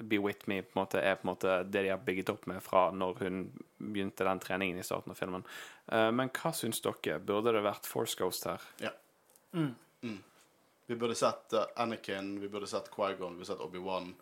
[0.00, 2.46] Be With Me på en måte, er på en måte det de har bygget opp
[2.50, 3.42] med fra når hun
[3.78, 5.44] begynte den treningen i starten av filmen.
[5.92, 7.18] Uh, men hva syns dere?
[7.20, 8.62] Burde det vært Force Ghost her?
[8.82, 8.92] Ja.
[9.52, 9.74] Mm.
[10.86, 14.14] Vi burde sett uh, Anakin, vi burde sett Qui-Gon, vi burde sett Obi-Wan,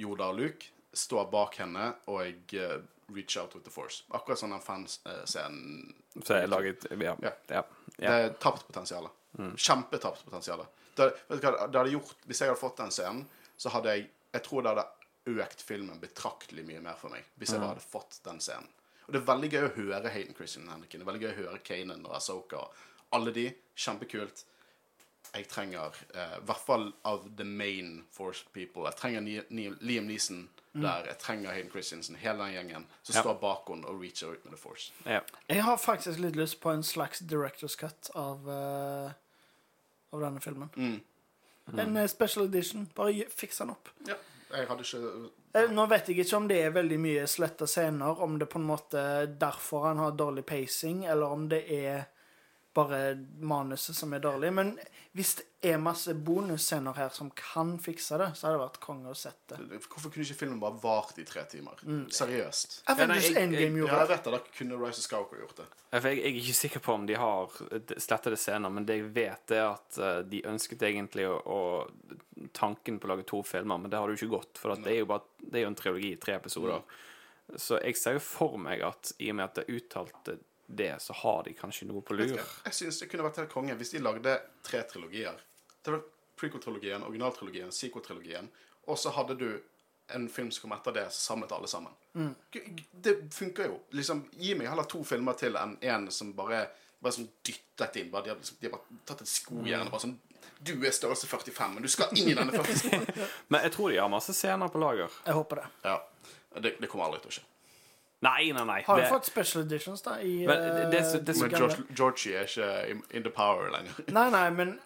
[0.00, 2.78] Yoda og Luke stå bak henne og uh,
[3.12, 4.04] reach out with the force.
[4.16, 5.92] Akkurat sånn den fanscenen.
[6.22, 7.16] Så er laget Ja.
[7.22, 7.32] Ja.
[7.48, 7.62] ja.
[7.96, 9.08] Det er tapt potensial.
[9.36, 10.64] Kjempetapt potensial.
[10.96, 13.26] Det, vet du hva, det hadde gjort, hvis jeg hadde fått den scenen,
[13.56, 14.86] så hadde jeg Jeg tror det hadde
[15.40, 17.24] økt filmen betraktelig mye mer for meg.
[17.38, 18.68] Hvis jeg bare hadde fått den scenen.
[19.06, 21.00] Og det er veldig gøy å høre Hayden Christian Henriken.
[21.00, 22.60] Det er veldig gøy å høre Kanan og Asoka.
[23.16, 23.46] Alle de.
[23.76, 24.44] Kjempekult.
[25.34, 28.84] Jeg trenger eh, I hvert fall av the main force people.
[28.90, 31.06] Jeg trenger Ni Ni Liam Neeson der.
[31.08, 32.16] Jeg trenger Hayden Christensen.
[32.20, 33.22] Hele den gjengen som Ja.
[33.22, 34.92] står bak henne og reacher ut med the force.
[35.06, 35.20] ja.
[35.48, 39.12] Jeg har faktisk litt lyst på en slags director's cut av, eh,
[40.16, 40.70] av denne filmen.
[40.76, 40.96] Mm.
[41.78, 42.88] En eh, special edition.
[42.96, 43.92] Bare fiks den opp.
[44.08, 44.18] Ja.
[44.56, 48.20] Jeg hadde ikke Eh, Nå vet jeg ikke om det er veldig mye sletta scener,
[48.22, 49.02] om det på en måte
[49.40, 52.04] derfor han har dårlig pacing, eller om det er
[52.76, 52.98] bare
[53.40, 54.50] manuset som er dårlig.
[54.54, 54.74] Men
[55.16, 59.08] hvis det er masse bonusscener her som kan fikse det, så hadde det vært konge
[59.10, 59.58] å sett det.
[59.88, 61.80] Hvorfor kunne ikke filmen bare vart i tre timer?
[62.12, 62.82] Seriøst.
[62.92, 64.32] Avengers jeg- jeg- Endgame Ja, jeg vet det.
[64.36, 65.66] Da kunne Rise of Skywalker gjort det.
[65.92, 67.46] Jeg, jeg er ikke sikker på om de har
[67.96, 71.90] slettede scener, men det jeg vet, er at eh, de ønsket egentlig å, å
[72.52, 74.58] Tanken på å lage to filmer, men det har det jo ikke gått.
[74.60, 76.82] For at det er jo bare Det er jo en trilogi, tre episoder.
[77.56, 80.96] Så jeg ser jo for meg at i og med at det er uttalte det,
[81.02, 82.32] så har de kanskje noe på lur.
[82.36, 82.44] hva?
[82.66, 84.36] Jeg synes det kunne vært helt konge hvis de lagde
[84.66, 85.38] tre trilogier.
[86.36, 88.48] Prequel-trilogien, originaltrilogien, sequel-trilogien.
[88.90, 89.48] Og så hadde du
[90.14, 91.92] en film som kom etter det, så samlet alle sammen.
[92.52, 92.62] G-
[92.92, 93.78] Det funker jo.
[93.96, 96.66] Liksom, Gi meg heller to filmer til enn én som bare
[97.02, 98.10] bare sånn dyttet inn.
[98.10, 100.14] Bare, de, har, liksom, de har bare tatt et skojern og bare sånn
[100.64, 103.26] Du er størrelse 45, men du skal inn i denne 40-skoen.
[103.52, 105.12] Men jeg tror de har masse scener på lager.
[105.26, 105.66] Jeg håper det.
[105.84, 105.98] ja.
[106.56, 107.42] Det, det kommer aldri til å skje.
[108.22, 108.82] Nei, nei, nei.
[108.86, 110.14] Har du fått special editions, da?
[110.20, 111.50] I, Men det- det- eh, det- Men?
[111.50, 113.92] George, Georgie er ikke in, in the power lenger.
[114.08, 114.78] Nei, nei, men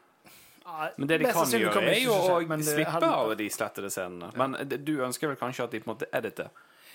[0.67, 4.31] Nei, Men det de kan gjøre, er det jo å slippe av de slettede scenene.
[4.36, 4.52] Men
[4.84, 6.50] du ønsker vel kanskje at de på en måte editer?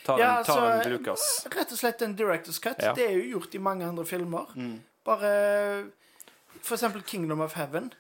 [0.06, 1.48] Tar Ja, en, tar altså, en Lucas.
[1.52, 2.78] Rett og slett en director's cut.
[2.80, 2.94] Ja.
[2.94, 4.46] Det er jo gjort i mange andre filmer.
[4.56, 4.80] Mm.
[5.04, 5.92] Bare
[6.62, 7.92] For eksempel Kingdom of Heaven.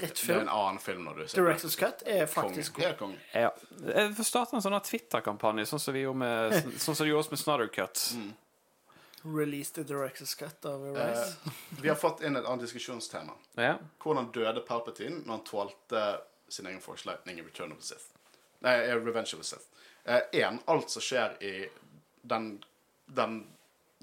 [0.00, 2.96] Det er en annen film når du ser Director's cut er faktisk god.
[2.98, 3.18] Konge.
[3.32, 3.50] Ja.
[4.16, 7.42] Får starte en sånn Twitter-kampanje, sånn som vi gjorde med Sånn som de gjorde med
[7.42, 8.02] Snothercut.
[9.24, 11.36] Release the director's cut av Rise.
[11.46, 13.32] Eh, vi har fått inn et annet diskusjonstema.
[13.56, 13.78] Ja.
[14.02, 16.02] Hvordan døde Palpatine når han tålte
[16.52, 18.10] sin egen forslagning i Return of the Sith?
[18.66, 19.70] Nei, eh, Revenge of the Sith.
[20.36, 21.54] Én, alt som skjer i
[22.22, 22.50] den,
[23.06, 23.38] den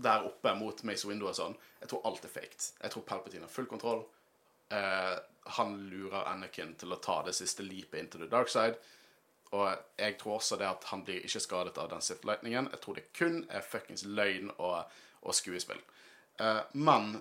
[0.02, 2.72] der oppe mot Mace Window og sånn, jeg tror alt er faked.
[2.82, 4.02] Jeg tror Palpatine har full kontroll.
[4.74, 5.16] Eh,
[5.58, 8.78] han lurer Anakin til å ta det siste leapet into the dark side.
[9.52, 12.70] Og jeg tror også det at han blir ikke skadet av den Sith Lightningen.
[12.72, 14.86] Jeg tror det kun er fuckings løgn og,
[15.22, 15.82] og skuespill.
[16.40, 17.18] Uh, men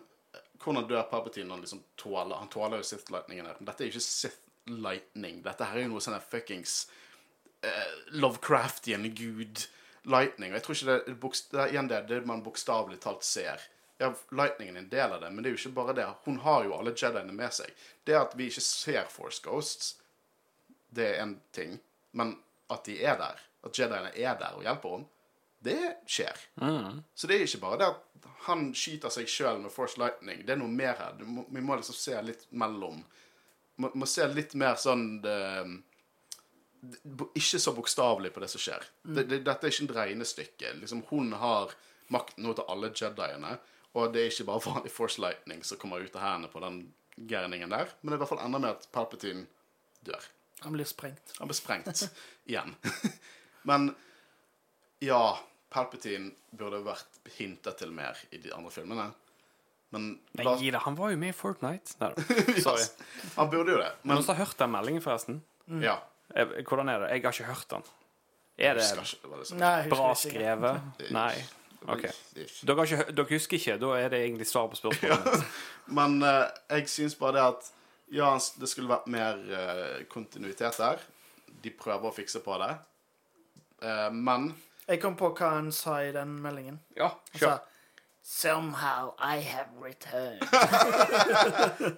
[0.62, 3.58] hvordan dør Palpatine når liksom tåler Han tåler jo Sith Lightningen her.
[3.58, 5.40] Dette er ikke Sith Lightning.
[5.42, 6.84] Dette her er jo noe sånn fuckings
[7.66, 9.66] uh, Lovecraftian gud
[10.04, 10.52] lightning.
[10.52, 13.60] Og jeg tror ikke det, bokst- det er igjen det man bokstavelig talt ser.
[14.00, 16.06] Ja, lightningen er en del av det, men det er jo ikke bare det.
[16.24, 17.72] Hun har jo alle Jediene med seg.
[18.08, 19.90] Det at vi ikke ser Force Ghosts,
[20.90, 21.76] det er en ting.
[22.16, 22.32] Men
[22.72, 25.10] at de er der, at Jediene er der og hjelper henne,
[25.60, 25.76] det
[26.08, 26.38] skjer.
[27.12, 30.40] Så det er ikke bare det at han skyter seg sjøl med Force Lightning.
[30.48, 31.18] Det er noe mer her.
[31.28, 33.02] Må, vi må liksom se litt mellom.
[33.84, 35.36] Må, må se litt mer sånn det,
[37.04, 38.88] det- Ikke så bokstavelig på det som skjer.
[39.04, 39.14] Mm.
[39.28, 40.72] det, dette er ikke et regnestykke.
[40.80, 41.76] Liksom, hun har
[42.08, 43.58] makten til alle Jediene,
[43.94, 46.80] og det er ikke bare vanlig Force Lightning som kommer ut av hendene på den
[47.30, 49.46] gærningen der, men det er i hvert fall enda mer at Palpatine
[50.06, 50.28] dør.
[50.64, 51.32] Han blir sprengt.
[51.38, 52.04] Han blir sprengt
[52.50, 52.74] igjen.
[53.68, 53.90] Men
[55.04, 55.38] ja,
[55.72, 59.06] Palpatine burde vært hintet til mer i de andre filmene.
[59.92, 61.96] Men la, Nei han var jo med i Fortnite.
[62.00, 62.10] Nei
[62.64, 62.80] sorry.
[62.84, 62.92] yes.
[63.36, 63.90] han burde jo det.
[64.02, 65.40] Men Men også har hørt den meldingen, forresten.
[65.82, 65.98] ja.
[66.34, 67.08] Eh, Hvordan er det?
[67.16, 67.88] Jeg har ikke hørt den.
[68.60, 69.58] Er det ikke, det sånn.
[69.64, 71.00] Nei, bra skrevet?
[71.16, 71.32] Nei.
[71.88, 72.04] OK.
[72.04, 72.12] Er
[72.66, 73.76] Dere, ikke, dere husker ikke?
[73.80, 75.44] Da er det egentlig svar på spørsmålet.
[75.98, 76.44] Men eh,
[76.76, 77.70] jeg syns bare det at
[78.12, 81.02] ja, det skulle vært mer eh, kontinuitet der.
[81.64, 82.72] De prøver å fikse på det.
[83.82, 84.50] Eh, men
[84.88, 86.80] Jeg kom på hva han sa i den meldingen.
[86.98, 87.60] Ja, Han kjør.
[88.22, 90.42] Somehow I have returned.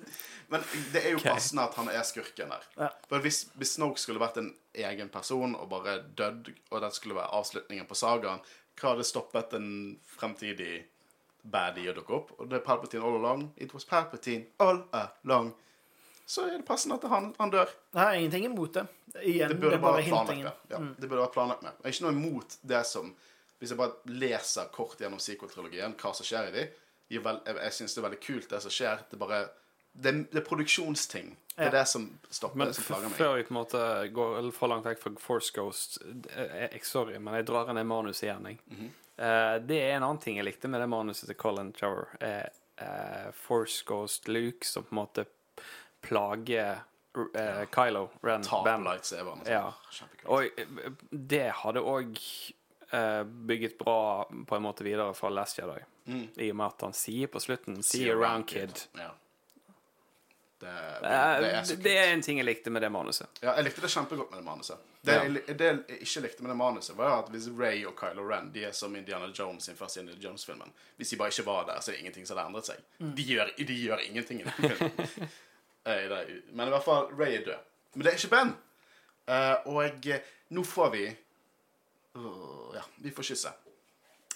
[0.52, 0.60] Men
[0.92, 2.64] det er jo passende at han er skurken der.
[2.76, 2.88] Ja.
[3.08, 7.16] For hvis, hvis Snoke skulle vært en egen person og bare dødd, og det skulle
[7.16, 8.42] være avslutningen på sagaen,
[8.78, 9.68] hva hadde stoppet en
[10.16, 10.84] fremtidig
[11.42, 12.32] baddie å dukke opp?
[12.38, 13.48] Og det er Palpatine all along.
[13.56, 15.52] It was Palpatine all along.
[16.26, 17.70] Så er det passende at han, han dør.
[17.92, 18.86] Jeg har ingenting imot det.
[19.20, 20.70] Igjen, Det det, burde er bare bare planlagt med.
[20.70, 21.74] Ja, det burde vært planlagt med.
[21.76, 23.12] Jeg har ikke noe imot det som
[23.62, 26.70] Hvis jeg bare leser kort gjennom sequel-trilogien, hva som skjer i dem
[27.12, 29.04] jeg, jeg syns det er veldig kult, det som skjer.
[29.10, 29.42] Det bare
[29.92, 31.36] Det, det er produksjonsting.
[31.56, 31.68] Det Ja.
[31.68, 33.18] er det som stopper Men det som plager meg.
[33.18, 37.18] før vi på en måte går for langt vekk fra Force Ghost jeg, jeg, Sorry,
[37.18, 38.58] men jeg drar ned manuset igjen, jeg.
[38.66, 38.90] Mm -hmm.
[39.18, 42.08] uh, det er en annen ting jeg likte med det manuset til Colin Trevor.
[42.22, 45.24] Uh, eh, Force Ghost Luke som på en måte
[46.00, 46.78] plager
[47.34, 47.66] ja.
[47.66, 48.42] Kylo Ren.
[48.42, 48.84] Ta Ben.
[48.84, 49.40] på lightsaberen.
[49.46, 49.74] Ja.
[49.90, 50.28] Kjempekult.
[50.28, 52.18] Og eh, det hadde òg
[52.90, 55.80] eh, bygget bra på en måte videre fra Last Jedi.
[56.36, 58.88] I og med at han sier på slutten 'See around, kid'.
[58.98, 59.12] Ja.
[60.62, 63.26] Det, det, Eh, det er det er en ting jeg likte med det manuset.
[63.42, 64.76] Ja, jeg likte det kjempegodt med det manuset.
[65.02, 65.22] Det, Ja.
[65.26, 68.52] jeg, det jeg ikke likte med det manuset, var at hvis Ray og Kylo Ren
[68.54, 70.70] De er som Indiana Jones sin første Indiana Jones-filmen.
[70.96, 72.76] Hvis de bare ikke var der, så er det ingenting som hadde endret seg.
[73.16, 75.28] De, gjør, de gjør ingenting i den filmen.
[76.52, 77.58] Men i hvert fall, Ray er død.
[77.94, 78.54] Men det er ikke Ben.
[79.28, 80.06] Eh, og
[80.50, 81.04] nå får vi
[82.74, 83.52] Ja, vi får kysse.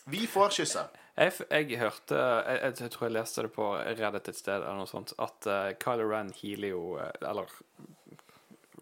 [0.06, 0.82] Vi får kysse.
[1.16, 4.90] Jeg, jeg hørte jeg, jeg, tror jeg leste det på Reddit et sted, eller noe
[4.90, 7.48] sånt, at uh, Kylo Ren healer jo eh, Eller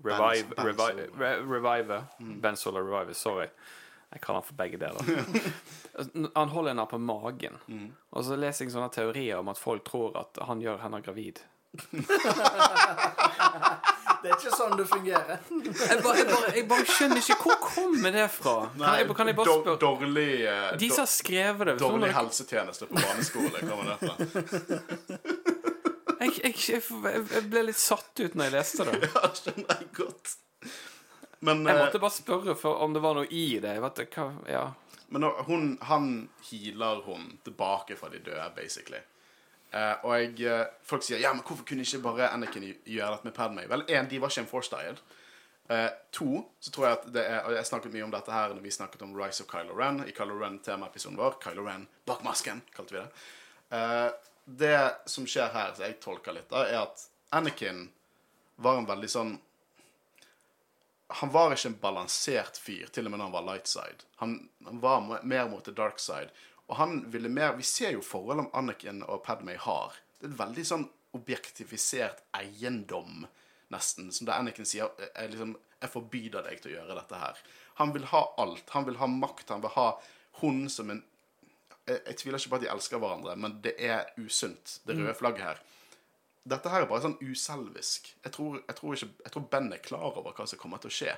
[0.02, 1.22] revive, Ben revive, Solo.
[1.22, 3.14] re, revive Ben Solo revive.
[3.14, 3.46] Sorry.
[4.14, 5.02] Jeg kaller han for begge deler.
[6.38, 7.56] han holder henne på magen.
[8.14, 11.42] Og så leser jeg sånne teorier om at folk tror at han gjør henne gravid.
[14.24, 15.40] Det er ikke sånn det fungerer.
[15.44, 18.54] Jeg bare, jeg bare, jeg bare skjønner ikke Hvor kommer det fra?
[18.72, 22.16] Kan jeg, kan jeg bare spørre Dårlig, eh, De som har skrevet det dårlig sånn,
[22.16, 23.64] helsetjeneste på barneskole.
[23.68, 24.14] Kommer det fra.
[26.22, 28.96] jeg, jeg, jeg, ble litt satt ut når jeg leste det.
[29.04, 30.34] Ja, skjønner jeg godt.
[31.44, 33.76] Men, Jeg eh, måtte bare spørre for om det var noe i det.
[33.84, 34.66] Vet, du, hva, ja.
[35.12, 36.12] men hun, han
[36.48, 39.04] healer hun tilbake fra de døde, basically.
[39.74, 43.26] Eh, og jeg, eh, folk sier ja, men hvorfor kunne ikke bare Anakin gjøre dette
[43.26, 43.66] med Padme?
[43.70, 45.00] Vel, en, de var ikke en force-diet.
[45.64, 48.50] Uh, to, så tror jeg at det er Og jeg snakket mye om dette her
[48.52, 51.38] når vi snakket om Rise of Kylo Ren i Kylo Ren-temaepisoden vår.
[51.40, 53.22] Kylo Ren bak masken, kalte vi det.
[53.72, 54.10] Uh,
[54.44, 54.76] det
[55.08, 57.86] som skjer her, som jeg tolker litt, da, er at Anakin
[58.60, 59.32] var en veldig sånn
[61.14, 64.06] han var ikke en balansert fyr, til og med når han var light side.
[64.20, 64.36] Han,
[64.66, 66.32] han var mer mot the dark side.
[66.70, 69.96] Og han ville mer Vi ser jo forholdet Anakin og Padmay har.
[70.18, 73.26] Det er et veldig sånn objektifisert eiendom,
[73.70, 74.10] nesten.
[74.12, 77.40] Som det Anakin sier er liksom Jeg forbyr deg til å gjøre dette her.
[77.80, 78.70] Han vil ha alt.
[78.72, 79.50] Han vil ha makt.
[79.52, 79.88] Han vil ha
[80.40, 81.04] hun som en
[81.84, 85.12] jeg, jeg tviler ikke på at de elsker hverandre, men det er usunt, det røde
[85.18, 85.58] flagget her.
[86.44, 88.10] Dette her er bare sånn uselvisk.
[88.24, 90.92] Jeg tror, jeg tror, ikke, jeg tror Ben er klar over hva som kommer til
[90.92, 91.14] å skje.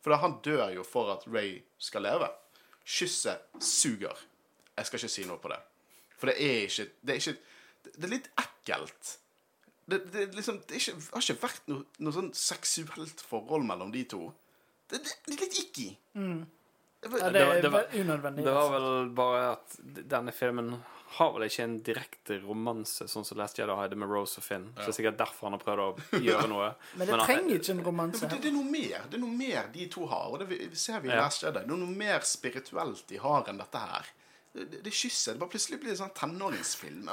[0.00, 2.28] For da han dør jo for at Ray skal leve.
[2.84, 4.16] Kysset suger.
[4.80, 5.60] Jeg skal ikke si noe på det.
[6.20, 7.36] For det er ikke Det er, ikke,
[7.96, 9.16] det er litt ekkelt.
[9.90, 13.24] Det, det, er liksom, det, er ikke, det har ikke vært noe, noe sånn seksuelt
[13.26, 14.28] forhold mellom de to.
[14.90, 15.88] Det, det, det er litt icky.
[17.00, 18.44] Ja, det er det unødvendig.
[18.44, 19.76] Det var vel bare at
[20.12, 20.74] denne filmen
[21.16, 24.68] har vel ikke en direkte romanse, sånn som Last Jedi hadde med Rose og Finn.
[24.76, 26.68] Så det er sikkert derfor han har prøvd å gjøre noe.
[27.00, 28.28] Men det men trenger ikke en romanse.
[28.30, 30.60] det, det er noe mer Det er noe mer de to har, og det vi-
[30.70, 31.24] vi ser vi i Ja.
[31.24, 31.64] Last Jedi.
[31.64, 34.12] Det er noe mer spirituelt de har enn dette her.
[34.52, 35.34] Det, det, kysset.
[35.34, 37.10] Det bare plutselig blir det sånn tenåringsfilm.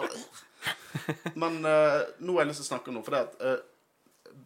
[1.41, 3.59] Men uh, nå har jeg lyst til å snakke om noe, for det at uh,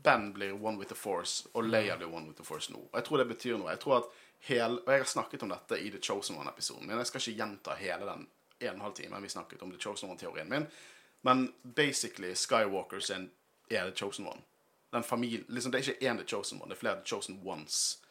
[0.01, 2.81] Ben blir one with the force, og Leia blir one with the force nå.
[2.89, 3.71] Og jeg tror det betyr noe.
[3.71, 4.11] Jeg tror at
[4.47, 7.39] hel, Og jeg har snakket om dette i The Chosen One-episoden, men jeg skal ikke
[7.43, 8.29] gjenta hele den
[8.61, 10.67] en en halv timen vi snakket om The Chosen One-teorien min.
[11.21, 13.27] Men basically, Skywalkers er,
[13.69, 14.41] er The Chosen One.
[14.93, 17.41] Den familien, liksom, Det er ikke én The Chosen One, det er flere The Chosen
[17.45, 18.01] Ones.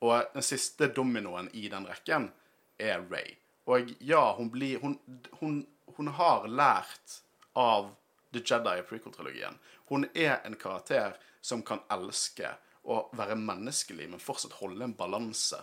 [0.00, 2.32] Og den siste dominoen i den rekken
[2.78, 3.36] er Ray.
[3.66, 4.98] Og ja, hun blir Hun,
[5.40, 7.20] hun, hun har lært
[7.54, 7.92] av
[8.32, 9.58] The Jedi i prequel-trilogien.
[9.88, 12.50] Hun er en karakter som kan elske
[12.84, 15.60] og være menneskelig, men fortsatt holde en balanse.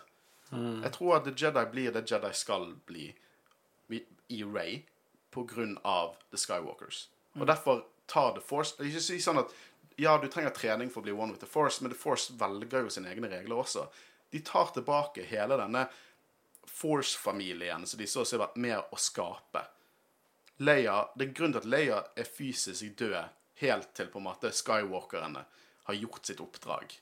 [0.51, 3.13] Jeg tror at The Jedi blir det Jedi skal bli
[3.91, 4.81] i- Ray
[5.31, 7.07] på grunn av The Skywalkers.
[7.35, 9.51] Og derfor tar The Force Ikke si sånn at
[9.99, 12.83] ja, du trenger trening for å bli one with the Force, men The Force velger
[12.83, 13.87] jo sine egne regler også.
[14.31, 15.85] De tar tilbake hele denne
[16.67, 19.63] Force-familien som de så har vært med å skape.
[20.61, 23.23] Leia, Det er grunnen til at Leia er fysisk død
[23.61, 25.45] helt til på en måte Skywalkerne
[25.83, 26.93] har gjort sitt oppdrag.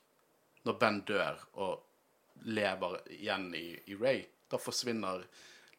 [0.64, 1.84] Når Ben dør og
[2.44, 5.26] lever igjen i, i Ray, da forsvinner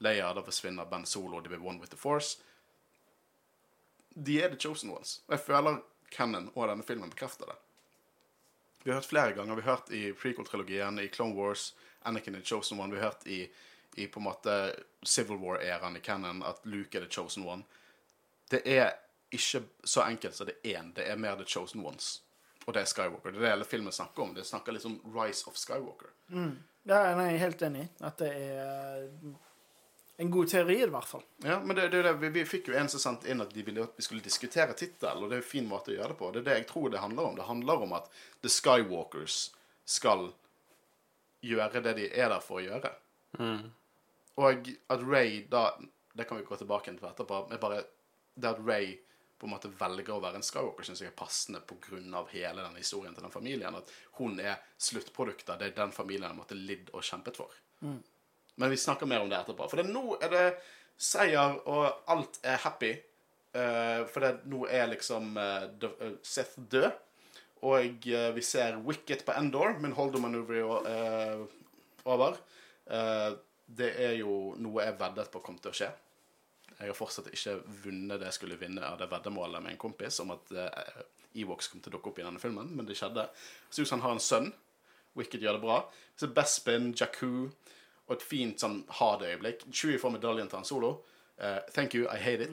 [0.01, 2.39] Leia, da forsvinner Ben Solo, de blir one with the force.
[4.15, 5.21] De er the chosen ones.
[5.29, 7.59] Og jeg føler Cannon og denne filmen bekrefter det.
[8.83, 9.55] Vi har hørt flere ganger.
[9.55, 12.95] Vi har hørt i prequel-trilogien, i Clone Wars, Anakin and the chosen one.
[12.95, 13.51] Vi har hørt i,
[13.97, 14.57] i på en måte
[15.03, 17.63] Civil War-æraen i Cannon at Luke er the chosen one.
[18.51, 18.93] Det er
[19.31, 20.93] ikke så enkelt som det er én.
[20.95, 22.23] Det er mer the chosen ones.
[22.67, 23.33] Og det er Skywalker.
[23.33, 24.35] Det er det hele filmen snakker om.
[24.35, 26.13] Det snakker litt om Rise of Skywalker.
[26.89, 27.87] Ja, nei, jeg er helt enig.
[28.05, 29.07] At det er
[30.21, 31.23] en god teori, i hvert fall.
[31.45, 33.65] Ja, men det, det, det, vi, vi fikk jo en som sendte inn at de
[33.65, 36.19] ville at vi skulle diskutere tittel, og det er en fin måte å gjøre det
[36.21, 36.31] på.
[36.35, 37.39] Det er det jeg tror det handler om.
[37.39, 38.11] Det handler om at
[38.45, 39.39] The Skywalkers
[39.89, 40.29] skal
[41.41, 42.93] gjøre det de er der for å gjøre.
[44.41, 45.71] Og at Ray da
[46.17, 47.47] Det kan vi gå tilbake til etterpå.
[47.51, 47.85] Men bare
[48.35, 48.97] det at Ray
[49.41, 52.25] på en måte velger å være en Skywalker, syns jeg er passende pga.
[52.29, 53.75] hele den historien til den familien.
[53.75, 53.89] At
[54.19, 55.59] hun er sluttproduktet.
[55.59, 57.55] Det er den familien har måttet lidd og kjempet for.
[57.81, 59.69] Men vi snakker mer om det etterpå.
[59.71, 60.45] For det, nå er det
[61.01, 62.93] seier, og alt er happy.
[63.57, 66.91] Uh, for det, nå er liksom uh, Seth død.
[67.63, 71.49] Og uh, vi ser Wicket på Endor, min holdermanøver uh,
[72.05, 72.37] over.
[72.91, 73.33] Eh,
[73.77, 75.91] det er jo noe jeg veddet på kom til å skje.
[76.81, 80.21] Jeg har fortsatt ikke vunnet det jeg skulle vinne av det veddemålet med en kompis
[80.23, 81.03] om at uh,
[81.39, 83.27] Ewoks kom til å dukke opp i denne filmen, men det skjedde.
[83.71, 84.51] Susan har en sønn.
[85.19, 85.79] Wicked gjør det bra.
[86.19, 87.51] Så Bespin, Jakku
[88.11, 89.67] og et fint sånn ha det-øyeblikk.
[89.71, 90.95] Chewie får medaljen til han solo.
[91.41, 92.51] Uh, thank you, I hate it.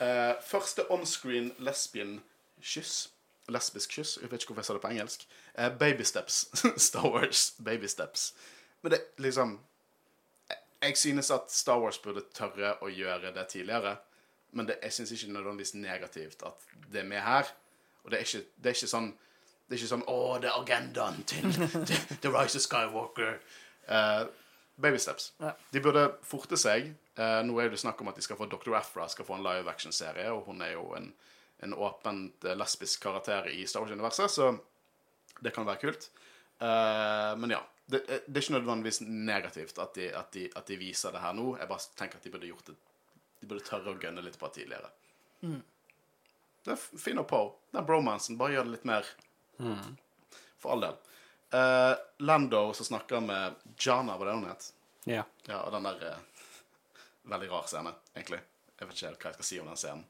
[0.00, 3.10] uh, første onscreen lesbian-kyss.
[3.50, 4.18] Lesbisk kyss.
[4.22, 5.28] Jeg vet ikke hvorfor jeg sa det på engelsk.
[5.58, 6.46] Uh, baby steps.
[6.88, 7.52] Star Wars.
[7.64, 8.32] Baby steps.
[8.82, 9.58] Men det liksom
[10.82, 13.96] jeg- synes at Star Wars burde tørre å gjøre det tidligere.
[14.52, 17.46] Men det, jeg syns ikke nødvendigvis negativt at det er med her.
[18.04, 19.12] Og det er ikke, det er ikke sånn
[19.68, 21.52] Det er ikke sånn Å, det er agendaen til
[21.88, 23.38] til The Rise of Skywalker.
[23.88, 24.26] Uh,
[24.82, 25.32] baby steps.
[25.40, 25.52] Ja.
[25.72, 26.90] De burde forte seg.
[27.16, 28.74] Uh, nå er det snakk om at de skal få Dr.
[28.76, 31.12] Afra skal få en live action-serie, og hun er jo en,
[31.62, 34.50] en åpent eh, lesbisk karakter i Star Wars-universet, så
[35.40, 36.10] det kan være kult.
[36.60, 37.62] Uh, men ja.
[37.86, 41.34] Det, det er ikke nødvendigvis negativt at de, at, de, at de viser det her
[41.36, 41.56] nå.
[41.58, 42.76] Jeg bare tenker at de burde gjort det
[43.42, 44.92] De burde tørre å gønne litt på det tidligere.
[46.62, 47.50] Det er fin og Poe.
[47.74, 48.38] Den bromansen.
[48.38, 49.08] Bare gjør det litt mer
[50.62, 51.00] For all del.
[51.52, 54.68] Uh, Lando som snakker med Jana, var det hun het?
[55.04, 55.24] Ja.
[55.44, 56.46] Ja, og den der uh,
[57.28, 58.40] Veldig rar scene, egentlig.
[58.78, 60.06] Jeg vet ikke helt hva jeg skal si om den scenen.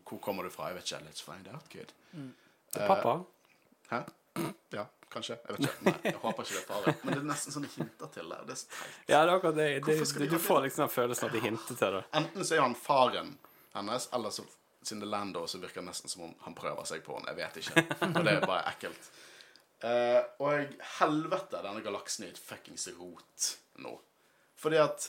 [0.00, 0.68] Hvor kommer du fra?
[0.70, 1.00] Jeg vet ikke.
[1.08, 1.92] Let's find out, kid.
[2.12, 3.16] Det er pappa.
[3.90, 4.04] Hæ?
[4.72, 5.36] Ja, kanskje.
[5.46, 5.84] Jeg vet ikke.
[5.88, 6.94] Nei, jeg håper ikke det er farlig.
[7.02, 8.40] Men det er nesten sånn de hinter til det.
[8.48, 8.98] Det er så teit.
[9.06, 9.68] Ja, det er akkurat det.
[9.86, 12.02] det, det de du får liksom den følelsen at de hinter til det.
[12.22, 13.36] Enten så er han faren
[13.76, 14.46] hennes, eller så
[14.82, 17.30] siden det er Lando, så virker det nesten som om han prøver seg på henne.
[17.30, 17.84] Jeg vet ikke.
[18.08, 19.10] Og det er bare ekkelt.
[19.82, 23.48] Uh, og helvete, denne galaksen er et fuckings rot
[23.82, 23.96] nå.
[24.62, 25.08] Fordi at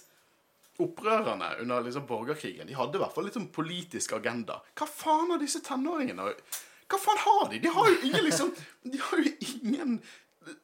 [0.82, 4.58] opprørerne under liksom borgerkrigen De hadde i hvert fall litt sånn politisk agenda.
[4.74, 6.32] Hva faen har disse tenåringene
[6.94, 7.60] Hva faen har de?
[7.64, 8.54] De har jo ingen liksom
[8.94, 9.98] De har jo ingen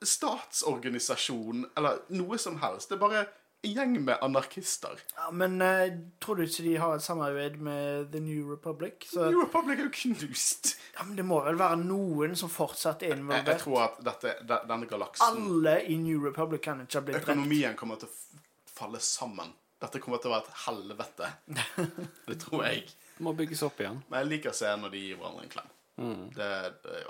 [0.03, 2.89] statsorganisasjon eller noe som helst.
[2.89, 4.99] Det er bare en gjeng med anarkister.
[5.17, 5.87] Ja, men uh,
[6.23, 9.07] tror du ikke de har et samarbeid med The New Republic?
[9.11, 10.75] Så, New Republic er jo knust.
[10.95, 14.35] ja, men det må vel være noen som fortsatt er Jeg, jeg tror at dette,
[14.47, 17.33] de- denne galaksen Alle i New Republic kan ikke ha blitt drept.
[17.33, 18.45] Økonomien kommer til å
[18.79, 19.51] falle sammen.
[19.79, 21.33] Dette kommer til å være et helvete.
[22.29, 22.87] Det tror jeg.
[23.17, 23.99] Det Må bygges opp igjen.
[24.07, 25.69] Men jeg liker å se når de gir hverandre en klem.
[25.99, 26.29] Mm.
[26.35, 26.49] Det,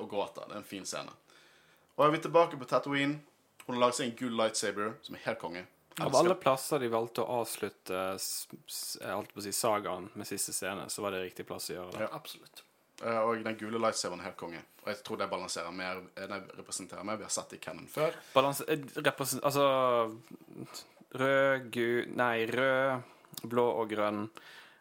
[0.02, 0.48] og gråter.
[0.50, 1.12] Det er en fin scene.
[1.98, 3.20] Og er vi tilbake på Tatooine.
[3.68, 5.66] Hun har laget seg en gul lightsaber som er helt konge.
[6.00, 10.26] Av alle plasser de valgte å avslutte s- s- jeg på å si sagaen med
[10.30, 12.00] siste scene, så var det riktig plass å gjøre det.
[12.06, 12.08] Ja.
[12.16, 12.64] Absolutt.
[13.04, 14.62] Eh, Og den gule lightsaberen er helt konge.
[14.84, 17.18] Og jeg tror det balanserer mer enn Nei, representerer mer.
[17.18, 18.14] Vi har sett det i Cannon før.
[18.34, 18.78] Balanse, eh,
[19.44, 20.18] altså
[21.16, 23.04] Rød, gul Nei, rød,
[23.50, 24.30] blå og grønn.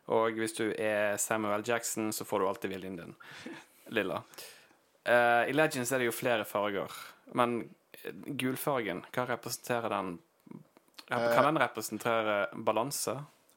[0.08, 3.14] Og hvis du er Samuel Jackson, så får du alltid viljen din.
[3.94, 4.22] Lilla.
[5.08, 6.92] Uh, I Legends er det jo flere farger,
[7.38, 7.60] men
[8.02, 10.18] eh, gulfargen, hva representerer den?
[11.08, 13.14] Rep- Kan den representere balanse?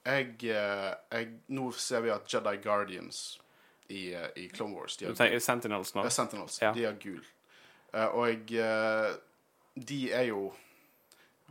[0.08, 3.20] Jeg, eh, jeg, nå ser vi at Jedi Guardians
[3.92, 6.02] i, eh, i Clone Wars De har, tenker Sentinels nå?
[6.06, 6.62] det er Sentinels.
[6.64, 6.72] Ja.
[6.74, 7.20] De har gul.
[7.92, 9.12] Eh, og eh,
[9.76, 10.48] de er jo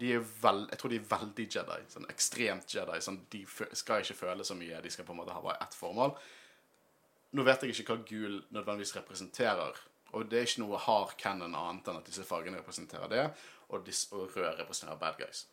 [0.01, 1.79] de er vel, Jeg tror de er veldig Jedi.
[1.93, 3.01] Sånn ekstremt Jedi.
[3.05, 3.43] Sånn, de
[3.77, 4.79] skal ikke føle så mye.
[4.81, 6.15] De skal på en måte ha bare ett formål.
[7.37, 9.79] Nå vet jeg ikke hva gul nødvendigvis representerer.
[10.19, 13.27] Og det er ikke noe hard canon annet enn at disse fargene representerer det,
[13.71, 15.45] og, dis, og rød representerer bad guys.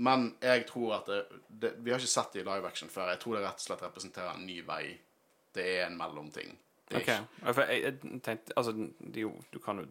[0.00, 3.12] Men jeg tror at det, det, Vi har ikke sett det i live action før.
[3.12, 4.84] Jeg tror det rett og slett representerer en ny vei.
[5.54, 6.54] Det er en mellomting.
[6.90, 9.84] Det er Ok, for jeg, jeg tenkte Altså, det er jo, du kan jo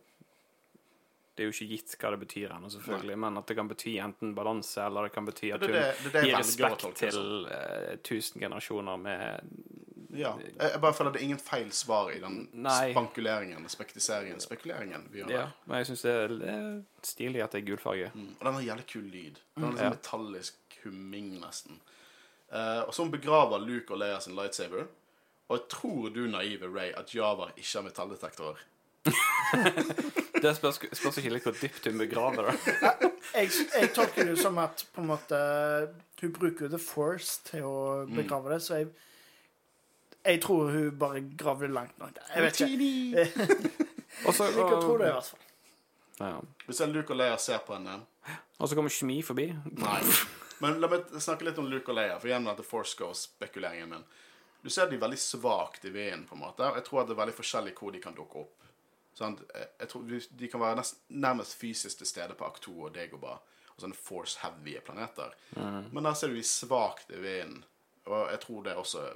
[1.37, 3.93] Det er jo ikke gitt hva det betyr ennå, selvfølgelig, men at det kan bety
[4.03, 9.53] enten balanse, eller det kan bety at hun gir respekt til uh, tusen generasjoner med
[10.19, 10.33] Ja.
[10.59, 12.91] Jeg, bare føler det er ingen feil svar i den Nei.
[12.91, 15.53] spankuleringen, spektiseringen, spekuleringen vi gjør Ja, der.
[15.65, 18.11] men jeg syns det er stilig at det er gulfarge.
[18.13, 18.29] Mm.
[18.39, 19.39] Og den har jævlig kul lyd.
[19.55, 19.75] Den har Ja.
[19.89, 21.79] liksom metallisk humming, nesten.
[22.51, 24.87] Uh, og så hun begraver Luke og Leia sin lightsaber.
[25.49, 28.59] Og tror du, naive Ray, at Java ikke har metalldetektorer?
[30.41, 32.55] Det spørs, spørs ikke litt hvor dypt hun begraver det.
[33.35, 33.49] Jeg,
[33.81, 35.37] jeg tolker det som at på en måte
[36.21, 38.87] hun bruker jo The Force til å begrave det, så jeg
[40.25, 42.17] jeg tror hun bare gravde langt nok.
[42.35, 43.25] Jeg vet ikke.
[44.27, 45.45] Og så Jeg å tro det, i hvert fall.
[46.19, 46.39] ja.
[46.65, 47.99] Hvis jeg Luke og Leia ser på henne
[48.59, 49.45] Og så kommer Kjemi forbi.
[49.79, 49.99] Nei.
[50.59, 54.03] Men la meg snakke litt om Luke og Leia, for igjen dette Force Goes-spekuleringen min.
[54.61, 56.67] Du ser de veldig svakt i veien, på en måte.
[56.75, 58.65] Jeg tror at det er veldig forskjellig hvor de kan dukke opp.
[59.15, 60.03] Sånn, jeg- tror
[60.41, 63.39] De kan være nest, nærmest fysisk til stede på Akto 2 og Dagobah,
[63.71, 65.31] og sånne force-heavy planeter.
[65.55, 67.63] Men der ser du de svakt i veien,
[68.05, 69.07] og jeg tror det også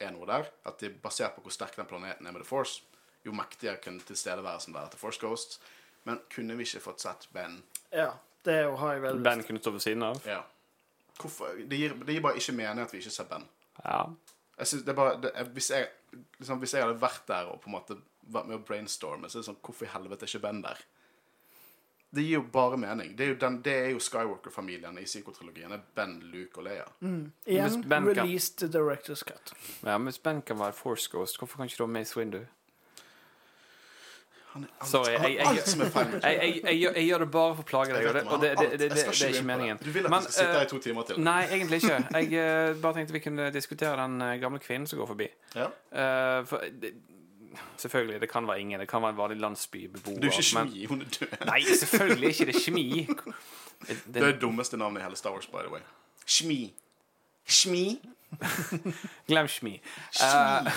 [0.00, 0.48] er noe der.
[0.66, 2.82] At de, basert på hvor sterk den planeten er med The Force,
[3.26, 5.60] jo mektigere kunne tilstedeværelsen være til Force Ghosts.
[6.08, 7.58] Men kunne vi ikke fått sett Ben
[7.92, 8.10] Ja,
[8.46, 10.22] det har jeg vel Ben kunne stå ved siden av.
[10.26, 10.40] ja.
[11.20, 11.50] Hvorfor?
[11.68, 13.42] Det gir, det gir bare ikke mening at vi ikke ser Ben.
[13.84, 14.06] Ja.
[14.58, 15.88] Jeg synes det er bare, det, er- hvis, jeg,
[16.38, 17.96] liksom, hvis jeg hadde vært der og på en måte
[18.32, 20.80] vært med å brainstorme, så er det sånn Hvorfor i helvete er ikke Ben der?
[22.12, 23.12] Det gir jo bare mening.
[23.18, 25.76] Det er jo, den, det er jo Skywalker-familien i psykotrilogien.
[25.94, 26.84] Ben, Luke og Leia.
[27.00, 29.52] Igjen, release kan- released the director's cut.
[29.84, 32.40] ja, men Hvis Ben kan være Force Ghost, hvorfor kan ikke du ha Mace Windu?
[34.52, 36.10] Han er alt, Sorry, jeg- jeg- alt som er feil.
[36.10, 38.22] med Jeg, jeg, jeg, gjør- jeg gjør det bare for å plage deg, og det,
[38.26, 39.76] og det, det, det, det, det er ikke meningen.
[39.84, 41.20] Du vil at Men, vi skal sitte her eh, i to timer til?
[41.20, 42.08] Nei, egentlig ikke.
[42.10, 45.28] Jeg eh, bare tenkte vi kunne diskutere den eh, gamle kvinnen som går forbi.
[45.54, 45.68] Ja.
[45.92, 46.90] Eh, for, det,
[47.76, 48.80] selvfølgelig, det kan være ingen.
[48.80, 50.20] Det kan være en vanlig landsbybeboer.
[50.20, 51.46] Du er ikke men- Shmi, hun er død.
[51.46, 53.06] Nei, selvfølgelig ikke det er kjemi.
[53.88, 55.80] Det, Det er det dummeste navnet i hele Star Wars, by the way.
[56.26, 56.74] Shmi.
[57.48, 58.08] Shmi.
[59.28, 59.80] glem Shmi.
[60.22, 60.72] Uh,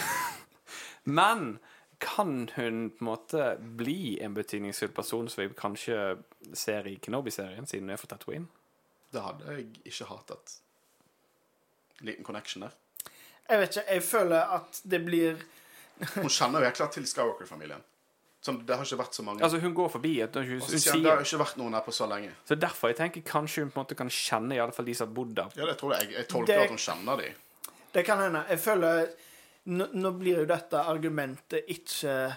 [1.20, 1.60] men
[2.00, 6.18] kan hun på en måte bli en betydningsfull person som vi kanskje
[6.54, 8.48] ser i Kenobi-serien, siden hun er fra Tatooine?
[9.14, 10.58] Det hadde jeg ikke hatet.
[12.02, 12.70] Liten connection der.
[13.50, 15.44] Jeg vet ikke, jeg føler at det blir
[16.16, 17.82] Hun kjenner jo helt klart til Skywalker-familien.
[18.44, 19.40] Det har ikke vært så mange.
[19.46, 20.14] Altså, hun går forbi.
[20.22, 22.34] At hun, hun, hun sier det har ikke vært noen her på så lenge.
[22.46, 24.96] så derfor jeg tenker kanskje hun på en måte kan kjenne i alle fall de
[25.00, 25.54] som har bodd der.
[25.56, 26.12] Ja, det tror jeg.
[26.12, 27.30] Jeg tolker Det- at hun kjenner de.
[27.94, 28.46] Det kan hende.
[28.50, 29.08] Jeg føler
[29.66, 32.36] Nå, nå blir jo dette argumentet ikke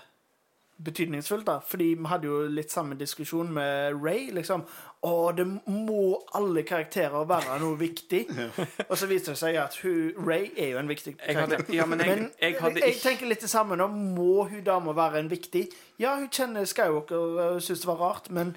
[0.85, 1.59] betydningsfullt, da.
[1.65, 4.31] Fordi vi hadde jo litt samme diskusjon med Ray.
[4.37, 4.65] liksom.
[5.07, 8.25] Å, det må alle karakterer være noe viktig.
[8.91, 11.57] Og så viser det seg at hun, Ray er jo en viktig karakter.
[11.63, 13.87] hadde- ja, men jeg- men jeg hadde jeg tenker litt det samme nå.
[13.89, 15.69] Må hun dama være en viktig?
[15.99, 17.17] Ja, hun kjenner Skywalker
[17.55, 18.57] og syns det var rart, men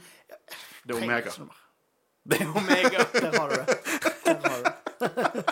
[0.86, 1.30] Det er Omega.
[1.32, 1.50] Sånn.
[2.30, 3.06] Det er Omega.
[3.14, 3.68] Der har du det.
[4.26, 4.74] Der har du det.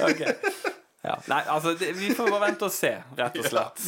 [0.00, 0.20] Ok.
[1.04, 1.14] Ja.
[1.28, 3.82] Nei, altså, det, vi får bare vente og se, rett og slett.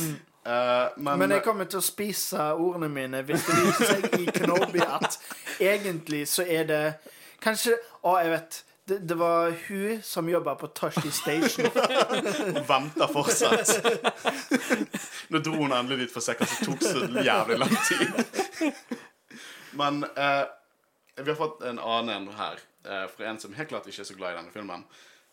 [0.47, 4.27] Eh, men Men jeg kommer til å spise ordene mine hvis det viser seg i
[4.31, 5.19] Kenobi at
[5.59, 6.83] egentlig så er det
[7.43, 7.75] Kanskje
[8.07, 8.63] Å, jeg vet.
[8.87, 11.67] Det, det var hun som jobba på Toshi Station.
[11.75, 13.73] Hun venter fortsatt.
[15.35, 18.71] Nå dro hun endelig dit for å se hva som tok så jævlig lang tid.
[19.75, 20.47] Men uh,
[21.19, 24.11] vi har fått en annen en her, uh, fra en som helt klart ikke er
[24.13, 24.87] så glad i denne filmen.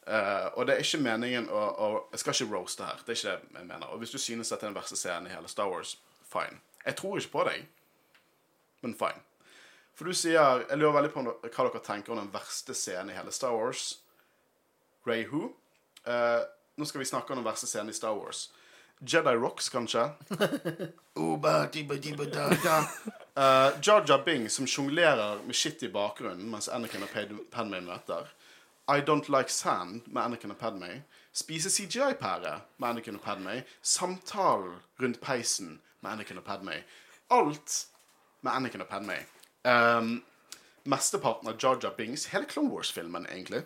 [0.08, 3.04] Eh, og det er ikke meningen å, å Jeg skal ikke roaste her.
[3.06, 3.90] Det er ikke det jeg mener.
[3.94, 5.96] Og hvis du synes dette er den verste scenen i hele Star Wars,
[6.28, 6.60] fine.
[6.84, 7.68] Jeg tror ikke på deg,
[8.84, 9.22] men fine.
[9.94, 13.18] For du sier Jeg lurer veldig på hva dere tenker om den verste scenen i
[13.18, 14.00] hele Star Wars.
[15.08, 15.54] Ray Who?
[16.08, 16.44] Uh,
[16.76, 18.50] nå skal vi snakke om den verste scenen i Star Wars.
[19.04, 20.10] Jedi Rocks, kanskje?
[23.38, 28.32] uh, Jar Bing som sjonglerer med shit i bakgrunnen mens Anakin og Pad- Padme møter.
[28.90, 31.04] I Don't Like Sand med Anakin og Padme.
[31.34, 33.64] Spise CGI-pære med Anakin og Padme.
[33.82, 36.76] Samtalen rundt peisen med Anakin og Padme.
[37.32, 37.86] Alt
[38.42, 39.16] med Anakin og Padme.
[39.66, 40.24] Um,
[40.86, 43.64] mesteparten av Jar Jar Bings, hele Clone Wars-filmen, egentlig.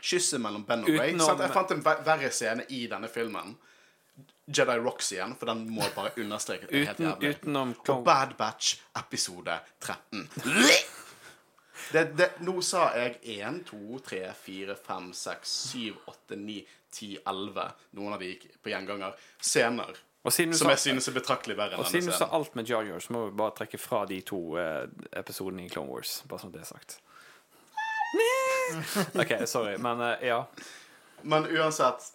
[0.00, 1.14] Kysset mellom Ben og Ray.
[1.14, 3.56] Utenom- Jeg fant en verre scene i denne filmen.
[4.46, 6.68] Jedi Rocks igjen, for den må bare understreke.
[6.70, 7.34] er Uten, jævlig.
[7.42, 7.74] Clone...
[7.88, 10.30] Og Bad Batch episode 13.
[11.92, 16.56] Det, det, nå sa jeg 1, 2, 3, 4, 5, 6, 7, 8, 9,
[16.96, 17.66] 10, 11
[17.98, 19.14] Noen av de gikk på gjenganger.
[19.40, 19.94] Scener
[20.26, 22.08] som sa- jeg synes er betraktelig verre enn denne scenen.
[22.08, 24.20] Og siden du sa alt med Jar Jar, så må vi bare trekke fra de
[24.26, 24.88] to eh,
[25.20, 26.22] episodene i Clone Wars.
[26.26, 26.96] Bare sånn det er sagt.
[29.22, 30.40] OK, sorry, men eh, ja.
[31.22, 32.12] Men uansett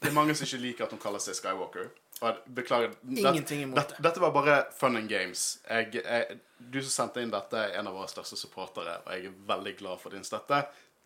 [0.00, 1.90] Det er mange som ikke liker at hun kaller seg Skywalker.
[2.20, 2.94] Jeg beklager.
[3.08, 5.58] Ingenting imot dette, dette var bare fun and games.
[5.68, 9.30] Jeg, jeg, du som sendte inn dette, er en av våre største supportere, og jeg
[9.30, 10.60] er veldig glad for din støtte.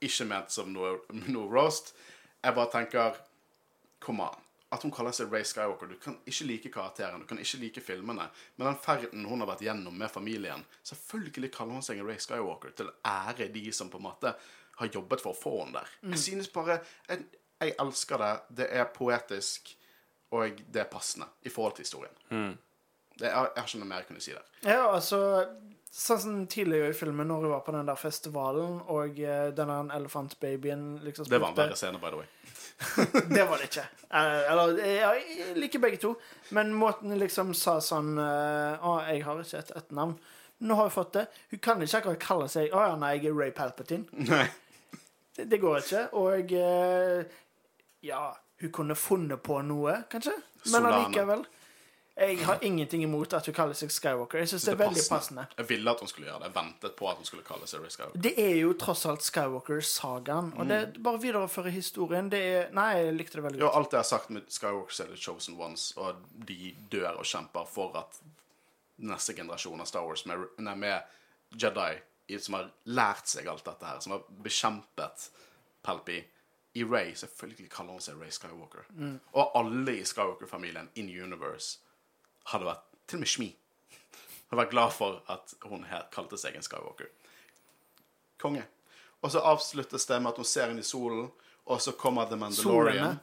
[0.05, 0.97] Ikke ment som noe,
[1.31, 1.94] noe roast.
[2.43, 3.23] Jeg bare tenker
[4.05, 4.41] Kom an.
[4.75, 5.89] At hun kaller seg Ray Skywalker.
[5.89, 8.26] Du kan ikke like karakteren, du kan ikke like filmene.
[8.57, 12.75] Men den ferden hun har vært gjennom med familien Selvfølgelig kaller hun seg Ray Skywalker
[12.76, 14.34] til ære de som på en måte
[14.81, 15.94] har jobbet for å få henne der.
[16.10, 17.23] Jeg synes bare jeg,
[17.62, 18.33] jeg elsker det.
[18.60, 19.70] Det er poetisk,
[20.34, 22.14] og det er passende i forhold til historien.
[23.14, 24.50] Det jeg, jeg har ikke noe mer jeg kunne si der.
[24.66, 25.20] Ja, altså
[25.94, 29.76] Sånn som tidligere i filmen, når hun var på den der festivalen, og uh, denne
[29.94, 32.26] elefantbabyen liksom Det var en verre scene, by the way.
[33.36, 33.84] Det var det ikke.
[34.10, 36.10] Eh, eller ja, Jeg liker begge to.
[36.50, 40.16] Men måten liksom sa sånn eh, Å, jeg har ikke et etternavn.
[40.66, 41.24] Nå har hun fått det.
[41.52, 44.26] Hun kan ikke akkurat kalle seg Å ja, nei, jeg er Ray Palpatine.
[44.26, 44.48] Nei.
[45.36, 46.02] Det, det går ikke.
[46.18, 47.38] Og eh,
[48.10, 48.24] ja,
[48.60, 50.34] hun kunne funnet på noe, kanskje.
[50.73, 51.44] Men allikevel.
[52.15, 54.39] Jeg har ingenting imot at hun kaller seg Skywalker.
[54.39, 55.47] Jeg synes det er veldig passende.
[55.58, 56.50] Jeg ville at hun skulle gjøre det.
[56.52, 58.20] Jeg ventet på at hun skulle kalle seg Skywalker.
[58.23, 60.52] Det er jo tross alt Skywalker-sagaen.
[60.55, 62.31] Og det bare viderefører historien.
[62.31, 63.76] Det er Nei, jeg likte det veldig Jo, godt.
[63.81, 67.66] alt jeg har sagt med Skywalker er the chosen ones, og de dør og kjemper
[67.66, 68.20] for at
[69.02, 71.02] neste generasjon av Star Wars med, nei, med
[71.58, 75.26] Jedi som har lært seg alt dette her, som har bekjempet
[75.84, 76.23] Palpi
[76.74, 78.86] i Ray, selvfølgelig kaller hun seg Ray Skywalker.
[79.32, 81.78] Og alle i Skywalker-familien in universe
[82.50, 83.50] hadde vært Til og med Shmi
[84.54, 87.10] hadde vært glad for at hun her kalte seg en Skywalker.
[88.40, 88.64] Konge.
[89.24, 91.30] Og så avsluttes det med at hun ser inn i solen,
[91.64, 93.18] og så kommer The Mandalorian Solene.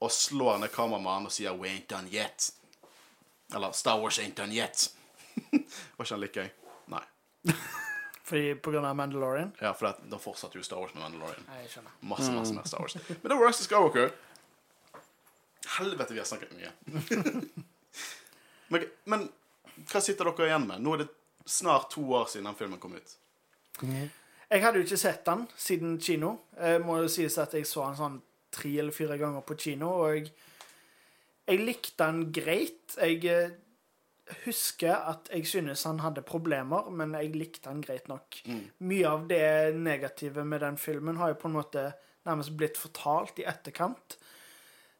[0.00, 2.52] og slår ned kameramannen og sier 'We ain't done yet'.
[3.54, 4.92] Eller 'Star Wars ain't done yet'.
[5.96, 6.48] Var ikke han like gøy?
[6.86, 7.04] Nei.
[8.28, 9.54] Fordi på grunn av Mandalorian.
[9.60, 11.46] Ja, for det, da fortsatte jo Star Wars med Mandalorian.
[11.48, 11.94] Nei, jeg skjønner.
[12.10, 12.96] Masse, masse mer Star Wars.
[13.08, 14.12] Men det var Rise of Skywalker.
[15.78, 16.72] Helvete, vi har snakket mye.
[18.74, 19.24] men, men
[19.88, 20.84] hva sitter dere igjen med?
[20.84, 21.08] Nå er det
[21.48, 23.16] snart to år siden den filmen kom ut.
[24.48, 26.34] Jeg hadde jo ikke sett den siden kino.
[26.56, 28.20] Jeg må jo sies at jeg så den sånn
[28.52, 30.30] tre eller fire ganger på kino, og jeg,
[31.48, 32.96] jeg likte den greit.
[32.96, 33.56] Jeg eh,
[34.44, 38.40] husker at jeg synes han hadde problemer, men jeg likte han greit nok.
[38.78, 41.84] Mye av det negative med den filmen har jo på en måte
[42.28, 44.18] nærmest blitt fortalt i etterkant.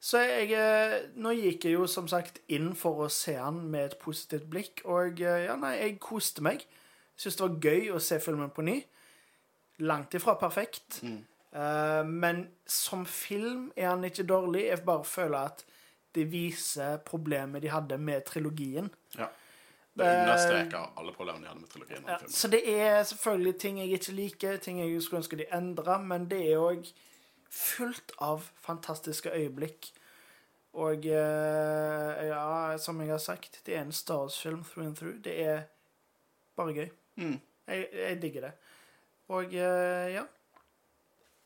[0.01, 3.89] Så jeg eh, Nå gikk jeg jo som sagt inn for å se han med
[3.89, 6.63] et positivt blikk, og eh, ja, nei, jeg koste meg.
[7.19, 8.77] Syns det var gøy å se filmen på ny.
[9.83, 11.01] Langt ifra perfekt.
[11.03, 14.69] Eh, men som film er han ikke dårlig.
[14.69, 15.65] Jeg bare føler at
[16.15, 18.91] det viser problemet de hadde med trilogien.
[19.19, 19.29] Ja.
[19.99, 22.05] Det understreker alle problemene de hadde med trilogien.
[22.09, 25.99] Ja, så det er selvfølgelig ting jeg ikke liker, ting jeg skulle ønske de endra,
[25.99, 26.91] men det er òg
[27.51, 29.91] fullt av fantastiske øyeblikk.
[30.79, 35.25] Og eh, ja, som jeg har sagt, det er en Star Wars-film through and through.
[35.25, 35.63] Det er
[36.57, 36.89] bare gøy.
[37.17, 37.41] Mm.
[37.67, 38.53] Jeg, jeg digger det.
[39.29, 40.23] Og eh, ja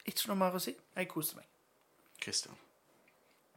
[0.07, 0.74] Ikke noe mer å si.
[0.97, 1.49] Jeg koser meg.
[2.23, 2.58] Christian.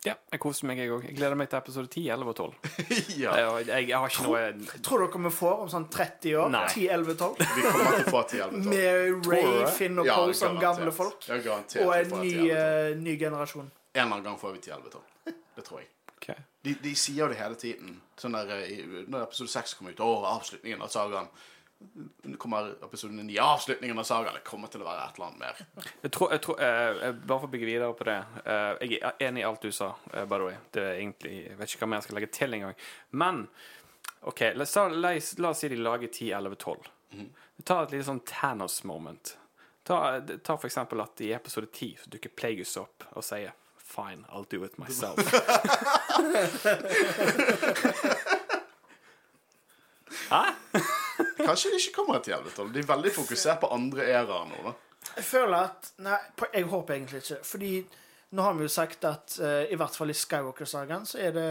[0.06, 1.06] Ja, jeg koser meg, jeg òg.
[1.08, 2.52] Jeg gleder meg til episode 10, 11 og 12.
[3.24, 3.32] ja.
[3.40, 6.52] Jeg, jeg, jeg har ikke noe Tror dere vi får om sånn 30 år?
[6.54, 6.66] Nei.
[6.70, 7.42] 10, 11, 12?
[7.42, 8.70] Vi kommer til å få 10 11 12.
[8.70, 9.50] Med Ray?
[9.80, 11.26] Finn og Ja, som gamle folk.
[11.26, 12.54] Og en ny, 10 11 12.
[12.60, 13.72] eh, ny generasjon.
[13.96, 15.36] En eller annen gang får vi 10 11 12.
[15.56, 15.90] Det tror jeg.
[16.20, 16.48] Okay.
[16.66, 17.98] De, de sier jo det hele tiden.
[18.20, 21.30] Sånn der, eh, Når episode 6 kommer ut, å, avslutningen av sagaen.
[21.32, 21.42] Nå
[22.38, 24.34] kommer episoden inn i avslutningen av sagaen.
[24.40, 25.56] Det kommer til å være et eller annet mer.
[26.06, 28.18] Jeg tror, jeg tror eh, eh, Bare for å bygge videre på det.
[28.46, 30.56] eh, jeg er enig i alt du sa, eh, by the way.
[30.72, 32.76] Det er egentlig, Jeg vet ikke hva mer jeg skal legge til engang.
[33.12, 33.48] Men
[34.26, 36.84] OK, la, oss la, oss- la oss si de lager 10, 11, 12.
[37.64, 39.36] Ta et lite sånn Thanos-moment.
[39.86, 40.00] Ta,
[40.44, 43.52] ta for eksempel at i episode 10 så dukker Plagueis opp og sier
[43.86, 45.16] Fine, I'll do it myself.
[50.30, 50.44] Hæ?
[51.38, 52.74] Kanskje de ikke kommer et 10 11 12.
[52.74, 54.74] De er veldig fokusert på andre æraer nå, da.
[55.16, 57.38] Jeg føler at Nei, på- jeg håper egentlig ikke.
[57.46, 57.72] Fordi
[58.36, 61.46] nå har vi jo sagt at uh, i hvert fall i Skywalker-sagaen så er det,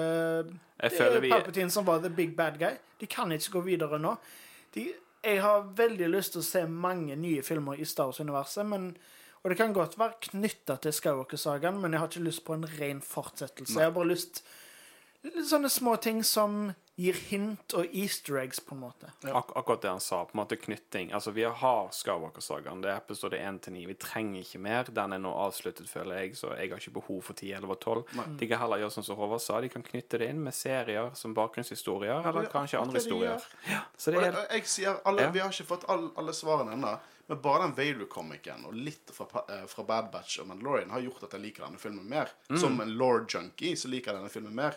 [0.82, 2.74] det er vi Palpatine som var the big bad guy.
[3.00, 4.16] De kan ikke gå videre nå.
[4.74, 4.88] De,
[5.24, 8.90] jeg har veldig lyst til å se mange nye filmer i Star Wars-universet, men
[9.44, 12.64] og det kan godt være knytta til Skywalker-sagaen, men jeg har ikke lyst på en
[12.78, 13.76] ren fortsettelse.
[13.76, 14.40] Jeg har bare lyst
[15.24, 19.08] Litt sånne små ting som gir hint og easter eggs, på en måte.
[19.26, 21.10] Ak akkurat det han sa, på en måte knytting.
[21.16, 22.82] Altså, vi har Skywalker-sagaen.
[22.84, 23.86] Det er episode 1 til 9.
[23.90, 24.90] Vi trenger ikke mer.
[24.94, 27.80] Den er nå avsluttet, føler jeg, så jeg har ikke behov for 10, 11 og
[27.80, 28.36] 12.
[28.38, 31.10] De kan heller gjøre sånn som Håvard sa, de kan knytte det inn med serier
[31.18, 33.50] som bakgrunnshistorier, eller det er kanskje andre historier.
[33.66, 34.38] Ja, så det er...
[34.44, 35.34] er jeg sier alle, Ja.
[35.34, 36.94] Vi har ikke fått alle, alle svarene ennå.
[37.26, 41.24] Men bare den Vader-komikeren og litt fra, eh, fra Bad Batch og Mandalorian har gjort
[41.24, 42.28] at jeg liker denne filmen mer.
[42.50, 42.58] Mm.
[42.60, 44.76] Som en law-junkie så liker jeg denne filmen mer.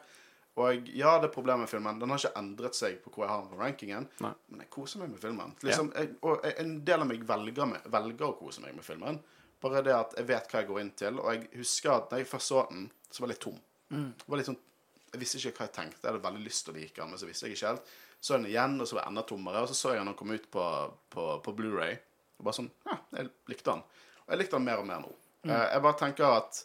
[0.57, 1.99] Og ja, det er problemet med filmen.
[2.01, 4.07] Den har ikke endret seg på hvor jeg har den på rankingen.
[4.25, 4.31] Nei.
[4.49, 5.51] Men jeg koser meg med filmen.
[5.61, 9.19] Liksom, jeg, og en del av meg velger, med, velger å kose meg med filmen.
[9.61, 11.19] Bare det at jeg vet hva jeg går inn til.
[11.21, 13.61] Og jeg husker at da jeg først så den, så var jeg litt tom.
[13.93, 14.09] Mm.
[14.25, 14.63] var litt sånn
[15.07, 16.01] jeg visste ikke hva jeg tenkte.
[16.01, 17.93] Jeg hadde veldig lyst til å like den, men så visste jeg ikke helt.
[18.17, 19.61] Så jeg den igjen, og så var jeg enda tommere.
[19.63, 20.65] Og så så jeg den kom ut på,
[21.13, 21.95] på, på Blu-ray
[22.39, 23.85] Og bare sånn Ja, jeg likte den.
[24.25, 25.13] Og jeg likte den mer og mer nå.
[25.45, 25.53] Mm.
[25.53, 26.57] jeg bare tenker at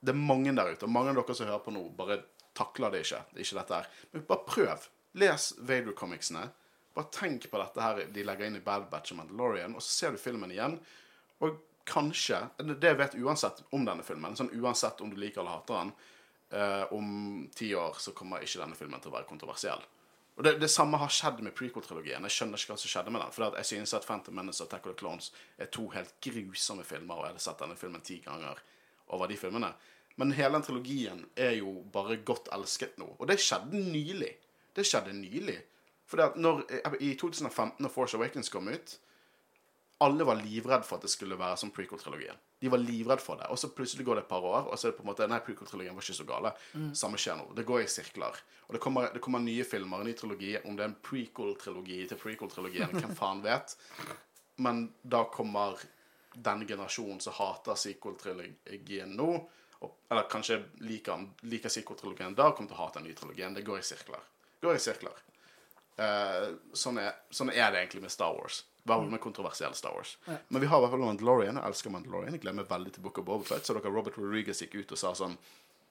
[0.00, 2.16] det er mange der ute, og mange av dere som hører på nå, bare
[2.56, 3.22] takler det ikke.
[3.30, 3.90] Det er ikke dette her.
[4.12, 4.88] Men bare prøv.
[5.18, 6.44] Les Vader-comicsene.
[6.94, 9.90] Bare tenk på dette her de legger inn i Bad Batch og Mandalorian, og så
[9.90, 10.78] ser du filmen igjen.
[11.40, 11.58] Og
[11.90, 14.36] kanskje Det vet uansett om denne filmen.
[14.36, 15.92] Sånn Uansett om du liker eller hater den.
[16.52, 19.82] eh, om ti år så kommer ikke denne filmen til å være kontroversiell.
[20.36, 22.22] Og det, det samme har skjedd med prequel-trilogien.
[22.26, 23.32] Jeg skjønner ikke hva som skjedde med den.
[23.34, 26.84] For jeg synes at Phantom Menace og Attack of the Clones er to helt grusomme
[26.86, 28.58] filmer, og jeg hadde sett denne filmen ti ganger
[29.14, 29.72] over de filmene.
[30.18, 33.12] Men hele den trilogien er jo bare godt elsket nå.
[33.18, 34.32] Og det skjedde nylig.
[34.76, 35.58] Det skjedde nylig.
[36.10, 36.20] For
[36.98, 38.98] i 2015, når Force Awakens kom ut
[40.00, 42.38] alle var livredd for at det skulle være som prequel-trilogien.
[42.60, 43.50] De var livredd for det.
[43.52, 45.26] Og så plutselig går det et par år, og så er det på en måte
[45.28, 46.52] Nei, prequel-trilogien var ikke så gale.
[46.96, 47.50] Samme skjer nå.
[47.56, 48.38] Det går i sirkler.
[48.68, 50.54] Og det kommer, det kommer nye filmer, en ny trilogi.
[50.64, 53.76] Om det er en prequel-trilogi til prequel-trilogien, hvem faen vet.
[54.64, 55.84] Men da kommer
[56.32, 59.30] den generasjonen som hater sequel-trilogien nå,
[59.80, 63.54] og, eller kanskje liker, liker sequel-trilogien da, kommer til å hate den nye trilogien.
[63.56, 64.24] Det går i sirkler.
[64.60, 65.22] Går i sirkler.
[66.00, 68.62] Uh, sånn, er, sånn er det egentlig med Star Wars.
[68.88, 70.18] Bare med kontroversiell Star Wars.
[70.48, 71.58] Men vi har i hvert fall Mandalorian.
[71.60, 72.36] Jeg elsker Mandalorian.
[72.36, 75.12] Jeg glemmer veldig til Book of Boba Så dere Robert Rodriguez gikk ut og sa
[75.16, 75.36] sånn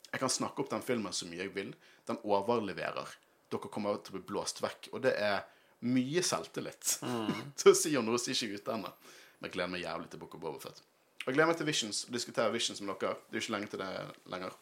[0.09, 1.69] Jeg kan snakke opp den filmen så mye jeg vil.
[2.09, 3.13] Den overleverer.
[3.53, 4.89] Dere kommer til å bli blåst vekk.
[4.93, 5.45] Og det er
[5.85, 6.95] mye selvtillit
[7.61, 8.93] til å si om noe som ikke er ute ennå.
[9.39, 10.81] Men jeg gleder meg jævlig til Book of Fett.
[11.19, 12.05] Og jeg gleder meg til Visions.
[12.07, 13.17] Å diskutere Visions med dere.
[13.27, 13.89] Det er jo ikke lenge til det
[14.31, 14.55] lenger.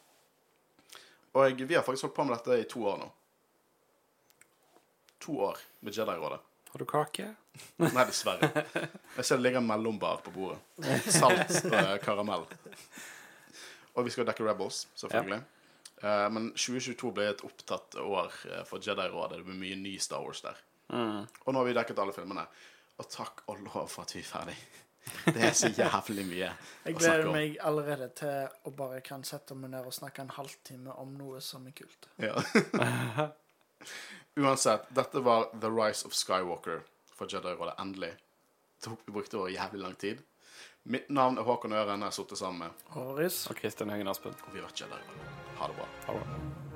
[1.38, 3.10] Og jeg, vi har faktisk holdt på med dette i to år nå.
[5.28, 6.40] To år med Jedi-rådet.
[6.72, 7.28] Har du kake?
[7.82, 8.50] Nei, dessverre.
[9.18, 10.60] Jeg ser det ligger en mellombar på bordet.
[11.14, 12.44] Salt og eh, karamell.
[13.98, 15.40] Og vi skal dekke Rebels, selvfølgelig.
[16.04, 19.40] Eh, men 2022 ble et opptatt år eh, for Jedi-rådet.
[19.40, 20.60] Det blir mye ny Star Wars der.
[21.46, 22.46] Og nå har vi dekket alle filmene.
[22.98, 24.58] Og takk og lov for at vi er ferdig.
[25.26, 29.26] Det er så jævlig mye Jeg å snakke gleder meg allerede til å bare kan
[29.28, 32.10] sette meg ned og snakke en halvtime om noe som er kult.
[32.22, 32.36] Ja.
[34.38, 37.76] Uansett, dette var The Rise of Skywalker for Jedi-rådet.
[37.82, 38.14] Endelig.
[38.84, 40.22] Det brukte over jævlig lang tid.
[40.88, 42.00] Mitt navn er Håkon Øren.
[42.00, 43.48] Jeg har sittet sammen med Håris.
[43.50, 44.38] Og Kristian Høgen Aspen.
[44.48, 45.36] Og vi har vært Jedi-rådet.
[45.58, 45.92] Ha det bra.
[46.08, 46.67] Ha det bra.